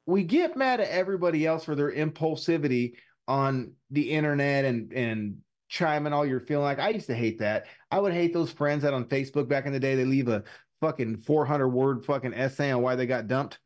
we 0.07 0.25
get 0.25 0.57
mad 0.57 0.81
at 0.81 0.89
everybody 0.89 1.47
else 1.47 1.65
for 1.65 1.75
their 1.75 1.93
impulsivity 1.93 2.95
on 3.29 3.73
the 3.91 4.11
internet 4.11 4.65
and 4.65 4.93
and 4.93 5.39
chiming 5.69 6.13
all 6.13 6.27
you're 6.27 6.41
feeling. 6.41 6.65
Like, 6.65 6.79
I 6.79 6.91
used 6.91 7.07
to 7.07 7.15
hate 7.15 7.39
that. 7.39 7.67
I 7.91 7.99
would 7.99 8.13
hate 8.13 8.33
those 8.33 8.51
friends 8.51 8.83
that 8.83 8.93
on 8.95 9.05
Facebook 9.07 9.49
back 9.49 9.67
in 9.67 9.73
the 9.73 9.81
day 9.81 9.95
they 9.95 10.05
leave 10.05 10.29
a 10.29 10.45
fucking 10.81 11.17
400 11.17 11.69
word 11.69 12.05
fucking 12.05 12.35
essay 12.35 12.71
on 12.73 12.83
why 12.83 12.97
they 12.97 13.07
got 13.07 13.29
dumped 13.29 13.59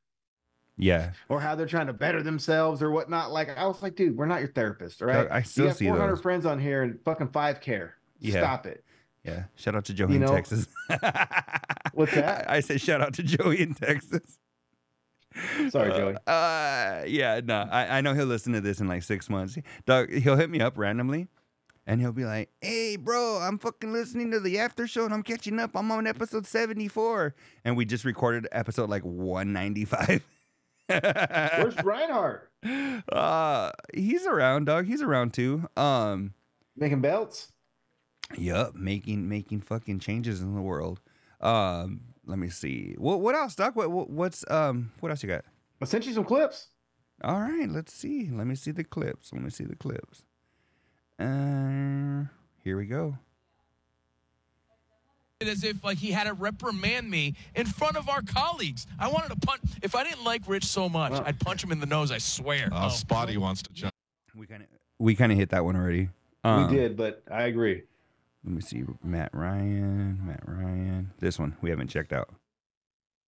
yeah. 0.77 1.13
or 1.29 1.41
how 1.41 1.55
they're 1.55 1.67
trying 1.67 1.87
to 1.87 1.93
better 1.93 2.23
themselves 2.23 2.83
or 2.83 2.91
whatnot. 2.91 3.33
Like, 3.33 3.57
I 3.57 3.67
was 3.67 3.83
like, 3.83 3.97
dude, 3.97 4.17
we're 4.17 4.27
not 4.27 4.41
your 4.41 4.53
therapist, 4.53 5.03
all 5.03 5.09
right? 5.09 5.27
I 5.31 5.43
still 5.43 5.65
you 5.65 5.71
got 5.71 5.77
see 5.77 5.87
400 5.87 6.11
those. 6.17 6.23
friends 6.23 6.47
on 6.47 6.61
here 6.61 6.83
and 6.83 6.99
fucking 7.05 7.29
five 7.29 7.61
care. 7.61 7.95
Yeah. 8.21 8.41
Stop 8.41 8.67
it. 8.67 8.85
Yeah. 9.27 9.45
Shout 9.57 9.75
out 9.75 9.85
to 9.87 9.95
Joey 9.95 10.15
You 10.15 10.23
in 10.23 10.29
Texas. 10.29 10.67
What's 11.93 12.15
that? 12.15 12.49
I 12.51 12.61
said 12.61 12.81
shout 12.81 13.01
out 13.01 13.15
to 13.15 13.23
Joey 13.23 13.61
in 13.61 13.75
Texas. 13.75 14.39
Sorry, 15.69 15.91
Uh, 15.91 15.97
Joey. 15.97 16.15
Uh, 16.27 17.03
yeah, 17.07 17.41
no, 17.45 17.69
I, 17.71 17.99
I 17.99 18.01
know 18.01 18.15
he'll 18.15 18.25
listen 18.27 18.53
to 18.55 18.61
this 18.61 18.81
in 18.81 18.89
like 18.89 19.03
six 19.03 19.29
months. 19.29 19.59
Dog, 19.85 20.11
he'll 20.13 20.37
hit 20.37 20.49
me 20.49 20.61
up 20.61 20.79
randomly, 20.79 21.27
and 21.87 22.01
he'll 22.01 22.13
be 22.13 22.25
like, 22.25 22.49
"Hey, 22.63 22.97
bro, 22.97 23.39
I'm 23.43 23.59
fucking 23.59 23.93
listening 23.93 24.31
to 24.31 24.41
the 24.41 24.59
after 24.59 24.87
show, 24.87 25.05
and 25.05 25.13
I'm 25.13 25.23
catching 25.23 25.59
up. 25.59 25.73
I'm 25.77 25.91
on 25.91 26.07
episode 26.07 26.47
74, 26.47 27.35
and 27.67 27.77
we 27.77 27.85
just 27.85 28.05
recorded 28.07 28.49
episode 28.53 28.89
like 28.89 29.03
195." 29.03 30.25
Where's 30.89 31.77
Reinhardt? 31.85 32.51
uh, 33.13 33.73
he's 33.93 34.25
around, 34.27 34.65
dog. 34.67 34.87
He's 34.87 35.03
around 35.03 35.35
too. 35.35 35.69
Um, 35.77 36.33
Making 36.77 37.01
belts. 37.03 37.53
Yup, 38.37 38.75
making 38.75 39.29
making 39.29 39.61
fucking 39.61 40.01
changes 40.01 40.41
in 40.43 40.55
the 40.55 40.61
world. 40.63 41.01
Um, 41.41 42.01
let 42.27 42.39
me 42.39 42.49
see. 42.49 42.95
What 42.99 43.21
what 43.21 43.35
else, 43.35 43.55
Doc? 43.55 43.77
What, 43.77 43.91
what 43.91 44.11
what's 44.11 44.45
um 44.51 44.91
what 45.01 45.11
else 45.11 45.23
you 45.23 45.29
got? 45.29 45.45
I 45.81 45.85
sent 45.85 46.07
you 46.07 46.13
some 46.13 46.25
clips. 46.25 46.69
All 47.23 47.41
right, 47.41 47.69
let's 47.69 47.93
see. 47.93 48.29
Let 48.31 48.47
me 48.47 48.55
see 48.55 48.73
the 48.73 48.85
clips. 48.85 49.33
Let 49.33 49.43
me 49.43 49.51
see 49.51 49.65
the 49.65 49.77
clips. 49.77 50.25
Uh, 51.19 52.25
here 52.63 52.77
we 52.77 52.87
go. 52.87 53.17
as 55.41 55.65
if 55.65 55.83
like 55.85 55.99
he 55.99 56.11
had 56.11 56.25
to 56.25 56.35
reprimand 56.35 57.11
me 57.11 57.35
in 57.55 57.67
front 57.67 57.97
of 57.97 58.09
our 58.09 58.23
colleagues. 58.23 58.87
I 58.99 59.09
wanted 59.09 59.29
to 59.31 59.47
punch. 59.47 59.63
If 59.83 59.95
I 59.95 60.05
didn't 60.05 60.25
like 60.25 60.43
Rich 60.47 60.65
so 60.65 60.89
much, 60.89 61.13
I'd 61.13 61.39
punch 61.41 61.63
him 61.63 61.73
in 61.73 61.81
the 61.81 61.87
nose. 61.87 62.11
I 62.11 62.19
swear. 62.19 62.69
Uh, 62.73 62.89
Spotty 62.89 63.37
wants 63.37 63.63
to 63.63 63.73
jump. 63.73 63.95
We 64.35 64.47
kind 64.47 64.63
of 64.63 64.69
we 64.99 65.15
kind 65.15 65.33
of 65.33 65.39
hit 65.39 65.51
that 65.51 65.65
one 65.65 65.77
already. 65.77 66.09
Um, 66.45 66.69
we 66.69 66.77
did, 66.77 66.97
but 66.97 67.23
I 67.31 67.45
agree. 67.45 67.83
Let 68.47 68.55
me 68.55 68.61
see. 68.61 68.85
Matt 69.03 69.31
Ryan. 69.35 70.21
Matt 70.25 70.41
Ryan. 70.47 71.13
This 71.19 71.39
one 71.39 71.57
we 71.61 71.71
haven't 71.71 71.89
checked 71.89 72.13
out. 72.13 72.33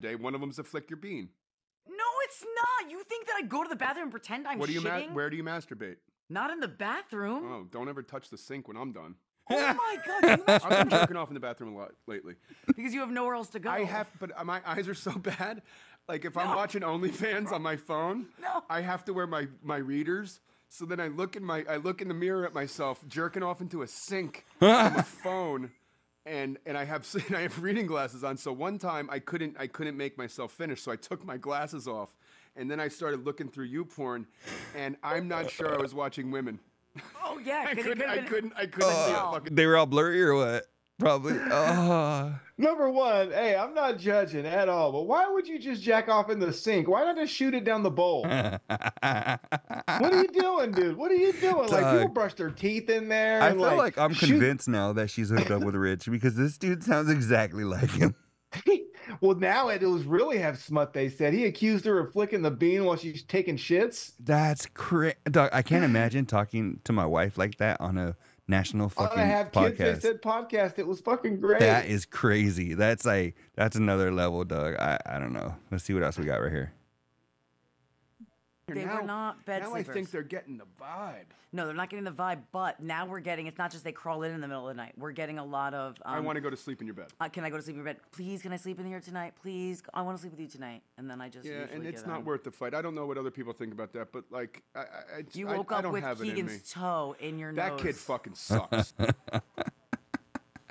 Day 0.01 0.15
one 0.15 0.35
of 0.35 0.41
them's 0.43 0.59
a 0.59 0.65
flick 0.65 0.91
your 0.91 0.99
bean. 0.99 1.31
No, 1.89 2.05
it's 2.25 2.45
not. 2.83 2.91
You 2.91 3.03
think 3.05 3.27
that 3.27 3.35
I 3.43 3.47
go 3.47 3.63
to 3.63 3.69
the 3.69 3.77
bathroom 3.77 4.05
and 4.05 4.11
pretend 4.11 4.47
I'm 4.47 4.59
what 4.59 4.69
do 4.69 4.75
you 4.75 4.83
ma- 4.83 4.91
shitting? 4.91 5.13
where 5.15 5.31
do 5.31 5.37
you 5.37 5.43
masturbate? 5.45 5.97
Not 6.29 6.51
in 6.51 6.61
the 6.61 6.69
bathroom. 6.69 7.51
Oh, 7.51 7.65
don't 7.71 7.89
ever 7.89 8.03
touch 8.03 8.29
the 8.29 8.37
sink 8.37 8.69
when 8.69 8.77
I'm 8.77 8.93
done. 8.93 9.15
Oh 9.49 9.75
my 9.75 9.97
god, 10.05 10.39
you 10.39 10.45
must 10.47 10.65
I've 10.71 10.79
been 10.81 10.91
jerking 10.91 11.17
off 11.17 11.29
in 11.29 11.35
the 11.35 11.41
bathroom 11.41 11.75
a 11.75 11.79
lot 11.79 11.93
lately. 12.09 12.35
because 12.67 12.93
you 12.93 13.01
have 13.01 13.11
nowhere 13.11 13.37
else 13.37 13.49
to 13.51 13.61
go. 13.61 13.71
I 13.71 13.85
have, 13.85 14.11
but 14.19 14.33
my 14.45 14.61
eyes 14.67 14.89
are 14.89 14.95
so 14.95 15.13
bad. 15.17 15.63
Like 16.09 16.25
if 16.25 16.37
I'm 16.37 16.55
watching 16.55 16.83
OnlyFans 16.83 17.53
on 17.53 17.63
my 17.63 17.77
phone, 17.77 18.27
No. 18.43 18.65
I 18.69 18.81
have 18.83 19.05
to 19.07 19.15
wear 19.15 19.27
my 19.27 19.47
my 19.63 19.77
readers. 19.79 20.41
So 20.69 20.85
then 20.85 21.01
I 21.01 21.09
look 21.09 21.37
in 21.37 21.45
my 21.45 21.65
I 21.69 21.77
look 21.77 22.03
in 22.03 22.09
the 22.09 22.15
mirror 22.15 22.45
at 22.45 22.55
myself 22.55 23.03
jerking 23.09 23.43
off 23.43 23.61
into 23.61 23.83
a 23.83 23.87
sink 23.87 24.45
on 24.61 24.95
my 24.95 25.03
phone, 25.03 25.71
and 26.25 26.59
and 26.67 26.77
I 26.77 26.85
have 26.85 27.07
and 27.29 27.37
I 27.37 27.43
have 27.43 27.63
reading 27.63 27.87
glasses 27.87 28.25
on. 28.25 28.37
So 28.37 28.53
one 28.53 28.79
time 28.79 29.09
I 29.11 29.19
couldn't 29.19 29.57
I 29.59 29.67
couldn't 29.69 29.97
make 29.97 30.19
myself 30.19 30.53
finish, 30.53 30.83
so 30.83 30.91
I 30.93 30.97
took 30.97 31.25
my 31.25 31.37
glasses 31.37 31.87
off, 31.89 32.17
and 32.57 32.71
then 32.71 32.81
I 32.81 32.89
started 32.89 33.25
looking 33.25 33.49
through 33.49 33.67
you 33.67 33.85
porn, 33.85 34.27
and 34.75 34.97
I'm 35.03 35.29
not 35.29 35.51
sure 35.51 35.73
I 35.75 35.79
was 35.81 35.95
watching 35.95 36.31
women. 36.31 36.59
Oh 37.23 37.39
yeah, 37.45 37.67
I 37.69 37.75
'cause 37.75 37.87
it 37.87 37.99
couldn't 37.99 38.09
could've 38.09 38.25
I 38.25 38.29
couldn't 38.29 38.53
I 38.57 38.67
couldn't 38.67 38.91
see 38.91 39.13
a 39.13 39.23
Oh. 39.25 39.31
fucking. 39.35 39.55
They 39.55 39.67
were 39.67 39.77
all 39.77 39.87
blurry 39.87 40.23
or 40.23 40.35
what? 40.35 40.65
Probably. 40.99 41.39
Oh. 41.51 42.35
Number 42.59 42.89
one, 42.89 43.31
hey, 43.33 43.55
I'm 43.55 43.75
not 43.75 43.99
judging 43.99 44.47
at 44.47 44.71
all, 44.71 44.91
but 44.91 45.03
why 45.03 45.29
would 45.29 45.47
you 45.47 45.59
just 45.59 45.83
jack 45.83 46.09
off 46.09 46.31
in 46.31 46.39
the 46.39 46.51
sink? 46.51 46.89
Why 46.89 47.05
not 47.05 47.17
just 47.17 47.35
shoot 47.35 47.53
it 47.53 47.65
down 47.65 47.83
the 47.83 47.91
bowl? 47.91 48.23
what 48.27 48.61
are 49.07 50.23
you 50.23 50.29
doing, 50.29 50.73
dude? 50.73 50.97
What 50.97 51.11
are 51.11 51.17
you 51.17 51.35
doing? 51.35 51.69
Like 51.69 51.93
people 51.93 52.09
brush 52.09 52.33
their 52.33 52.51
teeth 52.51 52.89
in 52.89 53.11
there. 53.11 53.43
I 53.43 53.51
feel 53.51 53.77
like, 53.77 53.99
I'm 53.99 54.15
shoot- 54.15 54.29
convinced 54.29 54.69
now 54.69 54.95
that 54.95 55.11
she's 55.11 55.29
hooked 55.29 55.51
up 55.51 55.63
with 55.63 55.75
Rich 55.75 56.07
because 56.11 56.35
this 56.35 56.57
dude 56.57 56.83
sounds 56.83 57.11
exactly 57.11 57.65
like 57.65 57.91
him. 57.91 58.15
well, 59.21 59.37
now 59.37 59.69
it 59.69 59.83
was 59.83 60.05
really 60.05 60.39
have 60.39 60.59
smut. 60.59 60.95
They 60.95 61.11
said 61.11 61.35
he 61.35 61.45
accused 61.45 61.85
her 61.85 61.99
of 61.99 62.13
flicking 62.13 62.41
the 62.41 62.51
bean 62.51 62.87
while 62.87 62.97
she's 62.97 63.23
taking 63.23 63.59
shits. 63.59 64.13
That's 64.19 64.65
crazy. 64.65 65.17
Dog, 65.31 65.51
I 65.53 65.61
can't 65.61 65.85
imagine 65.85 66.25
talking 66.25 66.81
to 66.85 66.93
my 66.93 67.05
wife 67.05 67.37
like 67.37 67.59
that 67.59 67.81
on 67.83 67.99
a 67.99 68.17
national 68.49 68.85
On 68.85 68.91
fucking 68.91 69.19
a 69.19 69.27
have 69.27 69.53
kids, 69.53 69.79
they 69.79 69.85
podcast. 69.85 70.03
said 70.03 70.23
podcast. 70.23 70.79
It 70.79 70.87
was 70.87 71.01
fucking 71.01 71.41
great. 71.41 71.61
That 71.61 71.87
is 71.87 72.07
crazy. 72.07 72.75
That's 72.75 73.05
like 73.05 73.35
that's 73.55 73.77
another 73.77 74.13
level, 74.13 74.45
Doug. 74.45 74.77
I, 74.77 74.99
I 75.07 75.19
don't 75.19 75.33
know. 75.33 75.55
Let's 75.71 75.85
see 75.85 75.95
what 75.95 76.03
else 76.03 76.19
we 76.19 76.25
got 76.25 76.41
right 76.41 76.53
here. 76.53 76.73
They 78.75 78.85
now, 78.85 78.97
were 78.97 79.07
not 79.07 79.45
bed 79.47 79.63
Now 79.63 79.71
sleepers. 79.71 79.91
I 79.91 79.93
think 79.93 80.11
they're 80.11 80.23
getting 80.25 80.59
the 80.59 80.65
vibe. 80.81 81.27
No, 81.53 81.67
they're 81.67 81.75
not 81.77 81.89
getting 81.89 82.05
the 82.05 82.11
vibe. 82.11 82.41
But 82.51 82.81
now 82.81 83.07
we're 83.07 83.21
getting. 83.21 83.47
It's 83.47 83.59
not 83.59 83.71
just 83.71 83.85
they 83.85 83.93
crawl 83.93 84.25
in 84.25 84.33
in 84.35 84.41
the 84.41 84.49
middle 84.49 84.69
of 84.69 84.75
the 84.75 84.83
night. 84.83 84.93
We're 84.99 85.13
getting 85.13 85.39
a 85.39 85.45
lot 85.45 85.73
of. 85.73 85.95
Um, 86.05 86.15
I 86.17 86.19
want 86.19 86.35
to 86.35 86.41
go 86.41 86.51
to 86.51 86.57
sleep 86.57 86.81
in 86.81 86.87
your 86.89 86.95
bed. 86.97 87.07
Uh, 87.21 87.29
can 87.29 87.45
I 87.45 87.51
go 87.51 87.59
to 87.59 87.63
sleep 87.63 87.75
in 87.77 87.85
your 87.85 87.85
bed? 87.85 87.99
Please, 88.11 88.43
can 88.43 88.53
I 88.53 88.57
sleep 88.57 88.81
in 88.81 88.87
here 88.87 88.99
tonight? 88.99 89.35
Please, 89.41 89.85
I 89.95 90.03
want 90.03 90.17
to 90.17 90.21
sleep 90.21 90.33
with 90.33 90.41
you 90.41 90.49
tonight. 90.49 90.83
And 90.99 91.09
then 91.09 91.21
I 91.21 91.29
just 91.29 91.47
Yeah, 91.47 91.67
and 91.73 91.87
it's 91.87 92.05
not 92.07 92.21
in. 92.21 92.25
worth 92.25 92.43
the 92.43 92.51
fight. 92.51 92.75
I 92.75 92.83
don't 92.83 92.97
know 92.97 93.07
what 93.07 93.19
other 93.19 93.31
people 93.31 93.53
think 93.53 93.73
about 93.73 93.93
that, 93.93 94.11
but 94.11 94.25
like, 94.33 94.65
I, 94.75 94.81
I, 94.81 94.83
I 94.83 95.23
You 95.33 95.49
I- 95.49 95.57
woke 95.59 95.71
I 95.71 95.77
up 95.77 95.83
don't 95.85 95.93
with 95.93 96.03
have 96.03 96.21
in. 96.21 96.27
Keegan's 96.27 96.69
toe 96.73 97.15
in 97.21 97.39
your 97.39 97.53
That 97.53 97.69
nose. 97.69 97.81
That 97.81 97.87
kid 97.87 97.97
fucking 97.97 98.35
sucks. 98.35 98.95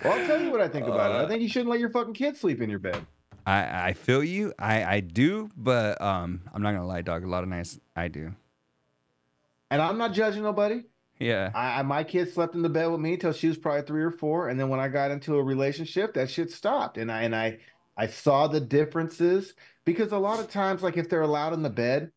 Well, 0.03 0.19
I'll 0.19 0.27
tell 0.27 0.41
you 0.41 0.51
what 0.51 0.59
I 0.59 0.67
think 0.67 0.87
about 0.87 1.11
it. 1.11 1.23
I 1.23 1.27
think 1.27 1.41
you 1.41 1.47
shouldn't 1.47 1.69
let 1.69 1.79
your 1.79 1.89
fucking 1.89 2.13
kid 2.13 2.35
sleep 2.35 2.61
in 2.61 2.69
your 2.69 2.79
bed. 2.79 3.05
I, 3.45 3.89
I 3.89 3.93
feel 3.93 4.23
you. 4.23 4.53
I, 4.57 4.83
I 4.83 4.99
do, 4.99 5.51
but 5.55 6.01
um 6.01 6.41
I'm 6.53 6.61
not 6.61 6.71
gonna 6.71 6.87
lie, 6.87 7.01
dog. 7.01 7.23
A 7.23 7.27
lot 7.27 7.43
of 7.43 7.49
nights 7.49 7.79
I 7.95 8.07
do. 8.07 8.33
And 9.69 9.81
I'm 9.81 9.97
not 9.97 10.13
judging 10.13 10.43
nobody. 10.43 10.83
Yeah. 11.19 11.51
I, 11.53 11.79
I 11.79 11.81
my 11.83 12.03
kid 12.03 12.33
slept 12.33 12.55
in 12.55 12.61
the 12.61 12.69
bed 12.69 12.87
with 12.87 12.99
me 12.99 13.13
until 13.13 13.33
she 13.33 13.47
was 13.47 13.57
probably 13.57 13.83
three 13.83 14.03
or 14.03 14.11
four, 14.11 14.49
and 14.49 14.59
then 14.59 14.69
when 14.69 14.79
I 14.79 14.87
got 14.87 15.11
into 15.11 15.35
a 15.35 15.43
relationship, 15.43 16.13
that 16.15 16.29
shit 16.29 16.51
stopped, 16.51 16.97
and 16.97 17.11
I 17.11 17.23
and 17.23 17.35
I 17.35 17.59
I 17.97 18.07
saw 18.07 18.47
the 18.47 18.59
differences 18.59 19.53
because 19.85 20.11
a 20.11 20.17
lot 20.17 20.39
of 20.39 20.49
times, 20.49 20.83
like 20.83 20.97
if 20.97 21.09
they're 21.09 21.21
allowed 21.21 21.53
in 21.53 21.61
the 21.61 21.69
bed, 21.69 22.11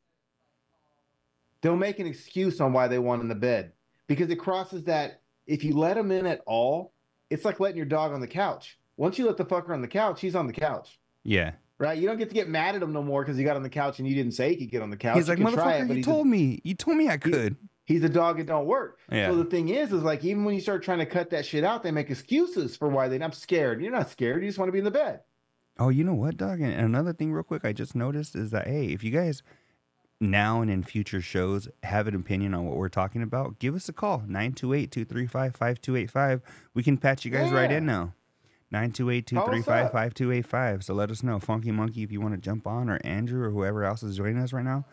they'll 1.60 1.76
make 1.76 1.98
an 1.98 2.06
excuse 2.06 2.60
on 2.60 2.72
why 2.72 2.88
they 2.88 2.98
want 2.98 3.22
in 3.22 3.28
the 3.28 3.34
bed 3.34 3.72
because 4.06 4.30
it 4.30 4.36
crosses 4.36 4.84
that. 4.84 5.22
If 5.46 5.64
you 5.64 5.74
let 5.74 5.94
them 5.94 6.10
in 6.12 6.26
at 6.26 6.42
all, 6.44 6.92
it's 7.30 7.46
like 7.46 7.58
letting 7.58 7.78
your 7.78 7.86
dog 7.86 8.12
on 8.12 8.20
the 8.20 8.26
couch. 8.26 8.78
Once 8.98 9.18
you 9.18 9.26
let 9.26 9.38
the 9.38 9.46
fucker 9.46 9.70
on 9.70 9.80
the 9.80 9.88
couch, 9.88 10.20
he's 10.20 10.34
on 10.34 10.46
the 10.46 10.52
couch. 10.52 10.98
Yeah. 11.28 11.52
Right? 11.78 11.98
You 11.98 12.08
don't 12.08 12.16
get 12.18 12.28
to 12.30 12.34
get 12.34 12.48
mad 12.48 12.74
at 12.74 12.82
him 12.82 12.92
no 12.92 13.02
more 13.02 13.22
because 13.22 13.36
he 13.36 13.44
got 13.44 13.54
on 13.56 13.62
the 13.62 13.68
couch 13.70 13.98
and 14.00 14.08
you 14.08 14.14
didn't 14.14 14.32
say 14.32 14.48
he 14.50 14.56
could 14.56 14.70
get 14.70 14.82
on 14.82 14.90
the 14.90 14.96
couch. 14.96 15.16
He's 15.16 15.28
You 15.28 15.34
like, 15.36 15.40
it, 15.40 15.44
motherfucker, 15.58 15.80
but 15.86 15.88
you 15.90 15.94
he's 15.96 16.06
a- 16.06 16.10
told 16.10 16.26
me. 16.26 16.60
You 16.64 16.74
told 16.74 16.96
me 16.96 17.08
I 17.08 17.18
could. 17.18 17.54
he's 17.84 18.02
a 18.02 18.08
dog. 18.08 18.40
It 18.40 18.46
don't 18.46 18.66
work. 18.66 18.98
Yeah. 19.12 19.28
So 19.28 19.36
the 19.36 19.44
thing 19.44 19.68
is, 19.68 19.92
is 19.92 20.02
like 20.02 20.24
even 20.24 20.44
when 20.44 20.54
you 20.56 20.60
start 20.60 20.82
trying 20.82 20.98
to 20.98 21.06
cut 21.06 21.30
that 21.30 21.46
shit 21.46 21.62
out, 21.62 21.84
they 21.84 21.92
make 21.92 22.10
excuses 22.10 22.76
for 22.76 22.88
why 22.88 23.06
they. 23.08 23.20
I'm 23.22 23.30
scared. 23.32 23.80
You're 23.80 23.92
not 23.92 24.10
scared. 24.10 24.42
You 24.42 24.48
just 24.48 24.58
want 24.58 24.68
to 24.68 24.72
be 24.72 24.78
in 24.78 24.84
the 24.84 24.90
bed. 24.90 25.20
Oh, 25.78 25.90
you 25.90 26.02
know 26.02 26.14
what, 26.14 26.36
Doug? 26.36 26.60
And 26.60 26.72
another 26.74 27.12
thing, 27.12 27.32
real 27.32 27.44
quick, 27.44 27.64
I 27.64 27.72
just 27.72 27.94
noticed 27.94 28.34
is 28.34 28.50
that 28.50 28.66
hey, 28.66 28.86
if 28.86 29.04
you 29.04 29.12
guys 29.12 29.44
now 30.20 30.60
and 30.60 30.68
in 30.68 30.82
future 30.82 31.20
shows 31.20 31.68
have 31.84 32.08
an 32.08 32.16
opinion 32.16 32.54
on 32.54 32.66
what 32.66 32.76
we're 32.76 32.88
talking 32.88 33.22
about, 33.22 33.60
give 33.60 33.76
us 33.76 33.88
a 33.88 33.92
call 33.92 34.24
928-235-5285. 34.28 36.40
We 36.74 36.82
can 36.82 36.98
patch 36.98 37.24
you 37.24 37.30
guys 37.30 37.52
right 37.52 37.70
in 37.70 37.86
now. 37.86 38.14
928-235-5285. 38.72 40.84
So 40.84 40.94
let 40.94 41.10
us 41.10 41.22
know, 41.22 41.38
Funky 41.38 41.70
Monkey, 41.70 42.02
if 42.02 42.12
you 42.12 42.20
want 42.20 42.34
to 42.34 42.40
jump 42.40 42.66
on, 42.66 42.90
or 42.90 42.98
Andrew, 43.04 43.44
or 43.44 43.50
whoever 43.50 43.84
else 43.84 44.02
is 44.02 44.16
joining 44.16 44.38
us 44.38 44.52
right 44.52 44.64
now. 44.64 44.84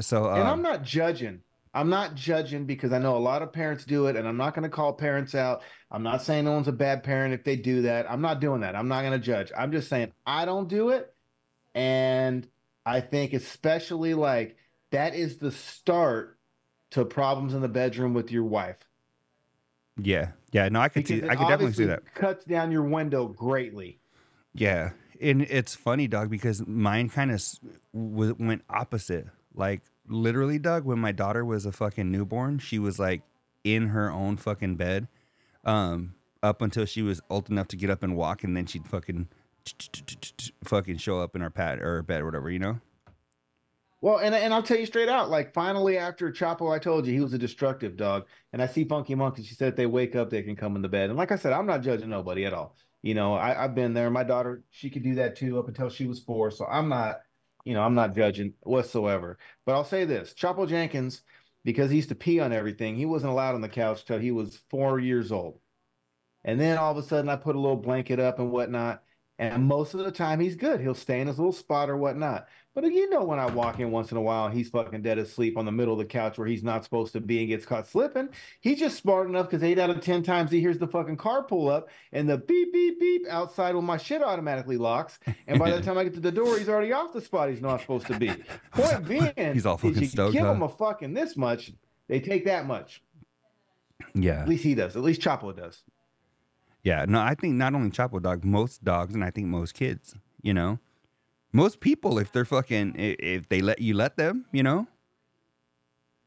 So, 0.00 0.30
and 0.30 0.42
um, 0.42 0.46
I'm 0.46 0.62
not 0.62 0.82
judging. 0.82 1.40
I'm 1.74 1.88
not 1.88 2.14
judging 2.14 2.66
because 2.66 2.92
I 2.92 2.98
know 2.98 3.16
a 3.16 3.18
lot 3.18 3.42
of 3.42 3.52
parents 3.52 3.84
do 3.84 4.06
it, 4.06 4.16
and 4.16 4.28
I'm 4.28 4.36
not 4.36 4.54
going 4.54 4.64
to 4.64 4.68
call 4.68 4.92
parents 4.92 5.34
out. 5.34 5.62
I'm 5.90 6.02
not 6.02 6.22
saying 6.22 6.44
no 6.44 6.52
one's 6.52 6.68
a 6.68 6.72
bad 6.72 7.02
parent 7.02 7.34
if 7.34 7.44
they 7.44 7.56
do 7.56 7.82
that. 7.82 8.10
I'm 8.10 8.20
not 8.20 8.40
doing 8.40 8.60
that. 8.60 8.76
I'm 8.76 8.88
not 8.88 9.02
going 9.02 9.12
to 9.12 9.18
judge. 9.18 9.52
I'm 9.56 9.72
just 9.72 9.88
saying 9.88 10.12
I 10.26 10.44
don't 10.44 10.68
do 10.68 10.90
it, 10.90 11.12
and 11.74 12.46
I 12.84 13.00
think 13.00 13.32
especially 13.32 14.14
like 14.14 14.56
that 14.90 15.14
is 15.14 15.38
the 15.38 15.50
start 15.50 16.38
to 16.92 17.04
problems 17.04 17.54
in 17.54 17.62
the 17.62 17.68
bedroom 17.68 18.12
with 18.12 18.30
your 18.30 18.44
wife. 18.44 18.76
Yeah, 19.96 20.32
yeah, 20.52 20.68
no, 20.68 20.80
I 20.80 20.88
could 20.88 21.06
see, 21.06 21.22
I 21.24 21.36
could 21.36 21.48
definitely 21.48 21.72
see 21.72 21.84
that. 21.86 22.14
Cuts 22.14 22.44
down 22.44 22.72
your 22.72 22.82
window 22.82 23.26
greatly. 23.28 23.98
Yeah, 24.54 24.90
and 25.20 25.42
it's 25.42 25.74
funny, 25.74 26.08
dog, 26.08 26.30
because 26.30 26.66
mine 26.66 27.08
kind 27.08 27.30
of 27.30 27.42
w- 27.94 28.36
went 28.38 28.62
opposite. 28.68 29.26
Like 29.54 29.82
literally, 30.06 30.58
Doug, 30.58 30.84
when 30.84 30.98
my 30.98 31.12
daughter 31.12 31.44
was 31.44 31.66
a 31.66 31.72
fucking 31.72 32.10
newborn, 32.10 32.58
she 32.58 32.78
was 32.78 32.98
like 32.98 33.22
in 33.64 33.88
her 33.88 34.10
own 34.10 34.36
fucking 34.36 34.76
bed, 34.76 35.08
um, 35.64 36.14
up 36.42 36.60
until 36.62 36.84
she 36.84 37.02
was 37.02 37.20
old 37.30 37.48
enough 37.50 37.68
to 37.68 37.76
get 37.76 37.90
up 37.90 38.02
and 38.02 38.16
walk, 38.16 38.44
and 38.44 38.56
then 38.56 38.66
she'd 38.66 38.86
fucking 38.86 39.28
fucking 40.64 40.96
show 40.96 41.20
up 41.20 41.36
in 41.36 41.42
our 41.42 41.50
pad 41.50 41.80
or 41.80 42.02
bed 42.02 42.22
or 42.22 42.26
whatever, 42.26 42.50
you 42.50 42.58
know. 42.58 42.80
Well, 44.02 44.18
and 44.18 44.34
and 44.34 44.52
I'll 44.52 44.64
tell 44.64 44.78
you 44.78 44.84
straight 44.86 45.08
out, 45.08 45.30
like 45.30 45.54
finally 45.54 45.96
after 45.96 46.32
Chapo, 46.32 46.74
I 46.74 46.80
told 46.80 47.06
you 47.06 47.12
he 47.14 47.20
was 47.20 47.34
a 47.34 47.38
destructive 47.38 47.96
dog. 47.96 48.26
And 48.52 48.60
I 48.60 48.66
see 48.66 48.84
Funky 48.84 49.14
Monkey. 49.14 49.44
She 49.44 49.54
said 49.54 49.68
if 49.68 49.76
they 49.76 49.86
wake 49.86 50.16
up, 50.16 50.28
they 50.28 50.42
can 50.42 50.56
come 50.56 50.74
in 50.74 50.82
the 50.82 50.88
bed. 50.88 51.08
And 51.08 51.16
like 51.16 51.30
I 51.30 51.36
said, 51.36 51.52
I'm 51.52 51.66
not 51.66 51.82
judging 51.82 52.10
nobody 52.10 52.44
at 52.44 52.52
all. 52.52 52.76
You 53.02 53.14
know, 53.14 53.34
I, 53.34 53.64
I've 53.64 53.76
been 53.76 53.94
there. 53.94 54.10
My 54.10 54.24
daughter, 54.24 54.64
she 54.70 54.90
could 54.90 55.04
do 55.04 55.14
that 55.16 55.36
too 55.36 55.58
up 55.58 55.68
until 55.68 55.88
she 55.88 56.06
was 56.06 56.18
four. 56.20 56.50
So 56.50 56.66
I'm 56.66 56.88
not, 56.88 57.20
you 57.64 57.74
know, 57.74 57.82
I'm 57.82 57.94
not 57.94 58.14
judging 58.16 58.54
whatsoever. 58.62 59.38
But 59.64 59.74
I'll 59.74 59.84
say 59.84 60.04
this: 60.04 60.34
Chapo 60.34 60.68
Jenkins, 60.68 61.22
because 61.64 61.88
he 61.90 61.96
used 61.96 62.08
to 62.08 62.16
pee 62.16 62.40
on 62.40 62.52
everything, 62.52 62.96
he 62.96 63.06
wasn't 63.06 63.32
allowed 63.32 63.54
on 63.54 63.60
the 63.60 63.68
couch 63.68 64.04
till 64.04 64.18
he 64.18 64.32
was 64.32 64.60
four 64.68 64.98
years 64.98 65.30
old. 65.30 65.60
And 66.44 66.60
then 66.60 66.76
all 66.76 66.90
of 66.90 66.98
a 66.98 67.04
sudden, 67.04 67.30
I 67.30 67.36
put 67.36 67.54
a 67.54 67.60
little 67.60 67.76
blanket 67.76 68.18
up 68.18 68.40
and 68.40 68.50
whatnot. 68.50 69.04
And 69.38 69.64
most 69.64 69.94
of 69.94 70.00
the 70.04 70.12
time, 70.12 70.38
he's 70.38 70.54
good. 70.54 70.80
He'll 70.80 70.94
stay 70.94 71.20
in 71.20 71.26
his 71.26 71.38
little 71.38 71.52
spot 71.52 71.90
or 71.90 71.96
whatnot. 71.96 72.48
But 72.74 72.84
uh, 72.84 72.88
you 72.88 73.10
know, 73.10 73.24
when 73.24 73.38
I 73.38 73.46
walk 73.46 73.80
in 73.80 73.90
once 73.90 74.10
in 74.10 74.16
a 74.16 74.22
while, 74.22 74.48
he's 74.48 74.68
fucking 74.70 75.02
dead 75.02 75.18
asleep 75.18 75.58
on 75.58 75.64
the 75.64 75.72
middle 75.72 75.92
of 75.92 75.98
the 75.98 76.04
couch 76.04 76.38
where 76.38 76.46
he's 76.46 76.62
not 76.62 76.84
supposed 76.84 77.12
to 77.14 77.20
be 77.20 77.40
and 77.40 77.48
gets 77.48 77.66
caught 77.66 77.86
slipping. 77.86 78.28
He's 78.60 78.78
just 78.78 78.98
smart 78.98 79.28
enough 79.28 79.50
because 79.50 79.62
eight 79.62 79.78
out 79.78 79.90
of 79.90 80.00
10 80.00 80.22
times 80.22 80.50
he 80.50 80.60
hears 80.60 80.78
the 80.78 80.86
fucking 80.86 81.16
car 81.16 81.42
pull 81.42 81.68
up 81.68 81.88
and 82.12 82.28
the 82.28 82.38
beep, 82.38 82.72
beep, 82.72 83.00
beep 83.00 83.26
outside 83.28 83.74
when 83.74 83.84
my 83.84 83.96
shit 83.96 84.22
automatically 84.22 84.76
locks. 84.76 85.18
And 85.46 85.58
by 85.58 85.70
the 85.70 85.82
time 85.82 85.98
I 85.98 86.04
get 86.04 86.14
to 86.14 86.20
the 86.20 86.32
door, 86.32 86.58
he's 86.58 86.68
already 86.68 86.92
off 86.92 87.12
the 87.12 87.20
spot 87.20 87.50
he's 87.50 87.60
not 87.60 87.80
supposed 87.80 88.06
to 88.06 88.18
be. 88.18 88.32
Point 88.72 89.08
being, 89.36 89.54
He's 89.54 89.66
all 89.66 89.76
fucking 89.76 90.00
you 90.00 90.06
stoked, 90.06 90.32
give 90.34 90.44
huh? 90.44 90.52
him 90.52 90.62
a 90.62 90.68
fucking 90.68 91.14
this 91.14 91.36
much, 91.36 91.72
they 92.08 92.20
take 92.20 92.44
that 92.44 92.66
much. 92.66 93.02
Yeah. 94.14 94.42
At 94.42 94.48
least 94.48 94.64
he 94.64 94.74
does. 94.74 94.96
At 94.96 95.02
least 95.02 95.20
Chapo 95.20 95.56
does. 95.56 95.82
Yeah, 96.82 97.04
no, 97.08 97.20
I 97.20 97.34
think 97.34 97.54
not 97.54 97.74
only 97.74 97.90
Chapo 97.90 98.20
dog, 98.20 98.44
most 98.44 98.82
dogs, 98.84 99.14
and 99.14 99.22
I 99.24 99.30
think 99.30 99.46
most 99.46 99.74
kids, 99.74 100.16
you 100.42 100.52
know, 100.52 100.78
most 101.52 101.80
people, 101.80 102.18
if 102.18 102.32
they're 102.32 102.44
fucking, 102.44 102.94
if 102.98 103.48
they 103.48 103.60
let 103.60 103.80
you 103.80 103.94
let 103.94 104.16
them, 104.16 104.46
you 104.52 104.62
know, 104.62 104.86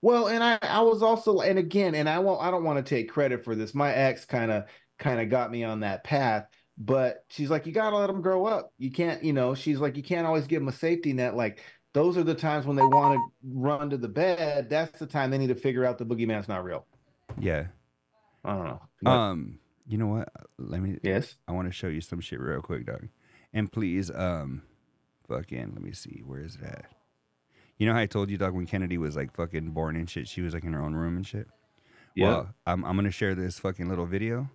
Well, 0.02 0.27
and 0.27 0.44
I, 0.44 0.57
I 0.61 0.82
was 0.82 1.02
also, 1.02 1.40
and 1.40 1.57
again, 1.60 1.95
and 1.95 2.07
I 2.07 2.19
won't, 2.19 2.41
I 2.41 2.52
don't 2.52 2.64
want 2.64 2.84
to 2.84 2.88
take 2.90 3.10
credit 3.10 3.44
for 3.44 3.56
this. 3.56 3.73
My 3.73 3.91
ex 3.94 4.23
kind 4.23 4.52
of, 4.52 4.65
kind 4.99 5.19
of 5.19 5.30
got 5.30 5.52
me 5.52 5.64
on 5.64 5.80
that 5.82 6.03
path, 6.03 6.48
but 6.77 7.26
she's 7.30 7.49
like, 7.49 7.65
you 7.65 7.73
gotta 7.73 7.98
let 7.98 8.07
them 8.07 8.22
grow 8.22 8.45
up. 8.45 8.72
You 8.77 8.91
can't, 8.91 9.23
you 9.23 9.34
know, 9.34 9.56
she's 9.56 9.80
like, 9.80 9.98
you 9.98 10.03
can't 10.03 10.27
always 10.27 10.45
give 10.48 10.61
them 10.61 10.68
a 10.69 10.72
safety 10.73 11.11
net. 11.11 11.36
Like 11.36 11.60
those 11.94 12.18
are 12.18 12.23
the 12.23 12.36
times 12.36 12.65
when 12.65 12.76
they 12.77 12.84
want 12.84 13.15
to 13.15 13.22
run 13.44 13.90
to 13.90 13.98
the 13.98 14.07
bed. 14.07 14.69
That's 14.69 14.99
the 14.99 15.06
time 15.07 15.32
they 15.32 15.38
need 15.38 15.48
to 15.48 15.56
figure 15.56 15.84
out 15.86 15.98
the 15.98 16.06
boogeyman's 16.06 16.48
not 16.48 16.64
real. 16.64 16.86
yeah. 17.40 17.65
I 18.45 18.53
don't 18.53 18.65
know. 18.65 18.82
But- 19.02 19.10
Um, 19.11 19.60
you 19.88 19.98
know 19.98 20.07
what? 20.07 20.30
Let 20.57 20.82
me. 20.82 20.98
Yes. 21.03 21.36
I 21.48 21.52
want 21.52 21.68
to 21.68 21.74
show 21.74 21.88
you 21.88 22.02
some 22.02 22.20
shit 22.20 22.40
real 22.40 22.62
quick, 22.62 22.86
dog. 22.86 23.07
And 23.53 23.72
please, 23.72 24.12
um, 24.12 24.64
fucking, 25.28 25.72
let 25.74 25.82
me 25.82 25.94
see, 25.94 26.22
where 26.26 26.41
is 26.41 26.56
it 26.56 26.64
at? 26.64 26.86
You 27.78 27.88
know 27.88 27.94
how 27.94 27.99
I 27.99 28.06
told 28.06 28.30
you, 28.30 28.38
dog, 28.38 28.53
when 28.53 28.66
Kennedy 28.66 28.98
was 28.98 29.16
like 29.16 29.36
fucking 29.36 29.72
born 29.72 29.95
and 29.95 30.10
shit, 30.10 30.28
she 30.28 30.41
was 30.41 30.53
like 30.53 30.64
in 30.64 30.74
her 30.74 30.82
own 30.82 30.94
room 30.94 31.18
and 31.18 31.28
shit. 31.28 31.48
Yeah. 32.16 32.28
Well, 32.28 32.56
I'm 32.66 32.86
I'm 32.86 32.95
gonna 32.95 33.12
share 33.12 33.36
this 33.36 33.60
fucking 33.60 33.90
little 33.90 34.06
video. 34.06 34.49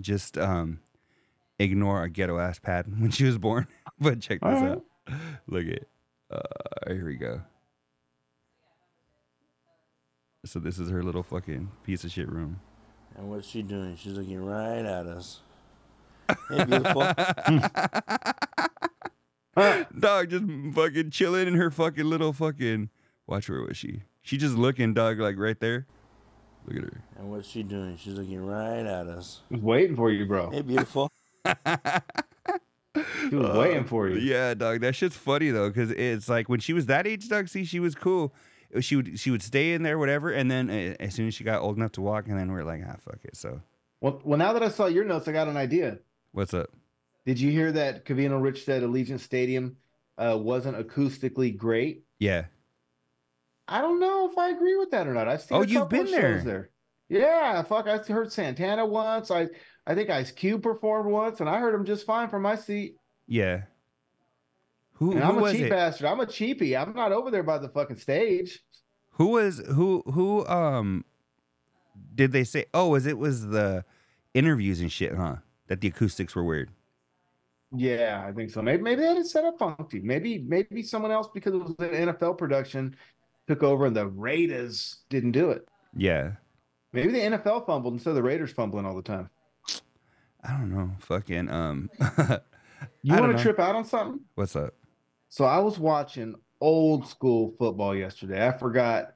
Just 0.00 0.36
um, 0.36 0.80
ignore 1.58 2.02
a 2.02 2.10
ghetto 2.10 2.38
ass 2.38 2.58
pad 2.58 2.86
when 3.00 3.10
she 3.10 3.24
was 3.24 3.38
born. 3.38 3.66
but 4.00 4.20
check 4.20 4.40
this 4.40 4.62
out. 4.62 4.84
Look 5.46 5.66
at. 5.66 5.84
Uh, 6.30 6.92
here 6.92 7.06
we 7.06 7.16
go. 7.16 7.40
So 10.44 10.60
this 10.60 10.78
is 10.78 10.90
her 10.90 11.02
little 11.02 11.22
fucking 11.22 11.70
piece 11.82 12.04
of 12.04 12.12
shit 12.12 12.28
room. 12.30 12.60
And 13.16 13.30
what's 13.30 13.48
she 13.48 13.62
doing? 13.62 13.96
She's 13.96 14.12
looking 14.12 14.44
right 14.44 14.84
at 14.84 15.06
us. 15.06 15.40
Hey, 16.50 16.64
beautiful. 16.64 17.02
dog 19.98 20.28
just 20.28 20.44
fucking 20.74 21.10
chilling 21.10 21.48
in 21.48 21.54
her 21.54 21.70
fucking 21.70 22.04
little 22.04 22.32
fucking. 22.32 22.90
Watch 23.26 23.48
where 23.48 23.62
was 23.62 23.76
she? 23.76 24.02
She 24.22 24.36
just 24.36 24.56
looking, 24.56 24.92
dog, 24.92 25.18
like 25.18 25.38
right 25.38 25.58
there. 25.58 25.86
Look 26.66 26.76
at 26.76 26.82
her. 26.84 27.00
and 27.16 27.30
what's 27.30 27.48
she 27.48 27.62
doing? 27.62 27.96
She's 27.96 28.14
looking 28.14 28.44
right 28.44 28.84
at 28.84 29.06
us. 29.06 29.40
I 29.50 29.54
was 29.54 29.62
waiting 29.62 29.96
for 29.96 30.10
you, 30.10 30.26
bro. 30.26 30.50
Hey, 30.50 30.62
beautiful. 30.62 31.10
She 33.28 33.36
was 33.36 33.56
waiting 33.56 33.84
for 33.84 34.08
you. 34.08 34.16
Uh, 34.16 34.20
yeah, 34.20 34.54
dog. 34.54 34.80
That 34.80 34.94
shit's 34.94 35.16
funny 35.16 35.50
though, 35.50 35.68
because 35.68 35.90
it's 35.90 36.28
like 36.28 36.48
when 36.48 36.60
she 36.60 36.72
was 36.72 36.86
that 36.86 37.06
age, 37.06 37.28
dog. 37.28 37.48
See, 37.48 37.64
she 37.64 37.78
was 37.80 37.94
cool. 37.94 38.32
She 38.80 38.96
would 38.96 39.18
she 39.18 39.30
would 39.30 39.42
stay 39.42 39.72
in 39.74 39.82
there, 39.82 39.98
whatever, 39.98 40.30
and 40.30 40.50
then 40.50 40.68
uh, 40.70 40.94
as 41.00 41.14
soon 41.14 41.28
as 41.28 41.34
she 41.34 41.44
got 41.44 41.62
old 41.62 41.76
enough 41.76 41.92
to 41.92 42.00
walk, 42.00 42.26
and 42.28 42.38
then 42.38 42.50
we're 42.52 42.64
like, 42.64 42.82
ah, 42.86 42.96
fuck 43.00 43.18
it. 43.24 43.36
So 43.36 43.60
Well, 44.00 44.20
well, 44.24 44.38
now 44.38 44.52
that 44.52 44.62
I 44.62 44.68
saw 44.68 44.86
your 44.86 45.04
notes, 45.04 45.28
I 45.28 45.32
got 45.32 45.48
an 45.48 45.56
idea. 45.56 45.98
what's 46.32 46.52
up? 46.54 46.70
Did 47.24 47.40
you 47.40 47.50
hear 47.50 47.72
that 47.72 48.04
Covino 48.04 48.40
Rich 48.40 48.64
said 48.64 48.82
Allegiant 48.82 49.20
Stadium 49.20 49.76
uh, 50.18 50.38
wasn't 50.40 50.76
acoustically 50.78 51.56
great? 51.56 52.04
Yeah. 52.18 52.44
I 53.68 53.80
don't 53.80 53.98
know 53.98 54.30
if 54.30 54.38
I 54.38 54.50
agree 54.50 54.76
with 54.76 54.90
that 54.92 55.08
or 55.08 55.14
not. 55.14 55.26
I've 55.26 55.42
seen 55.42 55.58
Oh, 55.58 55.62
you've 55.62 55.88
been 55.88 56.06
there. 56.10 56.40
there. 56.44 56.70
Yeah, 57.08 57.62
fuck. 57.62 57.88
I 57.88 57.98
heard 57.98 58.32
Santana 58.32 58.86
once. 58.86 59.30
I 59.30 59.48
I 59.86 59.94
think 59.94 60.10
Ice 60.10 60.30
Cube 60.32 60.62
performed 60.62 61.10
once, 61.10 61.40
and 61.40 61.48
I 61.48 61.58
heard 61.58 61.74
him 61.74 61.84
just 61.84 62.06
fine 62.06 62.28
from 62.28 62.42
my 62.42 62.56
seat. 62.56 62.96
Yeah. 63.28 63.62
Who, 64.98 65.12
and 65.12 65.20
who 65.20 65.26
I'm 65.26 65.38
a 65.38 65.42
was 65.42 65.52
cheap 65.52 65.62
it? 65.62 65.70
bastard. 65.70 66.06
I'm 66.06 66.20
a 66.20 66.26
cheapie. 66.26 66.80
I'm 66.80 66.94
not 66.94 67.12
over 67.12 67.30
there 67.30 67.42
by 67.42 67.58
the 67.58 67.68
fucking 67.68 67.96
stage. 67.96 68.60
Who 69.12 69.28
was 69.28 69.58
who 69.58 70.02
who 70.06 70.46
um 70.46 71.04
did 72.14 72.32
they 72.32 72.44
say 72.44 72.66
oh 72.74 72.88
was 72.88 73.06
it 73.06 73.18
was 73.18 73.46
the 73.48 73.84
interviews 74.34 74.80
and 74.80 74.90
shit, 74.90 75.14
huh? 75.14 75.36
That 75.68 75.80
the 75.80 75.88
acoustics 75.88 76.34
were 76.34 76.44
weird. 76.44 76.70
Yeah, 77.74 78.24
I 78.26 78.32
think 78.32 78.50
so. 78.50 78.62
Maybe 78.62 78.82
maybe 78.82 79.02
they 79.02 79.08
didn't 79.08 79.26
set 79.26 79.44
up 79.44 79.58
funky. 79.58 80.00
Maybe 80.00 80.38
maybe 80.38 80.82
someone 80.82 81.10
else 81.10 81.28
because 81.32 81.54
it 81.54 81.58
was 81.58 81.70
an 81.78 82.08
NFL 82.14 82.38
production 82.38 82.96
took 83.46 83.62
over 83.62 83.86
and 83.86 83.96
the 83.96 84.06
Raiders 84.06 84.98
didn't 85.08 85.32
do 85.32 85.50
it. 85.50 85.68
Yeah. 85.96 86.32
Maybe 86.92 87.12
the 87.12 87.18
NFL 87.20 87.66
fumbled 87.66 87.94
instead 87.94 88.10
of 88.10 88.16
the 88.16 88.22
Raiders 88.22 88.52
fumbling 88.52 88.86
all 88.86 88.96
the 88.96 89.02
time. 89.02 89.28
I 90.42 90.52
don't 90.52 90.70
know. 90.70 90.90
Fucking 91.00 91.50
um 91.50 91.90
You 93.02 93.16
want 93.16 93.36
to 93.36 93.42
trip 93.42 93.58
out 93.58 93.74
on 93.74 93.84
something? 93.84 94.20
What's 94.34 94.56
up? 94.56 94.74
So 95.28 95.44
I 95.44 95.58
was 95.58 95.78
watching 95.78 96.34
old 96.60 97.06
school 97.06 97.54
football 97.58 97.94
yesterday. 97.94 98.46
I 98.46 98.56
forgot 98.56 99.14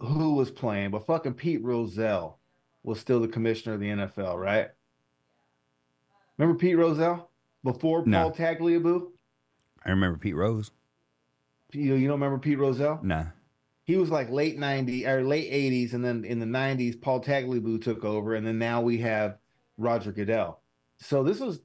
who 0.00 0.34
was 0.34 0.50
playing, 0.50 0.90
but 0.90 1.06
fucking 1.06 1.34
Pete 1.34 1.62
Rozelle 1.62 2.38
was 2.82 3.00
still 3.00 3.20
the 3.20 3.28
commissioner 3.28 3.74
of 3.74 3.80
the 3.80 3.88
NFL, 3.88 4.36
right? 4.36 4.68
Remember 6.36 6.58
Pete 6.58 6.78
Rozelle 6.78 7.30
before 7.64 8.06
No. 8.06 8.30
Paul 8.30 8.32
Tagliabue? 8.32 9.10
I 9.84 9.90
remember 9.90 10.18
Pete 10.18 10.36
Rose. 10.36 10.70
You, 11.72 11.94
you 11.96 12.06
don't 12.06 12.20
remember 12.20 12.38
Pete 12.38 12.58
Rozelle? 12.58 13.00
Nah. 13.02 13.24
He 13.84 13.96
was 13.96 14.10
like 14.10 14.30
late 14.30 14.58
90s 14.58 15.06
or 15.06 15.24
late 15.24 15.50
80s, 15.50 15.94
and 15.94 16.04
then 16.04 16.24
in 16.24 16.38
the 16.38 16.46
90s, 16.46 17.00
Paul 17.00 17.22
Tagliabue 17.22 17.82
took 17.82 18.04
over, 18.04 18.34
and 18.34 18.46
then 18.46 18.58
now 18.58 18.80
we 18.80 18.98
have 18.98 19.38
Roger 19.76 20.12
Goodell. 20.12 20.60
So 20.98 21.22
this 21.22 21.40
was 21.40 21.60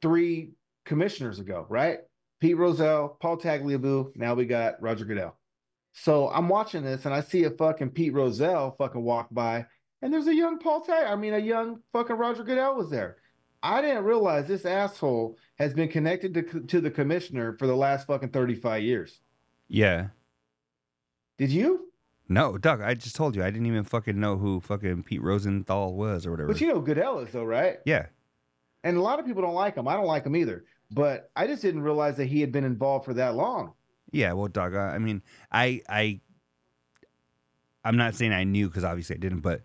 three 0.00 0.52
commissioners 0.84 1.38
ago, 1.38 1.66
right? 1.68 2.00
Pete 2.40 2.56
Rozelle, 2.56 3.16
Paul 3.20 3.36
Tagliabue. 3.38 4.16
Now 4.16 4.34
we 4.34 4.46
got 4.46 4.80
Roger 4.80 5.04
Goodell. 5.04 5.36
So 5.92 6.28
I'm 6.30 6.48
watching 6.48 6.84
this, 6.84 7.04
and 7.06 7.14
I 7.14 7.20
see 7.20 7.44
a 7.44 7.50
fucking 7.50 7.90
Pete 7.90 8.12
Rozelle 8.12 8.74
fucking 8.78 9.02
walk 9.02 9.28
by, 9.30 9.66
and 10.02 10.12
there's 10.12 10.28
a 10.28 10.34
young 10.34 10.58
Paul 10.58 10.82
Tag. 10.82 11.06
I 11.06 11.16
mean, 11.16 11.34
a 11.34 11.38
young 11.38 11.80
fucking 11.92 12.16
Roger 12.16 12.44
Goodell 12.44 12.76
was 12.76 12.90
there. 12.90 13.16
I 13.62 13.82
didn't 13.82 14.04
realize 14.04 14.46
this 14.46 14.64
asshole 14.64 15.36
has 15.58 15.74
been 15.74 15.88
connected 15.88 16.34
to 16.34 16.60
to 16.60 16.80
the 16.80 16.90
commissioner 16.90 17.56
for 17.58 17.66
the 17.66 17.74
last 17.74 18.06
fucking 18.06 18.28
35 18.28 18.82
years. 18.82 19.20
Yeah. 19.66 20.08
Did 21.38 21.50
you? 21.50 21.86
No, 22.28 22.58
Doug, 22.58 22.82
I 22.82 22.94
just 22.94 23.16
told 23.16 23.34
you 23.34 23.42
I 23.42 23.50
didn't 23.50 23.66
even 23.66 23.84
fucking 23.84 24.18
know 24.18 24.36
who 24.36 24.60
fucking 24.60 25.02
Pete 25.04 25.22
Rosenthal 25.22 25.94
was 25.94 26.26
or 26.26 26.30
whatever. 26.30 26.52
But 26.52 26.60
you 26.60 26.68
know 26.68 26.80
Goodell 26.80 27.20
is 27.20 27.32
though, 27.32 27.44
right? 27.44 27.78
yeah. 27.84 28.06
And 28.84 28.96
a 28.96 29.02
lot 29.02 29.18
of 29.18 29.26
people 29.26 29.42
don't 29.42 29.54
like 29.54 29.74
him. 29.74 29.88
I 29.88 29.94
don't 29.94 30.06
like 30.06 30.24
him 30.24 30.36
either. 30.36 30.64
But 30.90 31.30
I 31.36 31.46
just 31.46 31.62
didn't 31.62 31.82
realize 31.82 32.16
that 32.16 32.26
he 32.26 32.40
had 32.40 32.52
been 32.52 32.64
involved 32.64 33.04
for 33.04 33.14
that 33.14 33.34
long. 33.34 33.74
Yeah, 34.10 34.32
well, 34.32 34.48
Doug, 34.48 34.74
I, 34.74 34.94
I 34.94 34.98
mean, 34.98 35.22
I 35.52 35.82
I 35.88 36.20
I'm 37.84 37.96
not 37.96 38.14
saying 38.14 38.32
I 38.32 38.44
knew 38.44 38.68
because 38.68 38.84
obviously 38.84 39.16
I 39.16 39.18
didn't, 39.18 39.40
but 39.40 39.62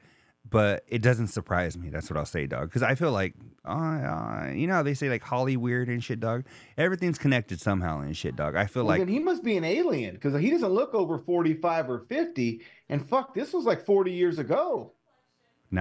but 0.49 0.83
it 0.87 1.01
doesn't 1.01 1.27
surprise 1.27 1.77
me. 1.77 1.89
That's 1.89 2.09
what 2.09 2.17
I'll 2.17 2.25
say, 2.25 2.45
dog. 2.45 2.69
Because 2.69 2.83
I 2.83 2.95
feel 2.95 3.11
like, 3.11 3.33
uh, 3.65 3.71
uh, 3.71 4.51
you 4.53 4.67
know, 4.67 4.83
they 4.83 4.93
say 4.93 5.09
like 5.09 5.23
Holly 5.23 5.55
weird 5.55 5.87
and 5.87 6.03
shit, 6.03 6.19
dog. 6.19 6.45
Everything's 6.77 7.17
connected 7.17 7.61
somehow 7.61 8.01
and 8.01 8.15
shit, 8.15 8.35
dog. 8.35 8.55
I 8.55 8.65
feel 8.65 8.83
Well, 8.83 8.89
like 8.89 8.99
then 8.99 9.07
he 9.07 9.19
must 9.19 9.43
be 9.43 9.55
an 9.55 9.63
alien 9.63 10.15
because 10.15 10.39
he 10.39 10.49
doesn't 10.49 10.71
look 10.71 10.93
over 10.93 11.17
45 11.17 11.89
or 11.89 11.99
50. 11.99 12.61
And 12.89 13.07
fuck, 13.07 13.33
this 13.33 13.53
was 13.53 13.63
like 13.63 13.85
40 13.85 14.11
years 14.11 14.37
ago. 14.37 14.91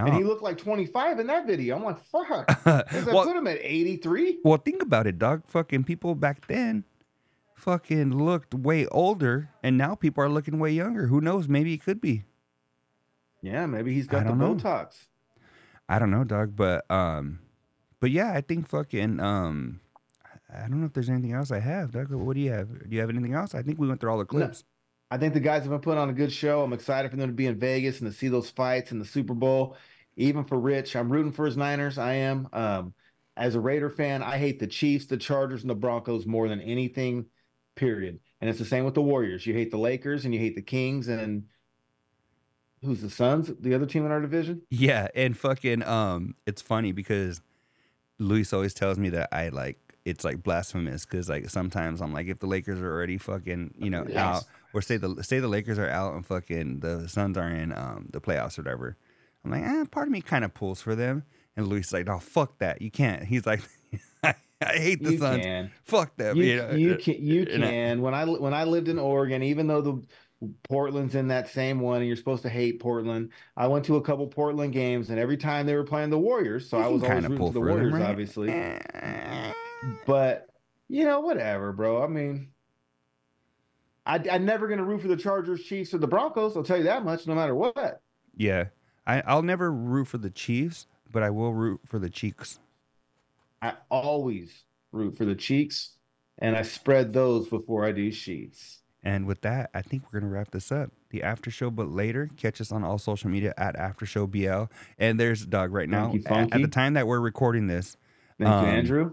And 0.00 0.14
he 0.14 0.24
looked 0.24 0.42
like 0.42 0.58
25 0.58 1.20
in 1.20 1.26
that 1.28 1.46
video. 1.46 1.76
I'm 1.76 1.84
like, 1.84 2.02
fuck. 2.04 2.46
That 2.64 3.06
Well- 3.06 3.24
put 3.24 3.36
him 3.36 3.46
at 3.46 3.58
83? 3.60 4.38
well, 4.44 4.58
think 4.58 4.82
about 4.82 5.06
it, 5.06 5.18
dog. 5.18 5.42
Fucking 5.46 5.84
people 5.84 6.14
back 6.14 6.46
then, 6.46 6.84
fucking 7.54 8.10
looked 8.16 8.54
way 8.54 8.86
older, 8.86 9.50
and 9.62 9.76
now 9.76 9.94
people 9.94 10.24
are 10.24 10.28
looking 10.28 10.58
way 10.58 10.70
younger. 10.72 11.06
Who 11.06 11.20
knows? 11.20 11.48
Maybe 11.48 11.74
it 11.74 11.82
could 11.84 12.00
be. 12.00 12.24
Yeah, 13.42 13.66
maybe 13.66 13.92
he's 13.92 14.06
got 14.06 14.24
the 14.26 14.34
know. 14.34 14.54
Botox. 14.54 15.06
I 15.88 15.98
don't 15.98 16.10
know, 16.10 16.24
dog, 16.24 16.54
but 16.56 16.88
um, 16.90 17.40
but 18.00 18.10
yeah, 18.10 18.32
I 18.32 18.40
think 18.40 18.68
fucking 18.68 19.20
um, 19.20 19.80
I 20.54 20.60
don't 20.68 20.80
know 20.80 20.86
if 20.86 20.92
there's 20.92 21.10
anything 21.10 21.32
else 21.32 21.50
I 21.50 21.58
have, 21.58 21.90
Doug. 21.92 22.10
What 22.12 22.34
do 22.34 22.40
you 22.40 22.50
have? 22.52 22.68
Do 22.88 22.94
you 22.94 23.00
have 23.00 23.10
anything 23.10 23.34
else? 23.34 23.54
I 23.54 23.62
think 23.62 23.78
we 23.78 23.88
went 23.88 24.00
through 24.00 24.10
all 24.12 24.18
the 24.18 24.24
clips. 24.24 24.64
I 25.12 25.18
think 25.18 25.34
the 25.34 25.40
guys 25.40 25.60
have 25.60 25.70
been 25.70 25.80
putting 25.80 26.00
on 26.00 26.08
a 26.08 26.14
good 26.14 26.32
show. 26.32 26.62
I'm 26.62 26.72
excited 26.72 27.10
for 27.10 27.18
them 27.18 27.28
to 27.28 27.34
be 27.34 27.44
in 27.44 27.58
Vegas 27.58 28.00
and 28.00 28.10
to 28.10 28.16
see 28.16 28.28
those 28.28 28.48
fights 28.48 28.92
in 28.92 28.98
the 28.98 29.04
Super 29.04 29.34
Bowl. 29.34 29.76
Even 30.16 30.42
for 30.42 30.58
Rich, 30.58 30.96
I'm 30.96 31.12
rooting 31.12 31.32
for 31.32 31.44
his 31.44 31.54
Niners. 31.54 31.98
I 31.98 32.14
am. 32.14 32.48
Um, 32.54 32.94
as 33.36 33.54
a 33.54 33.60
Raider 33.60 33.90
fan, 33.90 34.22
I 34.22 34.38
hate 34.38 34.58
the 34.58 34.66
Chiefs, 34.66 35.04
the 35.04 35.18
Chargers, 35.18 35.60
and 35.60 35.68
the 35.68 35.74
Broncos 35.74 36.24
more 36.24 36.48
than 36.48 36.62
anything. 36.62 37.26
Period. 37.74 38.20
And 38.40 38.48
it's 38.48 38.58
the 38.58 38.64
same 38.64 38.86
with 38.86 38.94
the 38.94 39.02
Warriors. 39.02 39.46
You 39.46 39.52
hate 39.52 39.70
the 39.70 39.76
Lakers 39.76 40.24
and 40.24 40.32
you 40.32 40.40
hate 40.40 40.56
the 40.56 40.62
Kings 40.62 41.08
and 41.08 41.44
who's 42.82 43.02
the 43.02 43.10
Suns, 43.10 43.52
the 43.60 43.74
other 43.74 43.84
team 43.84 44.06
in 44.06 44.12
our 44.12 44.20
division. 44.22 44.62
Yeah, 44.70 45.08
and 45.14 45.36
fucking 45.36 45.82
um, 45.82 46.36
it's 46.46 46.62
funny 46.62 46.92
because 46.92 47.42
Luis 48.18 48.54
always 48.54 48.72
tells 48.72 48.98
me 48.98 49.10
that 49.10 49.28
I 49.30 49.50
like 49.50 49.78
it's 50.06 50.24
like 50.24 50.42
blasphemous 50.42 51.04
because 51.04 51.28
like 51.28 51.50
sometimes 51.50 52.00
I'm 52.00 52.14
like 52.14 52.28
if 52.28 52.38
the 52.38 52.46
Lakers 52.46 52.80
are 52.80 52.90
already 52.90 53.18
fucking 53.18 53.74
you 53.78 53.90
know 53.90 54.06
Yes. 54.08 54.16
out 54.16 54.44
or 54.74 54.82
say 54.82 54.96
the 54.96 55.22
say 55.22 55.38
the 55.40 55.48
Lakers 55.48 55.78
are 55.78 55.88
out 55.88 56.14
and 56.14 56.24
fucking 56.26 56.80
the 56.80 57.08
Suns 57.08 57.36
are 57.36 57.48
in 57.48 57.72
um 57.72 58.08
the 58.12 58.20
playoffs 58.20 58.58
or 58.58 58.62
whatever. 58.62 58.96
I'm 59.44 59.50
like, 59.50 59.62
eh, 59.64 59.84
part 59.90 60.06
of 60.06 60.12
me 60.12 60.20
kind 60.20 60.44
of 60.44 60.54
pulls 60.54 60.80
for 60.80 60.94
them, 60.94 61.24
and 61.56 61.66
Luis 61.66 61.88
is 61.88 61.92
like, 61.92 62.08
oh 62.08 62.18
fuck 62.18 62.58
that, 62.58 62.80
you 62.82 62.90
can't. 62.90 63.24
He's 63.32 63.46
like, 63.46 63.60
I 64.22 64.34
hate 64.60 65.02
the 65.02 65.12
You 65.12 65.18
Suns. 65.18 65.42
can. 65.44 65.70
Fuck 65.84 66.16
them. 66.16 66.36
You, 66.36 66.44
You, 66.44 66.56
know? 66.56 66.70
you 66.72 66.94
can. 66.96 67.14
You 67.18 67.42
and 67.50 67.64
I- 67.64 67.68
can. 67.70 68.00
When 68.02 68.14
I 68.14 68.24
when 68.26 68.54
I 68.54 68.64
lived 68.64 68.88
in 68.88 68.98
Oregon, 68.98 69.42
even 69.42 69.66
though 69.66 69.80
the 69.80 70.02
Portland's 70.68 71.14
in 71.16 71.28
that 71.28 71.48
same 71.48 71.78
one, 71.80 71.98
and 71.98 72.06
you're 72.06 72.16
supposed 72.16 72.42
to 72.42 72.48
hate 72.48 72.80
Portland, 72.80 73.30
I 73.56 73.66
went 73.68 73.84
to 73.86 73.96
a 73.96 74.02
couple 74.02 74.26
Portland 74.28 74.72
games, 74.72 75.10
and 75.10 75.18
every 75.18 75.36
time 75.36 75.66
they 75.66 75.74
were 75.74 75.84
playing 75.84 76.10
the 76.10 76.18
Warriors, 76.18 76.68
so 76.70 76.78
I 76.78 76.82
can 76.84 76.92
was 76.94 77.02
always 77.02 77.22
rooting 77.24 77.38
for 77.38 77.52
the 77.52 77.60
for 77.60 77.66
them, 77.66 77.74
Warriors, 77.74 77.92
right? 77.94 78.02
obviously. 78.02 78.48
But 80.06 80.46
you 80.88 81.04
know, 81.04 81.20
whatever, 81.20 81.72
bro. 81.72 82.02
I 82.02 82.06
mean. 82.06 82.51
I, 84.04 84.20
I'm 84.30 84.44
never 84.44 84.66
going 84.66 84.78
to 84.78 84.84
root 84.84 85.02
for 85.02 85.08
the 85.08 85.16
Chargers, 85.16 85.62
Chiefs, 85.62 85.94
or 85.94 85.98
the 85.98 86.08
Broncos. 86.08 86.56
I'll 86.56 86.64
tell 86.64 86.78
you 86.78 86.84
that 86.84 87.04
much, 87.04 87.26
no 87.26 87.34
matter 87.34 87.54
what. 87.54 88.02
Yeah, 88.36 88.66
I 89.06 89.22
I'll 89.26 89.42
never 89.42 89.70
root 89.70 90.08
for 90.08 90.18
the 90.18 90.30
Chiefs, 90.30 90.86
but 91.10 91.22
I 91.22 91.30
will 91.30 91.52
root 91.52 91.80
for 91.86 91.98
the 91.98 92.10
Cheeks. 92.10 92.58
I 93.62 93.74
always 93.88 94.64
root 94.90 95.16
for 95.16 95.24
the 95.24 95.36
cheeks, 95.36 95.92
and 96.38 96.56
I 96.56 96.62
spread 96.62 97.12
those 97.12 97.48
before 97.48 97.84
I 97.84 97.92
do 97.92 98.10
sheets. 98.10 98.80
And 99.04 99.26
with 99.26 99.40
that, 99.42 99.70
I 99.72 99.82
think 99.82 100.02
we're 100.04 100.20
gonna 100.20 100.32
wrap 100.32 100.50
this 100.50 100.70
up. 100.72 100.90
The 101.10 101.22
after 101.22 101.50
show, 101.50 101.70
but 101.70 101.88
later, 101.88 102.28
catch 102.36 102.60
us 102.60 102.72
on 102.72 102.84
all 102.84 102.98
social 102.98 103.30
media 103.30 103.54
at 103.56 103.76
after 103.76 104.06
show 104.06 104.26
BL. 104.26 104.64
And 104.98 105.18
there's 105.18 105.46
Doug 105.46 105.72
right 105.72 105.88
now. 105.88 106.10
Thank 106.10 106.28
you, 106.28 106.34
A- 106.34 106.54
At, 106.54 106.62
the 106.62 106.68
time 106.68 106.94
that 106.94 107.06
we're 107.06 107.20
recording 107.20 107.66
this, 107.66 107.96
Thank 108.38 108.50
um, 108.50 108.64
you, 108.64 108.72
Andrew. 108.72 109.10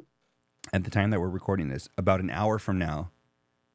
At 0.73 0.83
the 0.83 0.91
time 0.91 1.09
that 1.11 1.19
we're 1.19 1.29
recording 1.29 1.69
this, 1.69 1.87
about 1.97 2.19
an 2.19 2.29
hour 2.29 2.59
from 2.59 2.77
now, 2.77 3.09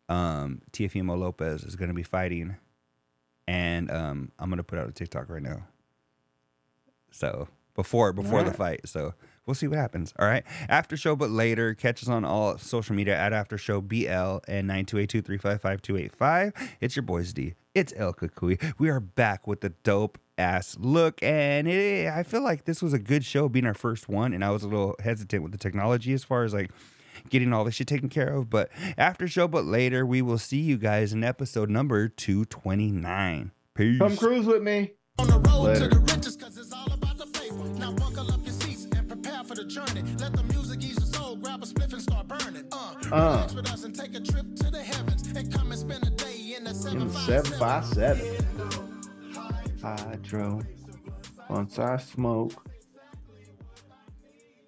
um, 0.09 0.61
Teofimo 0.73 1.19
Lopez 1.19 1.65
is 1.65 1.77
gonna 1.77 1.95
be 1.95 2.03
fighting, 2.03 2.57
and 3.47 3.91
um, 3.91 4.33
I'm 4.39 4.51
gonna 4.51 4.63
put 4.63 4.79
out 4.79 4.89
a 4.89 4.93
TikTok 4.93 5.29
right 5.29 5.43
now. 5.43 5.67
So 7.11 7.49
before 7.75 8.13
before 8.13 8.43
the 8.43 8.53
fight, 8.53 8.89
so 8.89 9.15
we'll 9.47 9.55
see 9.55 9.69
what 9.69 9.79
happens. 9.79 10.13
All 10.19 10.27
right, 10.27 10.45
after 10.69 10.97
show, 10.97 11.17
but 11.17 11.31
later, 11.31 11.75
catch 11.75 12.03
us 12.03 12.09
on 12.09 12.25
all 12.25 12.59
social 12.59 12.95
media 12.95 13.17
at 13.17 13.33
after 13.33 13.59
show 13.59 13.81
BL 13.81 14.39
and 14.49 14.67
nine 14.67 14.85
two 14.85 14.99
eight 14.99 15.09
two 15.09 15.23
three 15.23 15.39
five 15.39 15.61
five 15.61 15.83
two 15.83 15.97
eight 15.97 16.15
five. 16.15 16.53
It's 16.81 16.97
your 16.97 17.03
boys 17.03 17.33
D. 17.33 17.55
It's 17.75 17.93
El 17.97 18.15
Cucuy. 18.15 18.75
We 18.79 18.89
are 18.91 19.01
back 19.01 19.47
with 19.47 19.61
the 19.61 19.71
dope 19.83 20.19
ass 20.39 20.77
look, 20.79 21.23
and 21.23 21.69
it, 21.69 22.09
I 22.09 22.23
feel 22.23 22.43
like 22.43 22.65
this 22.65 22.83
was 22.83 22.93
a 22.93 22.99
good 22.99 23.25
show, 23.25 23.49
being 23.49 23.67
our 23.67 23.75
first 23.75 24.09
one, 24.09 24.33
and 24.33 24.45
I 24.45 24.51
was 24.51 24.63
a 24.63 24.69
little 24.69 24.97
hesitant 25.03 25.43
with 25.43 25.53
the 25.53 25.59
technology 25.59 26.13
as 26.13 26.25
far 26.25 26.45
as 26.45 26.55
like 26.55 26.71
getting 27.31 27.53
all 27.53 27.65
this 27.65 27.75
shit 27.75 27.87
taken 27.87 28.09
care 28.09 28.35
of. 28.35 28.51
But 28.51 28.71
after 28.99 29.27
show, 29.29 29.47
but 29.49 29.65
later, 29.65 30.05
we 30.07 30.23
will 30.23 30.39
see 30.39 30.61
you 30.61 30.77
guys 30.79 31.13
in 31.13 31.23
episode 31.25 31.71
number 31.71 32.09
two 32.09 32.45
twenty 32.47 32.91
nine. 32.91 33.53
Peace. 33.75 33.99
Come 33.99 34.17
cruise 34.17 34.47
with 34.47 34.63
me. 34.63 34.93
On 35.19 35.27
the 35.29 35.39
road 35.51 35.63
Later. 35.63 35.89
Now 37.79 37.93
buckle 37.93 38.31
up 38.33 38.41
your 38.45 38.53
seats 38.53 38.87
and 38.97 39.09
prepare 39.09 39.45
for 39.45 39.55
the 39.55 39.65
journey. 39.65 40.03
Let 40.19 40.33
the 40.35 40.43
music 40.45 40.83
ease 40.83 40.97
your 40.99 41.07
soul. 41.07 41.37
Grab 41.37 41.63
a 41.63 41.67
spliff 41.67 41.93
and 41.93 42.03
start 42.03 42.27
burning. 42.29 42.67
Uh, 42.73 42.95
Uh. 43.13 43.33
relax 43.33 43.55
with 43.55 43.71
us 43.71 43.85
and 43.85 43.95
take 43.95 44.15
a 44.15 44.21
trip 44.21 44.47
to 44.57 44.71
the 44.71 44.83
heavens 44.83 45.27
and 45.37 45.53
come 45.53 45.71
and 45.71 45.79
spend 45.81 46.07
a 46.07 46.11
day 46.11 46.55
in 46.57 46.65
the 46.65 46.71
in 46.71 47.11
757. 47.11 47.59
757. 47.59 49.81
Hydro. 49.83 50.61
Once 51.51 51.79
I 51.79 51.97
smoke, 51.99 52.53